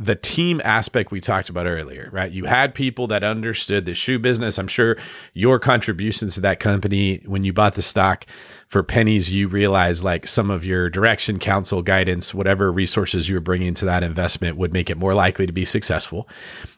the 0.00 0.16
team 0.16 0.62
aspect 0.64 1.10
we 1.10 1.20
talked 1.20 1.50
about 1.50 1.66
earlier, 1.66 2.08
right? 2.10 2.32
You 2.32 2.46
had 2.46 2.74
people 2.74 3.06
that 3.08 3.22
understood 3.22 3.84
the 3.84 3.94
shoe 3.94 4.18
business. 4.18 4.58
I'm 4.58 4.66
sure 4.66 4.96
your 5.34 5.58
contributions 5.58 6.34
to 6.36 6.40
that 6.40 6.58
company 6.58 7.22
when 7.26 7.44
you 7.44 7.52
bought 7.52 7.74
the 7.74 7.82
stock 7.82 8.24
for 8.70 8.84
pennies, 8.84 9.32
you 9.32 9.48
realize 9.48 10.04
like 10.04 10.28
some 10.28 10.48
of 10.48 10.64
your 10.64 10.88
direction, 10.88 11.40
counsel, 11.40 11.82
guidance, 11.82 12.32
whatever 12.32 12.70
resources 12.70 13.28
you're 13.28 13.40
bringing 13.40 13.74
to 13.74 13.84
that 13.84 14.04
investment 14.04 14.56
would 14.56 14.72
make 14.72 14.88
it 14.88 14.96
more 14.96 15.12
likely 15.12 15.44
to 15.44 15.52
be 15.52 15.64
successful. 15.64 16.28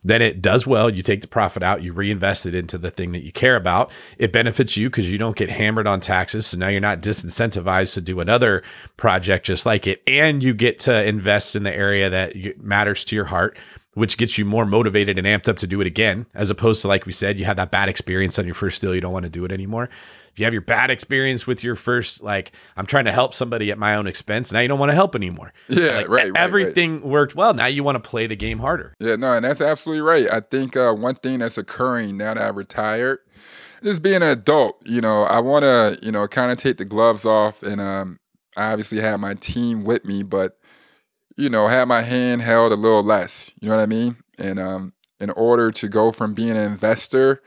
Then 0.02 0.22
it 0.22 0.40
does 0.40 0.66
well. 0.66 0.88
You 0.88 1.02
take 1.02 1.20
the 1.20 1.26
profit 1.26 1.62
out, 1.62 1.82
you 1.82 1.92
reinvest 1.92 2.46
it 2.46 2.54
into 2.54 2.78
the 2.78 2.90
thing 2.90 3.12
that 3.12 3.24
you 3.24 3.30
care 3.30 3.56
about. 3.56 3.90
It 4.16 4.32
benefits 4.32 4.74
you 4.74 4.88
because 4.88 5.10
you 5.10 5.18
don't 5.18 5.36
get 5.36 5.50
hammered 5.50 5.86
on 5.86 6.00
taxes. 6.00 6.46
So 6.46 6.56
now 6.56 6.68
you're 6.68 6.80
not 6.80 7.02
disincentivized 7.02 7.92
to 7.92 8.00
do 8.00 8.20
another 8.20 8.62
project 8.96 9.44
just 9.44 9.66
like 9.66 9.86
it. 9.86 10.02
And 10.06 10.42
you 10.42 10.54
get 10.54 10.78
to 10.80 11.04
invest 11.04 11.54
in 11.56 11.62
the 11.62 11.76
area 11.76 12.08
that 12.08 12.58
matters 12.58 13.04
to 13.04 13.14
your 13.14 13.26
heart 13.26 13.56
which 13.94 14.16
gets 14.16 14.38
you 14.38 14.44
more 14.46 14.64
motivated 14.64 15.18
and 15.18 15.26
amped 15.26 15.48
up 15.48 15.58
to 15.58 15.66
do 15.66 15.78
it 15.82 15.86
again, 15.86 16.24
as 16.32 16.50
opposed 16.50 16.80
to, 16.80 16.88
like 16.88 17.04
we 17.04 17.12
said, 17.12 17.38
you 17.38 17.44
have 17.44 17.58
that 17.58 17.70
bad 17.70 17.90
experience 17.90 18.38
on 18.38 18.46
your 18.46 18.54
first 18.54 18.80
deal. 18.80 18.94
You 18.94 19.02
don't 19.02 19.12
want 19.12 19.24
to 19.24 19.28
do 19.28 19.44
it 19.44 19.52
anymore 19.52 19.90
if 20.32 20.38
you 20.38 20.46
have 20.46 20.54
your 20.54 20.62
bad 20.62 20.90
experience 20.90 21.46
with 21.46 21.62
your 21.62 21.76
first, 21.76 22.22
like 22.22 22.52
I'm 22.76 22.86
trying 22.86 23.04
to 23.04 23.12
help 23.12 23.34
somebody 23.34 23.70
at 23.70 23.78
my 23.78 23.96
own 23.96 24.06
expense, 24.06 24.50
now 24.50 24.60
you 24.60 24.68
don't 24.68 24.78
want 24.78 24.90
to 24.90 24.94
help 24.94 25.14
anymore. 25.14 25.52
Yeah, 25.68 25.96
like, 25.96 26.08
right, 26.08 26.32
right. 26.32 26.36
Everything 26.36 26.94
right. 26.94 27.04
worked 27.04 27.34
well. 27.34 27.52
Now 27.52 27.66
you 27.66 27.84
want 27.84 28.02
to 28.02 28.08
play 28.08 28.26
the 28.26 28.36
game 28.36 28.58
harder. 28.58 28.94
Yeah, 28.98 29.16
no, 29.16 29.32
and 29.34 29.44
that's 29.44 29.60
absolutely 29.60 30.02
right. 30.02 30.26
I 30.32 30.40
think 30.40 30.76
uh, 30.76 30.94
one 30.94 31.16
thing 31.16 31.40
that's 31.40 31.58
occurring 31.58 32.16
now 32.16 32.34
that 32.34 32.42
I've 32.42 32.56
retired 32.56 33.18
is 33.82 34.00
being 34.00 34.16
an 34.16 34.22
adult. 34.22 34.82
You 34.86 35.00
know, 35.02 35.24
I 35.24 35.40
want 35.40 35.64
to, 35.64 35.98
you 36.02 36.12
know, 36.12 36.26
kind 36.28 36.50
of 36.50 36.56
take 36.56 36.78
the 36.78 36.84
gloves 36.86 37.26
off, 37.26 37.62
and 37.62 37.80
um, 37.80 38.18
I 38.56 38.72
obviously 38.72 39.00
have 39.00 39.20
my 39.20 39.34
team 39.34 39.84
with 39.84 40.04
me, 40.04 40.22
but 40.22 40.58
you 41.36 41.50
know, 41.50 41.68
have 41.68 41.88
my 41.88 42.02
hand 42.02 42.42
held 42.42 42.72
a 42.72 42.76
little 42.76 43.02
less. 43.02 43.50
You 43.60 43.68
know 43.68 43.76
what 43.76 43.82
I 43.82 43.86
mean? 43.86 44.16
And 44.38 44.58
um, 44.58 44.92
in 45.20 45.30
order 45.30 45.70
to 45.70 45.88
go 45.88 46.10
from 46.12 46.34
being 46.34 46.50
an 46.50 46.72
investor 46.72 47.42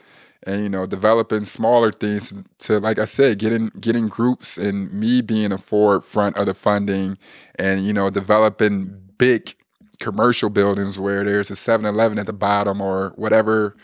and 0.45 0.63
you 0.63 0.69
know 0.69 0.85
developing 0.85 1.43
smaller 1.43 1.91
things 1.91 2.33
to 2.59 2.79
like 2.79 2.99
i 2.99 3.05
said 3.05 3.39
getting 3.39 3.71
getting 3.79 4.07
groups 4.07 4.57
and 4.57 4.91
me 4.93 5.21
being 5.21 5.51
a 5.51 5.57
forefront 5.57 6.37
of 6.37 6.45
the 6.45 6.53
funding 6.53 7.17
and 7.57 7.85
you 7.85 7.93
know 7.93 8.09
developing 8.09 9.01
big 9.17 9.55
commercial 9.99 10.49
buildings 10.49 10.99
where 10.99 11.23
there's 11.23 11.49
a 11.49 11.53
7-eleven 11.53 12.19
at 12.19 12.25
the 12.25 12.33
bottom 12.33 12.81
or 12.81 13.13
whatever 13.15 13.75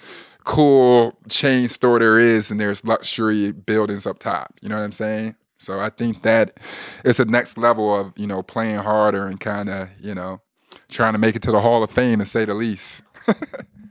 cool 0.43 1.18
chain 1.30 1.68
store 1.68 1.99
there 1.99 2.20
is 2.20 2.51
and 2.51 2.59
there's 2.59 2.84
luxury 2.84 3.51
buildings 3.51 4.07
up 4.07 4.20
top. 4.20 4.53
You 4.62 4.70
know 4.70 4.78
what 4.78 4.84
i'm 4.84 4.91
saying? 4.91 5.36
So 5.57 5.80
i 5.80 5.89
think 5.89 6.24
that 6.24 6.57
it's 7.05 7.20
a 7.20 7.26
next 7.26 7.57
level 7.57 7.97
of 7.97 8.14
you 8.16 8.28
know 8.28 8.41
playing 8.43 8.78
harder 8.78 9.28
and 9.28 9.39
kind 9.39 9.70
of 9.70 9.89
you 9.99 10.16
know 10.16 10.41
trying 10.89 11.14
to 11.14 11.20
make 11.20 11.36
it 11.36 11.41
to 11.43 11.51
the 11.51 11.62
hall 11.62 11.84
of 11.84 11.91
fame 11.91 12.20
to 12.20 12.26
say 12.26 12.45
the 12.45 12.53
least. 12.53 13.01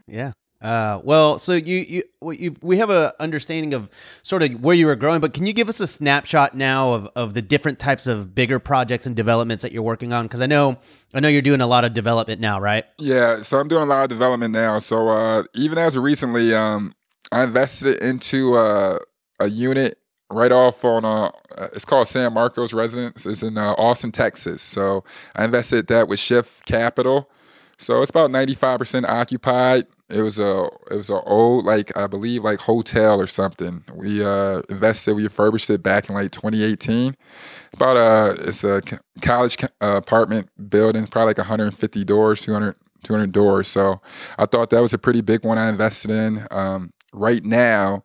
Yeah 0.07 0.33
uh, 0.61 1.01
well, 1.03 1.39
so 1.39 1.55
you 1.55 2.03
you 2.21 2.57
we 2.61 2.77
have 2.77 2.91
a 2.91 3.15
understanding 3.19 3.73
of 3.73 3.91
sort 4.23 4.43
of 4.43 4.61
where 4.61 4.75
you 4.75 4.87
were 4.87 4.97
growing, 4.97 5.21
but 5.21 5.33
can 5.33 5.47
you 5.47 5.55
give 5.55 5.71
us 5.71 5.81
a 5.81 5.87
snapshot 5.87 6.55
now 6.55 6.93
of, 6.93 7.09
of 7.17 7.35
the 7.35 7.41
different 7.41 7.79
types 7.79 8.07
of 8.07 8.35
bigger 8.35 8.59
projects 8.59 9.07
and 9.07 9.17
developments 9.17 9.63
that 9.63 9.73
you're 9.73 9.83
working 9.83 10.13
on? 10.13 10.27
Because 10.27 10.43
I 10.43 10.47
know 10.47 10.79
I 11.15 11.21
know 11.21 11.29
you're 11.29 11.41
doing 11.41 11.63
a 11.63 11.67
lot 11.67 11.85
of 11.87 11.95
development 11.95 12.43
now, 12.43 12.61
right? 12.61 12.85
Yeah, 12.99 13.41
so 13.41 13.59
I'm 13.59 13.69
doing 13.69 13.85
a 13.85 13.87
lot 13.87 14.03
of 14.03 14.11
development 14.11 14.53
now. 14.53 14.79
So 14.81 15.09
uh, 15.09 15.45
even 15.55 15.79
as 15.79 15.97
recently, 15.97 16.55
um, 16.55 16.95
I 17.33 17.45
invested 17.45 18.03
into 18.03 18.55
uh, 18.55 18.99
a 19.41 19.49
unit 19.49 19.97
right 20.31 20.53
off 20.53 20.85
on 20.85 21.07
uh, 21.07 21.31
it's 21.73 21.87
called 21.87 22.07
San 22.07 22.35
Marcos 22.35 22.75
Residence. 22.75 23.25
It's 23.25 23.43
in 23.43 23.57
uh, 23.57 23.73
Austin, 23.79 24.13
Texas. 24.13 24.61
So 24.61 25.05
I 25.35 25.47
invested 25.47 25.87
that 25.87 26.07
with 26.07 26.19
Shift 26.19 26.67
Capital. 26.67 27.31
So 27.79 28.03
it's 28.03 28.11
about 28.11 28.31
95% 28.31 29.09
occupied. 29.09 29.87
It 30.11 30.23
was 30.23 30.39
a 30.39 30.69
it 30.91 30.97
was 30.97 31.11
an 31.11 31.21
old 31.25 31.65
like 31.65 31.97
I 31.97 32.07
believe 32.07 32.45
like 32.45 32.61
hotel 32.61 33.21
or 33.21 33.27
something. 33.27 33.85
We 33.95 34.25
uh, 34.25 34.63
invested, 34.69 35.15
we 35.15 35.25
refurbished 35.25 35.71
it 35.71 35.83
back 35.83 36.09
in 36.09 36.15
like 36.15 36.31
2018. 36.31 37.15
It's 37.15 37.75
about 37.75 37.97
a 37.97 38.49
it's 38.49 38.65
a 38.65 38.83
college 39.23 39.57
uh, 39.63 39.69
apartment 39.81 40.49
building, 40.69 41.07
probably 41.07 41.31
like 41.31 41.39
150 41.39 42.05
doors, 42.05 42.43
200 42.43 42.77
200 43.03 43.33
doors. 43.33 43.69
So 43.69 44.01
I 44.39 44.47
thought 44.47 44.71
that 44.71 44.81
was 44.81 44.93
a 44.93 44.99
pretty 44.99 45.21
big 45.21 45.45
one 45.45 45.59
I 45.59 45.69
invested 45.69 46.11
in. 46.11 46.47
Um, 46.51 46.93
right 47.13 47.45
now, 47.45 48.05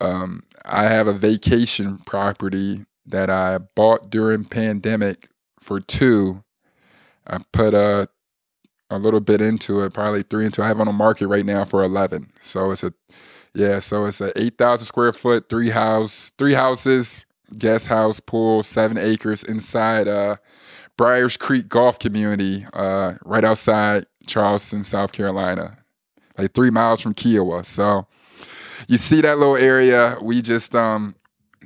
um, 0.00 0.42
I 0.64 0.84
have 0.84 1.06
a 1.06 1.12
vacation 1.12 1.98
property 2.06 2.84
that 3.06 3.30
I 3.30 3.58
bought 3.58 4.10
during 4.10 4.44
pandemic 4.44 5.28
for 5.58 5.80
two. 5.80 6.44
I 7.26 7.38
put 7.52 7.74
a 7.74 8.08
a 8.90 8.98
little 8.98 9.20
bit 9.20 9.40
into 9.40 9.82
it, 9.82 9.92
probably 9.92 10.22
three 10.22 10.46
into. 10.46 10.62
I 10.62 10.68
have 10.68 10.80
on 10.80 10.86
the 10.86 10.92
market 10.92 11.28
right 11.28 11.44
now 11.44 11.64
for 11.64 11.82
eleven. 11.82 12.28
So 12.40 12.70
it's 12.70 12.82
a 12.82 12.92
yeah, 13.54 13.80
so 13.80 14.06
it's 14.06 14.20
a 14.20 14.38
eight 14.38 14.58
thousand 14.58 14.86
square 14.86 15.12
foot, 15.12 15.48
three 15.48 15.70
house, 15.70 16.32
three 16.38 16.54
houses, 16.54 17.26
guest 17.58 17.86
house, 17.86 18.20
pool, 18.20 18.62
seven 18.62 18.98
acres 18.98 19.42
inside 19.44 20.08
uh 20.08 20.36
Briars 20.96 21.36
Creek 21.36 21.68
Golf 21.68 22.00
Community, 22.00 22.66
uh, 22.72 23.14
right 23.24 23.44
outside 23.44 24.04
Charleston, 24.26 24.82
South 24.82 25.12
Carolina, 25.12 25.78
like 26.36 26.52
three 26.54 26.70
miles 26.70 27.00
from 27.00 27.14
Kiawah. 27.14 27.64
So 27.64 28.06
you 28.88 28.96
see 28.96 29.20
that 29.20 29.38
little 29.38 29.56
area. 29.56 30.18
We 30.20 30.42
just 30.42 30.74
um 30.74 31.14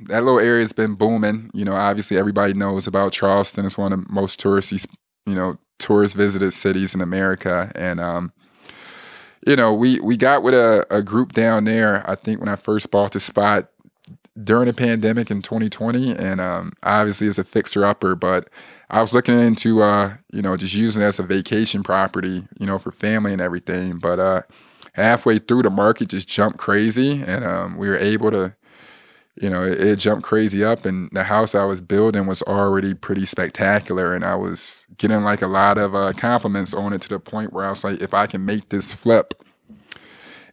that 0.03 0.23
little 0.23 0.39
area's 0.39 0.73
been 0.73 0.95
booming. 0.95 1.49
You 1.53 1.65
know, 1.65 1.75
obviously 1.75 2.17
everybody 2.17 2.53
knows 2.53 2.87
about 2.87 3.11
Charleston. 3.11 3.65
It's 3.65 3.77
one 3.77 3.93
of 3.93 4.05
the 4.05 4.11
most 4.11 4.39
touristy, 4.39 4.85
you 5.25 5.35
know, 5.35 5.57
tourist 5.83 6.15
visited 6.15 6.51
cities 6.51 6.95
in 6.95 7.01
America. 7.01 7.71
And, 7.75 7.99
um, 7.99 8.31
you 9.45 9.55
know, 9.55 9.73
we, 9.73 9.99
we 9.99 10.17
got 10.17 10.41
with 10.41 10.53
a, 10.53 10.85
a 10.89 11.03
group 11.03 11.33
down 11.33 11.65
there, 11.65 12.09
I 12.09 12.15
think 12.15 12.39
when 12.39 12.49
I 12.49 12.55
first 12.55 12.89
bought 12.89 13.11
the 13.11 13.19
spot 13.19 13.69
during 14.41 14.65
the 14.65 14.73
pandemic 14.73 15.29
in 15.29 15.41
2020. 15.41 16.15
And 16.15 16.41
um, 16.41 16.73
obviously 16.81 17.27
as 17.27 17.37
a 17.37 17.43
fixer 17.43 17.85
upper, 17.85 18.15
but 18.15 18.49
I 18.89 19.01
was 19.01 19.13
looking 19.13 19.37
into, 19.37 19.83
uh, 19.83 20.15
you 20.31 20.41
know, 20.41 20.57
just 20.57 20.73
using 20.73 21.01
it 21.01 21.05
as 21.05 21.19
a 21.19 21.23
vacation 21.23 21.83
property, 21.83 22.43
you 22.59 22.65
know, 22.65 22.79
for 22.79 22.91
family 22.91 23.33
and 23.33 23.41
everything. 23.41 23.99
But 23.99 24.19
uh, 24.19 24.41
halfway 24.93 25.37
through, 25.37 25.63
the 25.63 25.69
market 25.69 26.09
just 26.09 26.27
jumped 26.27 26.57
crazy. 26.57 27.21
And 27.21 27.43
um, 27.43 27.77
we 27.77 27.89
were 27.89 27.97
able 27.97 28.31
to, 28.31 28.55
you 29.41 29.49
know, 29.49 29.63
it, 29.63 29.79
it, 29.79 29.99
jumped 29.99 30.23
crazy 30.23 30.63
up, 30.63 30.85
and 30.85 31.09
the 31.11 31.23
house 31.23 31.55
I 31.55 31.65
was 31.65 31.81
building 31.81 32.27
was 32.27 32.43
already 32.43 32.93
pretty 32.93 33.25
spectacular, 33.25 34.13
and 34.13 34.23
I 34.23 34.35
was 34.35 34.85
getting 34.97 35.23
like 35.23 35.41
a 35.41 35.47
lot 35.47 35.77
of 35.77 35.95
uh, 35.95 36.13
compliments 36.13 36.73
on 36.73 36.93
it 36.93 37.01
to 37.01 37.09
the 37.09 37.19
point 37.19 37.51
where 37.51 37.65
I 37.65 37.69
was 37.69 37.83
like, 37.83 37.99
if 37.99 38.13
I 38.13 38.27
can 38.27 38.45
make 38.45 38.69
this 38.69 38.93
flip 38.93 39.33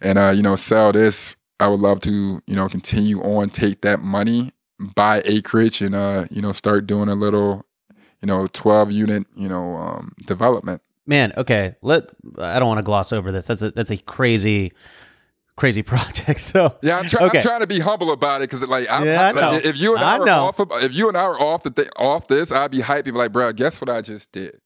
and 0.01 0.18
uh, 0.18 0.33
you 0.35 0.43
know 0.43 0.57
sell 0.57 0.93
this, 0.93 1.37
I 1.59 1.68
would 1.68 1.81
love 1.81 2.01
to 2.01 2.43
you 2.47 2.57
know 2.57 2.68
continue 2.68 3.20
on, 3.20 3.51
take 3.51 3.83
that 3.83 4.01
money, 4.01 4.51
buy 4.95 5.20
acreage, 5.26 5.83
and 5.83 5.95
uh, 5.95 6.24
you 6.31 6.41
know 6.41 6.53
start 6.53 6.87
doing 6.87 7.11
a 7.11 7.14
little, 7.14 7.66
you 8.22 8.26
know, 8.26 8.47
twelve 8.47 8.91
unit, 8.91 9.26
you 9.35 9.49
know, 9.49 9.76
um, 9.76 10.14
development. 10.26 10.81
Man, 11.07 11.33
okay, 11.37 11.74
let 11.83 12.11
I 12.39 12.59
don't 12.59 12.68
want 12.68 12.78
to 12.78 12.85
gloss 12.85 13.12
over 13.12 13.31
this. 13.31 13.47
That's 13.47 13.61
a 13.61 13.72
that's 13.72 13.91
a 13.91 13.99
crazy 13.99 14.72
crazy 15.61 15.82
project. 15.84 16.40
So 16.40 16.74
yeah, 16.82 16.98
I'm, 16.98 17.06
try- 17.06 17.26
okay. 17.26 17.38
I'm 17.38 17.42
trying 17.42 17.61
to 17.61 17.66
be 17.66 17.78
humble 17.78 18.11
about 18.11 18.40
it 18.40 18.50
because 18.50 18.66
like, 18.66 18.86
yeah, 18.86 19.30
like, 19.32 19.64
if 19.64 19.76
you 19.76 19.94
and 19.94 20.02
I, 20.02 20.16
I 20.16 20.18
are 20.18 20.28
off, 20.28 20.58
of, 20.58 20.68
if 20.82 20.94
you 20.94 21.08
and 21.08 21.16
I 21.16 21.22
are 21.22 21.40
off 21.40 21.62
the 21.62 21.70
th- 21.70 21.90
off 21.96 22.26
this, 22.26 22.50
I'd 22.50 22.70
be 22.72 22.78
hyped. 22.78 23.12
like, 23.12 23.30
bro, 23.30 23.52
guess 23.52 23.80
what 23.80 23.90
I 23.90 24.00
just 24.00 24.32
did? 24.32 24.58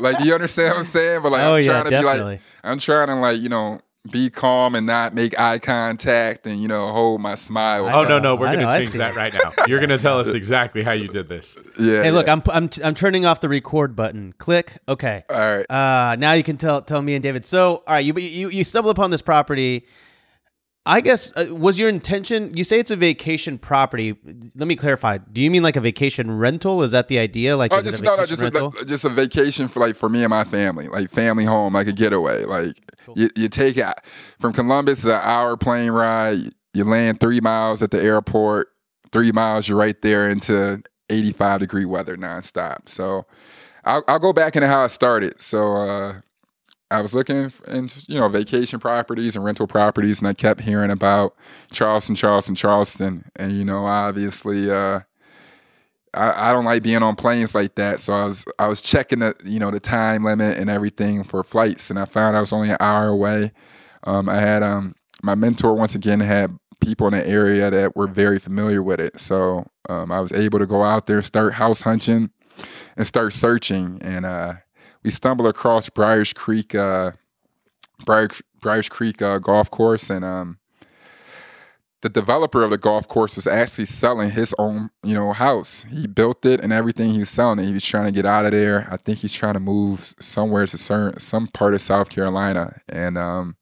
like, 0.00 0.22
you 0.24 0.34
understand 0.34 0.70
what 0.70 0.78
I'm 0.80 0.84
saying? 0.84 1.22
But 1.22 1.32
like, 1.32 1.42
oh, 1.44 1.54
I'm 1.54 1.64
trying 1.64 1.76
yeah, 1.76 1.82
to 1.84 1.90
definitely. 1.90 2.18
be 2.18 2.24
like, 2.24 2.40
I'm 2.64 2.78
trying 2.78 3.06
to 3.08 3.14
like, 3.14 3.40
you 3.40 3.48
know, 3.48 3.80
be 4.10 4.28
calm 4.28 4.74
and 4.74 4.86
not 4.86 5.14
make 5.14 5.38
eye 5.38 5.58
contact 5.58 6.46
and 6.46 6.60
you 6.60 6.68
know 6.68 6.88
hold 6.88 7.22
my 7.22 7.34
smile. 7.34 7.86
Oh 7.86 8.04
no 8.04 8.18
no, 8.18 8.36
we're 8.36 8.52
gonna 8.52 8.78
change 8.78 8.92
that 8.94 9.14
right 9.14 9.32
now. 9.32 9.52
You're 9.66 9.80
gonna 9.80 9.96
tell 9.96 10.20
us 10.20 10.28
exactly 10.28 10.82
how 10.82 10.92
you 10.92 11.08
did 11.08 11.28
this. 11.28 11.56
Yeah. 11.78 12.02
Hey, 12.02 12.10
look, 12.10 12.26
yeah. 12.26 12.34
I'm 12.34 12.42
I'm 12.50 12.70
I'm 12.84 12.94
turning 12.94 13.24
off 13.24 13.40
the 13.40 13.48
record 13.48 13.96
button. 13.96 14.34
Click. 14.36 14.76
Okay. 14.86 15.24
All 15.30 15.36
right. 15.36 15.70
Uh, 15.70 16.16
now 16.16 16.32
you 16.32 16.42
can 16.42 16.58
tell 16.58 16.82
tell 16.82 17.00
me 17.00 17.14
and 17.14 17.22
David. 17.22 17.46
So, 17.46 17.76
all 17.86 17.94
right, 17.94 18.04
you 18.04 18.14
you 18.18 18.50
you 18.50 18.62
stumble 18.62 18.90
upon 18.90 19.10
this 19.10 19.22
property. 19.22 19.86
I 20.86 21.00
guess 21.00 21.32
uh, 21.34 21.46
was 21.50 21.78
your 21.78 21.88
intention? 21.88 22.54
You 22.54 22.62
say 22.62 22.78
it's 22.78 22.90
a 22.90 22.96
vacation 22.96 23.56
property. 23.56 24.16
Let 24.54 24.68
me 24.68 24.76
clarify. 24.76 25.18
Do 25.18 25.40
you 25.40 25.50
mean 25.50 25.62
like 25.62 25.76
a 25.76 25.80
vacation 25.80 26.36
rental? 26.36 26.82
Is 26.82 26.92
that 26.92 27.08
the 27.08 27.18
idea? 27.18 27.56
Like, 27.56 27.72
oh, 27.72 27.80
just 27.80 28.02
no, 28.02 28.16
no, 28.16 28.26
just 28.26 28.42
a, 28.42 28.84
just 28.86 29.04
a 29.06 29.08
vacation 29.08 29.68
for 29.68 29.80
like 29.80 29.96
for 29.96 30.10
me 30.10 30.22
and 30.22 30.30
my 30.30 30.44
family, 30.44 30.88
like 30.88 31.10
family 31.10 31.46
home, 31.46 31.72
like 31.72 31.88
a 31.88 31.92
getaway. 31.92 32.44
Like 32.44 32.76
cool. 33.06 33.14
you, 33.16 33.30
you 33.34 33.48
take 33.48 33.78
it 33.78 33.86
from 34.38 34.52
Columbus, 34.52 35.00
it's 35.00 35.06
an 35.06 35.20
hour 35.22 35.56
plane 35.56 35.90
ride. 35.90 36.38
You 36.74 36.84
land 36.84 37.20
three 37.20 37.40
miles 37.40 37.82
at 37.82 37.90
the 37.90 38.02
airport, 38.02 38.68
three 39.10 39.32
miles, 39.32 39.68
you're 39.68 39.78
right 39.78 40.00
there 40.02 40.28
into 40.28 40.82
85 41.08 41.60
degree 41.60 41.84
weather 41.84 42.16
nonstop. 42.16 42.88
So 42.88 43.24
I'll, 43.84 44.02
I'll 44.08 44.18
go 44.18 44.32
back 44.32 44.56
into 44.56 44.68
how 44.68 44.84
I 44.84 44.88
started. 44.88 45.40
So 45.40 45.76
uh, 45.76 46.20
I 46.90 47.00
was 47.02 47.14
looking 47.14 47.50
into 47.68 48.04
you 48.08 48.20
know 48.20 48.28
vacation 48.28 48.78
properties 48.78 49.36
and 49.36 49.44
rental 49.44 49.66
properties, 49.66 50.18
and 50.18 50.28
I 50.28 50.34
kept 50.34 50.60
hearing 50.60 50.90
about 50.90 51.34
Charleston, 51.72 52.14
Charleston, 52.14 52.54
Charleston, 52.54 53.30
and 53.36 53.52
you 53.52 53.64
know 53.64 53.86
obviously. 53.86 54.70
Uh, 54.70 55.00
I, 56.16 56.50
I 56.50 56.52
don't 56.52 56.64
like 56.64 56.84
being 56.84 57.02
on 57.02 57.16
planes 57.16 57.56
like 57.56 57.74
that, 57.74 57.98
so 57.98 58.12
I 58.12 58.24
was 58.24 58.44
I 58.58 58.68
was 58.68 58.80
checking 58.80 59.18
the 59.18 59.34
you 59.44 59.58
know 59.58 59.70
the 59.70 59.80
time 59.80 60.24
limit 60.24 60.58
and 60.58 60.70
everything 60.70 61.24
for 61.24 61.42
flights, 61.42 61.90
and 61.90 61.98
I 61.98 62.04
found 62.04 62.36
I 62.36 62.40
was 62.40 62.52
only 62.52 62.70
an 62.70 62.76
hour 62.80 63.08
away. 63.08 63.52
Um, 64.04 64.28
I 64.28 64.36
had 64.36 64.62
um, 64.62 64.94
my 65.22 65.34
mentor 65.34 65.74
once 65.74 65.94
again 65.94 66.20
had 66.20 66.56
people 66.80 67.06
in 67.06 67.14
the 67.14 67.28
area 67.28 67.70
that 67.70 67.96
were 67.96 68.06
very 68.06 68.38
familiar 68.38 68.82
with 68.82 69.00
it. 69.00 69.18
So 69.20 69.66
um, 69.88 70.12
I 70.12 70.20
was 70.20 70.32
able 70.32 70.58
to 70.58 70.66
go 70.66 70.82
out 70.82 71.06
there, 71.06 71.22
start 71.22 71.54
house 71.54 71.82
hunting, 71.82 72.30
and 72.96 73.06
start 73.06 73.32
searching. 73.32 73.98
And 74.02 74.26
uh, 74.26 74.54
we 75.04 75.10
stumbled 75.10 75.46
across 75.46 75.88
Briars 75.90 76.32
Creek, 76.32 76.74
uh, 76.74 77.12
Briar, 78.04 78.28
Briars 78.60 78.88
Creek 78.88 79.20
uh, 79.22 79.38
golf 79.38 79.70
course, 79.70 80.10
and 80.10 80.24
um, 80.24 80.58
the 82.00 82.08
developer 82.08 82.62
of 82.62 82.70
the 82.70 82.78
golf 82.78 83.06
course 83.06 83.36
was 83.36 83.46
actually 83.46 83.84
selling 83.84 84.30
his 84.30 84.54
own, 84.58 84.90
you 85.02 85.14
know, 85.14 85.32
house. 85.32 85.84
He 85.90 86.06
built 86.06 86.44
it 86.44 86.60
and 86.60 86.72
everything. 86.72 87.12
He 87.12 87.20
was 87.20 87.30
selling 87.30 87.58
it. 87.58 87.66
He 87.66 87.72
was 87.72 87.84
trying 87.84 88.06
to 88.06 88.12
get 88.12 88.26
out 88.26 88.46
of 88.46 88.52
there. 88.52 88.88
I 88.90 88.96
think 88.96 89.18
he's 89.18 89.32
trying 89.32 89.54
to 89.54 89.60
move 89.60 90.14
somewhere 90.18 90.66
to 90.66 90.76
certain, 90.76 91.20
some 91.20 91.48
part 91.48 91.74
of 91.74 91.80
South 91.80 92.08
Carolina, 92.08 92.80
and 92.88 93.18
um, 93.18 93.56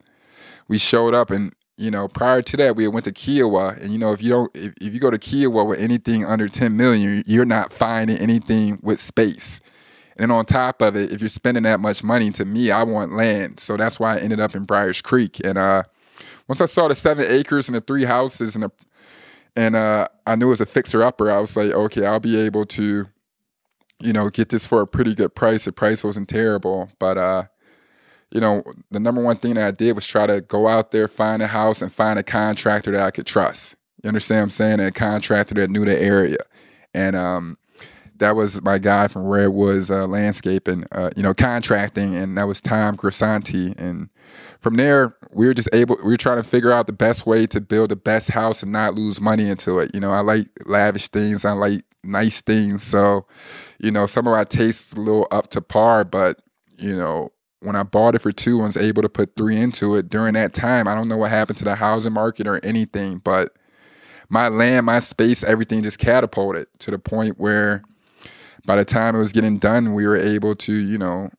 we 0.69 0.79
showed 0.79 1.13
up 1.13 1.31
and 1.31 1.53
you 1.79 1.91
know, 1.91 2.07
prior 2.07 2.43
to 2.43 2.57
that, 2.59 2.77
we 2.77 2.87
went 2.87 3.07
to 3.07 3.13
Kiawah. 3.13 3.83
and 3.83 3.91
you 3.91 3.99
know, 3.99 4.13
if 4.13 4.23
you 4.23 4.29
don't, 4.29 4.51
if, 4.55 4.75
if 4.81 4.95
you 4.95 5.01
go 5.01 5.11
to 5.11 5.19
Kiawah 5.19 5.67
with 5.67 5.81
anything 5.81 6.25
under 6.25 6.47
10 6.47 6.77
million, 6.77 7.25
you're 7.27 7.47
not 7.47 7.73
finding 7.73 8.19
anything 8.19 8.79
with 8.83 9.01
space. 9.01 9.59
And 10.19 10.31
on 10.31 10.45
top 10.45 10.83
of 10.83 10.97
it, 10.97 11.13
if 11.13 11.21
you're 11.21 11.29
spending 11.29 11.63
that 11.65 11.81
much 11.81 12.05
money, 12.05 12.31
to 12.33 12.45
me, 12.45 12.71
I 12.71 12.83
want 12.83 13.13
land. 13.13 13.61
So 13.61 13.77
that's 13.77 13.99
why 13.99 14.17
I 14.17 14.21
ended 14.21 14.41
up 14.41 14.55
in 14.55 14.65
Briars 14.65 15.01
Creek. 15.01 15.41
And 15.45 15.59
uh, 15.59 15.83
once 16.49 16.61
I 16.61 16.67
saw 16.67 16.89
the 16.89 16.95
seven 16.95 17.25
acres 17.29 17.69
and 17.69 17.77
the 17.77 17.81
three 17.81 18.05
houses 18.05 18.57
and 18.57 18.71
and 19.55 19.77
uh, 19.77 20.09
I 20.27 20.37
knew 20.37 20.47
it 20.47 20.51
was 20.51 20.61
a 20.63 20.67
fixer 20.67 21.03
upper, 21.03 21.31
I 21.31 21.39
was 21.39 21.57
like, 21.57 21.73
okay, 21.73 22.07
I'll 22.07 22.21
be 22.21 22.41
able 22.41 22.65
to, 22.65 23.07
you 24.01 24.13
know, 24.13 24.31
get 24.31 24.49
this 24.49 24.67
for 24.67 24.81
a 24.81 24.87
pretty 24.87 25.15
good 25.15 25.35
price. 25.35 25.67
The 25.67 25.73
price 25.73 26.03
wasn't 26.03 26.31
terrible, 26.31 26.91
but 26.99 27.19
uh, 27.19 27.45
you 28.31 28.41
know, 28.41 28.63
the 28.91 28.99
number 28.99 29.23
one 29.23 29.37
thing 29.37 29.55
that 29.55 29.67
I 29.67 29.71
did 29.71 29.95
was 29.95 30.07
try 30.07 30.27
to 30.27 30.41
go 30.41 30.69
out 30.69 30.91
there, 30.91 31.07
find 31.07 31.43
a 31.43 31.47
house, 31.47 31.83
and 31.83 31.93
find 31.93 32.19
a 32.19 32.23
contractor 32.23 32.91
that 32.93 33.03
I 33.03 33.11
could 33.11 33.27
trust. 33.27 33.77
You 34.03 34.09
understand 34.09 34.39
what 34.39 34.45
I'm 34.45 34.51
saying? 34.51 34.81
A 34.81 34.91
contractor 34.91 35.55
that 35.57 35.71
knew 35.71 35.85
the 35.85 36.01
area. 36.01 36.39
And 36.95 37.15
um, 37.15 37.59
that 38.23 38.37
was 38.37 38.63
my 38.63 38.79
guy 38.79 39.09
from 39.09 39.27
Redwoods 39.27 39.91
uh, 39.91 40.07
Landscaping, 40.07 40.85
uh, 40.93 41.11
you 41.17 41.25
know, 41.25 41.35
contracting, 41.35 42.15
and 42.15 42.39
that 42.39 42.45
was 42.45 42.61
Tom 42.61 42.97
Grisanti. 42.97 43.75
And 43.77 44.09
from 44.61 44.75
there, 44.75 45.17
we 45.33 45.47
were 45.47 45.55
just 45.55 45.69
able, 45.73 45.97
we 45.97 46.13
were 46.13 46.17
trying 46.17 46.39
to 46.39 46.49
figure 46.49 46.73
out 46.73 46.87
the 46.87 46.93
best 46.93 47.27
way 47.27 47.47
to 47.49 47.61
build 47.61 47.91
the 47.91 47.97
best 47.97 48.31
house 48.31 48.63
and 48.63 48.71
not 48.71 48.95
lose 48.95 49.21
money 49.21 49.49
into 49.49 49.81
it. 49.81 49.91
You 49.93 49.99
know, 49.99 50.13
I 50.13 50.21
like 50.21 50.47
lavish 50.67 51.09
things, 51.09 51.45
I 51.45 51.53
like 51.53 51.85
nice 52.05 52.41
things. 52.41 52.85
So, 52.85 53.27
you 53.79 53.91
know, 53.91 54.07
some 54.07 54.29
of 54.29 54.35
our 54.35 54.45
tastes 54.45 54.93
a 54.93 55.01
little 55.01 55.27
up 55.33 55.49
to 55.49 55.61
par, 55.61 56.05
but, 56.05 56.41
you 56.77 56.97
know, 56.97 57.33
when 57.59 57.75
I 57.75 57.83
bought 57.83 58.15
it 58.15 58.23
for 58.23 58.31
two 58.31 58.59
and 58.59 58.69
was 58.69 58.77
able 58.77 59.03
to 59.03 59.09
put 59.09 59.35
three 59.37 59.57
into 59.57 59.97
it 59.97 60.09
during 60.09 60.35
that 60.35 60.53
time, 60.53 60.87
I 60.87 60.95
don't 60.95 61.09
know 61.09 61.17
what 61.17 61.31
happened 61.31 61.59
to 61.59 61.65
the 61.65 61.75
housing 61.75 62.13
market 62.13 62.47
or 62.47 62.65
anything, 62.65 63.19
but 63.19 63.57
my 64.29 64.47
land, 64.47 64.87
my 64.87 65.01
space, 65.01 65.43
everything 65.43 65.83
just 65.83 65.99
catapulted 65.99 66.67
to 66.79 66.93
the 66.93 66.99
point 66.99 67.39
where 67.39 67.83
by 68.67 68.77
the 68.77 68.85
time 68.85 69.15
it 69.15 69.19
was 69.19 69.33
getting 69.33 69.59
done, 69.59 69.93
we 69.95 70.07
were 70.07 70.17
able 70.17 70.55
to, 70.55 70.73
you 70.73 70.99
know, 70.99 71.31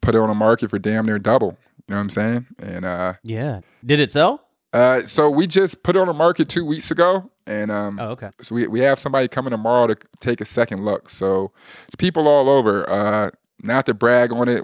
put 0.00 0.14
it 0.14 0.18
on 0.18 0.28
the 0.28 0.34
market 0.34 0.70
for 0.70 0.78
damn 0.78 1.06
near 1.06 1.18
double. 1.18 1.56
You 1.86 1.92
know 1.92 1.96
what 1.96 2.00
I'm 2.02 2.10
saying? 2.10 2.46
And 2.58 2.84
uh 2.84 3.14
Yeah. 3.22 3.60
Did 3.84 4.00
it 4.00 4.10
sell? 4.12 4.40
uh 4.72 5.02
so 5.04 5.30
we 5.30 5.46
just 5.46 5.82
put 5.82 5.94
it 5.96 6.00
on 6.00 6.08
the 6.08 6.14
market 6.14 6.48
two 6.48 6.64
weeks 6.64 6.90
ago 6.90 7.30
and 7.46 7.70
um 7.70 7.98
Oh, 8.00 8.10
okay. 8.10 8.30
so 8.40 8.54
we, 8.54 8.66
we 8.66 8.80
have 8.80 8.98
somebody 8.98 9.28
coming 9.28 9.50
tomorrow 9.52 9.86
to 9.88 9.96
take 10.20 10.40
a 10.40 10.44
second 10.44 10.84
look. 10.84 11.08
So 11.10 11.52
it's 11.86 11.94
people 11.94 12.26
all 12.28 12.48
over. 12.48 12.88
Uh 12.88 13.30
not 13.62 13.86
to 13.86 13.94
brag 13.94 14.32
on 14.32 14.48
it, 14.48 14.62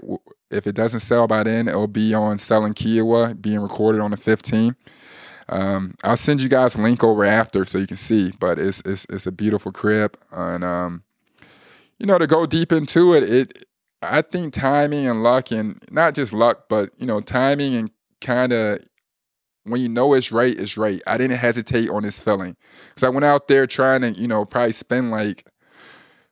if 0.51 0.67
it 0.67 0.75
doesn't 0.75 0.99
sell 0.99 1.25
by 1.27 1.43
then, 1.43 1.67
it'll 1.67 1.87
be 1.87 2.13
on 2.13 2.37
Selling 2.37 2.73
Kiawah, 2.73 3.41
being 3.41 3.59
recorded 3.59 3.99
on 4.01 4.11
the 4.11 4.17
15th. 4.17 4.75
Um, 5.49 5.95
I'll 6.03 6.17
send 6.17 6.43
you 6.43 6.49
guys 6.49 6.75
a 6.75 6.81
link 6.81 7.03
over 7.03 7.25
after 7.25 7.65
so 7.65 7.77
you 7.79 7.87
can 7.87 7.97
see, 7.97 8.31
but 8.39 8.59
it's 8.59 8.81
it's, 8.85 9.05
it's 9.09 9.25
a 9.25 9.31
beautiful 9.31 9.71
crib, 9.71 10.17
and 10.31 10.63
um, 10.63 11.03
you 12.01 12.07
know 12.07 12.17
to 12.17 12.25
go 12.25 12.47
deep 12.47 12.71
into 12.71 13.13
it, 13.13 13.23
it 13.23 13.65
I 14.01 14.23
think 14.23 14.53
timing 14.53 15.07
and 15.07 15.21
luck, 15.21 15.51
and 15.51 15.79
not 15.91 16.15
just 16.15 16.33
luck, 16.33 16.65
but 16.67 16.89
you 16.97 17.05
know 17.05 17.19
timing 17.19 17.75
and 17.75 17.91
kind 18.19 18.51
of 18.51 18.79
when 19.65 19.79
you 19.79 19.87
know 19.87 20.15
it's 20.15 20.31
right, 20.31 20.57
it's 20.57 20.77
right. 20.77 20.99
I 21.05 21.19
didn't 21.19 21.37
hesitate 21.37 21.91
on 21.91 22.01
this 22.01 22.19
feeling 22.19 22.57
because 22.89 23.03
I 23.03 23.09
went 23.09 23.25
out 23.25 23.47
there 23.47 23.67
trying 23.67 24.01
to 24.01 24.11
you 24.13 24.27
know 24.27 24.45
probably 24.45 24.73
spend 24.73 25.11
like 25.11 25.45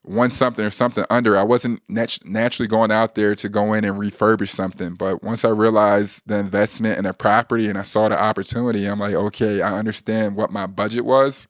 one 0.01 0.31
something 0.31 0.65
or 0.65 0.71
something 0.71 1.05
under. 1.11 1.37
I 1.37 1.43
wasn't 1.43 1.83
nat- 1.87 2.17
naturally 2.25 2.67
going 2.67 2.91
out 2.91 3.13
there 3.13 3.35
to 3.35 3.47
go 3.47 3.73
in 3.73 3.85
and 3.85 3.95
refurbish 3.95 4.49
something. 4.49 4.95
But 4.95 5.21
once 5.23 5.45
I 5.45 5.49
realized 5.49 6.23
the 6.25 6.39
investment 6.39 6.97
in 6.97 7.05
a 7.05 7.13
property 7.13 7.67
and 7.67 7.77
I 7.77 7.83
saw 7.83 8.09
the 8.09 8.19
opportunity, 8.19 8.87
I'm 8.87 8.99
like, 8.99 9.13
okay, 9.13 9.61
I 9.61 9.77
understand 9.77 10.35
what 10.35 10.51
my 10.51 10.65
budget 10.65 11.05
was. 11.05 11.47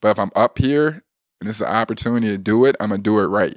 But 0.00 0.10
if 0.10 0.18
I'm 0.18 0.32
up 0.34 0.58
here 0.58 1.04
and 1.40 1.48
it's 1.48 1.60
an 1.60 1.68
opportunity 1.68 2.28
to 2.28 2.38
do 2.38 2.64
it, 2.64 2.74
I'm 2.80 2.90
to 2.90 2.98
do 2.98 3.20
it 3.20 3.26
right. 3.26 3.56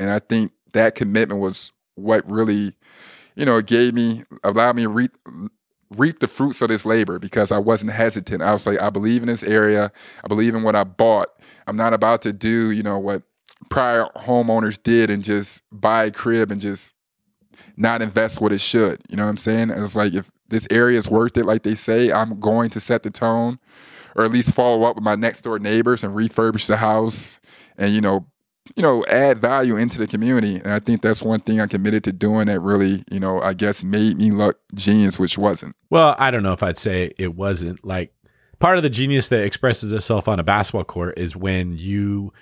And 0.00 0.10
I 0.10 0.18
think 0.18 0.52
that 0.72 0.94
commitment 0.96 1.40
was 1.40 1.72
what 1.94 2.28
really, 2.28 2.72
you 3.36 3.44
know, 3.44 3.60
gave 3.60 3.94
me, 3.94 4.24
allowed 4.42 4.76
me 4.76 4.82
to 4.82 4.88
reap, 4.88 5.16
reap 5.90 6.20
the 6.20 6.26
fruits 6.26 6.62
of 6.62 6.68
this 6.68 6.86
labor 6.86 7.18
because 7.18 7.52
I 7.52 7.58
wasn't 7.58 7.92
hesitant. 7.92 8.42
I 8.42 8.52
was 8.52 8.66
like, 8.66 8.80
I 8.80 8.90
believe 8.90 9.22
in 9.22 9.28
this 9.28 9.42
area. 9.42 9.92
I 10.24 10.28
believe 10.28 10.54
in 10.54 10.62
what 10.62 10.74
I 10.74 10.84
bought. 10.84 11.28
I'm 11.66 11.76
not 11.76 11.92
about 11.92 12.22
to 12.22 12.32
do, 12.32 12.70
you 12.70 12.82
know, 12.82 12.98
what 12.98 13.22
prior 13.68 14.06
homeowners 14.16 14.82
did 14.82 15.10
and 15.10 15.22
just 15.22 15.62
buy 15.70 16.04
a 16.04 16.10
crib 16.10 16.50
and 16.50 16.60
just 16.60 16.94
not 17.76 18.00
invest 18.00 18.40
what 18.40 18.52
it 18.52 18.60
should. 18.60 19.02
You 19.08 19.16
know 19.16 19.24
what 19.24 19.30
I'm 19.30 19.36
saying? 19.36 19.70
It's 19.70 19.96
like 19.96 20.14
if 20.14 20.30
this 20.48 20.66
area 20.70 20.96
is 20.96 21.10
worth 21.10 21.36
it, 21.36 21.44
like 21.44 21.62
they 21.62 21.74
say, 21.74 22.10
I'm 22.10 22.40
going 22.40 22.70
to 22.70 22.80
set 22.80 23.02
the 23.02 23.10
tone, 23.10 23.58
or 24.16 24.24
at 24.24 24.30
least 24.30 24.54
follow 24.54 24.84
up 24.84 24.96
with 24.96 25.04
my 25.04 25.14
next 25.14 25.42
door 25.42 25.58
neighbors 25.58 26.02
and 26.02 26.14
refurbish 26.14 26.66
the 26.66 26.78
house, 26.78 27.40
and 27.76 27.94
you 27.94 28.00
know, 28.00 28.26
you 28.76 28.82
know, 28.82 29.04
add 29.06 29.38
value 29.38 29.76
into 29.76 29.98
the 29.98 30.06
community. 30.06 30.56
And 30.56 30.72
I 30.72 30.78
think 30.78 31.02
that's 31.02 31.22
one 31.22 31.40
thing 31.40 31.60
I 31.60 31.66
committed 31.66 32.04
to 32.04 32.12
doing 32.12 32.46
that 32.46 32.60
really, 32.60 33.02
you 33.10 33.20
know, 33.20 33.40
I 33.40 33.52
guess 33.52 33.82
made 33.82 34.18
me 34.18 34.30
look 34.30 34.60
genius, 34.74 35.18
which 35.18 35.38
wasn't. 35.38 35.74
Well, 35.90 36.14
I 36.18 36.30
don't 36.30 36.42
know 36.42 36.52
if 36.52 36.62
I'd 36.62 36.78
say 36.78 37.12
it 37.18 37.34
wasn't. 37.34 37.84
Like 37.84 38.12
part 38.58 38.76
of 38.76 38.82
the 38.82 38.90
genius 38.90 39.28
that 39.28 39.44
expresses 39.44 39.92
itself 39.92 40.28
on 40.28 40.38
a 40.38 40.44
basketball 40.44 40.84
court 40.84 41.18
is 41.18 41.34
when 41.34 41.78
you 41.78 42.32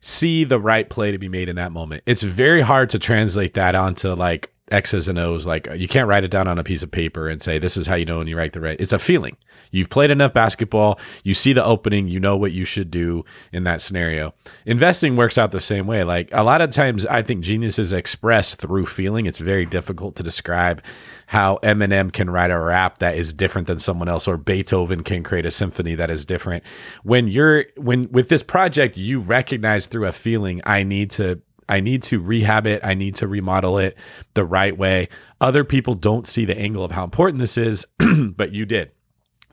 see 0.00 0.44
the 0.44 0.60
right 0.60 0.88
play 0.88 1.12
to 1.12 1.18
be 1.18 1.28
made 1.28 1.48
in 1.48 1.56
that 1.56 1.72
moment. 1.72 2.02
It's 2.06 2.22
very 2.22 2.60
hard 2.60 2.90
to 2.90 2.98
translate 2.98 3.54
that 3.54 3.74
onto 3.74 4.10
like 4.10 4.51
X's 4.70 5.08
and 5.08 5.18
O's. 5.18 5.46
Like 5.46 5.68
you 5.74 5.88
can't 5.88 6.08
write 6.08 6.24
it 6.24 6.30
down 6.30 6.48
on 6.48 6.58
a 6.58 6.64
piece 6.64 6.82
of 6.82 6.90
paper 6.90 7.28
and 7.28 7.42
say, 7.42 7.58
this 7.58 7.76
is 7.76 7.86
how 7.86 7.94
you 7.94 8.04
know 8.04 8.18
when 8.18 8.26
you 8.26 8.36
write 8.36 8.52
the 8.52 8.60
right. 8.60 8.80
It's 8.80 8.92
a 8.92 8.98
feeling. 8.98 9.36
You've 9.70 9.90
played 9.90 10.10
enough 10.10 10.32
basketball. 10.32 11.00
You 11.24 11.34
see 11.34 11.52
the 11.52 11.64
opening. 11.64 12.08
You 12.08 12.20
know 12.20 12.36
what 12.36 12.52
you 12.52 12.64
should 12.64 12.90
do 12.90 13.24
in 13.52 13.64
that 13.64 13.82
scenario. 13.82 14.34
Investing 14.66 15.16
works 15.16 15.38
out 15.38 15.50
the 15.50 15.60
same 15.60 15.86
way. 15.86 16.04
Like 16.04 16.28
a 16.32 16.44
lot 16.44 16.60
of 16.60 16.70
times, 16.70 17.06
I 17.06 17.22
think 17.22 17.42
genius 17.42 17.78
is 17.78 17.92
expressed 17.92 18.58
through 18.58 18.86
feeling. 18.86 19.26
It's 19.26 19.38
very 19.38 19.66
difficult 19.66 20.16
to 20.16 20.22
describe 20.22 20.82
how 21.26 21.58
Eminem 21.62 22.12
can 22.12 22.28
write 22.28 22.50
a 22.50 22.58
rap 22.58 22.98
that 22.98 23.16
is 23.16 23.32
different 23.32 23.66
than 23.66 23.78
someone 23.78 24.08
else, 24.08 24.28
or 24.28 24.36
Beethoven 24.36 25.02
can 25.02 25.22
create 25.22 25.46
a 25.46 25.50
symphony 25.50 25.94
that 25.94 26.10
is 26.10 26.26
different. 26.26 26.62
When 27.02 27.26
you're 27.28 27.64
when 27.76 28.10
with 28.12 28.28
this 28.28 28.42
project, 28.42 28.96
you 28.96 29.20
recognize 29.20 29.86
through 29.86 30.06
a 30.06 30.12
feeling, 30.12 30.60
I 30.66 30.82
need 30.82 31.10
to 31.12 31.40
I 31.72 31.80
need 31.80 32.02
to 32.04 32.20
rehab 32.20 32.66
it. 32.66 32.84
I 32.84 32.92
need 32.92 33.14
to 33.14 33.26
remodel 33.26 33.78
it 33.78 33.96
the 34.34 34.44
right 34.44 34.76
way. 34.76 35.08
Other 35.40 35.64
people 35.64 35.94
don't 35.94 36.26
see 36.26 36.44
the 36.44 36.58
angle 36.58 36.84
of 36.84 36.90
how 36.90 37.02
important 37.02 37.40
this 37.40 37.56
is, 37.56 37.86
but 38.36 38.52
you 38.52 38.66
did. 38.66 38.90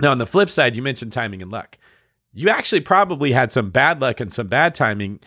Now, 0.01 0.11
on 0.11 0.17
the 0.17 0.26
flip 0.26 0.49
side, 0.49 0.76
you 0.76 0.82
mentioned 0.82 1.13
timing 1.13 1.41
and 1.41 1.49
luck. 1.49 1.78
You 2.34 2.49
actually 2.49 2.82
probably 2.82 3.32
had 3.32 3.53
some 3.53 3.70
bad 3.70 4.01
luck 4.01 4.20
and 4.20 4.34
some 4.34 4.47
bad 4.47 4.76
timing. 4.76 5.22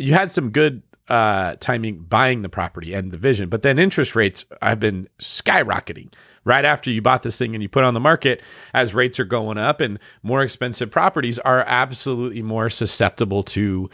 You 0.00 0.14
had 0.14 0.32
some 0.32 0.50
good 0.50 0.82
uh, 1.06 1.54
timing 1.60 2.00
buying 2.00 2.42
the 2.42 2.48
property 2.48 2.92
and 2.92 3.12
the 3.12 3.18
vision, 3.18 3.48
but 3.48 3.62
then 3.62 3.78
interest 3.78 4.16
rates 4.16 4.44
have 4.60 4.80
been 4.80 5.08
skyrocketing 5.20 6.12
right 6.44 6.64
after 6.64 6.90
you 6.90 7.00
bought 7.00 7.22
this 7.22 7.38
thing 7.38 7.54
and 7.54 7.62
you 7.62 7.68
put 7.68 7.84
on 7.84 7.94
the 7.94 8.00
market 8.00 8.42
as 8.74 8.94
rates 8.94 9.20
are 9.20 9.24
going 9.24 9.58
up 9.58 9.80
and 9.80 10.00
more 10.24 10.42
expensive 10.42 10.90
properties 10.90 11.38
are 11.38 11.60
absolutely 11.68 12.42
more 12.42 12.68
susceptible 12.68 13.44
to 13.44 13.88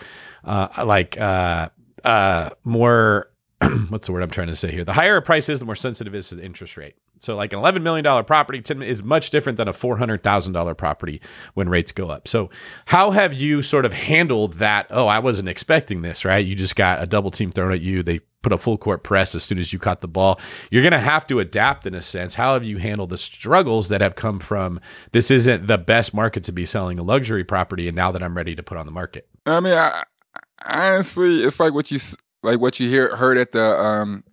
uh, 0.44 0.68
like 0.86 1.20
uh, 1.20 1.68
uh, 2.04 2.50
more 2.64 3.30
what's 3.88 4.06
the 4.06 4.12
word 4.12 4.22
I'm 4.22 4.30
trying 4.30 4.48
to 4.48 4.56
say 4.56 4.70
here? 4.70 4.84
The 4.84 4.92
higher 4.92 5.16
a 5.16 5.22
price 5.22 5.48
is, 5.48 5.58
the 5.58 5.64
more 5.64 5.74
sensitive 5.74 6.14
it 6.14 6.18
is 6.18 6.28
to 6.28 6.36
the 6.36 6.44
interest 6.44 6.76
rate. 6.76 6.94
So, 7.20 7.34
like 7.34 7.52
an 7.52 7.58
$11 7.58 7.82
million 7.82 8.24
property 8.24 8.60
10 8.60 8.82
is 8.82 9.02
much 9.02 9.30
different 9.30 9.58
than 9.58 9.66
a 9.66 9.72
$400,000 9.72 10.76
property 10.76 11.20
when 11.54 11.68
rates 11.68 11.90
go 11.90 12.08
up. 12.08 12.28
So, 12.28 12.50
how 12.86 13.10
have 13.10 13.34
you 13.34 13.60
sort 13.62 13.84
of 13.84 13.92
handled 13.92 14.54
that? 14.54 14.86
Oh, 14.90 15.08
I 15.08 15.18
wasn't 15.18 15.48
expecting 15.48 16.02
this, 16.02 16.24
right? 16.24 16.44
You 16.44 16.54
just 16.54 16.76
got 16.76 17.02
a 17.02 17.06
double 17.06 17.32
team 17.32 17.50
thrown 17.50 17.72
at 17.72 17.80
you. 17.80 18.04
They 18.04 18.20
put 18.42 18.52
a 18.52 18.58
full 18.58 18.78
court 18.78 19.02
press 19.02 19.34
as 19.34 19.42
soon 19.42 19.58
as 19.58 19.72
you 19.72 19.80
caught 19.80 20.00
the 20.00 20.06
ball. 20.06 20.38
You're 20.70 20.82
going 20.82 20.92
to 20.92 21.00
have 21.00 21.26
to 21.26 21.40
adapt 21.40 21.84
in 21.86 21.94
a 21.94 22.02
sense. 22.02 22.36
How 22.36 22.54
have 22.54 22.62
you 22.62 22.76
handled 22.76 23.10
the 23.10 23.18
struggles 23.18 23.88
that 23.88 24.00
have 24.00 24.14
come 24.14 24.38
from 24.38 24.80
this 25.10 25.32
isn't 25.32 25.66
the 25.66 25.78
best 25.78 26.14
market 26.14 26.44
to 26.44 26.52
be 26.52 26.64
selling 26.64 27.00
a 27.00 27.02
luxury 27.02 27.42
property 27.42 27.88
and 27.88 27.96
now 27.96 28.12
that 28.12 28.22
I'm 28.22 28.36
ready 28.36 28.54
to 28.54 28.62
put 28.62 28.78
on 28.78 28.86
the 28.86 28.92
market? 28.92 29.26
I 29.44 29.58
mean, 29.58 29.76
I, 29.76 30.04
honestly, 30.66 31.42
it's 31.42 31.60
like 31.60 31.72
what 31.72 31.90
you 31.90 31.98
like 32.42 32.60
what 32.60 32.80
you 32.80 32.88
hear 32.88 33.16
heard 33.16 33.38
at 33.38 33.52
the 33.52 33.78
um, 33.78 34.24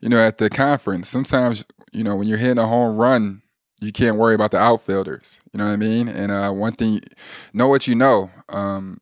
you 0.00 0.08
know, 0.08 0.18
at 0.18 0.38
the 0.38 0.50
conference. 0.50 1.08
Sometimes 1.08 1.64
you 1.92 2.04
know 2.04 2.16
when 2.16 2.28
you're 2.28 2.38
hitting 2.38 2.58
a 2.58 2.66
home 2.66 2.96
run, 2.96 3.42
you 3.80 3.92
can't 3.92 4.16
worry 4.16 4.34
about 4.34 4.50
the 4.50 4.58
outfielders. 4.58 5.40
You 5.52 5.58
know 5.58 5.66
what 5.66 5.72
I 5.72 5.76
mean? 5.76 6.08
And 6.08 6.32
uh, 6.32 6.50
one 6.50 6.72
thing, 6.74 7.00
know 7.52 7.68
what 7.68 7.86
you 7.86 7.94
know. 7.94 8.30
Um, 8.48 9.00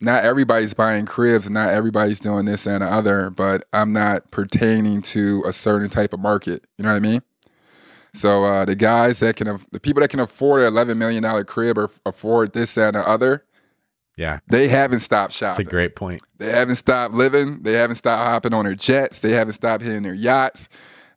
not 0.00 0.24
everybody's 0.24 0.74
buying 0.74 1.06
cribs, 1.06 1.48
not 1.50 1.70
everybody's 1.70 2.20
doing 2.20 2.44
this 2.44 2.66
and 2.66 2.82
the 2.82 2.86
other, 2.86 3.30
but 3.30 3.64
I'm 3.72 3.92
not 3.92 4.30
pertaining 4.30 5.02
to 5.02 5.42
a 5.46 5.52
certain 5.52 5.88
type 5.88 6.12
of 6.12 6.20
market. 6.20 6.66
You 6.78 6.84
know 6.84 6.90
what 6.90 6.96
I 6.96 7.00
mean? 7.00 7.22
So 8.12 8.44
uh, 8.44 8.64
the 8.64 8.76
guys 8.76 9.20
that 9.20 9.36
can, 9.36 9.58
the 9.72 9.80
people 9.80 10.00
that 10.00 10.10
can 10.10 10.20
afford 10.20 10.62
an 10.62 10.68
11 10.68 10.98
million 10.98 11.22
dollar 11.22 11.44
crib 11.44 11.78
or 11.78 11.90
afford 12.06 12.52
this 12.52 12.76
and 12.76 12.94
the 12.94 13.08
other, 13.08 13.44
yeah, 14.16 14.40
they 14.48 14.68
haven't 14.68 15.00
stopped 15.00 15.32
shopping. 15.32 15.64
That's 15.64 15.68
a 15.68 15.70
great 15.70 15.96
point. 15.96 16.22
They 16.38 16.50
haven't 16.50 16.76
stopped 16.76 17.14
living. 17.14 17.62
They 17.62 17.72
haven't 17.72 17.96
stopped 17.96 18.22
hopping 18.22 18.54
on 18.54 18.64
their 18.64 18.74
jets. 18.74 19.20
They 19.20 19.30
haven't 19.30 19.54
stopped 19.54 19.82
hitting 19.82 20.02
their 20.02 20.14
yachts. 20.14 20.68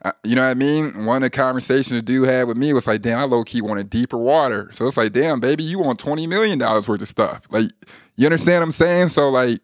Uh, 0.04 0.12
you 0.24 0.36
know 0.36 0.44
what 0.44 0.50
I 0.50 0.54
mean? 0.54 1.06
One 1.06 1.18
of 1.18 1.24
the 1.24 1.30
conversations 1.30 1.90
the 1.90 2.02
dude 2.02 2.28
had 2.28 2.48
with 2.48 2.58
me 2.58 2.72
was 2.72 2.88
like, 2.88 3.02
damn, 3.02 3.20
I 3.20 3.24
low 3.24 3.44
key 3.44 3.62
wanted 3.62 3.90
deeper 3.90 4.18
water. 4.18 4.70
So 4.72 4.86
it's 4.86 4.98
like, 4.98 5.12
damn, 5.12 5.40
baby, 5.40 5.64
you 5.64 5.80
want 5.80 6.00
$20 6.00 6.28
million 6.28 6.60
worth 6.60 6.90
of 6.90 7.08
stuff. 7.08 7.48
Like, 7.50 7.70
you 8.16 8.26
understand 8.28 8.62
what 8.62 8.66
I'm 8.66 8.72
saying? 8.72 9.10
So, 9.10 9.30
like, 9.30 9.60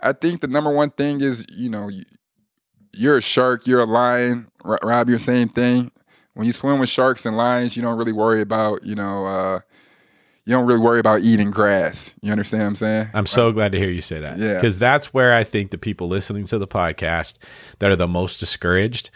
I 0.00 0.12
think 0.12 0.40
the 0.40 0.48
number 0.48 0.70
one 0.70 0.90
thing 0.90 1.20
is, 1.20 1.46
you 1.50 1.70
know, 1.70 1.88
you're 2.92 3.18
a 3.18 3.22
shark, 3.22 3.66
you're 3.66 3.80
a 3.80 3.86
lion. 3.86 4.48
Rob, 4.64 5.08
you're 5.08 5.18
the 5.18 5.24
same 5.24 5.48
thing. 5.48 5.92
When 6.34 6.46
you 6.46 6.52
swim 6.52 6.78
with 6.78 6.88
sharks 6.88 7.24
and 7.24 7.36
lions, 7.36 7.76
you 7.76 7.82
don't 7.82 7.96
really 7.96 8.12
worry 8.12 8.40
about, 8.40 8.84
you 8.84 8.94
know, 8.94 9.26
uh, 9.26 9.60
you 10.46 10.56
don't 10.56 10.66
really 10.66 10.80
worry 10.80 11.00
about 11.00 11.20
eating 11.20 11.50
grass. 11.50 12.14
You 12.22 12.32
understand 12.32 12.62
what 12.62 12.68
I'm 12.68 12.74
saying? 12.76 13.10
I'm 13.14 13.26
so 13.26 13.52
glad 13.52 13.72
to 13.72 13.78
hear 13.78 13.90
you 13.90 14.00
say 14.00 14.20
that. 14.20 14.38
Yeah. 14.38 14.54
Because 14.54 14.78
that's 14.78 15.12
where 15.12 15.32
I 15.34 15.44
think 15.44 15.70
the 15.70 15.78
people 15.78 16.08
listening 16.08 16.44
to 16.46 16.58
the 16.58 16.66
podcast 16.66 17.38
that 17.78 17.90
are 17.90 17.96
the 17.96 18.08
most 18.08 18.40
discouraged 18.40 19.10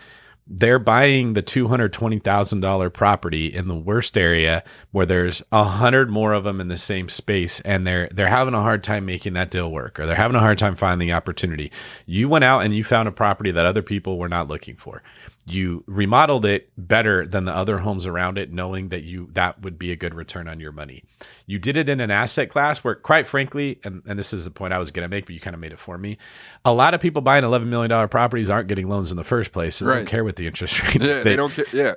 they're 0.46 0.78
buying 0.78 1.32
the 1.32 1.42
$220,000 1.42 2.92
property 2.92 3.46
in 3.46 3.66
the 3.66 3.74
worst 3.74 4.18
area 4.18 4.62
where 4.90 5.06
there's 5.06 5.42
a 5.50 5.64
hundred 5.64 6.10
more 6.10 6.34
of 6.34 6.44
them 6.44 6.60
in 6.60 6.68
the 6.68 6.76
same 6.76 7.08
space 7.08 7.60
and 7.60 7.86
they're 7.86 8.08
they're 8.12 8.28
having 8.28 8.52
a 8.52 8.60
hard 8.60 8.84
time 8.84 9.06
making 9.06 9.32
that 9.32 9.50
deal 9.50 9.70
work 9.72 9.98
or 9.98 10.04
they're 10.04 10.14
having 10.14 10.36
a 10.36 10.40
hard 10.40 10.58
time 10.58 10.76
finding 10.76 11.08
the 11.08 11.14
opportunity. 11.14 11.72
You 12.04 12.28
went 12.28 12.44
out 12.44 12.60
and 12.60 12.74
you 12.74 12.84
found 12.84 13.08
a 13.08 13.12
property 13.12 13.50
that 13.52 13.64
other 13.64 13.82
people 13.82 14.18
were 14.18 14.28
not 14.28 14.48
looking 14.48 14.76
for 14.76 15.02
you 15.46 15.84
remodeled 15.86 16.46
it 16.46 16.70
better 16.78 17.26
than 17.26 17.44
the 17.44 17.54
other 17.54 17.78
homes 17.78 18.06
around 18.06 18.38
it 18.38 18.50
knowing 18.50 18.88
that 18.88 19.02
you 19.02 19.28
that 19.32 19.60
would 19.60 19.78
be 19.78 19.92
a 19.92 19.96
good 19.96 20.14
return 20.14 20.48
on 20.48 20.58
your 20.58 20.72
money. 20.72 21.04
You 21.46 21.58
did 21.58 21.76
it 21.76 21.88
in 21.88 22.00
an 22.00 22.10
asset 22.10 22.48
class 22.48 22.78
where 22.78 22.94
quite 22.94 23.26
frankly 23.26 23.78
and, 23.84 24.02
and 24.06 24.18
this 24.18 24.32
is 24.32 24.44
the 24.44 24.50
point 24.50 24.72
i 24.72 24.78
was 24.78 24.90
going 24.90 25.04
to 25.04 25.08
make 25.08 25.26
but 25.26 25.34
you 25.34 25.40
kind 25.40 25.52
of 25.52 25.60
made 25.60 25.72
it 25.72 25.78
for 25.78 25.98
me. 25.98 26.16
A 26.64 26.72
lot 26.72 26.94
of 26.94 27.00
people 27.00 27.20
buying 27.20 27.44
$11 27.44 27.66
million 27.66 28.08
properties 28.08 28.48
aren't 28.48 28.68
getting 28.68 28.88
loans 28.88 29.10
in 29.10 29.18
the 29.18 29.24
first 29.24 29.52
place 29.52 29.82
and 29.82 29.90
right. 29.90 29.96
don't 29.96 30.06
care 30.06 30.24
what 30.24 30.36
the 30.36 30.46
interest 30.46 30.82
rate 30.94 31.02
yeah, 31.02 31.08
is 31.08 31.22
they, 31.22 31.30
they 31.30 31.36
don't 31.36 31.52
care 31.52 31.66
yeah. 31.72 31.94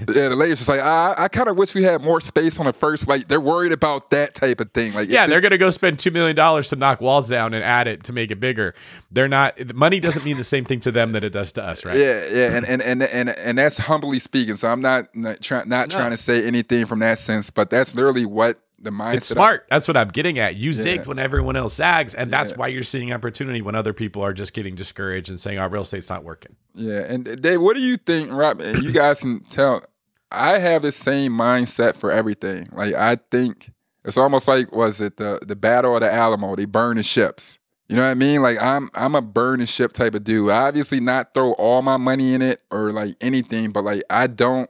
Yeah 0.00 0.28
the 0.28 0.36
ladies 0.36 0.58
just 0.58 0.68
like 0.68 0.80
i, 0.80 1.14
I 1.16 1.28
kind 1.28 1.48
of 1.48 1.56
wish 1.56 1.76
we 1.76 1.84
had 1.84 2.02
more 2.02 2.20
space 2.20 2.58
on 2.58 2.66
the 2.66 2.72
first 2.72 3.06
like 3.06 3.28
they're 3.28 3.40
worried 3.40 3.72
about 3.72 4.10
that 4.10 4.34
type 4.34 4.58
of 4.60 4.72
thing 4.72 4.92
like 4.94 5.08
yeah 5.08 5.28
they're 5.28 5.40
going 5.40 5.52
to 5.52 5.58
go 5.58 5.70
spend 5.70 5.98
$2 5.98 6.12
million 6.12 6.34
to 6.64 6.76
knock 6.76 7.00
walls 7.00 7.28
down 7.28 7.54
and 7.54 7.62
add 7.62 7.86
it 7.86 8.04
to 8.04 8.12
make 8.12 8.30
it 8.30 8.40
bigger. 8.40 8.74
They're 9.12 9.28
not 9.28 9.74
money 9.74 10.00
doesn't 10.00 10.24
mean 10.24 10.36
the 10.36 10.44
same 10.44 10.64
thing 10.64 10.80
to 10.80 10.90
them 10.90 11.12
that 11.12 11.22
it 11.22 11.30
does 11.30 11.52
to 11.52 11.62
us 11.62 11.84
right? 11.84 11.96
Yeah 11.96 12.26
yeah 12.32 12.56
and 12.56 12.66
and 12.66 12.82
and 12.88 13.02
and, 13.02 13.30
and 13.30 13.58
that's 13.58 13.78
humbly 13.78 14.18
speaking. 14.18 14.56
So 14.56 14.68
I'm 14.68 14.80
not 14.80 15.14
not, 15.14 15.40
try, 15.40 15.62
not 15.64 15.88
no. 15.88 15.96
trying 15.96 16.10
to 16.10 16.16
say 16.16 16.46
anything 16.46 16.86
from 16.86 17.00
that 17.00 17.18
sense, 17.18 17.50
but 17.50 17.70
that's 17.70 17.94
literally 17.94 18.26
what 18.26 18.58
the 18.78 18.90
mindset. 18.90 19.14
It's 19.14 19.26
smart. 19.26 19.62
Of, 19.62 19.66
that's 19.70 19.88
what 19.88 19.96
I'm 19.96 20.08
getting 20.08 20.38
at. 20.38 20.56
You 20.56 20.70
yeah. 20.70 20.82
zigged 20.82 21.06
when 21.06 21.18
everyone 21.18 21.56
else 21.56 21.74
zags, 21.74 22.14
and 22.14 22.30
that's 22.30 22.52
yeah. 22.52 22.56
why 22.56 22.68
you're 22.68 22.82
seeing 22.82 23.12
opportunity 23.12 23.62
when 23.62 23.74
other 23.74 23.92
people 23.92 24.22
are 24.22 24.32
just 24.32 24.52
getting 24.52 24.74
discouraged 24.74 25.28
and 25.28 25.38
saying, 25.38 25.58
"Our 25.58 25.66
oh, 25.66 25.70
real 25.70 25.82
estate's 25.82 26.10
not 26.10 26.24
working." 26.24 26.56
Yeah, 26.74 27.04
and 27.08 27.28
uh, 27.28 27.34
Dave, 27.36 27.60
what 27.60 27.76
do 27.76 27.82
you 27.82 27.96
think, 27.96 28.30
Rob? 28.30 28.60
And 28.60 28.82
you 28.82 28.92
guys 28.92 29.20
can 29.20 29.40
tell. 29.50 29.82
I 30.30 30.58
have 30.58 30.82
the 30.82 30.92
same 30.92 31.32
mindset 31.32 31.96
for 31.96 32.10
everything. 32.10 32.68
Like 32.72 32.94
I 32.94 33.16
think 33.30 33.70
it's 34.04 34.18
almost 34.18 34.46
like 34.46 34.72
was 34.72 35.00
it 35.00 35.16
the 35.16 35.40
the 35.46 35.56
Battle 35.56 35.94
of 35.94 36.02
the 36.02 36.12
Alamo? 36.12 36.54
They 36.54 36.66
burn 36.66 36.96
the 36.96 37.02
ships. 37.02 37.58
You 37.88 37.96
know 37.96 38.04
what 38.04 38.10
I 38.10 38.14
mean? 38.14 38.42
Like 38.42 38.58
I'm 38.60 38.90
I'm 38.94 39.14
a 39.14 39.22
burn 39.22 39.60
and 39.60 39.68
ship 39.68 39.92
type 39.92 40.14
of 40.14 40.24
dude. 40.24 40.50
I 40.50 40.68
obviously 40.68 41.00
not 41.00 41.32
throw 41.32 41.52
all 41.54 41.80
my 41.80 41.96
money 41.96 42.34
in 42.34 42.42
it 42.42 42.60
or 42.70 42.92
like 42.92 43.16
anything, 43.20 43.70
but 43.70 43.82
like 43.84 44.02
I 44.10 44.26
don't 44.26 44.68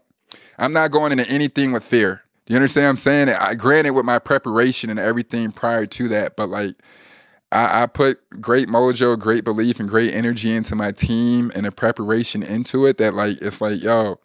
I'm 0.59 0.73
not 0.73 0.93
going 0.93 1.13
into 1.13 1.29
anything 1.29 1.73
with 1.73 1.85
fear. 1.85 2.23
Do 2.47 2.55
you 2.55 2.57
understand 2.57 2.85
what 2.85 2.91
I'm 2.91 2.97
saying? 2.97 3.29
I 3.29 3.55
granted 3.55 3.93
with 3.93 4.05
my 4.05 4.19
preparation 4.19 4.89
and 4.89 4.99
everything 4.99 5.51
prior 5.51 5.85
to 5.87 6.09
that, 6.09 6.37
but 6.37 6.49
like 6.49 6.77
I, 7.51 7.83
I 7.83 7.87
put 7.87 8.19
great 8.41 8.69
mojo, 8.69 9.19
great 9.19 9.45
belief, 9.45 9.81
and 9.81 9.89
great 9.89 10.15
energy 10.15 10.55
into 10.55 10.77
my 10.77 10.93
team 10.93 11.51
and 11.55 11.67
the 11.67 11.73
preparation 11.73 12.43
into 12.43 12.87
it 12.87 12.99
that 12.99 13.15
like 13.15 13.39
it's 13.41 13.61
like, 13.61 13.83
yo, 13.83 14.21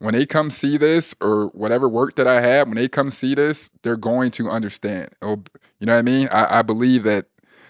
when 0.00 0.14
they 0.14 0.26
come 0.26 0.50
see 0.50 0.76
this 0.76 1.14
or 1.20 1.46
whatever 1.48 1.88
work 1.88 2.14
that 2.16 2.26
I 2.26 2.40
have, 2.40 2.68
when 2.68 2.76
they 2.76 2.88
come 2.88 3.10
see 3.10 3.34
this, 3.34 3.70
they're 3.82 3.96
going 3.96 4.30
to 4.32 4.50
understand. 4.50 5.08
Oh, 5.22 5.42
you 5.80 5.86
know 5.86 5.94
what 5.94 6.00
I 6.00 6.02
mean? 6.02 6.28
I, 6.30 6.58
I 6.58 6.62
believe 6.62 7.04
that 7.04 7.26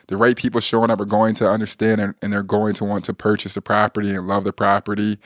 the 0.08 0.16
right 0.16 0.36
people 0.36 0.60
showing 0.60 0.90
up 0.90 1.00
are 1.00 1.06
going 1.06 1.34
to 1.36 1.48
understand 1.48 2.00
and, 2.00 2.14
and 2.22 2.32
they're 2.32 2.42
going 2.42 2.74
to 2.74 2.84
want 2.84 3.04
to 3.04 3.14
purchase 3.14 3.54
the 3.54 3.62
property 3.62 4.10
and 4.10 4.26
love 4.26 4.44
the 4.44 4.52
property 4.52 5.18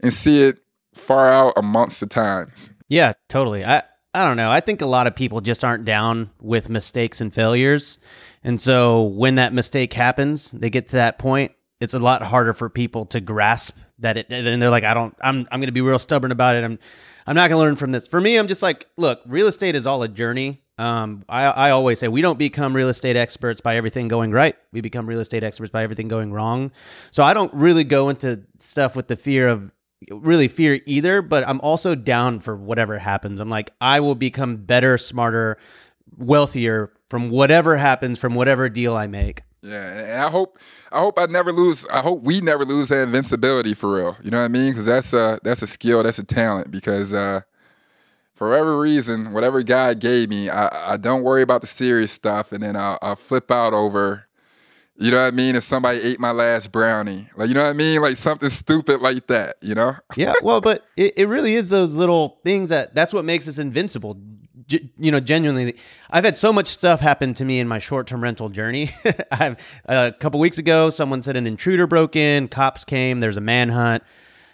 and 0.00 0.12
see 0.12 0.42
it 0.42 0.58
far 0.94 1.30
out 1.30 1.52
amongst 1.56 2.00
the 2.00 2.06
times. 2.06 2.70
Yeah, 2.88 3.12
totally. 3.28 3.64
I 3.64 3.82
I 4.14 4.24
don't 4.24 4.36
know. 4.36 4.50
I 4.50 4.60
think 4.60 4.80
a 4.80 4.86
lot 4.86 5.06
of 5.06 5.14
people 5.14 5.40
just 5.40 5.64
aren't 5.64 5.84
down 5.84 6.30
with 6.40 6.68
mistakes 6.70 7.20
and 7.20 7.32
failures. 7.32 7.98
And 8.42 8.60
so 8.60 9.02
when 9.02 9.34
that 9.34 9.52
mistake 9.52 9.92
happens, 9.92 10.50
they 10.50 10.70
get 10.70 10.88
to 10.88 10.96
that 10.96 11.18
point, 11.18 11.52
it's 11.80 11.94
a 11.94 11.98
lot 11.98 12.22
harder 12.22 12.54
for 12.54 12.70
people 12.70 13.06
to 13.06 13.20
grasp 13.20 13.76
that 13.98 14.16
it 14.16 14.26
and 14.30 14.62
they're 14.62 14.70
like, 14.70 14.84
I 14.84 14.94
don't 14.94 15.14
I'm 15.20 15.46
I'm 15.50 15.60
gonna 15.60 15.72
be 15.72 15.80
real 15.80 15.98
stubborn 15.98 16.32
about 16.32 16.56
it. 16.56 16.64
I'm 16.64 16.78
I'm 17.26 17.34
not 17.34 17.48
gonna 17.48 17.60
learn 17.60 17.76
from 17.76 17.90
this. 17.90 18.06
For 18.06 18.20
me, 18.20 18.36
I'm 18.36 18.48
just 18.48 18.62
like, 18.62 18.86
look, 18.96 19.20
real 19.26 19.46
estate 19.46 19.74
is 19.74 19.86
all 19.86 20.02
a 20.02 20.08
journey. 20.08 20.62
Um, 20.78 21.24
I, 21.28 21.44
I 21.44 21.70
always 21.70 21.98
say 21.98 22.06
we 22.08 22.22
don't 22.22 22.38
become 22.38 22.74
real 22.74 22.88
estate 22.88 23.16
experts 23.16 23.60
by 23.60 23.76
everything 23.76 24.08
going 24.08 24.30
right. 24.30 24.56
We 24.72 24.80
become 24.80 25.06
real 25.06 25.20
estate 25.20 25.42
experts 25.42 25.72
by 25.72 25.82
everything 25.82 26.08
going 26.08 26.32
wrong. 26.32 26.70
So 27.10 27.24
I 27.24 27.34
don't 27.34 27.52
really 27.52 27.84
go 27.84 28.08
into 28.08 28.42
stuff 28.58 28.94
with 28.94 29.08
the 29.08 29.16
fear 29.16 29.48
of 29.48 29.72
really 30.10 30.48
fear 30.48 30.80
either, 30.86 31.22
but 31.22 31.46
I'm 31.48 31.60
also 31.60 31.94
down 31.94 32.40
for 32.40 32.56
whatever 32.56 32.98
happens. 32.98 33.40
I'm 33.40 33.50
like, 33.50 33.72
I 33.80 34.00
will 34.00 34.14
become 34.14 34.56
better, 34.56 34.96
smarter, 34.98 35.58
wealthier 36.16 36.92
from 37.08 37.30
whatever 37.30 37.76
happens, 37.76 38.18
from 38.18 38.34
whatever 38.34 38.68
deal 38.68 38.96
I 38.96 39.08
make. 39.08 39.42
Yeah, 39.62 40.24
I 40.24 40.30
hope 40.30 40.58
I 40.92 41.00
hope 41.00 41.18
I 41.18 41.26
never 41.26 41.52
lose. 41.52 41.84
I 41.88 42.00
hope 42.00 42.22
we 42.22 42.40
never 42.40 42.64
lose 42.64 42.90
that 42.90 43.02
invincibility 43.02 43.74
for 43.74 43.96
real. 43.96 44.16
You 44.22 44.30
know 44.30 44.38
what 44.38 44.44
I 44.44 44.48
mean? 44.48 44.70
Because 44.70 44.86
that's 44.86 45.12
a 45.12 45.40
that's 45.42 45.62
a 45.62 45.66
skill, 45.66 46.04
that's 46.04 46.18
a 46.18 46.24
talent. 46.24 46.70
Because 46.70 47.12
uh, 47.12 47.40
for 48.38 48.50
whatever 48.50 48.78
reason, 48.78 49.32
whatever 49.32 49.64
God 49.64 49.98
gave 49.98 50.30
me, 50.30 50.48
I, 50.48 50.92
I 50.92 50.96
don't 50.96 51.24
worry 51.24 51.42
about 51.42 51.60
the 51.60 51.66
serious 51.66 52.12
stuff, 52.12 52.52
and 52.52 52.62
then 52.62 52.76
I'll, 52.76 52.96
I'll, 53.02 53.16
flip 53.16 53.50
out 53.50 53.74
over, 53.74 54.28
you 54.94 55.10
know 55.10 55.20
what 55.20 55.32
I 55.32 55.36
mean? 55.36 55.56
If 55.56 55.64
somebody 55.64 55.98
ate 56.00 56.20
my 56.20 56.30
last 56.30 56.70
brownie, 56.70 57.28
like 57.34 57.48
you 57.48 57.54
know 57.54 57.64
what 57.64 57.70
I 57.70 57.72
mean, 57.72 58.00
like 58.00 58.16
something 58.16 58.48
stupid 58.48 59.00
like 59.00 59.26
that, 59.26 59.56
you 59.60 59.74
know? 59.74 59.96
yeah, 60.16 60.34
well, 60.40 60.60
but 60.60 60.86
it, 60.96 61.14
it 61.16 61.26
really 61.26 61.54
is 61.54 61.68
those 61.68 61.92
little 61.92 62.38
things 62.44 62.68
that 62.68 62.94
that's 62.94 63.12
what 63.12 63.24
makes 63.24 63.48
us 63.48 63.58
invincible. 63.58 64.16
G- 64.68 64.92
you 64.98 65.10
know, 65.10 65.18
genuinely, 65.18 65.76
I've 66.08 66.24
had 66.24 66.38
so 66.38 66.52
much 66.52 66.68
stuff 66.68 67.00
happen 67.00 67.34
to 67.34 67.44
me 67.44 67.58
in 67.58 67.66
my 67.66 67.80
short-term 67.80 68.22
rental 68.22 68.50
journey. 68.50 68.90
I've 69.32 69.56
a 69.86 70.12
couple 70.12 70.38
weeks 70.38 70.58
ago, 70.58 70.90
someone 70.90 71.22
said 71.22 71.36
an 71.36 71.48
intruder 71.48 71.88
broke 71.88 72.14
in, 72.14 72.46
cops 72.46 72.84
came, 72.84 73.18
there's 73.18 73.36
a 73.36 73.40
manhunt 73.40 74.04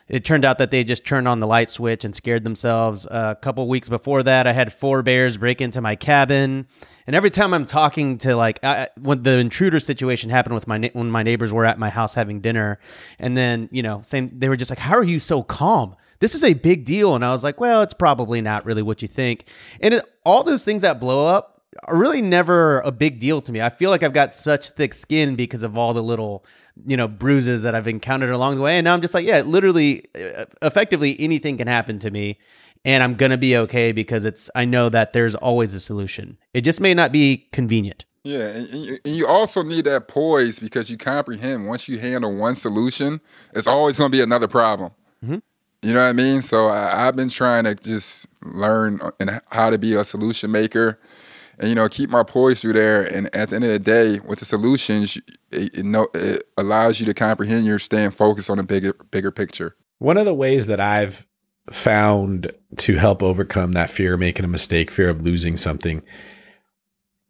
it 0.08 0.24
turned 0.24 0.44
out 0.44 0.58
that 0.58 0.70
they 0.70 0.84
just 0.84 1.04
turned 1.04 1.26
on 1.26 1.38
the 1.38 1.46
light 1.46 1.70
switch 1.70 2.04
and 2.04 2.14
scared 2.14 2.44
themselves. 2.44 3.06
Uh, 3.06 3.34
a 3.36 3.40
couple 3.40 3.66
weeks 3.68 3.88
before 3.88 4.22
that, 4.22 4.46
I 4.46 4.52
had 4.52 4.72
four 4.72 5.02
bears 5.02 5.38
break 5.38 5.60
into 5.60 5.80
my 5.80 5.96
cabin, 5.96 6.66
and 7.06 7.16
every 7.16 7.30
time 7.30 7.54
I'm 7.54 7.66
talking 7.66 8.18
to 8.18 8.36
like 8.36 8.62
I, 8.62 8.88
when 9.00 9.22
the 9.22 9.38
intruder 9.38 9.80
situation 9.80 10.30
happened 10.30 10.54
with 10.54 10.66
my 10.66 10.90
when 10.92 11.10
my 11.10 11.22
neighbors 11.22 11.52
were 11.52 11.64
at 11.64 11.78
my 11.78 11.90
house 11.90 12.14
having 12.14 12.40
dinner, 12.40 12.78
and 13.18 13.36
then 13.36 13.68
you 13.72 13.82
know, 13.82 14.02
same 14.04 14.28
they 14.38 14.48
were 14.48 14.56
just 14.56 14.70
like, 14.70 14.78
"How 14.78 14.94
are 14.96 15.04
you 15.04 15.18
so 15.18 15.42
calm?" 15.42 15.96
This 16.20 16.34
is 16.34 16.44
a 16.44 16.54
big 16.54 16.84
deal, 16.84 17.14
and 17.14 17.24
I 17.24 17.32
was 17.32 17.42
like, 17.42 17.60
"Well, 17.60 17.82
it's 17.82 17.94
probably 17.94 18.40
not 18.40 18.66
really 18.66 18.82
what 18.82 19.00
you 19.00 19.08
think." 19.08 19.48
And 19.80 19.94
it, 19.94 20.04
all 20.24 20.42
those 20.42 20.64
things 20.64 20.82
that 20.82 21.00
blow 21.00 21.26
up 21.26 21.53
are 21.82 21.96
really 21.96 22.22
never 22.22 22.80
a 22.80 22.92
big 22.92 23.18
deal 23.18 23.40
to 23.42 23.52
me. 23.52 23.60
I 23.60 23.68
feel 23.68 23.90
like 23.90 24.02
I've 24.02 24.12
got 24.12 24.32
such 24.32 24.70
thick 24.70 24.94
skin 24.94 25.36
because 25.36 25.62
of 25.62 25.76
all 25.76 25.92
the 25.92 26.02
little, 26.02 26.44
you 26.86 26.96
know, 26.96 27.08
bruises 27.08 27.62
that 27.62 27.74
I've 27.74 27.88
encountered 27.88 28.30
along 28.30 28.56
the 28.56 28.62
way. 28.62 28.78
And 28.78 28.84
now 28.84 28.94
I'm 28.94 29.00
just 29.00 29.14
like, 29.14 29.26
yeah, 29.26 29.40
literally, 29.42 30.04
uh, 30.14 30.44
effectively 30.62 31.16
anything 31.20 31.58
can 31.58 31.66
happen 31.66 31.98
to 32.00 32.10
me. 32.10 32.38
And 32.84 33.02
I'm 33.02 33.14
going 33.14 33.30
to 33.30 33.38
be 33.38 33.56
okay 33.56 33.92
because 33.92 34.24
it's, 34.24 34.50
I 34.54 34.64
know 34.66 34.88
that 34.90 35.12
there's 35.12 35.34
always 35.34 35.72
a 35.74 35.80
solution. 35.80 36.36
It 36.52 36.62
just 36.62 36.80
may 36.80 36.92
not 36.92 37.12
be 37.12 37.48
convenient. 37.50 38.04
Yeah, 38.24 38.48
and, 38.48 38.68
and 39.04 39.14
you 39.14 39.26
also 39.26 39.62
need 39.62 39.84
that 39.84 40.08
poise 40.08 40.58
because 40.58 40.90
you 40.90 40.96
comprehend 40.96 41.66
once 41.66 41.88
you 41.88 41.98
handle 41.98 42.34
one 42.34 42.54
solution, 42.54 43.20
it's 43.54 43.66
always 43.66 43.98
going 43.98 44.10
to 44.10 44.16
be 44.16 44.22
another 44.22 44.48
problem. 44.48 44.92
Mm-hmm. 45.22 45.38
You 45.82 45.92
know 45.92 46.00
what 46.00 46.08
I 46.08 46.12
mean? 46.14 46.40
So 46.40 46.68
I, 46.68 47.04
have 47.04 47.16
been 47.16 47.28
trying 47.28 47.64
to 47.64 47.74
just 47.74 48.26
learn 48.42 49.00
and 49.20 49.42
how 49.50 49.68
to 49.68 49.76
be 49.76 49.94
a 49.94 50.02
solution 50.04 50.50
maker, 50.50 50.98
and 51.58 51.68
you 51.68 51.74
know 51.74 51.88
keep 51.88 52.10
my 52.10 52.22
poise 52.22 52.60
through 52.62 52.74
there. 52.74 53.02
And 53.02 53.34
at 53.34 53.50
the 53.50 53.56
end 53.56 53.64
of 53.64 53.70
the 53.70 53.78
day, 53.78 54.20
with 54.26 54.38
the 54.38 54.44
solutions, 54.44 55.16
it, 55.50 55.74
it, 55.74 56.08
it 56.14 56.44
allows 56.56 57.00
you 57.00 57.06
to 57.06 57.14
comprehend. 57.14 57.64
You're 57.64 57.78
staying 57.78 58.12
focused 58.12 58.50
on 58.50 58.58
a 58.58 58.62
bigger 58.64 58.94
bigger 59.10 59.30
picture. 59.30 59.76
One 59.98 60.16
of 60.16 60.24
the 60.24 60.34
ways 60.34 60.66
that 60.66 60.80
I've 60.80 61.26
found 61.72 62.52
to 62.76 62.96
help 62.96 63.22
overcome 63.22 63.72
that 63.72 63.90
fear 63.90 64.14
of 64.14 64.20
making 64.20 64.44
a 64.44 64.48
mistake, 64.48 64.90
fear 64.90 65.08
of 65.08 65.24
losing 65.24 65.56
something, 65.56 66.02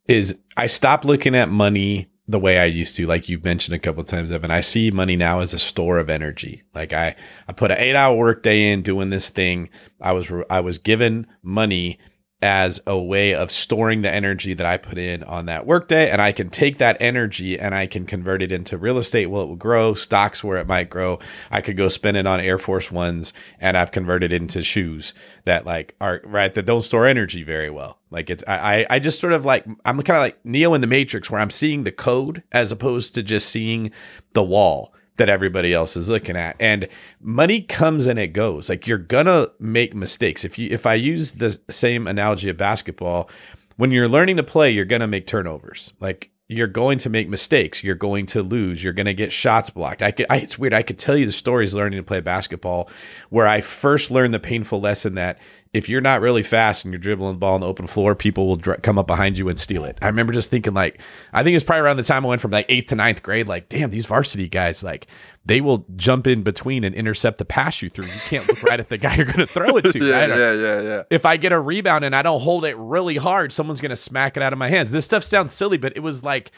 is 0.09 0.39
I 0.57 0.66
stop 0.66 1.05
looking 1.05 1.35
at 1.35 1.49
money 1.49 2.11
the 2.27 2.39
way 2.39 2.59
I 2.59 2.64
used 2.64 2.97
to, 2.97 3.07
like 3.07 3.29
you've 3.29 3.45
mentioned 3.45 3.75
a 3.75 3.79
couple 3.79 4.03
times, 4.03 4.33
Evan. 4.33 4.51
I 4.51 4.62
see 4.62 4.91
money 4.91 5.14
now 5.14 5.41
as 5.41 5.53
a 5.53 5.59
store 5.59 5.99
of 5.99 6.09
energy. 6.09 6.62
Like 6.75 6.93
I, 6.93 7.16
I 7.47 7.53
put 7.53 7.70
an 7.70 7.79
eight 7.79 7.95
hour 7.95 8.16
workday 8.16 8.72
in 8.72 8.81
doing 8.81 9.11
this 9.11 9.29
thing. 9.29 9.68
I 10.01 10.12
was, 10.12 10.33
I 10.49 10.61
was 10.61 10.79
given 10.79 11.27
money 11.43 11.99
as 12.45 12.78
a 12.86 12.99
way 12.99 13.34
of 13.34 13.51
storing 13.51 14.03
the 14.03 14.11
energy 14.11 14.53
that 14.53 14.66
I 14.66 14.76
put 14.76 14.99
in 14.99 15.22
on 15.22 15.47
that 15.47 15.66
workday. 15.66 16.11
And 16.11 16.20
I 16.20 16.30
can 16.30 16.51
take 16.51 16.76
that 16.76 16.99
energy 17.01 17.59
and 17.59 17.74
I 17.74 17.86
can 17.86 18.05
convert 18.05 18.42
it 18.42 18.53
into 18.53 18.76
real 18.76 18.99
estate 18.99 19.26
where 19.26 19.45
it 19.45 19.47
will 19.47 19.57
grow, 19.57 19.95
stocks 19.95 20.45
where 20.45 20.59
it 20.59 20.66
might 20.66 20.90
grow. 20.90 21.18
I 21.51 21.62
could 21.62 21.78
go 21.78 21.88
spend 21.88 22.18
it 22.18 22.26
on 22.26 22.40
Air 22.40 22.59
Force 22.59 22.92
Ones 22.92 23.32
and 23.59 23.78
I've 23.78 23.92
converted 23.92 24.30
it 24.30 24.42
into 24.42 24.62
shoes 24.62 25.14
that 25.47 25.64
like 25.64 25.95
are 26.03 26.20
right 26.22 26.55
that 26.55 26.66
don't 26.66 26.82
store 26.82 27.07
energy 27.07 27.45
very 27.45 27.70
well. 27.70 27.99
Like 28.11 28.28
it's 28.28 28.45
I 28.47 28.86
I 28.90 28.99
just 28.99 29.20
sort 29.20 29.32
of 29.32 29.47
like 29.47 29.64
I'm 29.86 30.03
kind 30.03 30.18
of 30.18 30.22
like 30.22 30.45
Neo 30.45 30.74
in 30.74 30.82
the 30.82 30.86
Matrix 30.86 31.30
where 31.30 31.40
I'm 31.40 31.49
seeing 31.49 31.84
the 31.84 31.92
code 31.92 32.42
as 32.53 32.70
opposed 32.70 33.14
to 33.14 33.22
just 33.22 33.49
seeing 33.49 33.90
the 34.34 34.45
wall 34.45 34.93
that 35.16 35.28
everybody 35.28 35.72
else 35.72 35.96
is 35.96 36.08
looking 36.08 36.36
at. 36.36 36.56
And 36.58 36.88
money 37.20 37.60
comes 37.60 38.06
and 38.06 38.18
it 38.18 38.28
goes. 38.28 38.68
Like 38.68 38.86
you're 38.86 38.98
gonna 38.98 39.48
make 39.58 39.94
mistakes. 39.94 40.44
If 40.44 40.58
you 40.58 40.68
if 40.70 40.86
I 40.86 40.94
use 40.94 41.34
the 41.34 41.58
same 41.70 42.06
analogy 42.06 42.48
of 42.48 42.56
basketball, 42.56 43.30
when 43.76 43.90
you're 43.90 44.08
learning 44.08 44.36
to 44.36 44.42
play, 44.42 44.70
you're 44.70 44.84
gonna 44.84 45.06
make 45.06 45.26
turnovers. 45.26 45.94
Like 46.00 46.30
you're 46.48 46.66
going 46.66 46.98
to 46.98 47.08
make 47.08 47.28
mistakes. 47.28 47.82
You're 47.82 47.94
going 47.94 48.26
to 48.26 48.42
lose. 48.42 48.84
You're 48.84 48.92
going 48.92 49.06
to 49.06 49.14
get 49.14 49.32
shots 49.32 49.70
blocked. 49.70 50.02
I 50.02 50.10
could, 50.10 50.26
I, 50.28 50.36
it's 50.36 50.58
weird. 50.58 50.74
I 50.74 50.82
could 50.82 50.98
tell 50.98 51.16
you 51.16 51.24
the 51.24 51.32
stories 51.32 51.74
learning 51.74 51.98
to 51.98 52.02
play 52.02 52.20
basketball 52.20 52.90
where 53.30 53.48
I 53.48 53.62
first 53.62 54.10
learned 54.10 54.34
the 54.34 54.38
painful 54.40 54.80
lesson 54.80 55.14
that 55.14 55.38
if 55.75 55.89
you're 55.89 56.01
not 56.01 56.20
really 56.20 56.45
fast 56.45 56.85
and 56.85 56.95
you're 56.95 57.01
dribbling 57.01 57.35
the 57.35 57.39
ball 57.39 57.57
on 57.57 57.61
the 57.61 57.66
open 57.66 57.89
floor, 57.89 58.14
people 58.14 58.47
will 58.47 58.57
dr- 58.57 58.81
come 58.83 58.97
up 58.97 59.09
behind 59.09 59.37
you 59.37 59.49
and 59.49 59.59
steal 59.59 59.85
it. 59.85 59.99
I 60.01 60.07
remember 60.07 60.33
just 60.33 60.49
thinking 60.49 60.72
like, 60.72 61.01
I 61.33 61.43
think 61.43 61.57
it's 61.57 61.64
probably 61.64 61.83
around 61.83 61.97
the 61.97 62.05
time 62.05 62.25
I 62.25 62.29
went 62.29 62.41
from 62.41 62.53
like 62.53 62.66
eighth 62.68 62.91
to 62.91 62.95
ninth 62.95 63.25
grade, 63.25 63.49
like, 63.49 63.68
damn, 63.68 63.91
these 63.91 64.07
varsity 64.07 64.49
guys, 64.49 64.85
like 64.85 65.09
they 65.45 65.61
will 65.61 65.85
jump 65.97 66.29
in 66.29 66.45
between 66.45 66.85
and 66.85 66.95
intercept 66.95 67.39
the 67.39 67.45
pass 67.45 67.83
you 67.83 67.91
through. 67.91 68.07
You 68.07 68.20
can't 68.27 68.47
look 68.47 68.62
right 68.62 68.79
at 68.79 68.89
the 68.89 68.99
guy 68.99 69.16
you're 69.16 69.27
going 69.27 69.41
to 69.41 69.47
throw 69.47 69.77
it 69.77 69.83
to. 69.83 69.99
yeah, 70.05 70.20
right? 70.20 70.29
yeah, 70.29 70.53
yeah, 70.55 70.81
yeah. 70.81 71.03
If 71.11 71.27
I 71.27 71.37
get 71.37 71.51
a 71.51 71.59
rebound 71.59 72.05
and 72.05 72.14
I 72.14 72.22
don't 72.22 72.41
hold 72.41 72.64
it 72.64 72.77
really 72.77 73.16
hard, 73.16 73.53
someone's 73.53 73.81
going 73.81 73.91
to 73.91 73.97
smack 73.97 74.37
it 74.37 74.45
out 74.45 74.53
of 74.53 74.61
my 74.61 74.68
hands. 74.68 74.93
This 74.93 75.05
stuff 75.05 75.25
sounds 75.25 75.53
silly, 75.53 75.77
but 75.77 75.97
it 75.97 76.01
was 76.01 76.22
like 76.22 76.53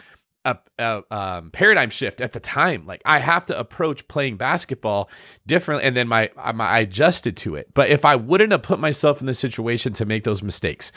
a, 0.47 0.59
a 0.79 1.03
um, 1.11 1.51
paradigm 1.51 1.91
shift 1.91 2.21
at 2.21 2.33
the 2.33 2.41
time. 2.41 2.87
Like 2.87 3.03
I 3.05 3.19
have 3.19 3.47
to 3.47 3.59
approach 3.59 4.07
playing 4.09 4.37
basketball 4.37 5.11
differently, 5.47 5.85
and 5.85 5.97
then 5.97 6.09
my, 6.09 6.31
my 6.55 6.67
I 6.67 6.79
adjusted 6.81 7.37
to 7.39 7.57
it. 7.57 7.75
But 7.75 7.91
if 7.91 8.05
I 8.05 8.17
wouldn't 8.17 8.53
have 8.53 8.63
put 8.63 8.79
myself 8.79 9.21
in 9.21 9.27
the 9.27 9.35
situation 9.35 9.93
to 9.95 10.07
make 10.07 10.25
those 10.25 10.43
mistakes, 10.43 10.93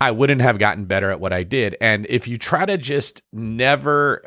I 0.00 0.10
wouldn't 0.10 0.42
have 0.42 0.58
gotten 0.58 0.86
better 0.86 1.10
at 1.10 1.20
what 1.20 1.32
I 1.32 1.44
did. 1.44 1.76
And 1.80 2.06
if 2.08 2.26
you 2.26 2.36
try 2.36 2.66
to 2.66 2.76
just 2.76 3.22
never 3.32 4.22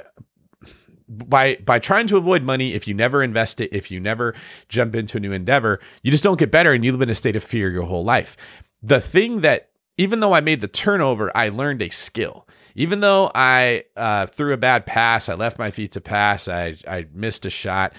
by 1.07 1.57
by 1.57 1.77
trying 1.77 2.07
to 2.07 2.17
avoid 2.17 2.41
money 2.41 2.73
if 2.73 2.87
you 2.87 2.93
never 2.93 3.21
invest 3.21 3.61
it 3.61 3.71
if 3.71 3.91
you 3.91 3.99
never 3.99 4.33
jump 4.69 4.95
into 4.95 5.17
a 5.17 5.19
new 5.19 5.31
endeavor 5.31 5.79
you 6.01 6.09
just 6.09 6.23
don't 6.23 6.39
get 6.39 6.49
better 6.49 6.73
and 6.73 6.83
you 6.83 6.91
live 6.91 7.03
in 7.03 7.11
a 7.11 7.13
state 7.13 7.35
of 7.35 7.43
fear 7.43 7.69
your 7.69 7.83
whole 7.83 8.03
life 8.03 8.35
the 8.81 8.99
thing 8.99 9.41
that 9.41 9.69
even 9.99 10.19
though 10.19 10.33
i 10.33 10.41
made 10.41 10.61
the 10.61 10.67
turnover 10.67 11.31
i 11.37 11.47
learned 11.47 11.83
a 11.83 11.89
skill 11.89 12.47
even 12.75 12.99
though 12.99 13.31
I 13.33 13.85
uh, 13.95 14.27
threw 14.27 14.53
a 14.53 14.57
bad 14.57 14.85
pass, 14.85 15.29
I 15.29 15.35
left 15.35 15.57
my 15.57 15.71
feet 15.71 15.93
to 15.93 16.01
pass, 16.01 16.47
I, 16.47 16.75
I 16.87 17.07
missed 17.13 17.45
a 17.45 17.49
shot. 17.49 17.93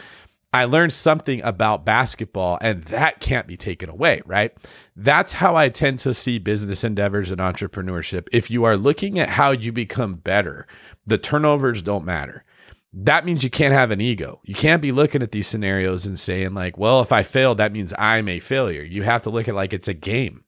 I 0.52 0.64
learned 0.64 0.92
something 0.92 1.42
about 1.42 1.84
basketball, 1.84 2.58
and 2.60 2.84
that 2.84 3.20
can't 3.20 3.46
be 3.46 3.56
taken 3.56 3.90
away, 3.90 4.22
right? 4.24 4.56
That's 4.94 5.34
how 5.34 5.56
I 5.56 5.68
tend 5.68 5.98
to 6.00 6.14
see 6.14 6.38
business 6.38 6.84
endeavors 6.84 7.30
and 7.30 7.40
entrepreneurship. 7.40 8.28
If 8.32 8.50
you 8.50 8.64
are 8.64 8.76
looking 8.76 9.18
at 9.18 9.30
how 9.30 9.50
you 9.50 9.72
become 9.72 10.14
better, 10.14 10.66
the 11.06 11.18
turnovers 11.18 11.82
don't 11.82 12.04
matter. 12.04 12.44
That 12.92 13.26
means 13.26 13.44
you 13.44 13.50
can't 13.50 13.74
have 13.74 13.90
an 13.90 14.00
ego. 14.00 14.40
You 14.44 14.54
can't 14.54 14.80
be 14.80 14.92
looking 14.92 15.22
at 15.22 15.32
these 15.32 15.46
scenarios 15.46 16.06
and 16.06 16.18
saying, 16.18 16.54
like, 16.54 16.78
well, 16.78 17.02
if 17.02 17.12
I 17.12 17.22
fail, 17.22 17.54
that 17.56 17.72
means 17.72 17.92
I'm 17.98 18.28
a 18.28 18.40
failure. 18.40 18.82
You 18.82 19.02
have 19.02 19.22
to 19.22 19.30
look 19.30 19.48
at 19.48 19.54
like 19.54 19.74
it's 19.74 19.88
a 19.88 19.94
game. 19.94 20.44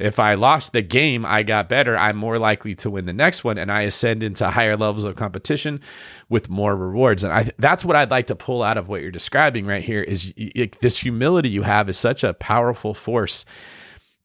If 0.00 0.18
I 0.18 0.34
lost 0.34 0.72
the 0.72 0.82
game, 0.82 1.26
I 1.26 1.42
got 1.42 1.68
better, 1.68 1.96
I'm 1.96 2.16
more 2.16 2.38
likely 2.38 2.74
to 2.76 2.90
win 2.90 3.06
the 3.06 3.12
next 3.12 3.44
one 3.44 3.58
and 3.58 3.70
I 3.70 3.82
ascend 3.82 4.22
into 4.22 4.48
higher 4.50 4.76
levels 4.76 5.04
of 5.04 5.16
competition 5.16 5.80
with 6.28 6.48
more 6.48 6.76
rewards. 6.76 7.24
And 7.24 7.32
I 7.32 7.50
that's 7.58 7.84
what 7.84 7.96
I'd 7.96 8.10
like 8.10 8.26
to 8.28 8.36
pull 8.36 8.62
out 8.62 8.76
of 8.76 8.88
what 8.88 9.02
you're 9.02 9.10
describing 9.10 9.66
right 9.66 9.82
here 9.82 10.02
is 10.02 10.32
this 10.80 10.98
humility 10.98 11.48
you 11.48 11.62
have 11.62 11.88
is 11.88 11.98
such 11.98 12.24
a 12.24 12.34
powerful 12.34 12.94
force 12.94 13.44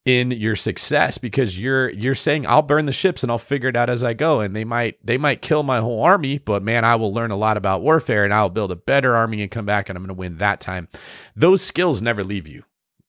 in 0.06 0.30
your 0.30 0.56
success 0.56 1.18
because 1.18 1.60
you're 1.60 1.90
you're 1.90 2.14
saying 2.14 2.46
I'll 2.46 2.62
burn 2.62 2.86
the 2.86 2.94
ships 2.94 3.24
and 3.24 3.32
I'll 3.32 3.40
figure 3.40 3.70
it 3.70 3.76
out 3.76 3.90
as 3.90 4.04
I 4.04 4.14
go 4.14 4.40
and 4.40 4.56
they 4.56 4.64
might 4.64 5.04
they 5.04 5.18
might 5.18 5.42
kill 5.42 5.64
my 5.64 5.80
whole 5.80 6.04
army 6.04 6.38
but 6.38 6.62
man 6.62 6.86
I 6.86 6.96
will 6.96 7.12
learn 7.12 7.32
a 7.32 7.36
lot 7.36 7.58
about 7.58 7.82
warfare 7.82 8.24
and 8.24 8.32
I'll 8.32 8.52
build 8.52 8.72
a 8.72 8.76
better 8.76 9.16
army 9.16 9.42
and 9.42 9.50
come 9.50 9.66
back 9.66 9.90
and 9.90 9.98
I'm 9.98 10.04
going 10.04 10.16
to 10.16 10.20
win 10.20 10.38
that 10.38 10.62
time. 10.62 10.90
Those 11.36 11.64
skills 11.64 12.04
never 12.04 12.24
leave 12.24 12.48
you 12.48 12.64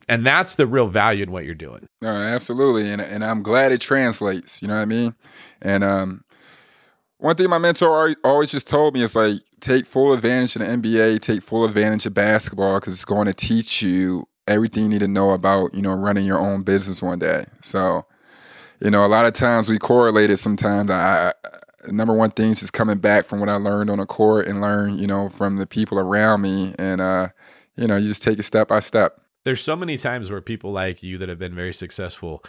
and 0.09 0.25
that's 0.25 0.55
the 0.55 0.67
real 0.67 0.89
value 0.89 1.25
in 1.25 1.33
what 1.33 1.45
you're 1.45 1.55
doing. 1.55 1.89
Absolutely, 2.03 2.91
and 2.91 3.01
and 3.01 3.25
I'm 3.25 3.43
glad 3.43 3.73
it 3.73 3.81
translates. 3.81 4.63
You 4.63 4.69
know 4.69 4.75
what 4.75 4.83
I 4.83 4.87
mean? 4.87 5.15
And 5.63 5.83
um, 5.83 6.25
one 7.19 7.37
thing 7.37 7.49
my 7.51 7.59
mentor 7.59 8.15
always 8.25 8.51
just 8.51 8.69
told 8.69 8.95
me 8.95 9.03
is 9.03 9.17
like 9.17 9.41
take 9.61 9.87
full 9.87 10.13
advantage 10.13 10.57
of 10.57 10.61
the 10.61 10.67
NBA, 10.67 11.21
take 11.21 11.43
full 11.43 11.65
advantage 11.65 12.07
of 12.07 12.15
basketball 12.15 12.79
because 12.79 12.95
it's 12.95 13.05
going 13.05 13.27
to 13.27 13.35
teach 13.35 13.83
you 13.83 14.25
everything 14.47 14.85
you 14.85 14.89
need 14.89 15.01
to 15.01 15.09
know 15.09 15.31
about 15.31 15.75
you 15.75 15.83
know 15.83 15.95
running 15.95 16.25
your 16.25 16.39
own 16.39 16.63
business 16.63 17.03
one 17.03 17.19
day. 17.19 17.45
So, 17.63 18.05
you 18.81 18.91
know, 18.91 19.05
a 19.05 19.09
lot 19.09 19.27
of 19.27 19.35
times 19.35 19.69
we 19.69 19.79
correlate 19.79 20.31
it. 20.31 20.37
Sometimes 20.37 20.91
I 20.91 21.33
number 21.89 22.13
one 22.13 22.31
thing 22.31 22.51
is 22.51 22.61
just 22.61 22.73
coming 22.73 22.99
back 22.99 23.25
from 23.25 23.41
what 23.41 23.49
I 23.49 23.55
learned 23.57 23.91
on 23.91 23.99
the 23.99 24.07
court 24.07 24.47
and 24.47 24.61
learn 24.61 24.99
you 24.99 25.07
know 25.07 25.29
from 25.31 25.57
the 25.57 25.67
people 25.67 25.99
around 25.99 26.43
me, 26.43 26.75
and 26.79 27.01
uh, 27.01 27.29
you 27.77 27.89
know 27.89 27.97
you 27.97 28.07
just 28.07 28.23
take 28.23 28.39
it 28.39 28.45
step 28.45 28.69
by 28.69 28.81
step 28.81 29.21
there's 29.47 29.63
so 29.63 29.77
many 29.77 29.97
times 29.97 30.29
where 30.29 30.41
people 30.41 30.73
like 30.73 31.05
you 31.05 31.19
that 31.19 31.29
have 31.29 31.39
been 31.39 31.55
very 31.55 31.73
successful 31.73 32.45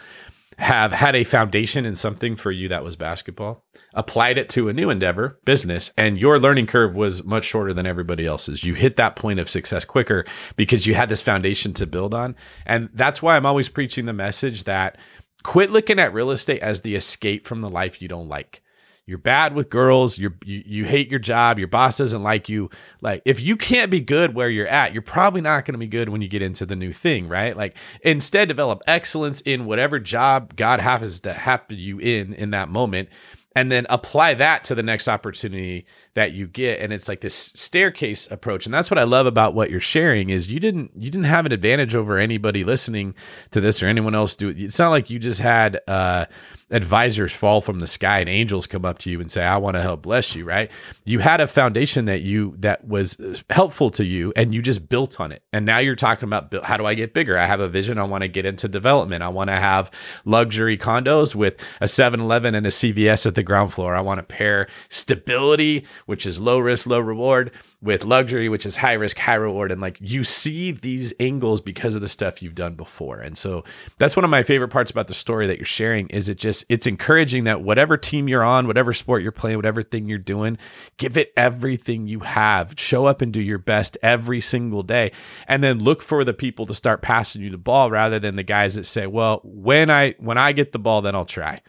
have 0.58 0.92
had 0.92 1.14
a 1.14 1.22
foundation 1.22 1.86
in 1.86 1.94
something 1.94 2.34
for 2.34 2.50
you 2.50 2.66
that 2.66 2.82
was 2.82 2.96
basketball, 2.96 3.64
applied 3.94 4.36
it 4.36 4.48
to 4.48 4.68
a 4.68 4.72
new 4.72 4.90
endeavor, 4.90 5.38
business, 5.44 5.92
and 5.96 6.18
your 6.18 6.40
learning 6.40 6.66
curve 6.66 6.96
was 6.96 7.22
much 7.22 7.44
shorter 7.44 7.72
than 7.72 7.86
everybody 7.86 8.26
else's. 8.26 8.64
You 8.64 8.74
hit 8.74 8.96
that 8.96 9.14
point 9.14 9.38
of 9.38 9.48
success 9.48 9.84
quicker 9.84 10.24
because 10.56 10.88
you 10.88 10.94
had 10.96 11.08
this 11.08 11.20
foundation 11.20 11.72
to 11.74 11.86
build 11.86 12.14
on. 12.14 12.34
And 12.66 12.90
that's 12.92 13.22
why 13.22 13.36
I'm 13.36 13.46
always 13.46 13.68
preaching 13.68 14.06
the 14.06 14.12
message 14.12 14.64
that 14.64 14.98
quit 15.44 15.70
looking 15.70 16.00
at 16.00 16.12
real 16.12 16.32
estate 16.32 16.62
as 16.62 16.80
the 16.80 16.96
escape 16.96 17.46
from 17.46 17.60
the 17.60 17.70
life 17.70 18.02
you 18.02 18.08
don't 18.08 18.28
like 18.28 18.60
you're 19.08 19.16
bad 19.16 19.54
with 19.54 19.70
girls. 19.70 20.18
You, 20.18 20.34
you 20.44 20.84
hate 20.84 21.10
your 21.10 21.18
job. 21.18 21.58
Your 21.58 21.66
boss 21.66 21.96
doesn't 21.96 22.22
like 22.22 22.50
you. 22.50 22.68
Like 23.00 23.22
if 23.24 23.40
you 23.40 23.56
can't 23.56 23.90
be 23.90 24.02
good 24.02 24.34
where 24.34 24.50
you're 24.50 24.66
at 24.66 24.92
you're 24.92 25.00
probably 25.00 25.40
not 25.40 25.64
going 25.64 25.72
to 25.72 25.78
be 25.78 25.86
good 25.86 26.10
when 26.10 26.20
you 26.20 26.28
get 26.28 26.42
into 26.42 26.66
the 26.66 26.76
new 26.76 26.92
thing 26.92 27.26
right? 27.26 27.56
Like 27.56 27.74
instead 28.02 28.48
develop 28.48 28.82
excellence 28.86 29.40
in 29.40 29.64
whatever 29.64 29.98
job 29.98 30.56
god 30.56 30.80
happens 30.80 31.20
to 31.20 31.32
happen 31.32 31.78
you 31.78 31.98
in 31.98 32.34
in 32.34 32.50
that 32.50 32.68
moment 32.68 33.08
and 33.56 33.72
then 33.72 33.86
apply 33.88 34.34
that 34.34 34.62
to 34.64 34.74
the 34.74 34.82
next 34.82 35.08
opportunity 35.08 35.86
that 36.14 36.32
you 36.32 36.46
get. 36.46 36.80
And 36.80 36.92
it's 36.92 37.08
like 37.08 37.22
this 37.22 37.34
staircase 37.34 38.30
approach. 38.30 38.66
And 38.66 38.74
that's 38.74 38.90
what 38.90 38.98
i 38.98 39.04
love 39.04 39.26
about 39.26 39.54
what 39.54 39.70
you're 39.70 39.80
sharing 39.80 40.28
is 40.28 40.48
you 40.48 40.60
didn't 40.60 40.92
you 40.94 41.10
didn't 41.10 41.24
have 41.24 41.46
an 41.46 41.52
advantage 41.52 41.94
over 41.94 42.18
anybody 42.18 42.62
listening 42.62 43.14
to 43.52 43.60
this 43.60 43.82
or 43.82 43.86
anyone 43.86 44.14
else 44.14 44.36
do 44.36 44.50
it. 44.50 44.60
It's 44.60 44.78
not 44.78 44.90
like 44.90 45.08
you 45.08 45.18
just 45.18 45.40
had 45.40 45.80
uh 45.88 46.26
advisors 46.70 47.32
fall 47.32 47.60
from 47.60 47.78
the 47.78 47.86
sky 47.86 48.20
and 48.20 48.28
angels 48.28 48.66
come 48.66 48.84
up 48.84 48.98
to 48.98 49.10
you 49.10 49.20
and 49.20 49.30
say, 49.30 49.42
I 49.42 49.56
want 49.56 49.76
to 49.76 49.82
help 49.82 50.02
bless 50.02 50.34
you, 50.34 50.44
right? 50.44 50.70
You 51.04 51.20
had 51.20 51.40
a 51.40 51.46
foundation 51.46 52.04
that 52.06 52.22
you 52.22 52.54
that 52.58 52.86
was 52.86 53.18
uh, 53.20 53.34
helpful 53.50 53.90
to 53.92 54.04
you 54.04 54.32
and 54.36 54.54
you 54.54 54.60
just 54.60 54.88
built 54.88 55.20
on 55.20 55.32
it. 55.32 55.42
And 55.52 55.64
now 55.64 55.78
you're 55.78 55.96
talking 55.96 56.28
about 56.28 56.64
how 56.64 56.76
do 56.76 56.84
I 56.84 56.94
get 56.94 57.14
bigger? 57.14 57.38
I 57.38 57.46
have 57.46 57.60
a 57.60 57.68
vision. 57.68 57.98
I 57.98 58.04
want 58.04 58.22
to 58.22 58.28
get 58.28 58.44
into 58.44 58.68
development. 58.68 59.22
I 59.22 59.28
want 59.28 59.48
to 59.48 59.56
have 59.56 59.90
luxury 60.24 60.76
condos 60.76 61.34
with 61.34 61.58
a 61.80 61.86
7-Eleven 61.86 62.54
and 62.54 62.66
a 62.66 62.70
CVS 62.70 63.26
at 63.26 63.34
the 63.34 63.42
ground 63.42 63.72
floor. 63.72 63.94
I 63.94 64.00
want 64.00 64.18
to 64.18 64.22
pair 64.22 64.68
stability, 64.88 65.86
which 66.06 66.26
is 66.26 66.40
low 66.40 66.58
risk, 66.58 66.86
low 66.86 67.00
reward, 67.00 67.50
with 67.80 68.04
luxury, 68.04 68.48
which 68.48 68.66
is 68.66 68.76
high 68.76 68.94
risk, 68.94 69.18
high 69.18 69.34
reward. 69.34 69.70
And 69.70 69.80
like 69.80 69.98
you 70.00 70.24
see 70.24 70.72
these 70.72 71.12
angles 71.20 71.60
because 71.60 71.94
of 71.94 72.00
the 72.00 72.08
stuff 72.08 72.42
you've 72.42 72.56
done 72.56 72.74
before. 72.74 73.18
And 73.18 73.38
so 73.38 73.62
that's 73.98 74.16
one 74.16 74.24
of 74.24 74.30
my 74.30 74.42
favorite 74.42 74.68
parts 74.68 74.90
about 74.90 75.06
the 75.06 75.14
story 75.14 75.46
that 75.46 75.58
you're 75.58 75.66
sharing 75.66 76.08
is 76.08 76.28
it 76.28 76.38
just 76.38 76.64
it's 76.68 76.88
encouraging 76.88 77.44
that 77.44 77.62
whatever 77.62 77.96
team 77.96 78.28
you're 78.28 78.42
on, 78.42 78.66
whatever 78.66 78.92
sport 78.92 79.22
you're 79.22 79.30
playing, 79.30 79.56
whatever 79.56 79.82
thing 79.82 80.08
you're 80.08 80.18
doing, 80.18 80.58
give 80.96 81.16
it 81.16 81.32
everything 81.36 82.08
you 82.08 82.20
have. 82.20 82.74
Show 82.76 83.06
up 83.06 83.22
and 83.22 83.32
do 83.32 83.40
your 83.40 83.58
best 83.58 83.96
every 84.02 84.40
single 84.40 84.82
day. 84.82 85.12
And 85.46 85.62
then 85.62 85.78
look 85.78 86.02
for 86.02 86.24
the 86.24 86.34
people 86.34 86.66
to 86.66 86.74
start 86.74 87.00
passing 87.00 87.42
you 87.42 87.50
the 87.50 87.58
ball 87.58 87.92
rather 87.92 88.18
than 88.18 88.34
the 88.34 88.42
guys 88.42 88.74
that 88.74 88.86
say, 88.86 89.06
well, 89.06 89.40
when 89.44 89.88
I 89.88 90.16
when 90.18 90.36
I 90.36 90.50
get 90.50 90.72
the 90.72 90.80
ball, 90.80 91.00
then 91.00 91.14
I'll 91.14 91.24
try 91.24 91.60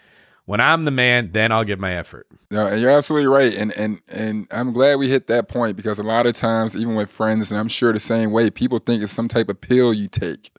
when 0.49 0.59
I'm 0.59 0.83
the 0.85 0.89
man, 0.89 1.31
then 1.31 1.51
I'll 1.51 1.63
give 1.63 1.79
my 1.79 1.93
effort. 1.93 2.25
No, 2.49 2.65
and 2.65 2.81
you're 2.81 2.89
absolutely 2.89 3.27
right. 3.27 3.53
And 3.53 3.71
and 3.73 4.01
and 4.11 4.47
I'm 4.49 4.73
glad 4.73 4.97
we 4.97 5.07
hit 5.07 5.27
that 5.27 5.47
point 5.47 5.77
because 5.77 5.99
a 5.99 6.03
lot 6.03 6.25
of 6.25 6.33
times, 6.33 6.75
even 6.75 6.95
with 6.95 7.11
friends, 7.11 7.51
and 7.51 7.59
I'm 7.59 7.67
sure 7.67 7.93
the 7.93 7.99
same 7.99 8.31
way, 8.31 8.49
people 8.49 8.79
think 8.79 9.03
it's 9.03 9.13
some 9.13 9.27
type 9.27 9.49
of 9.49 9.61
pill 9.61 9.93
you 9.93 10.07
take. 10.07 10.49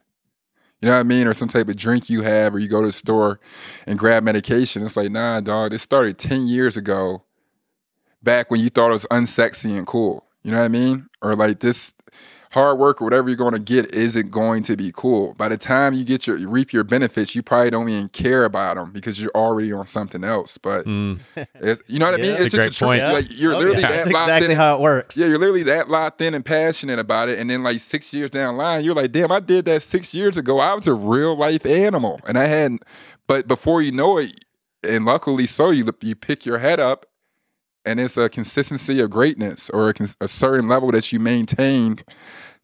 You 0.79 0.87
know 0.87 0.93
what 0.93 1.01
I 1.01 1.03
mean? 1.03 1.27
Or 1.27 1.33
some 1.33 1.49
type 1.49 1.67
of 1.67 1.75
drink 1.75 2.09
you 2.09 2.21
have, 2.21 2.55
or 2.55 2.59
you 2.59 2.69
go 2.69 2.79
to 2.79 2.87
the 2.87 2.93
store 2.93 3.41
and 3.85 3.99
grab 3.99 4.23
medication. 4.23 4.81
It's 4.81 4.95
like, 4.95 5.11
nah, 5.11 5.41
dog, 5.41 5.71
this 5.71 5.81
started 5.81 6.17
10 6.17 6.47
years 6.47 6.77
ago, 6.77 7.25
back 8.23 8.49
when 8.49 8.61
you 8.61 8.69
thought 8.69 8.91
it 8.91 8.93
was 8.93 9.05
unsexy 9.11 9.77
and 9.77 9.85
cool. 9.85 10.25
You 10.41 10.51
know 10.51 10.59
what 10.59 10.63
I 10.63 10.69
mean? 10.69 11.09
Or 11.21 11.33
like 11.35 11.59
this 11.59 11.93
hard 12.51 12.77
work 12.77 13.01
or 13.01 13.05
whatever 13.05 13.29
you're 13.29 13.37
going 13.37 13.53
to 13.53 13.59
get 13.59 13.93
isn't 13.95 14.29
going 14.29 14.61
to 14.63 14.75
be 14.75 14.91
cool. 14.93 15.33
By 15.35 15.47
the 15.47 15.57
time 15.57 15.93
you 15.93 16.03
get 16.03 16.27
your 16.27 16.37
you 16.37 16.49
reap 16.49 16.73
your 16.73 16.83
benefits, 16.83 17.33
you 17.33 17.41
probably 17.41 17.69
don't 17.71 17.87
even 17.89 18.09
care 18.09 18.43
about 18.45 18.75
them 18.75 18.91
because 18.91 19.21
you're 19.21 19.31
already 19.33 19.71
on 19.71 19.87
something 19.87 20.23
else. 20.23 20.57
But 20.57 20.85
Mm. 20.85 21.19
it's, 21.55 21.81
you 21.87 21.97
know 21.99 22.07
what 22.07 22.15
I 22.15 22.17
mean? 22.21 22.31
That's 22.31 22.41
a 22.41 22.45
it's 22.47 22.55
great 22.55 22.67
just 22.67 22.81
a 22.81 22.85
point. 22.85 23.03
Like 23.03 23.25
you're 23.29 23.53
Oh, 23.55 23.57
literally 23.57 23.81
yeah. 23.81 23.87
that 23.87 23.95
That's 24.05 24.11
locked 24.11 24.29
exactly 24.29 24.51
in. 24.51 24.57
how 24.57 24.75
it 24.75 24.81
works. 24.81 25.17
Yeah, 25.17 25.27
you're 25.27 25.39
literally 25.39 25.63
that 25.63 25.89
locked 25.89 26.21
in 26.21 26.33
and 26.33 26.43
passionate 26.45 26.99
about 26.99 27.29
it. 27.29 27.39
And 27.39 27.49
then 27.49 27.63
like 27.63 27.79
six 27.79 28.13
years 28.13 28.31
down 28.31 28.57
the 28.57 28.63
line, 28.63 28.83
you're 28.83 28.95
like, 28.95 29.11
damn, 29.11 29.31
I 29.31 29.39
did 29.39 29.65
that 29.65 29.81
six 29.81 30.13
years 30.13 30.35
ago. 30.37 30.59
I 30.59 30.73
was 30.73 30.87
a 30.87 30.93
real 30.93 31.35
life 31.37 31.65
animal. 31.65 32.19
And 32.27 32.37
I 32.37 32.45
hadn't 32.45 32.83
but 33.27 33.47
before 33.47 33.81
you 33.81 33.93
know 33.93 34.17
it, 34.17 34.43
and 34.83 35.05
luckily 35.05 35.45
so, 35.45 35.69
you 35.69 35.85
you 36.01 36.15
pick 36.15 36.45
your 36.45 36.57
head 36.57 36.79
up 36.81 37.05
and 37.85 37.99
it's 37.99 38.17
a 38.17 38.29
consistency 38.29 38.99
of 38.99 39.09
greatness 39.09 39.69
or 39.71 39.89
a, 39.89 39.93
cons- 39.93 40.15
a 40.21 40.27
certain 40.27 40.67
level 40.67 40.91
that 40.91 41.11
you 41.11 41.19
maintained 41.19 42.03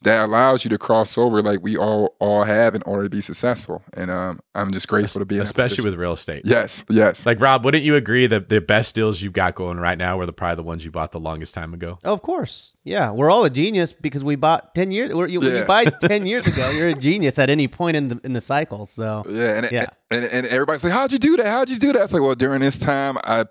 that 0.04 0.26
allows 0.26 0.64
you 0.64 0.70
to 0.70 0.78
cross 0.78 1.18
over 1.18 1.42
like 1.42 1.62
we 1.64 1.76
all 1.76 2.16
all 2.20 2.44
have 2.44 2.76
in 2.76 2.84
order 2.84 3.04
to 3.06 3.10
be 3.10 3.20
successful. 3.22 3.84
And 3.96 4.12
um, 4.12 4.40
I'm 4.54 4.72
just 4.72 4.88
grateful 4.88 5.20
to 5.20 5.26
be 5.26 5.40
especially 5.40 5.78
position. 5.78 5.86
with 5.86 5.96
real 5.96 6.14
estate. 6.14 6.44
yes, 6.46 6.86
yes. 6.90 7.26
Like 7.26 7.40
Rob, 7.42 7.66
wouldn't 7.66 7.84
you 7.84 7.96
agree 7.96 8.28
that 8.28 8.50
the 8.50 8.62
best 8.62 8.94
deals 8.94 9.22
you've 9.22 9.34
got 9.34 9.56
going 9.56 9.80
right 9.80 9.98
now 9.98 10.18
were 10.18 10.26
the 10.28 10.34
probably 10.34 10.58
the 10.58 10.64
ones 10.64 10.86
you 10.86 10.92
bought 10.92 11.12
the 11.12 11.20
longest 11.20 11.54
time 11.56 11.74
ago? 11.74 11.98
Oh, 12.04 12.14
of 12.14 12.22
course. 12.22 12.76
Yeah, 12.84 13.12
we're 13.12 13.30
all 13.30 13.44
a 13.44 13.50
genius 13.50 13.92
because 13.92 14.24
we 14.24 14.36
bought 14.36 14.74
10 14.76 14.92
years 14.92 15.14
when 15.14 15.30
you, 15.30 15.40
when 15.42 15.56
you 15.56 15.66
buy 15.66 15.86
10 16.02 16.26
years 16.26 16.48
ago, 16.48 16.70
you're 16.72 16.90
a 16.90 16.94
genius 16.94 17.38
at 17.40 17.50
any 17.50 17.68
point 17.68 17.98
in 17.98 18.08
the 18.10 18.20
in 18.24 18.34
the 18.34 18.42
cycle. 18.42 18.86
So, 18.86 19.26
Yeah, 19.28 19.58
and, 19.58 19.72
Yeah. 19.72 19.86
and 20.12 20.24
and 20.26 20.46
everybody's 20.48 20.84
like, 20.84 20.94
"How'd 20.94 21.12
you 21.12 21.20
do 21.20 21.38
that? 21.38 21.48
How'd 21.48 21.70
you 21.70 21.80
do 21.80 21.92
that?" 21.94 22.04
It's 22.04 22.14
like, 22.14 22.22
well, 22.22 22.36
during 22.36 22.62
this 22.62 22.78
time, 22.78 23.18
I 23.24 23.46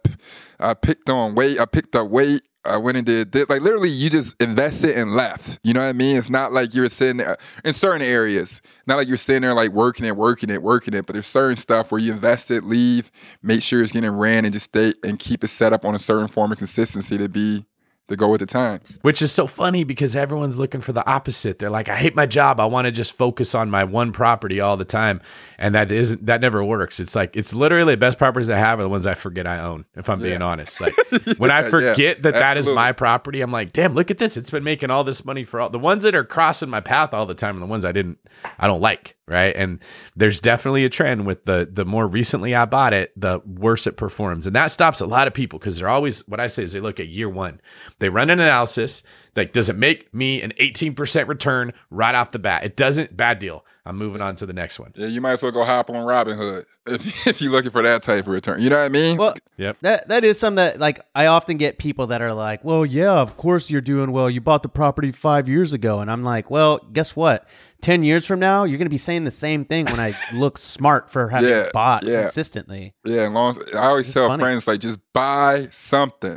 I 0.61 0.75
picked 0.75 1.11
on 1.11 1.35
weight. 1.35 1.59
I 1.61 1.67
picked 1.67 1.95
up 1.97 2.09
weight. 2.09 2.41
I 2.67 2.77
went 2.77 2.97
and 2.97 3.07
did 3.07 3.33
this. 3.33 3.49
Like 3.49 3.63
literally, 3.63 3.89
you 3.89 4.11
just 4.11 4.41
invested 4.41 4.97
and 4.97 5.13
left. 5.13 5.59
You 5.63 5.75
know 5.75 5.81
what 5.81 5.89
I 5.89 5.93
mean? 5.93 6.17
It's 6.17 6.31
not 6.31 6.53
like 6.53 6.75
you're 6.75 6.89
sitting 6.89 7.19
there 7.19 7.37
in 7.65 7.73
certain 7.73 8.03
areas. 8.03 8.63
Not 8.87 8.97
like 8.97 9.09
you're 9.09 9.17
sitting 9.17 9.43
there 9.43 9.55
like 9.55 9.73
working 9.73 10.07
it, 10.07 10.17
working 10.17 10.51
it, 10.51 10.63
working 10.63 10.95
it. 10.95 11.07
But 11.07 11.15
there's 11.15 11.27
certain 11.27 11.57
stuff 11.57 11.91
where 11.91 12.01
you 12.01 12.13
invest 12.13 12.51
it, 12.51 12.65
leave, 12.65 13.11
make 13.43 13.63
sure 13.63 13.83
it's 13.83 13.93
getting 13.93 14.11
ran, 14.11 14.45
and 14.45 14.53
just 14.53 14.71
stay 14.71 14.93
and 15.05 15.19
keep 15.19 15.45
it 15.45 15.49
set 15.49 15.73
up 15.73 15.85
on 15.85 15.95
a 15.95 15.99
certain 15.99 16.29
form 16.29 16.53
of 16.53 16.59
consistency 16.59 17.19
to 17.19 17.29
be 17.29 17.65
to 18.09 18.17
go 18.17 18.29
with 18.29 18.41
the 18.41 18.47
times. 18.47 18.99
Which 19.03 19.21
is 19.21 19.33
so 19.33 19.47
funny 19.47 19.83
because 19.85 20.15
everyone's 20.15 20.57
looking 20.57 20.81
for 20.81 20.93
the 20.93 21.07
opposite. 21.09 21.59
They're 21.59 21.71
like, 21.71 21.89
I 21.89 21.97
hate 21.97 22.15
my 22.15 22.27
job. 22.27 22.61
I 22.61 22.67
want 22.67 22.87
to 22.87 22.93
just 22.93 23.13
focus 23.13 23.55
on 23.55 23.69
my 23.71 23.85
one 23.85 24.13
property 24.13 24.61
all 24.61 24.77
the 24.77 24.85
time. 24.85 25.21
And 25.59 25.75
that 25.75 25.91
isn't 25.91 26.27
that 26.27 26.41
never 26.41 26.63
works. 26.63 27.01
It's 27.01 27.17
like 27.17 27.37
it's 27.37 27.53
literally 27.53 27.95
the 27.95 27.99
best 27.99 28.19
properties 28.19 28.49
I 28.49 28.59
have 28.59 28.79
are 28.79 28.83
the 28.83 28.89
ones 28.89 29.07
I 29.07 29.15
forget 29.15 29.47
I 29.47 29.61
own, 29.61 29.87
if 29.97 30.09
I'm 30.09 30.21
being 30.21 30.43
honest. 30.43 30.81
Like 30.81 30.95
when 31.39 31.51
I 31.51 31.63
forget 31.63 31.99
yeah, 31.99 32.15
that 32.21 32.35
that 32.35 32.57
is 32.57 32.69
my 32.69 32.93
property, 32.93 33.41
I'm 33.41 33.53
like, 33.53 33.73
damn, 33.73 33.95
look 33.95 34.11
at 34.11 34.19
this. 34.19 34.37
It's 34.37 34.51
been 34.51 34.65
making 34.65 34.91
all 34.91 35.03
this 35.03 35.25
money 35.25 35.45
for 35.45 35.61
all 35.61 35.71
the 35.71 35.79
ones 35.79 36.05
that 36.05 36.15
are 36.15 36.25
crossing 36.25 36.71
my 36.71 36.81
path 36.81 37.13
all 37.13 37.27
the 37.27 37.35
time 37.35 37.57
and 37.57 37.63
the 37.63 37.67
ones 37.67 37.85
I 37.85 37.93
didn't 37.93 38.19
I 38.59 38.67
don't 38.67 38.81
like. 38.81 39.16
Right. 39.29 39.57
And 39.57 39.81
there's 40.15 40.41
definitely 40.41 40.85
a 40.85 40.89
trend 40.89 41.27
with 41.27 41.47
the 41.47 41.69
the 41.71 41.85
more 41.85 42.07
recently 42.07 42.55
I 42.55 42.65
bought 42.65 42.93
it, 42.95 43.13
the 43.21 43.41
worse 43.45 43.89
it 43.89 43.97
performs. 43.97 44.47
And 44.47 44.55
that 44.55 44.69
stops 44.69 45.01
a 45.01 45.07
lot 45.07 45.27
of 45.27 45.35
people 45.35 45.59
because 45.59 45.79
they're 45.79 45.89
always 45.89 46.21
what 46.29 46.39
I 46.39 46.47
say 46.47 46.63
is 46.63 46.71
they 46.73 46.79
look 46.79 47.01
at 47.01 47.09
year 47.09 47.29
one. 47.29 47.61
They 47.99 48.09
run 48.09 48.31
an 48.31 48.39
analysis 48.39 49.03
like, 49.35 49.53
does 49.53 49.69
it 49.69 49.77
make 49.77 50.13
me 50.15 50.41
an 50.41 50.53
18% 50.59 51.29
return 51.29 51.73
right 51.91 52.15
off 52.15 52.31
the 52.31 52.39
bat? 52.39 52.65
It 52.65 52.75
doesn't, 52.75 53.17
bad 53.17 53.39
deal. 53.39 53.67
I'm 53.85 53.97
moving 53.99 54.23
on 54.23 54.35
to 54.37 54.47
the 54.47 54.55
next 54.55 54.81
one. 54.81 54.93
Yeah, 54.97 55.09
you 55.09 55.21
might 55.21 55.33
as 55.33 55.43
well 55.43 55.53
go 55.53 55.63
hop 55.63 55.91
on 55.91 55.97
Robinhood 55.97 56.65
if, 56.87 57.27
if 57.27 57.43
you're 57.43 57.53
looking 57.53 57.71
for 57.71 57.83
that 57.83 58.03
type 58.03 58.21
of 58.21 58.29
return. 58.29 58.61
You 58.63 58.71
know 58.71 58.79
what 58.79 58.87
I 58.87 58.89
mean? 58.89 59.17
well, 59.19 59.35
Yep. 59.59 59.77
that 59.83 60.09
that 60.09 60.25
is 60.25 60.39
something 60.39 60.57
that 60.57 60.81
like 60.81 61.01
I 61.15 61.27
often 61.27 61.57
get 61.57 61.79
people 61.79 62.09
that 62.09 62.21
are 62.21 62.33
like, 62.33 62.65
"Well, 62.65 62.85
yeah, 62.85 63.15
of 63.15 63.37
course 63.37 63.71
you're 63.71 63.81
doing 63.81 64.11
well. 64.13 64.29
You 64.29 64.41
bought 64.41 64.63
the 64.63 64.69
property 64.69 65.13
5 65.13 65.49
years 65.49 65.73
ago." 65.73 66.01
And 66.01 66.11
I'm 66.11 66.25
like, 66.25 66.51
"Well, 66.51 66.79
guess 66.93 67.15
what? 67.15 67.49
10 67.87 68.03
years 68.03 68.27
from 68.27 68.41
now, 68.41 68.65
you're 68.65 68.79
going 68.79 68.87
to 68.87 68.91
be 68.91 68.99
saying 68.99 69.23
the 69.25 69.31
same 69.31 69.65
thing 69.65 69.85
when 69.87 70.01
I 70.01 70.13
look 70.35 70.59
smart 70.59 71.09
for 71.11 71.29
having 71.29 71.49
Yeah, 71.51 71.69
bought 71.73 72.05
yeah. 72.05 72.23
consistently." 72.23 72.95
Yeah, 73.05 73.29
long 73.29 73.57
I 73.75 73.79
always 73.87 74.07
It's 74.09 74.15
tell 74.15 74.29
funny. 74.29 74.43
friends 74.43 74.67
like 74.67 74.81
just 74.81 74.99
buy 75.13 75.69
something. 75.71 76.37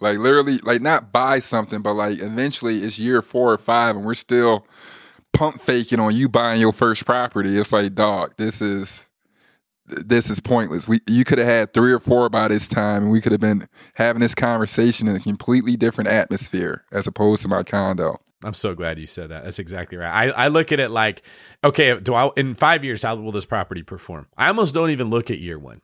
Like 0.00 0.18
literally, 0.18 0.58
like 0.58 0.80
not 0.80 1.12
buy 1.12 1.40
something, 1.40 1.82
but 1.82 1.94
like 1.94 2.20
eventually 2.20 2.78
it's 2.78 2.98
year 2.98 3.22
four 3.22 3.52
or 3.52 3.58
five 3.58 3.96
and 3.96 4.04
we're 4.04 4.14
still 4.14 4.66
pump 5.32 5.60
faking 5.60 5.98
on 5.98 6.14
you 6.14 6.28
buying 6.28 6.60
your 6.60 6.72
first 6.72 7.04
property. 7.04 7.58
It's 7.58 7.72
like, 7.72 7.94
dog, 7.94 8.34
this 8.36 8.62
is 8.62 9.08
this 9.86 10.30
is 10.30 10.40
pointless. 10.40 10.86
We 10.88 11.00
you 11.06 11.24
could 11.24 11.38
have 11.38 11.48
had 11.48 11.74
three 11.74 11.92
or 11.92 11.98
four 12.00 12.28
by 12.28 12.48
this 12.48 12.66
time 12.68 13.02
and 13.04 13.12
we 13.12 13.20
could 13.20 13.32
have 13.32 13.40
been 13.40 13.66
having 13.94 14.20
this 14.20 14.34
conversation 14.34 15.08
in 15.08 15.16
a 15.16 15.20
completely 15.20 15.76
different 15.76 16.08
atmosphere 16.08 16.84
as 16.92 17.06
opposed 17.06 17.42
to 17.42 17.48
my 17.48 17.62
condo. 17.64 18.20
I'm 18.44 18.54
so 18.54 18.74
glad 18.74 18.98
you 18.98 19.06
said 19.06 19.30
that. 19.30 19.44
That's 19.44 19.58
exactly 19.58 19.98
right. 19.98 20.28
I, 20.28 20.44
I 20.44 20.48
look 20.48 20.70
at 20.72 20.80
it 20.80 20.90
like, 20.90 21.22
okay, 21.64 21.98
do 21.98 22.14
I 22.14 22.30
in 22.36 22.54
five 22.54 22.84
years 22.84 23.02
how 23.02 23.16
will 23.16 23.32
this 23.32 23.44
property 23.46 23.82
perform? 23.82 24.26
I 24.36 24.48
almost 24.48 24.74
don't 24.74 24.90
even 24.90 25.08
look 25.10 25.30
at 25.30 25.38
year 25.38 25.58
one, 25.58 25.80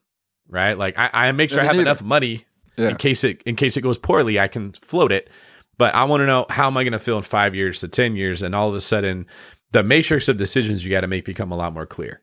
right? 0.48 0.74
Like 0.74 0.98
I, 0.98 1.10
I 1.12 1.32
make 1.32 1.50
sure 1.50 1.58
Yeah, 1.58 1.62
I 1.64 1.66
have 1.66 1.76
neither. 1.76 1.88
enough 1.90 2.02
money 2.02 2.44
Yeah. 2.76 2.90
in 2.90 2.96
case 2.96 3.24
it 3.24 3.42
in 3.42 3.56
case 3.56 3.76
it 3.76 3.80
goes 3.82 3.98
poorly, 3.98 4.38
I 4.38 4.48
can 4.48 4.72
float 4.72 5.10
it. 5.12 5.28
But 5.78 5.94
I 5.94 6.04
want 6.04 6.20
to 6.20 6.26
know 6.26 6.44
how 6.50 6.66
am 6.66 6.76
I 6.76 6.84
going 6.84 6.92
to 6.92 6.98
feel 7.00 7.16
in 7.16 7.22
five 7.22 7.54
years 7.54 7.80
to 7.80 7.88
ten 7.88 8.14
years, 8.14 8.42
and 8.42 8.54
all 8.54 8.68
of 8.68 8.74
a 8.74 8.80
sudden, 8.82 9.26
the 9.72 9.82
matrix 9.82 10.28
of 10.28 10.36
decisions 10.36 10.84
you 10.84 10.90
got 10.90 11.00
to 11.00 11.06
make 11.06 11.24
become 11.24 11.50
a 11.52 11.56
lot 11.56 11.72
more 11.72 11.86
clear. 11.86 12.20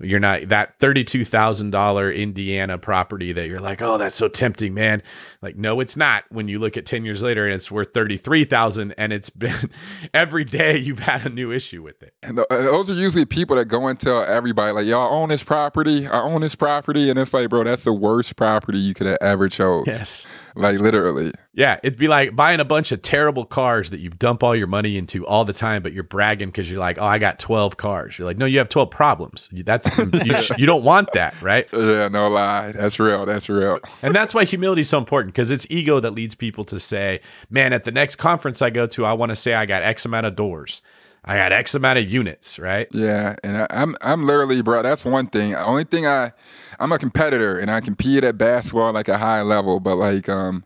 You're 0.00 0.20
not 0.20 0.48
that 0.48 0.78
thirty-two 0.78 1.24
thousand 1.24 1.70
dollar 1.70 2.10
Indiana 2.10 2.78
property 2.78 3.32
that 3.32 3.48
you're 3.48 3.60
like, 3.60 3.82
oh, 3.82 3.98
that's 3.98 4.16
so 4.16 4.28
tempting, 4.28 4.72
man. 4.74 5.02
Like, 5.42 5.56
no, 5.56 5.80
it's 5.80 5.96
not. 5.96 6.24
When 6.30 6.48
you 6.48 6.58
look 6.58 6.76
at 6.76 6.86
ten 6.86 7.04
years 7.04 7.22
later 7.22 7.44
and 7.44 7.54
it's 7.54 7.70
worth 7.70 7.92
thirty-three 7.92 8.44
thousand, 8.44 8.94
and 8.96 9.12
it's 9.12 9.30
been 9.30 9.70
every 10.14 10.44
day 10.44 10.78
you've 10.78 11.00
had 11.00 11.26
a 11.26 11.28
new 11.28 11.52
issue 11.52 11.82
with 11.82 12.02
it. 12.02 12.14
And 12.22 12.38
those 12.48 12.90
are 12.90 12.94
usually 12.94 13.24
people 13.24 13.56
that 13.56 13.66
go 13.66 13.86
and 13.86 13.98
tell 13.98 14.22
everybody, 14.22 14.72
like, 14.72 14.86
y'all 14.86 15.12
own 15.12 15.28
this 15.28 15.44
property. 15.44 16.06
I 16.06 16.20
own 16.20 16.40
this 16.40 16.54
property. 16.54 17.10
And 17.10 17.18
it's 17.18 17.34
like, 17.34 17.48
bro, 17.50 17.64
that's 17.64 17.84
the 17.84 17.92
worst 17.92 18.36
property 18.36 18.78
you 18.78 18.94
could 18.94 19.06
have 19.06 19.18
ever 19.20 19.48
chose. 19.48 19.84
Yes. 19.86 20.26
Like, 20.54 20.80
literally. 20.80 21.32
Yeah, 21.52 21.78
it'd 21.82 21.98
be 21.98 22.08
like 22.08 22.34
buying 22.36 22.60
a 22.60 22.64
bunch 22.64 22.92
of 22.92 23.02
terrible 23.02 23.44
cars 23.44 23.90
that 23.90 24.00
you 24.00 24.08
dump 24.10 24.42
all 24.42 24.54
your 24.54 24.66
money 24.68 24.96
into 24.96 25.26
all 25.26 25.44
the 25.44 25.52
time, 25.52 25.82
but 25.82 25.92
you're 25.92 26.04
bragging 26.04 26.48
because 26.48 26.70
you're 26.70 26.78
like, 26.80 26.96
"Oh, 26.98 27.04
I 27.04 27.18
got 27.18 27.38
12 27.38 27.76
cars." 27.76 28.18
You're 28.18 28.26
like, 28.26 28.36
"No, 28.38 28.46
you 28.46 28.58
have 28.58 28.68
12 28.68 28.90
problems." 28.90 29.48
You- 29.52 29.64
That's 29.64 29.98
you, 29.98 30.36
sh- 30.40 30.52
you 30.58 30.66
don't 30.66 30.84
want 30.84 31.12
that, 31.14 31.40
right? 31.42 31.66
Yeah, 31.72 32.08
no 32.08 32.28
lie. 32.28 32.72
That's 32.72 32.98
real. 33.00 33.26
That's 33.26 33.48
real. 33.48 33.80
And 34.02 34.14
that's 34.14 34.32
why 34.32 34.44
humility 34.44 34.82
is 34.82 34.88
so 34.88 34.98
important 34.98 35.34
because 35.34 35.50
it's 35.50 35.66
ego 35.70 35.98
that 36.00 36.12
leads 36.12 36.34
people 36.34 36.64
to 36.66 36.78
say, 36.78 37.20
"Man, 37.50 37.72
at 37.72 37.84
the 37.84 37.92
next 37.92 38.16
conference 38.16 38.62
I 38.62 38.70
go 38.70 38.86
to, 38.88 39.04
I 39.04 39.12
want 39.14 39.30
to 39.30 39.36
say 39.36 39.54
I 39.54 39.66
got 39.66 39.82
X 39.82 40.04
amount 40.06 40.26
of 40.26 40.36
doors, 40.36 40.82
I 41.24 41.36
got 41.36 41.52
X 41.52 41.74
amount 41.74 41.98
of 41.98 42.10
units." 42.10 42.58
Right? 42.58 42.88
Yeah, 42.92 43.36
and 43.42 43.56
I, 43.56 43.66
I'm 43.70 43.94
I'm 44.00 44.26
literally, 44.26 44.62
bro. 44.62 44.82
That's 44.82 45.04
one 45.04 45.26
thing. 45.26 45.54
Only 45.54 45.84
thing 45.84 46.06
I, 46.06 46.32
I'm 46.78 46.92
a 46.92 46.98
competitor 46.98 47.58
and 47.58 47.70
I 47.70 47.80
compete 47.80 48.24
at 48.24 48.38
basketball 48.38 48.92
like 48.92 49.08
a 49.08 49.18
high 49.18 49.42
level, 49.42 49.80
but 49.80 49.96
like 49.96 50.28
um, 50.28 50.64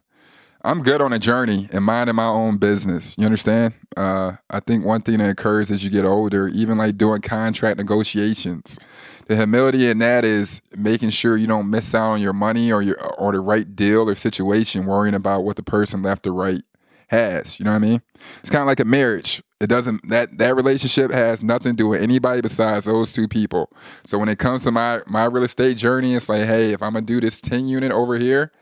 I'm 0.66 0.82
good 0.82 1.02
on 1.02 1.12
a 1.12 1.18
journey 1.18 1.68
and 1.72 1.84
minding 1.84 2.16
my 2.16 2.24
own 2.24 2.56
business. 2.56 3.14
You 3.18 3.26
understand? 3.26 3.74
Uh, 3.98 4.32
I 4.48 4.60
think 4.60 4.82
one 4.82 5.02
thing 5.02 5.18
that 5.18 5.28
occurs 5.28 5.70
as 5.70 5.84
you 5.84 5.90
get 5.90 6.06
older, 6.06 6.48
even 6.48 6.78
like 6.78 6.96
doing 6.96 7.20
contract 7.20 7.76
negotiations, 7.76 8.78
the 9.26 9.36
humility 9.36 9.90
in 9.90 9.98
that 9.98 10.24
is 10.24 10.62
making 10.74 11.10
sure 11.10 11.36
you 11.36 11.46
don't 11.46 11.68
miss 11.68 11.94
out 11.94 12.12
on 12.12 12.20
your 12.22 12.32
money 12.32 12.72
or 12.72 12.80
your 12.80 12.98
or 13.16 13.32
the 13.32 13.40
right 13.40 13.76
deal 13.76 14.08
or 14.08 14.14
situation, 14.14 14.86
worrying 14.86 15.14
about 15.14 15.44
what 15.44 15.56
the 15.56 15.62
person 15.62 16.02
left 16.02 16.26
or 16.26 16.32
right 16.32 16.62
has. 17.08 17.58
You 17.58 17.64
know 17.64 17.72
what 17.72 17.82
I 17.82 17.86
mean? 17.86 18.02
It's 18.38 18.50
kind 18.50 18.62
of 18.62 18.66
like 18.66 18.80
a 18.80 18.84
marriage. 18.84 19.42
It 19.60 19.68
doesn't 19.68 20.08
that 20.10 20.38
that 20.38 20.56
relationship 20.56 21.10
has 21.10 21.42
nothing 21.42 21.72
to 21.72 21.76
do 21.76 21.88
with 21.88 22.02
anybody 22.02 22.40
besides 22.40 22.84
those 22.84 23.12
two 23.12 23.28
people. 23.28 23.70
So 24.04 24.18
when 24.18 24.28
it 24.28 24.38
comes 24.38 24.64
to 24.64 24.70
my 24.70 25.00
my 25.06 25.24
real 25.24 25.44
estate 25.44 25.76
journey, 25.76 26.14
it's 26.14 26.28
like, 26.28 26.42
hey, 26.42 26.72
if 26.72 26.82
I'm 26.82 26.92
gonna 26.94 27.06
do 27.06 27.20
this 27.20 27.40
10 27.40 27.66
unit 27.66 27.92
over 27.92 28.16
here, 28.16 28.52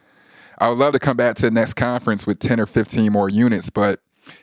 I 0.58 0.68
would 0.68 0.78
love 0.78 0.92
to 0.92 0.98
come 0.98 1.16
back 1.16 1.34
to 1.36 1.42
the 1.42 1.50
next 1.50 1.74
conference 1.74 2.26
with 2.26 2.38
10 2.38 2.60
or 2.60 2.66
15 2.66 3.10
more 3.10 3.28
units, 3.28 3.70
but 3.70 4.00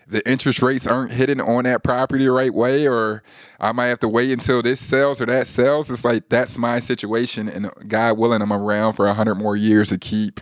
the 0.08 0.28
interest 0.30 0.62
rates 0.62 0.88
aren't 0.88 1.12
hitting 1.12 1.40
on 1.40 1.64
that 1.64 1.84
property 1.84 2.26
the 2.26 2.32
right 2.32 2.54
way, 2.54 2.88
or 2.88 3.24
I 3.60 3.72
might 3.72 3.88
have 3.88 4.00
to 4.00 4.10
wait 4.10 4.32
until 4.32 4.62
this 4.62 4.86
sells 4.86 5.22
or 5.22 5.26
that 5.28 5.48
sells. 5.48 5.90
It's 5.90 6.04
like 6.04 6.30
that's 6.30 6.58
my 6.58 6.80
situation, 6.80 7.48
and 7.48 7.70
God 7.88 8.18
willing, 8.18 8.42
I'm 8.42 8.52
around 8.52 8.94
for 8.94 9.12
hundred 9.14 9.36
more 9.36 9.56
years 9.56 9.90
to 9.90 9.98
keep 9.98 10.42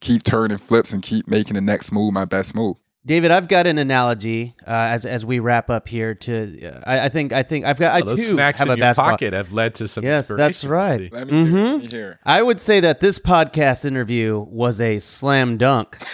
keep 0.00 0.22
turning 0.22 0.58
flips 0.58 0.92
and 0.92 1.02
keep 1.02 1.28
making 1.28 1.54
the 1.54 1.60
next 1.60 1.92
move 1.92 2.12
my 2.12 2.24
best 2.24 2.54
move. 2.54 2.76
David, 3.08 3.30
I've 3.30 3.48
got 3.48 3.66
an 3.66 3.78
analogy 3.78 4.54
uh, 4.66 4.70
as 4.70 5.06
as 5.06 5.24
we 5.24 5.38
wrap 5.38 5.70
up 5.70 5.88
here. 5.88 6.14
To 6.14 6.66
uh, 6.68 6.80
I, 6.86 7.06
I 7.06 7.08
think 7.08 7.32
I 7.32 7.42
think 7.42 7.64
I've 7.64 7.78
got 7.78 7.94
I 7.94 8.00
Oh, 8.02 8.10
those 8.10 8.18
too 8.18 8.24
snacks 8.24 8.58
have 8.60 8.68
in 8.68 8.72
a 8.72 8.76
your 8.76 8.82
basketball. 8.84 9.10
pocket 9.12 9.32
have 9.32 9.50
led 9.50 9.74
to 9.76 9.88
some 9.88 10.04
Yes, 10.04 10.26
that's 10.26 10.62
right. 10.62 11.10
Let 11.10 11.28
me 11.28 11.46
hear. 11.46 11.46
Mhm. 11.46 11.72
Let 11.72 11.80
me 11.80 11.86
hear. 11.90 12.20
I 12.24 12.42
would 12.42 12.60
say 12.60 12.80
that 12.80 13.00
this 13.00 13.18
podcast 13.18 13.86
interview 13.86 14.40
was 14.50 14.78
a 14.80 15.00
slam 15.00 15.56
dunk. 15.58 15.98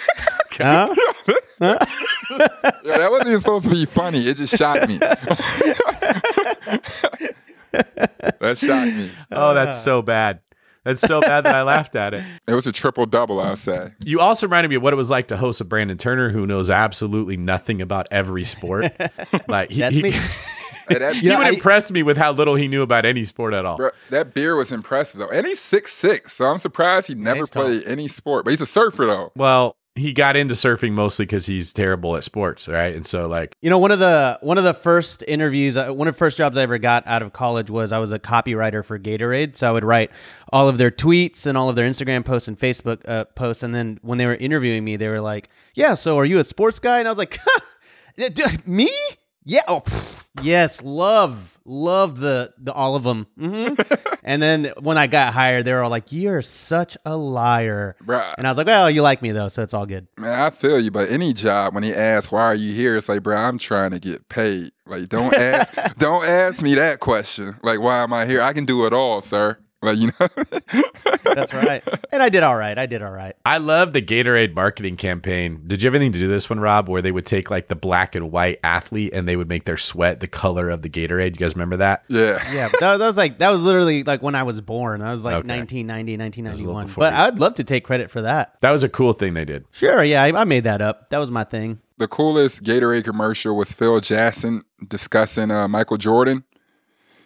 Huh? 0.56 0.94
Yeah, 1.60 1.78
that 2.98 3.08
wasn't 3.10 3.28
even 3.28 3.40
supposed 3.40 3.64
to 3.66 3.70
be 3.72 3.84
funny. 3.86 4.20
It 4.20 4.36
just 4.36 4.56
shocked 4.56 4.86
me. 4.88 4.98
that 4.98 5.18
shocked 8.56 8.94
me. 8.96 9.10
Oh, 9.32 9.54
that's 9.54 9.80
so 9.82 10.00
bad. 10.02 10.40
That's 10.84 11.00
so 11.00 11.20
bad 11.20 11.44
that 11.44 11.54
I 11.54 11.62
laughed 11.62 11.96
at 11.96 12.14
it. 12.14 12.24
It 12.46 12.54
was 12.54 12.66
a 12.66 12.72
triple 12.72 13.06
double, 13.06 13.40
I'll 13.40 13.56
say. 13.56 13.92
You 14.04 14.20
also 14.20 14.46
reminded 14.46 14.68
me 14.68 14.76
of 14.76 14.82
what 14.82 14.92
it 14.92 14.96
was 14.96 15.08
like 15.10 15.28
to 15.28 15.36
host 15.36 15.60
a 15.60 15.64
Brandon 15.64 15.96
Turner 15.98 16.28
who 16.30 16.46
knows 16.46 16.68
absolutely 16.70 17.36
nothing 17.38 17.80
about 17.82 18.06
every 18.10 18.44
sport. 18.44 18.92
Like 19.48 19.70
he, 19.70 19.80
That's 19.80 19.96
he, 19.96 20.02
me. 20.02 20.14
That, 20.88 21.16
he 21.16 21.28
know, 21.28 21.38
would 21.38 21.46
I- 21.46 21.50
impress 21.50 21.90
me 21.90 22.02
with 22.02 22.18
how 22.18 22.32
little 22.32 22.54
he 22.56 22.68
knew 22.68 22.82
about 22.82 23.06
any 23.06 23.24
sport 23.24 23.54
at 23.54 23.64
all. 23.64 23.78
Bro, 23.78 23.90
that 24.10 24.34
beer 24.34 24.54
was 24.54 24.70
impressive 24.70 25.18
though, 25.18 25.30
and 25.30 25.46
he's 25.46 25.60
six 25.60 25.94
six, 25.94 26.34
so 26.34 26.44
I'm 26.44 26.58
surprised 26.58 27.06
he 27.06 27.14
never 27.14 27.38
he's 27.40 27.50
tall. 27.50 27.62
played 27.64 27.84
any 27.86 28.06
sport. 28.06 28.44
But 28.44 28.50
he's 28.50 28.60
a 28.60 28.66
surfer 28.66 29.06
though. 29.06 29.32
Well, 29.34 29.76
he 29.96 30.12
got 30.12 30.36
into 30.36 30.54
surfing 30.54 30.92
mostly 30.92 31.24
because 31.24 31.46
he's 31.46 31.72
terrible 31.72 32.16
at 32.16 32.24
sports, 32.24 32.66
right? 32.66 32.94
And 32.96 33.06
so, 33.06 33.28
like, 33.28 33.54
You 33.60 33.70
know, 33.70 33.78
one 33.78 33.92
of 33.92 34.00
the 34.00 34.38
one 34.42 34.58
of 34.58 34.64
the 34.64 34.74
first 34.74 35.22
interviews, 35.28 35.76
uh, 35.76 35.92
one 35.92 36.08
of 36.08 36.14
the 36.14 36.18
first 36.18 36.36
jobs 36.36 36.56
I 36.56 36.62
ever 36.62 36.78
got 36.78 37.06
out 37.06 37.22
of 37.22 37.32
college 37.32 37.70
was 37.70 37.92
I 37.92 37.98
was 37.98 38.10
a 38.10 38.18
copywriter 38.18 38.84
for 38.84 38.98
Gatorade. 38.98 39.54
So 39.54 39.68
I 39.68 39.72
would 39.72 39.84
write 39.84 40.10
all 40.52 40.68
of 40.68 40.78
their 40.78 40.90
tweets 40.90 41.46
and 41.46 41.56
all 41.56 41.68
of 41.68 41.76
their 41.76 41.88
Instagram 41.88 42.24
posts 42.24 42.48
and 42.48 42.58
Facebook 42.58 43.08
uh, 43.08 43.26
posts. 43.26 43.62
And 43.62 43.72
then 43.72 43.98
when 44.02 44.18
they 44.18 44.26
were 44.26 44.34
interviewing 44.34 44.84
me, 44.84 44.96
they 44.96 45.08
were 45.08 45.20
like, 45.20 45.48
"Yeah, 45.74 45.94
so 45.94 46.18
are 46.18 46.24
you 46.24 46.38
a 46.38 46.44
sports 46.44 46.80
guy?" 46.80 46.98
And 46.98 47.06
I 47.06 47.10
was 47.10 47.18
like, 47.18 47.38
"Me? 48.66 48.90
Yeah, 49.46 49.60
oh, 49.68 49.80
pff, 49.80 50.24
yes, 50.42 50.80
love, 50.82 51.58
love 51.66 52.18
the 52.18 52.54
the 52.58 52.72
all 52.72 52.96
of 52.96 53.02
them." 53.02 53.26
hmm 53.38 53.74
and 54.24 54.42
then 54.42 54.72
when 54.80 54.96
I 54.96 55.06
got 55.06 55.34
hired, 55.34 55.66
they 55.66 55.72
were 55.72 55.82
all 55.82 55.90
like, 55.90 56.10
"You're 56.12 56.40
such 56.40 56.96
a 57.04 57.14
liar." 57.16 57.96
Bruh. 58.02 58.32
And 58.38 58.46
I 58.46 58.50
was 58.50 58.56
like, 58.56 58.66
"Well, 58.66 58.90
you 58.90 59.02
like 59.02 59.20
me 59.20 59.32
though, 59.32 59.48
so 59.48 59.62
it's 59.62 59.74
all 59.74 59.84
good." 59.84 60.06
Man, 60.16 60.32
I 60.32 60.48
feel 60.48 60.80
you, 60.80 60.90
but 60.90 61.10
any 61.10 61.34
job 61.34 61.74
when 61.74 61.82
he 61.82 61.92
asks 61.92 62.32
why 62.32 62.42
are 62.44 62.54
you 62.54 62.72
here, 62.74 62.96
it's 62.96 63.08
like, 63.08 63.22
bro, 63.22 63.36
I'm 63.36 63.58
trying 63.58 63.90
to 63.90 64.00
get 64.00 64.28
paid. 64.30 64.70
Like, 64.86 65.08
don't 65.10 65.34
ask, 65.34 65.74
don't 65.98 66.24
ask 66.26 66.62
me 66.62 66.74
that 66.76 67.00
question. 67.00 67.54
Like, 67.62 67.80
why 67.80 68.02
am 68.02 68.12
I 68.12 68.24
here? 68.26 68.40
I 68.40 68.52
can 68.54 68.64
do 68.64 68.86
it 68.86 68.92
all, 68.94 69.20
sir. 69.20 69.58
Like, 69.84 69.98
you 69.98 70.10
know. 70.18 70.28
That's 71.34 71.52
right. 71.52 71.82
And 72.12 72.22
I 72.22 72.28
did 72.28 72.42
all 72.42 72.56
right. 72.56 72.78
I 72.78 72.86
did 72.86 73.02
all 73.02 73.10
right. 73.10 73.34
I 73.44 73.58
love 73.58 73.92
the 73.92 74.00
Gatorade 74.02 74.54
marketing 74.54 74.96
campaign. 74.96 75.62
Did 75.66 75.82
you 75.82 75.86
have 75.88 75.94
anything 75.94 76.12
to 76.12 76.18
do 76.18 76.28
this 76.28 76.48
one, 76.48 76.60
Rob, 76.60 76.88
where 76.88 77.02
they 77.02 77.10
would 77.12 77.26
take 77.26 77.50
like 77.50 77.68
the 77.68 77.74
black 77.76 78.14
and 78.14 78.30
white 78.30 78.60
athlete 78.62 79.12
and 79.12 79.26
they 79.26 79.36
would 79.36 79.48
make 79.48 79.64
their 79.64 79.76
sweat 79.76 80.20
the 80.20 80.28
color 80.28 80.70
of 80.70 80.82
the 80.82 80.88
Gatorade? 80.88 81.30
You 81.30 81.36
guys 81.36 81.54
remember 81.54 81.76
that? 81.78 82.04
yeah. 82.08 82.38
Yeah, 82.52 82.68
but 82.70 82.80
that, 82.80 82.96
that 82.98 83.06
was 83.06 83.16
like 83.16 83.38
that 83.38 83.50
was 83.50 83.62
literally 83.62 84.04
like 84.04 84.22
when 84.22 84.34
I 84.34 84.42
was 84.44 84.60
born. 84.60 85.00
That 85.00 85.10
was 85.10 85.24
like 85.24 85.34
Okay. 85.44 85.48
1990, 85.58 86.16
1991. 86.18 86.92
But 86.96 87.12
you. 87.12 87.18
I'd 87.20 87.38
love 87.38 87.54
to 87.54 87.64
take 87.64 87.84
credit 87.84 88.10
for 88.10 88.22
that. 88.22 88.60
That 88.60 88.70
was 88.70 88.82
a 88.84 88.88
cool 88.88 89.12
thing 89.12 89.34
they 89.34 89.44
did. 89.44 89.64
Sure, 89.72 90.04
yeah, 90.04 90.22
I, 90.22 90.40
I 90.40 90.44
made 90.44 90.64
that 90.64 90.80
up. 90.80 91.10
That 91.10 91.18
was 91.18 91.30
my 91.30 91.44
thing. 91.44 91.80
The 91.98 92.08
coolest 92.08 92.62
Gatorade 92.64 93.04
commercial 93.04 93.56
was 93.56 93.72
Phil 93.72 94.00
Jackson 94.00 94.62
discussing 94.86 95.50
uh, 95.50 95.68
Michael 95.68 95.96
Jordan 95.96 96.44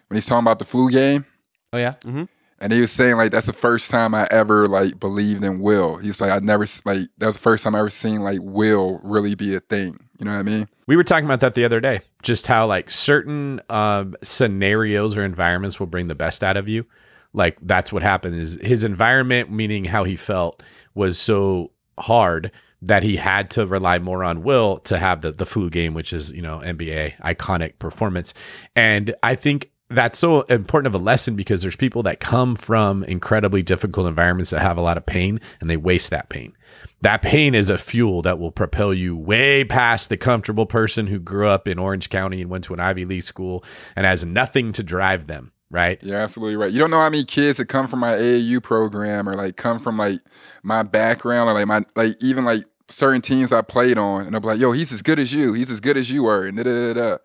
when 0.09 0.17
he's 0.17 0.27
talking 0.27 0.45
about 0.45 0.59
the 0.59 0.65
flu 0.65 0.91
game. 0.91 1.25
Oh 1.73 1.79
yeah. 1.79 1.95
Mm-hmm. 2.05 2.25
And 2.61 2.73
he 2.73 2.81
was 2.81 2.91
saying 2.91 3.17
like 3.17 3.31
that's 3.31 3.47
the 3.47 3.53
first 3.53 3.91
time 3.91 4.15
I 4.15 4.27
ever 4.31 4.67
like 4.67 4.99
believed 4.99 5.45
in 5.45 5.61
will. 5.61 5.97
He's 5.99 6.21
like 6.21 6.31
I 6.31 6.39
never 6.41 6.67
like 6.85 7.09
that 7.19 7.27
was 7.27 7.37
the 7.37 7.43
first 7.43 7.65
time 7.65 7.75
I 7.75 7.81
ever 7.81 7.91
seen 7.91 8.23
like 8.23 8.39
will 8.43 9.01
really 9.05 9.35
be 9.35 9.55
a 9.55 9.61
thing. 9.61 9.99
You 10.19 10.25
know 10.25 10.33
what 10.33 10.41
I 10.41 10.43
mean? 10.43 10.67
We 10.87 10.97
were 10.97 11.05
talking 11.05 11.25
about 11.25 11.41
that 11.41 11.55
the 11.55 11.65
other 11.65 11.81
day. 11.81 12.01
Just 12.23 12.49
how 12.49 12.67
like 12.67 12.91
certain 12.91 13.61
um, 13.71 14.17
scenarios 14.23 15.17
or 15.17 15.25
environments 15.25 15.79
will 15.79 15.87
bring 15.87 16.09
the 16.09 16.17
best 16.17 16.43
out 16.43 16.57
of 16.57 16.69
you. 16.69 16.85
Like 17.33 17.59
that's 17.63 17.93
what 17.93 18.03
happened. 18.03 18.37
Is 18.37 18.59
his 18.61 18.83
environment, 18.83 19.51
meaning 19.51 19.85
how 19.85 20.05
he 20.05 20.17
felt, 20.17 20.63
was 20.95 21.19
so 21.19 21.71
hard 21.99 22.51
that 22.81 23.03
he 23.03 23.17
had 23.17 23.51
to 23.51 23.67
rely 23.67 23.99
more 23.99 24.23
on 24.23 24.43
will 24.43 24.79
to 24.79 24.99
have 24.99 25.21
the 25.21 25.31
the 25.31 25.47
flu 25.47 25.71
game, 25.71 25.95
which 25.95 26.13
is 26.13 26.33
you 26.33 26.43
know 26.43 26.59
NBA 26.59 27.17
iconic 27.19 27.79
performance. 27.79 28.35
And 28.75 29.15
I 29.23 29.35
think 29.35 29.71
that's 29.91 30.19
so 30.19 30.43
important 30.43 30.95
of 30.95 31.01
a 31.01 31.03
lesson 31.03 31.35
because 31.35 31.63
there's 31.63 31.77
people 31.77 32.03
that 32.03 32.21
come 32.21 32.57
from 32.57 33.05
incredibly 33.05 33.63
difficult 33.63 34.07
environments 34.07 34.51
that 34.51 34.61
have 34.61 34.77
a 34.77 34.83
lot 34.83 34.97
of 34.97 35.07
pain 35.07 35.41
and 35.61 35.71
they 35.71 35.77
waste 35.77 36.11
that 36.11 36.29
pain. 36.29 36.55
That 37.01 37.23
pain 37.23 37.55
is 37.55 37.71
a 37.71 37.79
fuel 37.79 38.23
that 38.23 38.39
will 38.39 38.51
propel 38.51 38.93
you 38.93 39.17
way 39.17 39.65
past 39.65 40.09
the 40.09 40.17
comfortable 40.17 40.67
person 40.67 41.07
who 41.07 41.19
grew 41.19 41.47
up 41.47 41.67
in 41.67 41.79
Orange 41.79 42.11
County 42.11 42.43
and 42.43 42.51
went 42.51 42.65
to 42.65 42.75
an 42.75 42.81
Ivy 42.81 43.05
League 43.05 43.23
school 43.23 43.65
and 43.97 44.05
has 44.05 44.25
nothing 44.25 44.73
to 44.73 44.83
drive 44.83 45.27
them, 45.27 45.53
right? 45.71 45.99
You're 46.03 46.19
absolutely 46.19 46.57
right. 46.57 46.73
You 46.73 46.79
don't 46.79 46.91
know 46.91 47.01
how 47.01 47.09
many 47.09 47.25
kids 47.25 47.57
that 47.57 47.67
come 47.67 47.87
from 47.87 48.01
my 48.01 48.13
AAU 48.13 48.63
program 48.63 49.29
or 49.29 49.37
like 49.37 49.57
come 49.57 49.79
from 49.79 49.97
like 49.97 50.21
my 50.63 50.83
background 50.83 51.49
or 51.49 51.55
like 51.55 51.67
my 51.67 51.83
like 51.97 52.17
even 52.21 52.45
like 52.45 52.65
certain 52.91 53.21
teams 53.21 53.53
I 53.53 53.63
played 53.63 53.97
on 53.97 54.25
and 54.25 54.33
they'll 54.33 54.41
be 54.41 54.49
like, 54.49 54.61
yo, 54.61 54.73
he's 54.73 54.93
as 54.93 55.01
good 55.01 55.19
as 55.19 55.33
you. 55.33 55.53
He's 55.53 55.71
as 55.71 55.81
good 55.81 55.97
as 55.97 56.11
you 56.11 56.25
were. 56.25 56.47
And 56.47 56.57
da 56.57 56.65
da 56.65 56.93
da 56.93 56.95
da. 56.95 57.17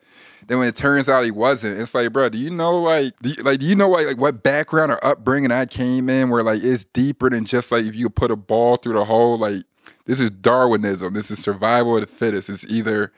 Then 0.48 0.60
when 0.60 0.68
it 0.68 0.76
turns 0.76 1.10
out 1.10 1.24
he 1.24 1.32
wasn't, 1.32 1.80
it's 1.80 1.96
like, 1.96 2.12
bro, 2.12 2.30
do 2.30 2.38
you 2.38 2.50
know 2.50 2.82
like 2.82 3.14
do 3.22 3.30
you, 3.30 3.44
like 3.44 3.60
do 3.60 3.68
you 3.68 3.76
know 3.76 3.90
like, 3.90 4.08
like 4.08 4.20
what 4.20 4.44
background 4.44 4.92
or 4.92 5.04
upbringing 5.06 5.52
I 5.52 5.66
came 5.66 6.10
in 6.10 6.30
where 6.30 6.44
like 6.44 6.62
it's 6.64 6.84
deeper 6.84 7.30
than 7.30 7.46
just 7.46 7.72
like 7.72 7.86
if 7.86 7.96
you 7.96 8.10
put 8.10 8.32
a 8.32 8.36
ball 8.36 8.78
through 8.78 8.94
the 8.94 9.06
hole, 9.06 9.38
like 9.38 9.64
this 10.06 10.20
is 10.20 10.30
Darwinism. 10.30 11.14
This 11.14 11.32
is 11.32 11.40
survival 11.42 11.96
of 11.96 12.02
the 12.02 12.08
fittest. 12.08 12.50
It's 12.50 12.66
either 12.66 13.12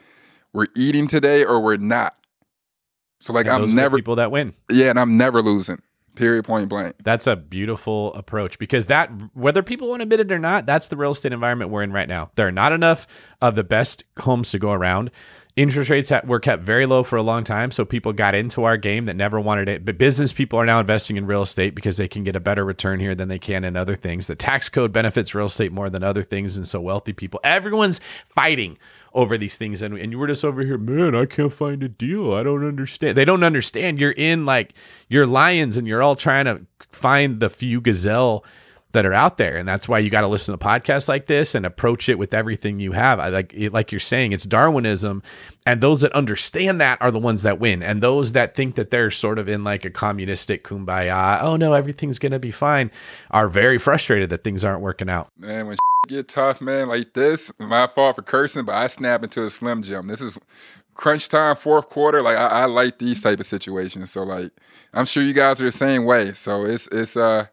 we're 0.52 0.68
eating 0.76 1.06
today 1.06 1.44
or 1.44 1.60
we're 1.60 1.76
not. 1.76 2.16
So 3.20 3.32
like 3.32 3.46
And 3.46 3.64
I'm 3.64 3.74
never 3.74 3.96
people 3.96 4.16
that 4.16 4.30
win. 4.30 4.54
yeah, 4.70 4.90
and 4.90 4.98
I'm 4.98 5.16
never 5.16 5.42
losing. 5.42 5.82
Period 6.14 6.44
point 6.46 6.70
blank. 6.70 6.94
That's 7.02 7.26
a 7.26 7.36
beautiful 7.36 8.14
approach 8.14 8.58
because 8.58 8.86
that, 8.86 9.10
whether 9.34 9.62
people 9.62 9.90
want 9.90 10.00
to 10.00 10.04
admit 10.04 10.20
it 10.20 10.32
or 10.32 10.38
not, 10.38 10.64
that's 10.64 10.88
the 10.88 10.96
real 10.96 11.10
estate 11.10 11.32
environment 11.34 11.70
we're 11.70 11.82
in 11.82 11.92
right 11.92 12.08
now. 12.08 12.30
There 12.36 12.46
are 12.46 12.52
not 12.52 12.72
enough 12.72 13.06
of 13.42 13.54
the 13.54 13.64
best 13.64 14.04
homes 14.20 14.50
to 14.52 14.58
go 14.58 14.72
around. 14.72 15.10
Interest 15.56 15.88
rates 15.88 16.12
were 16.24 16.38
kept 16.38 16.62
very 16.62 16.84
low 16.84 17.02
for 17.02 17.16
a 17.16 17.22
long 17.22 17.42
time, 17.42 17.70
so 17.70 17.86
people 17.86 18.12
got 18.12 18.34
into 18.34 18.64
our 18.64 18.76
game 18.76 19.06
that 19.06 19.16
never 19.16 19.40
wanted 19.40 19.70
it. 19.70 19.86
But 19.86 19.96
business 19.96 20.30
people 20.30 20.58
are 20.58 20.66
now 20.66 20.80
investing 20.80 21.16
in 21.16 21.26
real 21.26 21.40
estate 21.40 21.74
because 21.74 21.96
they 21.96 22.08
can 22.08 22.24
get 22.24 22.36
a 22.36 22.40
better 22.40 22.62
return 22.62 23.00
here 23.00 23.14
than 23.14 23.28
they 23.28 23.38
can 23.38 23.64
in 23.64 23.74
other 23.74 23.96
things. 23.96 24.26
The 24.26 24.34
tax 24.34 24.68
code 24.68 24.92
benefits 24.92 25.34
real 25.34 25.46
estate 25.46 25.72
more 25.72 25.88
than 25.88 26.02
other 26.02 26.22
things, 26.22 26.58
and 26.58 26.68
so 26.68 26.78
wealthy 26.78 27.14
people, 27.14 27.40
everyone's 27.42 28.02
fighting 28.28 28.76
over 29.14 29.38
these 29.38 29.56
things. 29.56 29.80
And, 29.80 29.96
and 29.98 30.12
you 30.12 30.18
were 30.18 30.26
just 30.26 30.44
over 30.44 30.60
here, 30.60 30.76
man, 30.76 31.14
I 31.14 31.24
can't 31.24 31.50
find 31.50 31.82
a 31.82 31.88
deal. 31.88 32.34
I 32.34 32.42
don't 32.42 32.62
understand. 32.62 33.16
They 33.16 33.24
don't 33.24 33.42
understand. 33.42 33.98
You're 33.98 34.12
in 34.12 34.44
like 34.44 34.74
you're 35.08 35.26
lions, 35.26 35.78
and 35.78 35.88
you're 35.88 36.02
all 36.02 36.16
trying 36.16 36.44
to 36.44 36.66
find 36.90 37.40
the 37.40 37.48
few 37.48 37.80
gazelle 37.80 38.44
that 38.92 39.04
are 39.04 39.12
out 39.12 39.36
there 39.36 39.56
and 39.56 39.68
that's 39.68 39.88
why 39.88 39.98
you 39.98 40.08
got 40.08 40.22
to 40.22 40.26
listen 40.26 40.56
to 40.56 40.64
podcasts 40.64 41.08
like 41.08 41.26
this 41.26 41.54
and 41.54 41.66
approach 41.66 42.08
it 42.08 42.18
with 42.18 42.32
everything 42.32 42.80
you 42.80 42.92
have 42.92 43.20
I 43.20 43.28
like 43.28 43.52
it, 43.54 43.72
like 43.72 43.92
you're 43.92 43.98
saying 43.98 44.32
it's 44.32 44.44
darwinism 44.44 45.22
and 45.66 45.80
those 45.80 46.00
that 46.00 46.12
understand 46.12 46.80
that 46.80 47.00
are 47.02 47.10
the 47.10 47.18
ones 47.18 47.42
that 47.42 47.58
win 47.58 47.82
and 47.82 48.02
those 48.02 48.32
that 48.32 48.54
think 48.54 48.76
that 48.76 48.90
they're 48.90 49.10
sort 49.10 49.38
of 49.38 49.48
in 49.48 49.64
like 49.64 49.84
a 49.84 49.90
communistic 49.90 50.64
kumbaya 50.64 51.42
oh 51.42 51.56
no 51.56 51.74
everything's 51.74 52.18
going 52.18 52.32
to 52.32 52.38
be 52.38 52.50
fine 52.50 52.90
are 53.30 53.48
very 53.48 53.78
frustrated 53.78 54.30
that 54.30 54.42
things 54.44 54.64
aren't 54.64 54.80
working 54.80 55.10
out 55.10 55.30
Man, 55.38 55.66
when 55.66 55.76
get 56.06 56.28
tough, 56.28 56.60
man, 56.60 56.88
like 56.88 57.12
this, 57.12 57.52
my 57.58 57.86
fault 57.86 58.16
for 58.16 58.22
cursing, 58.22 58.64
but 58.64 58.74
I 58.74 58.86
snap 58.86 59.22
into 59.22 59.44
a 59.44 59.50
slim 59.50 59.82
jim. 59.82 60.06
This 60.06 60.20
is 60.20 60.38
crunch 60.94 61.28
time, 61.28 61.56
fourth 61.56 61.90
quarter. 61.90 62.22
Like 62.22 62.36
I, 62.36 62.46
I 62.46 62.64
like 62.66 62.98
these 62.98 63.20
type 63.22 63.40
of 63.40 63.46
situations. 63.46 64.10
So 64.10 64.22
like 64.22 64.50
I'm 64.94 65.04
sure 65.04 65.22
you 65.22 65.34
guys 65.34 65.60
are 65.60 65.66
the 65.66 65.72
same 65.72 66.04
way. 66.04 66.32
So 66.32 66.64
it's 66.64 66.88
it's 66.88 67.16
uh 67.16 67.46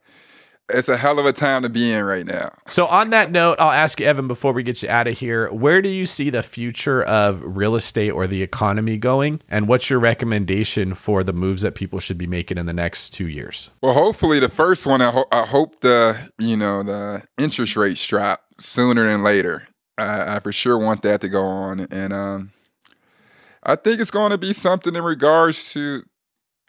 it's 0.70 0.90
a 0.90 0.98
hell 0.98 1.20
of 1.20 1.26
a 1.26 1.34
time 1.34 1.64
to 1.64 1.70
be 1.70 1.92
in 1.92 2.04
right 2.04 2.26
now. 2.26 2.54
So, 2.68 2.86
on 2.88 3.10
that 3.10 3.32
note, 3.32 3.60
I'll 3.60 3.72
ask 3.72 4.00
you, 4.00 4.06
Evan, 4.06 4.28
before 4.28 4.54
we 4.54 4.64
get 4.64 4.82
you 4.82 4.90
out 4.90 5.08
of 5.08 5.18
here, 5.18 5.52
where 5.52 5.82
do 5.82 5.90
you 5.90 6.06
see 6.06 6.30
the 6.30 6.44
future 6.44 7.04
of 7.04 7.42
real 7.44 7.76
estate 7.76 8.12
or 8.12 8.28
the 8.28 8.42
economy 8.42 8.98
going? 8.98 9.42
And 9.50 9.68
what's 9.68 9.90
your 9.90 10.00
recommendation 10.00 10.94
for 10.94 11.24
the 11.24 11.34
moves 11.34 11.64
that 11.64 11.76
people 11.76 12.00
should 12.00 12.18
be 12.18 12.28
making 12.28 12.58
in 12.58 12.66
the 12.66 12.74
next 12.74 13.12
two 13.12 13.28
years? 13.28 13.72
Well, 13.82 13.94
hopefully, 13.94 14.40
the 14.40 14.50
first 14.50 14.86
one, 14.86 15.02
I, 15.02 15.12
ho- 15.12 15.28
I 15.32 15.46
hope 15.46 15.82
the 15.82 16.32
you 16.40 16.56
know 16.56 16.84
the 16.84 17.24
interest 17.38 17.76
rates 17.76 18.06
drop 18.08 18.44
sooner 18.60 19.06
than 19.06 19.24
later. 19.24 19.68
I, 19.98 20.36
I 20.36 20.40
for 20.40 20.52
sure 20.52 20.78
want 20.78 21.02
that 21.04 21.22
to 21.22 21.30
go 21.30 21.44
on, 21.44 21.82
and 21.92 22.14
um, 22.14 22.52
I 23.64 23.76
think 23.76 24.00
it's 24.00 24.12
going 24.12 24.32
to 24.32 24.38
be 24.38 24.54
something 24.54 24.96
in 24.96 25.04
regards 25.04 25.74
to 25.74 26.04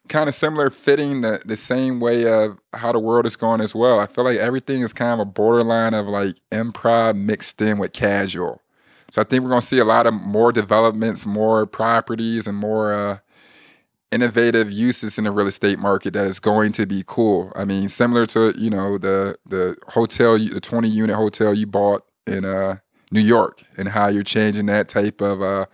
kind 0.08 0.28
of 0.28 0.34
similar 0.34 0.70
fitting 0.70 1.22
the, 1.22 1.40
the 1.44 1.56
same 1.56 2.00
way 2.00 2.26
of 2.30 2.58
how 2.74 2.92
the 2.92 2.98
world 2.98 3.26
is 3.26 3.36
going 3.36 3.60
as 3.60 3.74
well. 3.74 3.98
I 3.98 4.06
feel 4.06 4.24
like 4.24 4.38
everything 4.38 4.82
is 4.82 4.92
kind 4.92 5.12
of 5.12 5.20
a 5.20 5.30
borderline 5.30 5.94
of 5.94 6.06
like 6.06 6.36
improv 6.50 7.16
mixed 7.16 7.60
in 7.62 7.78
with 7.78 7.92
casual. 7.92 8.60
So 9.10 9.22
I 9.22 9.24
think 9.24 9.44
we're 9.44 9.50
going 9.50 9.60
to 9.60 9.66
see 9.66 9.78
a 9.78 9.84
lot 9.84 10.06
of 10.06 10.14
more 10.14 10.52
developments, 10.52 11.24
more 11.24 11.66
properties, 11.66 12.46
and 12.46 12.56
more 12.58 12.92
uh, 12.92 13.18
innovative 14.10 14.70
uses 14.70 15.18
in 15.18 15.24
the 15.24 15.30
real 15.30 15.46
estate 15.46 15.78
market 15.78 16.14
that 16.14 16.26
is 16.26 16.40
going 16.40 16.72
to 16.72 16.86
be 16.86 17.04
cool. 17.06 17.52
I 17.54 17.64
mean, 17.64 17.88
similar 17.88 18.26
to 18.26 18.52
you 18.58 18.70
know 18.70 18.98
the 18.98 19.36
the 19.46 19.76
hotel, 19.88 20.36
the 20.38 20.60
twenty 20.60 20.88
unit 20.88 21.16
hotel 21.16 21.54
you 21.54 21.66
bought 21.66 22.02
in 22.26 22.44
uh, 22.44 22.78
New 23.10 23.20
York, 23.20 23.62
and 23.76 23.88
how 23.88 24.08
you're 24.08 24.22
changing 24.22 24.66
that 24.66 24.88
type 24.88 25.20
of 25.20 25.42
uh, 25.42 25.66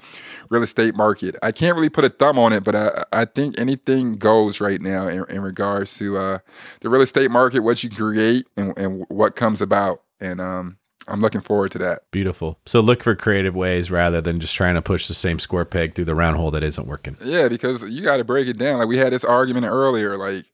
real 0.48 0.62
estate 0.62 0.94
market. 0.94 1.36
I 1.42 1.52
can't 1.52 1.76
really 1.76 1.88
put 1.88 2.04
a 2.04 2.08
thumb 2.08 2.38
on 2.38 2.52
it, 2.52 2.64
but 2.64 2.74
I, 2.74 3.04
I 3.12 3.24
think 3.24 3.58
anything 3.58 4.16
goes 4.16 4.60
right 4.60 4.80
now 4.80 5.06
in, 5.06 5.24
in 5.30 5.40
regards 5.40 5.96
to 5.98 6.16
uh, 6.16 6.38
the 6.80 6.88
real 6.88 7.02
estate 7.02 7.30
market, 7.30 7.60
what 7.60 7.82
you 7.82 7.90
create 7.90 8.46
and, 8.56 8.76
and 8.78 9.04
what 9.08 9.36
comes 9.36 9.60
about. 9.60 10.02
And 10.20 10.40
um, 10.40 10.78
I'm 11.08 11.20
looking 11.20 11.40
forward 11.40 11.72
to 11.72 11.78
that. 11.78 12.00
Beautiful. 12.10 12.58
So, 12.66 12.80
look 12.80 13.02
for 13.02 13.14
creative 13.14 13.54
ways 13.54 13.90
rather 13.90 14.20
than 14.20 14.40
just 14.40 14.54
trying 14.54 14.74
to 14.74 14.82
push 14.82 15.08
the 15.08 15.14
same 15.14 15.38
square 15.38 15.64
peg 15.64 15.94
through 15.94 16.04
the 16.04 16.14
round 16.14 16.36
hole 16.36 16.50
that 16.50 16.62
isn't 16.62 16.86
working. 16.86 17.16
Yeah, 17.24 17.48
because 17.48 17.84
you 17.84 18.02
got 18.02 18.18
to 18.18 18.24
break 18.24 18.48
it 18.48 18.58
down. 18.58 18.78
Like 18.78 18.88
we 18.88 18.98
had 18.98 19.12
this 19.12 19.24
argument 19.24 19.66
earlier. 19.66 20.16
Like, 20.16 20.44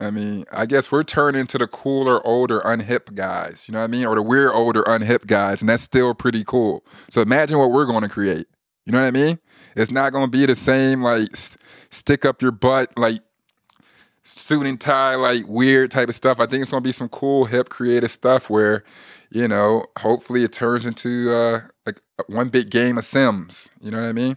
I 0.00 0.10
mean, 0.10 0.44
I 0.52 0.66
guess 0.66 0.90
we're 0.90 1.04
turning 1.04 1.46
to 1.46 1.58
the 1.58 1.66
cooler, 1.66 2.24
older, 2.26 2.60
unhip 2.60 3.14
guys. 3.14 3.66
You 3.68 3.72
know 3.72 3.80
what 3.80 3.84
I 3.84 3.88
mean? 3.88 4.06
Or 4.06 4.14
the 4.16 4.22
weird, 4.22 4.50
older, 4.52 4.82
unhip 4.82 5.26
guys, 5.26 5.62
and 5.62 5.68
that's 5.68 5.82
still 5.82 6.14
pretty 6.14 6.42
cool. 6.44 6.84
So 7.10 7.22
imagine 7.22 7.58
what 7.58 7.70
we're 7.70 7.86
going 7.86 8.02
to 8.02 8.08
create. 8.08 8.46
You 8.86 8.92
know 8.92 9.00
what 9.00 9.06
I 9.06 9.12
mean? 9.12 9.38
It's 9.76 9.90
not 9.90 10.12
going 10.12 10.26
to 10.26 10.30
be 10.30 10.46
the 10.46 10.54
same 10.56 11.02
like 11.02 11.34
st- 11.36 11.62
stick 11.90 12.24
up 12.24 12.42
your 12.42 12.50
butt 12.50 12.96
like 12.98 13.22
suit 14.24 14.66
and 14.66 14.80
tie 14.80 15.14
like 15.14 15.46
weird 15.46 15.90
type 15.90 16.08
of 16.08 16.14
stuff. 16.14 16.40
I 16.40 16.46
think 16.46 16.62
it's 16.62 16.70
going 16.70 16.82
to 16.82 16.86
be 16.86 16.92
some 16.92 17.08
cool, 17.08 17.44
hip, 17.44 17.68
creative 17.68 18.10
stuff 18.10 18.50
where 18.50 18.84
you 19.34 19.48
know, 19.48 19.84
hopefully 19.98 20.44
it 20.44 20.52
turns 20.52 20.86
into 20.86 21.32
uh, 21.34 21.60
one 22.28 22.48
big 22.48 22.70
game 22.70 22.96
of 22.96 23.04
Sims. 23.04 23.70
You 23.80 23.90
know 23.90 24.00
what 24.00 24.08
I 24.08 24.12
mean? 24.12 24.36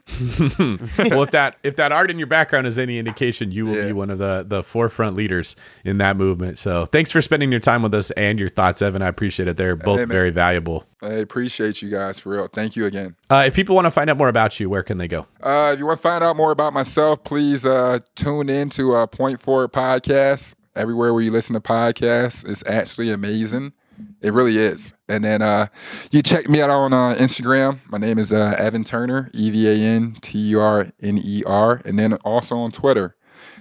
well, 1.11 1.23
if 1.23 1.31
that 1.31 1.57
if 1.63 1.75
that 1.75 1.91
art 1.91 2.09
in 2.09 2.17
your 2.17 2.27
background 2.27 2.65
is 2.67 2.79
any 2.79 2.97
indication, 2.97 3.51
you 3.51 3.65
will 3.65 3.75
Yeah. 3.75 3.85
be 3.87 3.93
one 3.93 4.09
of 4.09 4.17
the 4.17 4.43
the 4.47 4.63
forefront 4.63 5.15
leaders 5.15 5.55
in 5.85 5.97
that 5.99 6.17
movement. 6.17 6.57
So, 6.57 6.85
thanks 6.87 7.11
for 7.11 7.21
spending 7.21 7.51
your 7.51 7.59
time 7.59 7.83
with 7.83 7.93
us 7.93 8.09
and 8.11 8.39
your 8.39 8.49
thoughts, 8.49 8.81
Evan. 8.81 9.01
I 9.01 9.07
appreciate 9.07 9.47
it. 9.47 9.57
They're 9.57 9.75
both 9.75 9.99
Hey, 9.99 10.05
very 10.05 10.31
valuable. 10.31 10.85
I 11.01 11.09
appreciate 11.13 11.81
you 11.83 11.89
guys 11.91 12.19
for 12.19 12.29
real. 12.31 12.47
Thank 12.47 12.75
you 12.75 12.85
again. 12.85 13.15
Uh, 13.29 13.43
if 13.47 13.53
people 13.53 13.75
want 13.75 13.85
to 13.85 13.91
find 13.91 14.09
out 14.09 14.17
more 14.17 14.29
about 14.29 14.59
you, 14.59 14.69
where 14.69 14.81
can 14.83 14.97
they 14.97 15.07
go? 15.07 15.27
Uh, 15.41 15.71
if 15.73 15.79
you 15.79 15.85
want 15.85 15.99
to 15.99 16.03
find 16.03 16.23
out 16.23 16.35
more 16.35 16.51
about 16.51 16.73
myself, 16.73 17.23
please 17.23 17.65
uh, 17.65 17.99
tune 18.15 18.49
in 18.49 18.69
to 18.69 18.95
uh, 18.95 19.05
Point 19.07 19.39
Forward 19.41 19.71
Podcast. 19.71 20.55
Everywhere 20.75 21.11
where 21.11 21.23
you 21.23 21.31
listen 21.31 21.55
to 21.55 21.59
podcasts, 21.59 22.47
it's 22.47 22.63
actually 22.67 23.11
amazing. 23.11 23.73
It 24.21 24.33
really 24.33 24.57
is. 24.57 24.93
And 25.07 25.23
then 25.23 25.41
uh, 25.41 25.67
you 26.11 26.21
check 26.21 26.49
me 26.49 26.61
out 26.61 26.69
on 26.69 26.93
uh, 26.93 27.15
Instagram. 27.15 27.79
My 27.89 27.97
name 27.97 28.17
is 28.17 28.33
uh, 28.33 28.55
Evan 28.57 28.83
Turner, 28.83 29.29
E 29.33 29.49
V 29.51 29.67
A 29.67 29.75
N 29.95 30.17
T 30.21 30.37
U 30.39 30.59
R 30.59 30.87
N 31.01 31.19
E 31.23 31.43
R. 31.45 31.81
And 31.85 31.97
then 31.97 32.13
also 32.15 32.57
on 32.57 32.71
Twitter, 32.71 33.15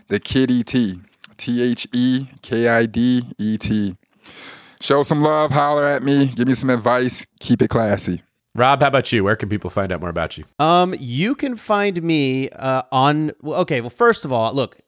the 0.09 0.19
Kid 0.19 0.51
E 0.51 0.63
T, 0.63 1.01
T 1.37 1.63
H 1.63 1.87
E 1.93 2.29
K 2.43 2.69
I 2.69 2.87
D 2.87 3.23
E 3.39 3.59
T. 3.59 3.97
Show 4.81 5.03
some 5.03 5.23
love, 5.23 5.53
holler 5.53 5.85
at 5.85 6.03
me, 6.03 6.27
give 6.27 6.49
me 6.49 6.55
some 6.55 6.71
advice, 6.71 7.27
keep 7.41 7.63
it 7.63 7.69
classy. 7.69 8.23
Rob, 8.57 8.81
how 8.81 8.89
about 8.89 9.13
you? 9.13 9.23
Where 9.23 9.37
can 9.37 9.51
people 9.51 9.69
find 9.69 9.93
out 9.93 10.01
more 10.01 10.09
about 10.09 10.39
you? 10.39 10.45
Um, 10.59 10.95
you 10.99 11.35
can 11.35 11.57
find 11.57 12.03
me 12.03 12.49
uh, 12.49 12.83
on. 12.91 13.33
Well, 13.43 13.61
okay. 13.61 13.83
Well, 13.83 13.91
first 13.91 14.25
of 14.25 14.33
all, 14.33 14.55
look, 14.55 14.79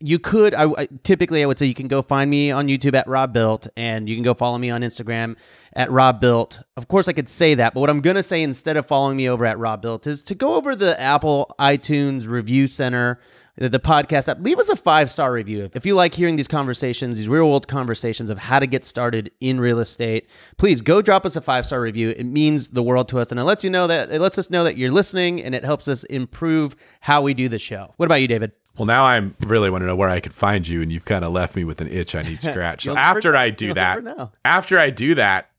you 0.00 0.18
could. 0.18 0.54
I, 0.54 0.64
I 0.76 0.88
typically 1.04 1.42
I 1.42 1.46
would 1.46 1.58
say 1.58 1.66
you 1.66 1.74
can 1.74 1.88
go 1.88 2.02
find 2.02 2.30
me 2.30 2.50
on 2.50 2.68
YouTube 2.68 2.94
at 2.94 3.06
Robuilt, 3.08 3.68
and 3.76 4.08
you 4.08 4.16
can 4.16 4.22
go 4.22 4.34
follow 4.34 4.58
me 4.58 4.70
on 4.70 4.82
Instagram 4.82 5.36
at 5.74 5.90
Robuilt. 5.90 6.60
Of 6.76 6.88
course, 6.88 7.08
I 7.08 7.12
could 7.12 7.28
say 7.28 7.54
that, 7.54 7.74
but 7.74 7.80
what 7.80 7.90
I'm 7.90 8.00
gonna 8.00 8.22
say 8.22 8.42
instead 8.42 8.76
of 8.76 8.86
following 8.86 9.16
me 9.16 9.28
over 9.28 9.46
at 9.46 9.58
Robuilt 9.58 10.06
is 10.06 10.22
to 10.24 10.34
go 10.34 10.54
over 10.54 10.76
the 10.76 11.00
Apple 11.00 11.54
iTunes 11.58 12.26
Review 12.26 12.66
Center. 12.66 13.20
The 13.58 13.70
the 13.70 13.80
podcast 13.80 14.28
app, 14.28 14.40
leave 14.40 14.58
us 14.58 14.68
a 14.68 14.76
five 14.76 15.10
star 15.10 15.32
review. 15.32 15.70
If 15.72 15.86
you 15.86 15.94
like 15.94 16.12
hearing 16.12 16.36
these 16.36 16.46
conversations, 16.46 17.16
these 17.16 17.26
real 17.26 17.48
world 17.48 17.66
conversations 17.66 18.28
of 18.28 18.36
how 18.36 18.58
to 18.58 18.66
get 18.66 18.84
started 18.84 19.30
in 19.40 19.58
real 19.58 19.78
estate, 19.78 20.28
please 20.58 20.82
go 20.82 21.00
drop 21.00 21.24
us 21.24 21.36
a 21.36 21.40
five 21.40 21.64
star 21.64 21.80
review. 21.80 22.10
It 22.10 22.24
means 22.24 22.68
the 22.68 22.82
world 22.82 23.08
to 23.08 23.18
us, 23.18 23.30
and 23.30 23.40
it 23.40 23.44
lets 23.44 23.64
you 23.64 23.70
know 23.70 23.86
that 23.86 24.12
it 24.12 24.20
lets 24.20 24.36
us 24.36 24.50
know 24.50 24.62
that 24.64 24.76
you're 24.76 24.90
listening, 24.90 25.42
and 25.42 25.54
it 25.54 25.64
helps 25.64 25.88
us 25.88 26.04
improve 26.04 26.76
how 27.00 27.22
we 27.22 27.32
do 27.32 27.48
the 27.48 27.58
show. 27.58 27.94
What 27.96 28.04
about 28.04 28.16
you, 28.16 28.28
David? 28.28 28.52
Well, 28.76 28.86
now 28.86 29.04
I 29.04 29.30
really 29.40 29.70
want 29.70 29.82
to 29.82 29.86
know 29.86 29.96
where 29.96 30.08
I 30.08 30.20
could 30.20 30.34
find 30.34 30.66
you, 30.66 30.82
and 30.82 30.92
you've 30.92 31.04
kind 31.04 31.24
of 31.24 31.32
left 31.32 31.56
me 31.56 31.64
with 31.64 31.80
an 31.80 31.88
itch 31.88 32.14
I 32.14 32.22
need 32.22 32.40
scratch. 32.42 32.84
So 32.84 32.96
after. 32.96 33.34
I 33.36 33.50
do 33.50 33.74
that, 33.74 34.30
after 34.44 34.78
I 34.78 34.90
do 34.90 35.14
that, 35.14 35.50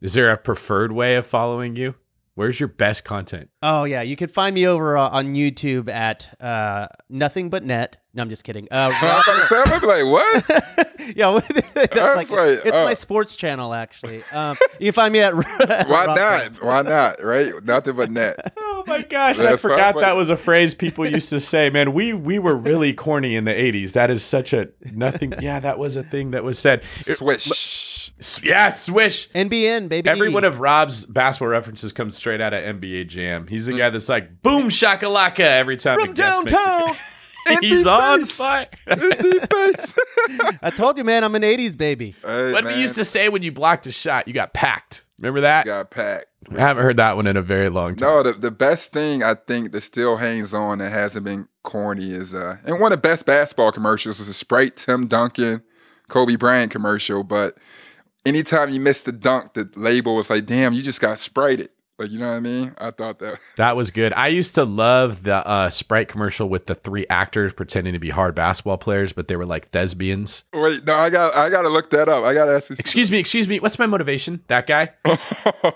is 0.00 0.14
there 0.14 0.30
a 0.30 0.36
preferred 0.36 0.92
way 0.92 1.16
of 1.16 1.26
following 1.26 1.76
you? 1.76 1.94
Where's 2.36 2.58
your 2.58 2.68
best 2.68 3.04
content? 3.04 3.50
Oh 3.62 3.84
yeah, 3.84 4.02
you 4.02 4.16
can 4.16 4.28
find 4.28 4.54
me 4.54 4.66
over 4.66 4.96
uh, 4.96 5.08
on 5.08 5.34
YouTube 5.34 5.88
at 5.88 6.34
uh, 6.42 6.88
nothing 7.08 7.48
but 7.48 7.64
net. 7.64 7.98
No, 8.12 8.22
I'm 8.22 8.28
just 8.30 8.42
kidding. 8.42 8.66
Uh, 8.72 8.92
Robert- 9.02 9.52
I'm 9.52 9.82
like, 9.82 10.04
what? 10.04 11.16
yeah, 11.16 11.28
what- 11.28 11.46
that's 11.74 11.96
I 11.96 12.14
like, 12.14 12.16
was 12.16 12.30
like, 12.30 12.66
it's 12.66 12.76
oh. 12.76 12.84
my 12.84 12.94
sports 12.94 13.36
channel 13.36 13.72
actually. 13.72 14.24
Um, 14.32 14.56
you 14.80 14.86
can 14.86 14.94
find 14.94 15.12
me 15.12 15.20
at. 15.20 15.32
at 15.70 15.88
Why 15.88 16.06
not? 16.06 16.56
Why 16.60 16.82
not? 16.82 17.22
Right? 17.22 17.52
Nothing 17.62 17.94
but 17.94 18.10
net. 18.10 18.52
Oh 18.58 18.82
my 18.88 19.02
gosh, 19.02 19.38
Yeah, 19.38 19.52
I 19.52 19.56
forgot 19.56 19.94
was 19.94 20.02
that 20.02 20.16
was 20.16 20.30
a 20.30 20.36
phrase 20.36 20.74
people 20.74 21.06
used 21.08 21.30
to 21.30 21.38
say. 21.38 21.70
Man, 21.70 21.92
we 21.92 22.12
we 22.14 22.40
were 22.40 22.56
really 22.56 22.92
corny 22.92 23.36
in 23.36 23.44
the 23.44 23.52
'80s. 23.54 23.92
That 23.92 24.10
is 24.10 24.24
such 24.24 24.52
a 24.52 24.70
nothing. 24.92 25.34
Yeah, 25.40 25.60
that 25.60 25.78
was 25.78 25.94
a 25.94 26.02
thing 26.02 26.32
that 26.32 26.42
was 26.42 26.58
said. 26.58 26.82
It- 27.06 27.20
Swish. 28.20 28.48
yeah, 28.48 28.70
swish. 28.70 29.28
NBN 29.30 29.88
baby. 29.88 30.08
Every 30.08 30.28
one 30.28 30.44
of 30.44 30.60
Rob's 30.60 31.06
basketball 31.06 31.48
references 31.48 31.92
comes 31.92 32.16
straight 32.16 32.40
out 32.40 32.52
of 32.54 32.62
NBA 32.62 33.08
Jam. 33.08 33.46
He's 33.46 33.66
the 33.66 33.76
guy 33.76 33.90
that's 33.90 34.08
like 34.08 34.42
boom 34.42 34.68
shakalaka 34.68 35.40
every 35.40 35.76
time 35.76 35.98
from 35.98 36.08
the 36.08 36.14
guest 36.14 36.44
makes 36.44 36.52
a- 36.52 36.56
downtown. 36.56 36.96
He's 37.60 37.86
on 37.86 38.24
fire. 38.24 38.68
I 38.86 40.72
told 40.74 40.96
you, 40.96 41.04
man, 41.04 41.24
I'm 41.24 41.34
an 41.34 41.42
'80s 41.42 41.76
baby. 41.76 42.14
Hey, 42.24 42.52
what 42.52 42.64
we 42.64 42.80
used 42.80 42.94
to 42.96 43.04
say 43.04 43.28
when 43.28 43.42
you 43.42 43.52
blocked 43.52 43.86
a 43.86 43.92
shot, 43.92 44.26
you 44.28 44.34
got 44.34 44.54
packed. 44.54 45.04
Remember 45.18 45.42
that? 45.42 45.66
got 45.66 45.90
packed. 45.90 46.26
I 46.50 46.60
haven't 46.60 46.82
heard 46.82 46.96
that 46.98 47.16
one 47.16 47.26
in 47.26 47.36
a 47.36 47.42
very 47.42 47.68
long 47.68 47.96
time. 47.96 48.08
No, 48.08 48.22
the, 48.22 48.32
the 48.32 48.50
best 48.50 48.92
thing 48.92 49.22
I 49.22 49.34
think 49.34 49.72
that 49.72 49.80
still 49.80 50.16
hangs 50.16 50.52
on 50.52 50.78
that 50.78 50.92
hasn't 50.92 51.24
been 51.24 51.48
corny 51.62 52.10
is 52.10 52.34
uh 52.34 52.56
and 52.64 52.78
one 52.78 52.92
of 52.92 52.98
the 52.98 53.08
best 53.08 53.24
basketball 53.24 53.72
commercials 53.72 54.18
was 54.18 54.28
a 54.28 54.34
Sprite 54.34 54.76
Tim 54.76 55.06
Duncan, 55.06 55.62
Kobe 56.08 56.36
Bryant 56.36 56.70
commercial. 56.70 57.24
But 57.24 57.56
anytime 58.24 58.70
you 58.70 58.80
missed 58.80 59.04
the 59.04 59.12
dunk, 59.12 59.54
the 59.54 59.70
label 59.76 60.16
was 60.16 60.30
like, 60.30 60.46
damn, 60.46 60.72
you 60.72 60.82
just 60.82 61.00
got 61.00 61.18
sprited. 61.18 61.68
Like, 61.96 62.10
you 62.10 62.18
know 62.18 62.26
what 62.28 62.34
I 62.36 62.40
mean? 62.40 62.74
I 62.78 62.90
thought 62.90 63.20
that 63.20 63.38
That 63.56 63.76
was 63.76 63.92
good. 63.92 64.12
I 64.14 64.26
used 64.28 64.56
to 64.56 64.64
love 64.64 65.22
the 65.22 65.46
uh, 65.46 65.70
Sprite 65.70 66.08
commercial 66.08 66.48
with 66.48 66.66
the 66.66 66.74
three 66.74 67.06
actors 67.08 67.52
pretending 67.52 67.92
to 67.92 68.00
be 68.00 68.10
hard 68.10 68.34
basketball 68.34 68.78
players, 68.78 69.12
but 69.12 69.28
they 69.28 69.36
were 69.36 69.46
like 69.46 69.68
thespians. 69.68 70.42
wait, 70.52 70.84
no, 70.84 70.94
I 70.94 71.08
got 71.08 71.36
I 71.36 71.48
gotta 71.50 71.68
look 71.68 71.90
that 71.90 72.08
up. 72.08 72.24
I 72.24 72.34
gotta 72.34 72.52
ask 72.56 72.66
this. 72.68 72.80
Excuse 72.80 73.12
me, 73.12 73.18
excuse 73.18 73.46
me. 73.46 73.60
What's 73.60 73.78
my 73.78 73.86
motivation? 73.86 74.42
That 74.48 74.66
guy? 74.66 74.90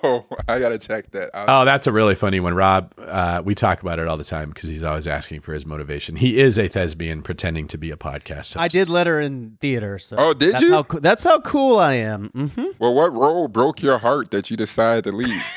Oh, 0.03 0.27
I 0.47 0.59
gotta 0.61 0.78
check 0.78 1.11
that 1.12 1.35
out. 1.35 1.47
Oh, 1.49 1.65
that's 1.65 1.86
a 1.86 1.93
really 1.93 2.15
funny 2.15 2.40
one, 2.40 2.55
Rob. 2.55 2.93
Uh, 2.99 3.40
we 3.45 3.55
talk 3.55 3.81
about 3.81 3.99
it 3.99 4.07
all 4.07 4.16
the 4.19 4.24
time 4.24 4.51
because 4.51 4.69
he's 4.69 4.82
always 4.82 5.07
asking 5.07 5.40
for 5.40 5.55
his 5.55 5.65
motivation. 5.65 6.16
He 6.16 6.39
is 6.39 6.59
a 6.59 6.69
thespian 6.69 7.23
pretending 7.23 7.69
to 7.69 7.78
be 7.78 7.90
a 7.90 7.97
podcast. 7.97 8.36
host. 8.55 8.57
I 8.59 8.69
did 8.69 8.89
let 8.89 9.07
her 9.07 9.19
in 9.20 9.57
theater. 9.61 9.99
So 9.99 10.16
Oh, 10.19 10.35
did 10.35 10.53
that's 10.55 10.62
you? 10.62 10.73
How, 10.73 10.82
that's 10.82 11.24
how 11.24 11.40
cool 11.40 11.78
I 11.78 11.95
am. 11.95 12.28
Mm-hmm. 12.31 12.66
Well, 12.78 12.95
what 12.95 13.12
role 13.12 13.49
broke 13.49 13.82
your 13.82 13.99
heart 13.99 14.31
that 14.32 14.51
you 14.51 14.57
decided 14.57 15.05
to 15.05 15.12
leave? 15.12 15.43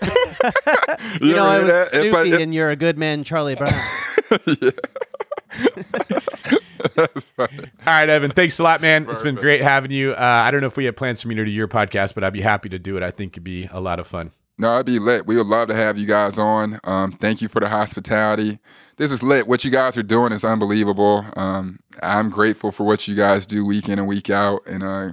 You, 1.20 1.34
know, 1.34 1.44
I 1.44 1.58
was 1.58 1.66
hear 1.66 1.66
that? 1.66 1.82
It's 1.82 1.90
Snoopy, 1.90 2.30
like- 2.30 2.40
and 2.40 2.54
you're 2.54 2.70
a 2.70 2.76
good 2.76 2.96
man, 2.98 3.24
Charlie 3.24 3.54
Brown. 3.54 3.72
all 6.98 7.48
right, 7.86 8.08
Evan. 8.08 8.30
Thanks 8.30 8.58
a 8.58 8.62
lot, 8.62 8.80
man. 8.80 9.08
It's 9.08 9.22
been 9.22 9.34
great 9.34 9.60
having 9.60 9.90
you. 9.90 10.12
Uh, 10.12 10.16
I 10.18 10.50
don't 10.50 10.60
know 10.60 10.66
if 10.66 10.76
we 10.76 10.84
have 10.86 10.96
plans 10.96 11.22
for 11.22 11.28
me 11.28 11.34
to 11.34 11.44
do 11.44 11.50
your 11.50 11.68
podcast, 11.68 12.14
but 12.14 12.24
I'd 12.24 12.32
be 12.32 12.40
happy 12.40 12.68
to 12.70 12.78
do 12.78 12.96
it. 12.96 13.02
I 13.02 13.10
think 13.10 13.34
it'd 13.34 13.44
be 13.44 13.68
a 13.72 13.80
lot 13.80 13.98
of 13.98 14.06
fun. 14.06 14.32
No, 14.58 14.72
I'd 14.72 14.86
be 14.86 14.98
lit. 14.98 15.26
We 15.26 15.36
would 15.36 15.46
love 15.46 15.68
to 15.68 15.74
have 15.74 15.96
you 15.96 16.06
guys 16.06 16.38
on. 16.38 16.78
Um, 16.84 17.12
thank 17.12 17.40
you 17.40 17.48
for 17.48 17.60
the 17.60 17.68
hospitality. 17.68 18.58
This 18.96 19.10
is 19.10 19.22
lit. 19.22 19.46
What 19.46 19.64
you 19.64 19.70
guys 19.70 19.96
are 19.96 20.02
doing 20.02 20.32
is 20.32 20.44
unbelievable. 20.44 21.24
Um, 21.36 21.80
I'm 22.02 22.28
grateful 22.28 22.70
for 22.70 22.84
what 22.84 23.08
you 23.08 23.14
guys 23.16 23.46
do 23.46 23.64
week 23.64 23.88
in 23.88 23.98
and 23.98 24.06
week 24.06 24.28
out. 24.28 24.60
And 24.66 24.82
uh, 24.82 25.12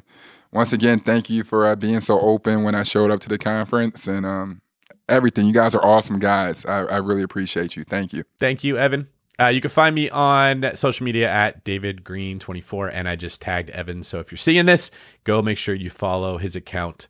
once 0.52 0.74
again, 0.74 1.00
thank 1.00 1.30
you 1.30 1.46
for 1.46 1.66
uh, 1.66 1.76
being 1.78 2.02
so 2.02 2.20
open 2.20 2.64
when 2.64 2.76
I 2.76 2.84
showed 2.84 3.10
up 3.10 3.22
to 3.22 3.30
the 3.30 3.38
conference 3.38 4.06
and 4.08 4.26
um, 4.26 4.62
everything. 5.10 5.46
You 5.46 5.54
guys 5.54 5.76
are 5.76 5.84
awesome 5.84 6.20
guys. 6.20 6.66
I, 6.66 6.84
I 6.84 6.98
really 6.98 7.24
appreciate 7.24 7.76
you. 7.76 7.84
Thank 7.84 8.14
you. 8.14 8.24
Thank 8.40 8.64
you, 8.64 8.78
Evan. 8.78 9.08
Uh, 9.40 9.48
you 9.48 9.62
can 9.62 9.70
find 9.70 9.94
me 9.94 10.10
on 10.10 10.76
social 10.76 11.04
media 11.04 11.30
at 11.30 11.64
David 11.64 12.04
Greene 12.04 12.40
24 12.40 12.90
and 12.90 13.08
I 13.08 13.16
just 13.16 13.40
tagged 13.40 13.70
Evan. 13.70 14.02
So 14.02 14.20
if 14.20 14.32
you're 14.32 14.38
seeing 14.38 14.66
this, 14.66 14.90
go 15.26 15.42
make 15.44 15.60
sure 15.60 15.76
you 15.76 15.92
follow 15.92 16.38
his 16.38 16.56
account 16.56 17.08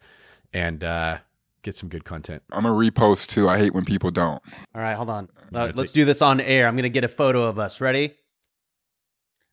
and 0.51 0.83
uh, 0.83 1.19
get 1.63 1.77
some 1.77 1.87
good 1.87 2.03
content. 2.03 2.43
I'm 2.51 2.63
gonna 2.63 2.75
repost 2.75 3.27
too. 3.27 3.47
I 3.47 3.57
hate 3.57 3.73
when 3.73 3.85
people 3.85 4.11
don't. 4.11 4.41
All 4.75 4.81
right, 4.81 4.95
hold 4.95 5.09
on. 5.09 5.29
Uh, 5.53 5.71
let's 5.73 5.93
do 5.93 6.03
this 6.03 6.21
on 6.21 6.41
air. 6.41 6.67
I'm 6.67 6.75
going 6.75 6.83
to 6.83 6.89
get 6.89 7.03
a 7.03 7.09
photo 7.09 7.43
of 7.43 7.57
us. 7.57 7.79
Ready? 7.79 8.15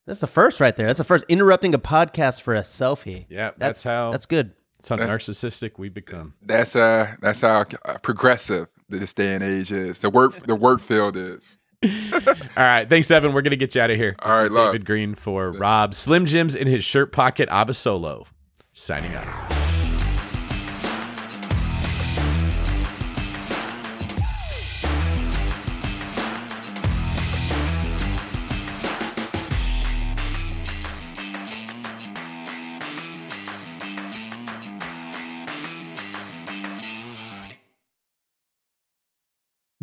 That's 0.06 0.20
the 0.20 0.26
first 0.26 0.60
right 0.60 0.74
there. 0.76 0.86
That's 0.86 0.98
the 0.98 1.04
first 1.04 1.24
interrupting 1.28 1.74
a 1.74 1.78
podcast 1.78 2.42
for 2.42 2.54
a 2.54 2.60
selfie. 2.60 3.26
Yeah, 3.28 3.52
that's, 3.56 3.82
how 3.82 4.10
That's 4.10 4.26
good. 4.26 4.52
That's 4.88 5.02
how 5.02 5.08
narcissistic 5.08 5.72
we 5.78 5.88
become. 5.88 6.34
That's 6.42 6.76
uh 6.76 7.14
that's 7.20 7.40
how 7.40 7.64
progressive 8.02 8.68
this 8.88 9.12
day 9.12 9.34
and 9.34 9.42
age 9.42 9.72
is. 9.72 9.98
The 9.98 10.10
work 10.10 10.34
the 10.46 10.54
work 10.56 10.80
field 10.80 11.16
is. 11.16 11.56
All 11.84 11.90
right, 12.56 12.88
thanks, 12.88 13.10
Evan. 13.10 13.32
We're 13.34 13.42
gonna 13.42 13.56
get 13.56 13.74
you 13.74 13.80
out 13.80 13.90
of 13.90 13.96
here. 13.96 14.16
All 14.20 14.30
right, 14.30 14.42
This 14.42 14.50
is 14.50 14.56
love. 14.56 14.72
David 14.72 14.86
Greene 14.86 15.14
for 15.14 15.52
Rob 15.52 15.94
Slim 15.94 16.26
Jims 16.26 16.54
in 16.54 16.66
his 16.66 16.84
shirt 16.84 17.12
pocket. 17.12 17.48
Abasolo 17.50 18.26
signing 18.72 19.14
out. 19.14 19.63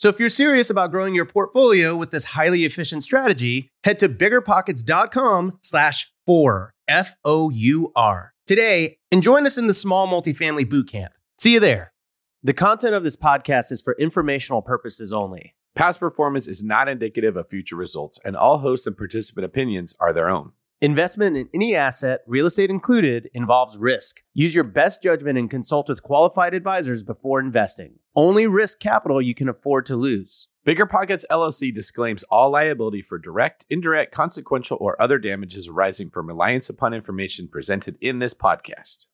So 0.00 0.08
if 0.08 0.18
you're 0.18 0.30
serious 0.30 0.70
about 0.70 0.92
growing 0.92 1.14
your 1.14 1.26
portfolio 1.26 1.94
with 1.94 2.10
this 2.10 2.24
highly 2.24 2.64
efficient 2.64 3.02
strategy, 3.02 3.70
head 3.84 3.98
to 3.98 4.08
biggerpockets.com 4.08 5.58
slash 5.60 6.10
four, 6.24 6.72
F-O-U-R, 6.88 8.32
today 8.46 8.96
and 9.12 9.22
join 9.22 9.44
us 9.44 9.58
in 9.58 9.66
the 9.66 9.74
small 9.74 10.08
multifamily 10.08 10.64
bootcamp. 10.64 11.10
See 11.36 11.52
you 11.52 11.60
there. 11.60 11.92
The 12.42 12.54
content 12.54 12.94
of 12.94 13.04
this 13.04 13.14
podcast 13.14 13.70
is 13.70 13.82
for 13.82 13.94
informational 13.98 14.62
purposes 14.62 15.12
only. 15.12 15.54
Past 15.74 16.00
performance 16.00 16.48
is 16.48 16.62
not 16.62 16.88
indicative 16.88 17.36
of 17.36 17.50
future 17.50 17.76
results, 17.76 18.18
and 18.24 18.34
all 18.34 18.60
hosts 18.60 18.86
and 18.86 18.96
participant 18.96 19.44
opinions 19.44 19.94
are 20.00 20.14
their 20.14 20.30
own. 20.30 20.52
Investment 20.80 21.36
in 21.36 21.50
any 21.52 21.76
asset, 21.76 22.20
real 22.26 22.46
estate 22.46 22.70
included, 22.70 23.28
involves 23.34 23.76
risk. 23.76 24.22
Use 24.32 24.54
your 24.54 24.64
best 24.64 25.02
judgment 25.02 25.36
and 25.36 25.50
consult 25.50 25.90
with 25.90 26.02
qualified 26.02 26.54
advisors 26.54 27.02
before 27.02 27.38
investing. 27.38 27.98
Only 28.16 28.48
risk 28.48 28.80
capital 28.80 29.22
you 29.22 29.36
can 29.36 29.48
afford 29.48 29.86
to 29.86 29.94
lose. 29.94 30.48
BiggerPockets 30.66 31.24
LLC 31.30 31.72
disclaims 31.72 32.24
all 32.24 32.50
liability 32.50 33.02
for 33.02 33.18
direct, 33.18 33.64
indirect, 33.70 34.12
consequential, 34.12 34.76
or 34.80 35.00
other 35.00 35.18
damages 35.18 35.68
arising 35.68 36.10
from 36.10 36.26
reliance 36.26 36.68
upon 36.68 36.92
information 36.92 37.46
presented 37.46 37.96
in 38.00 38.18
this 38.18 38.34
podcast. 38.34 39.06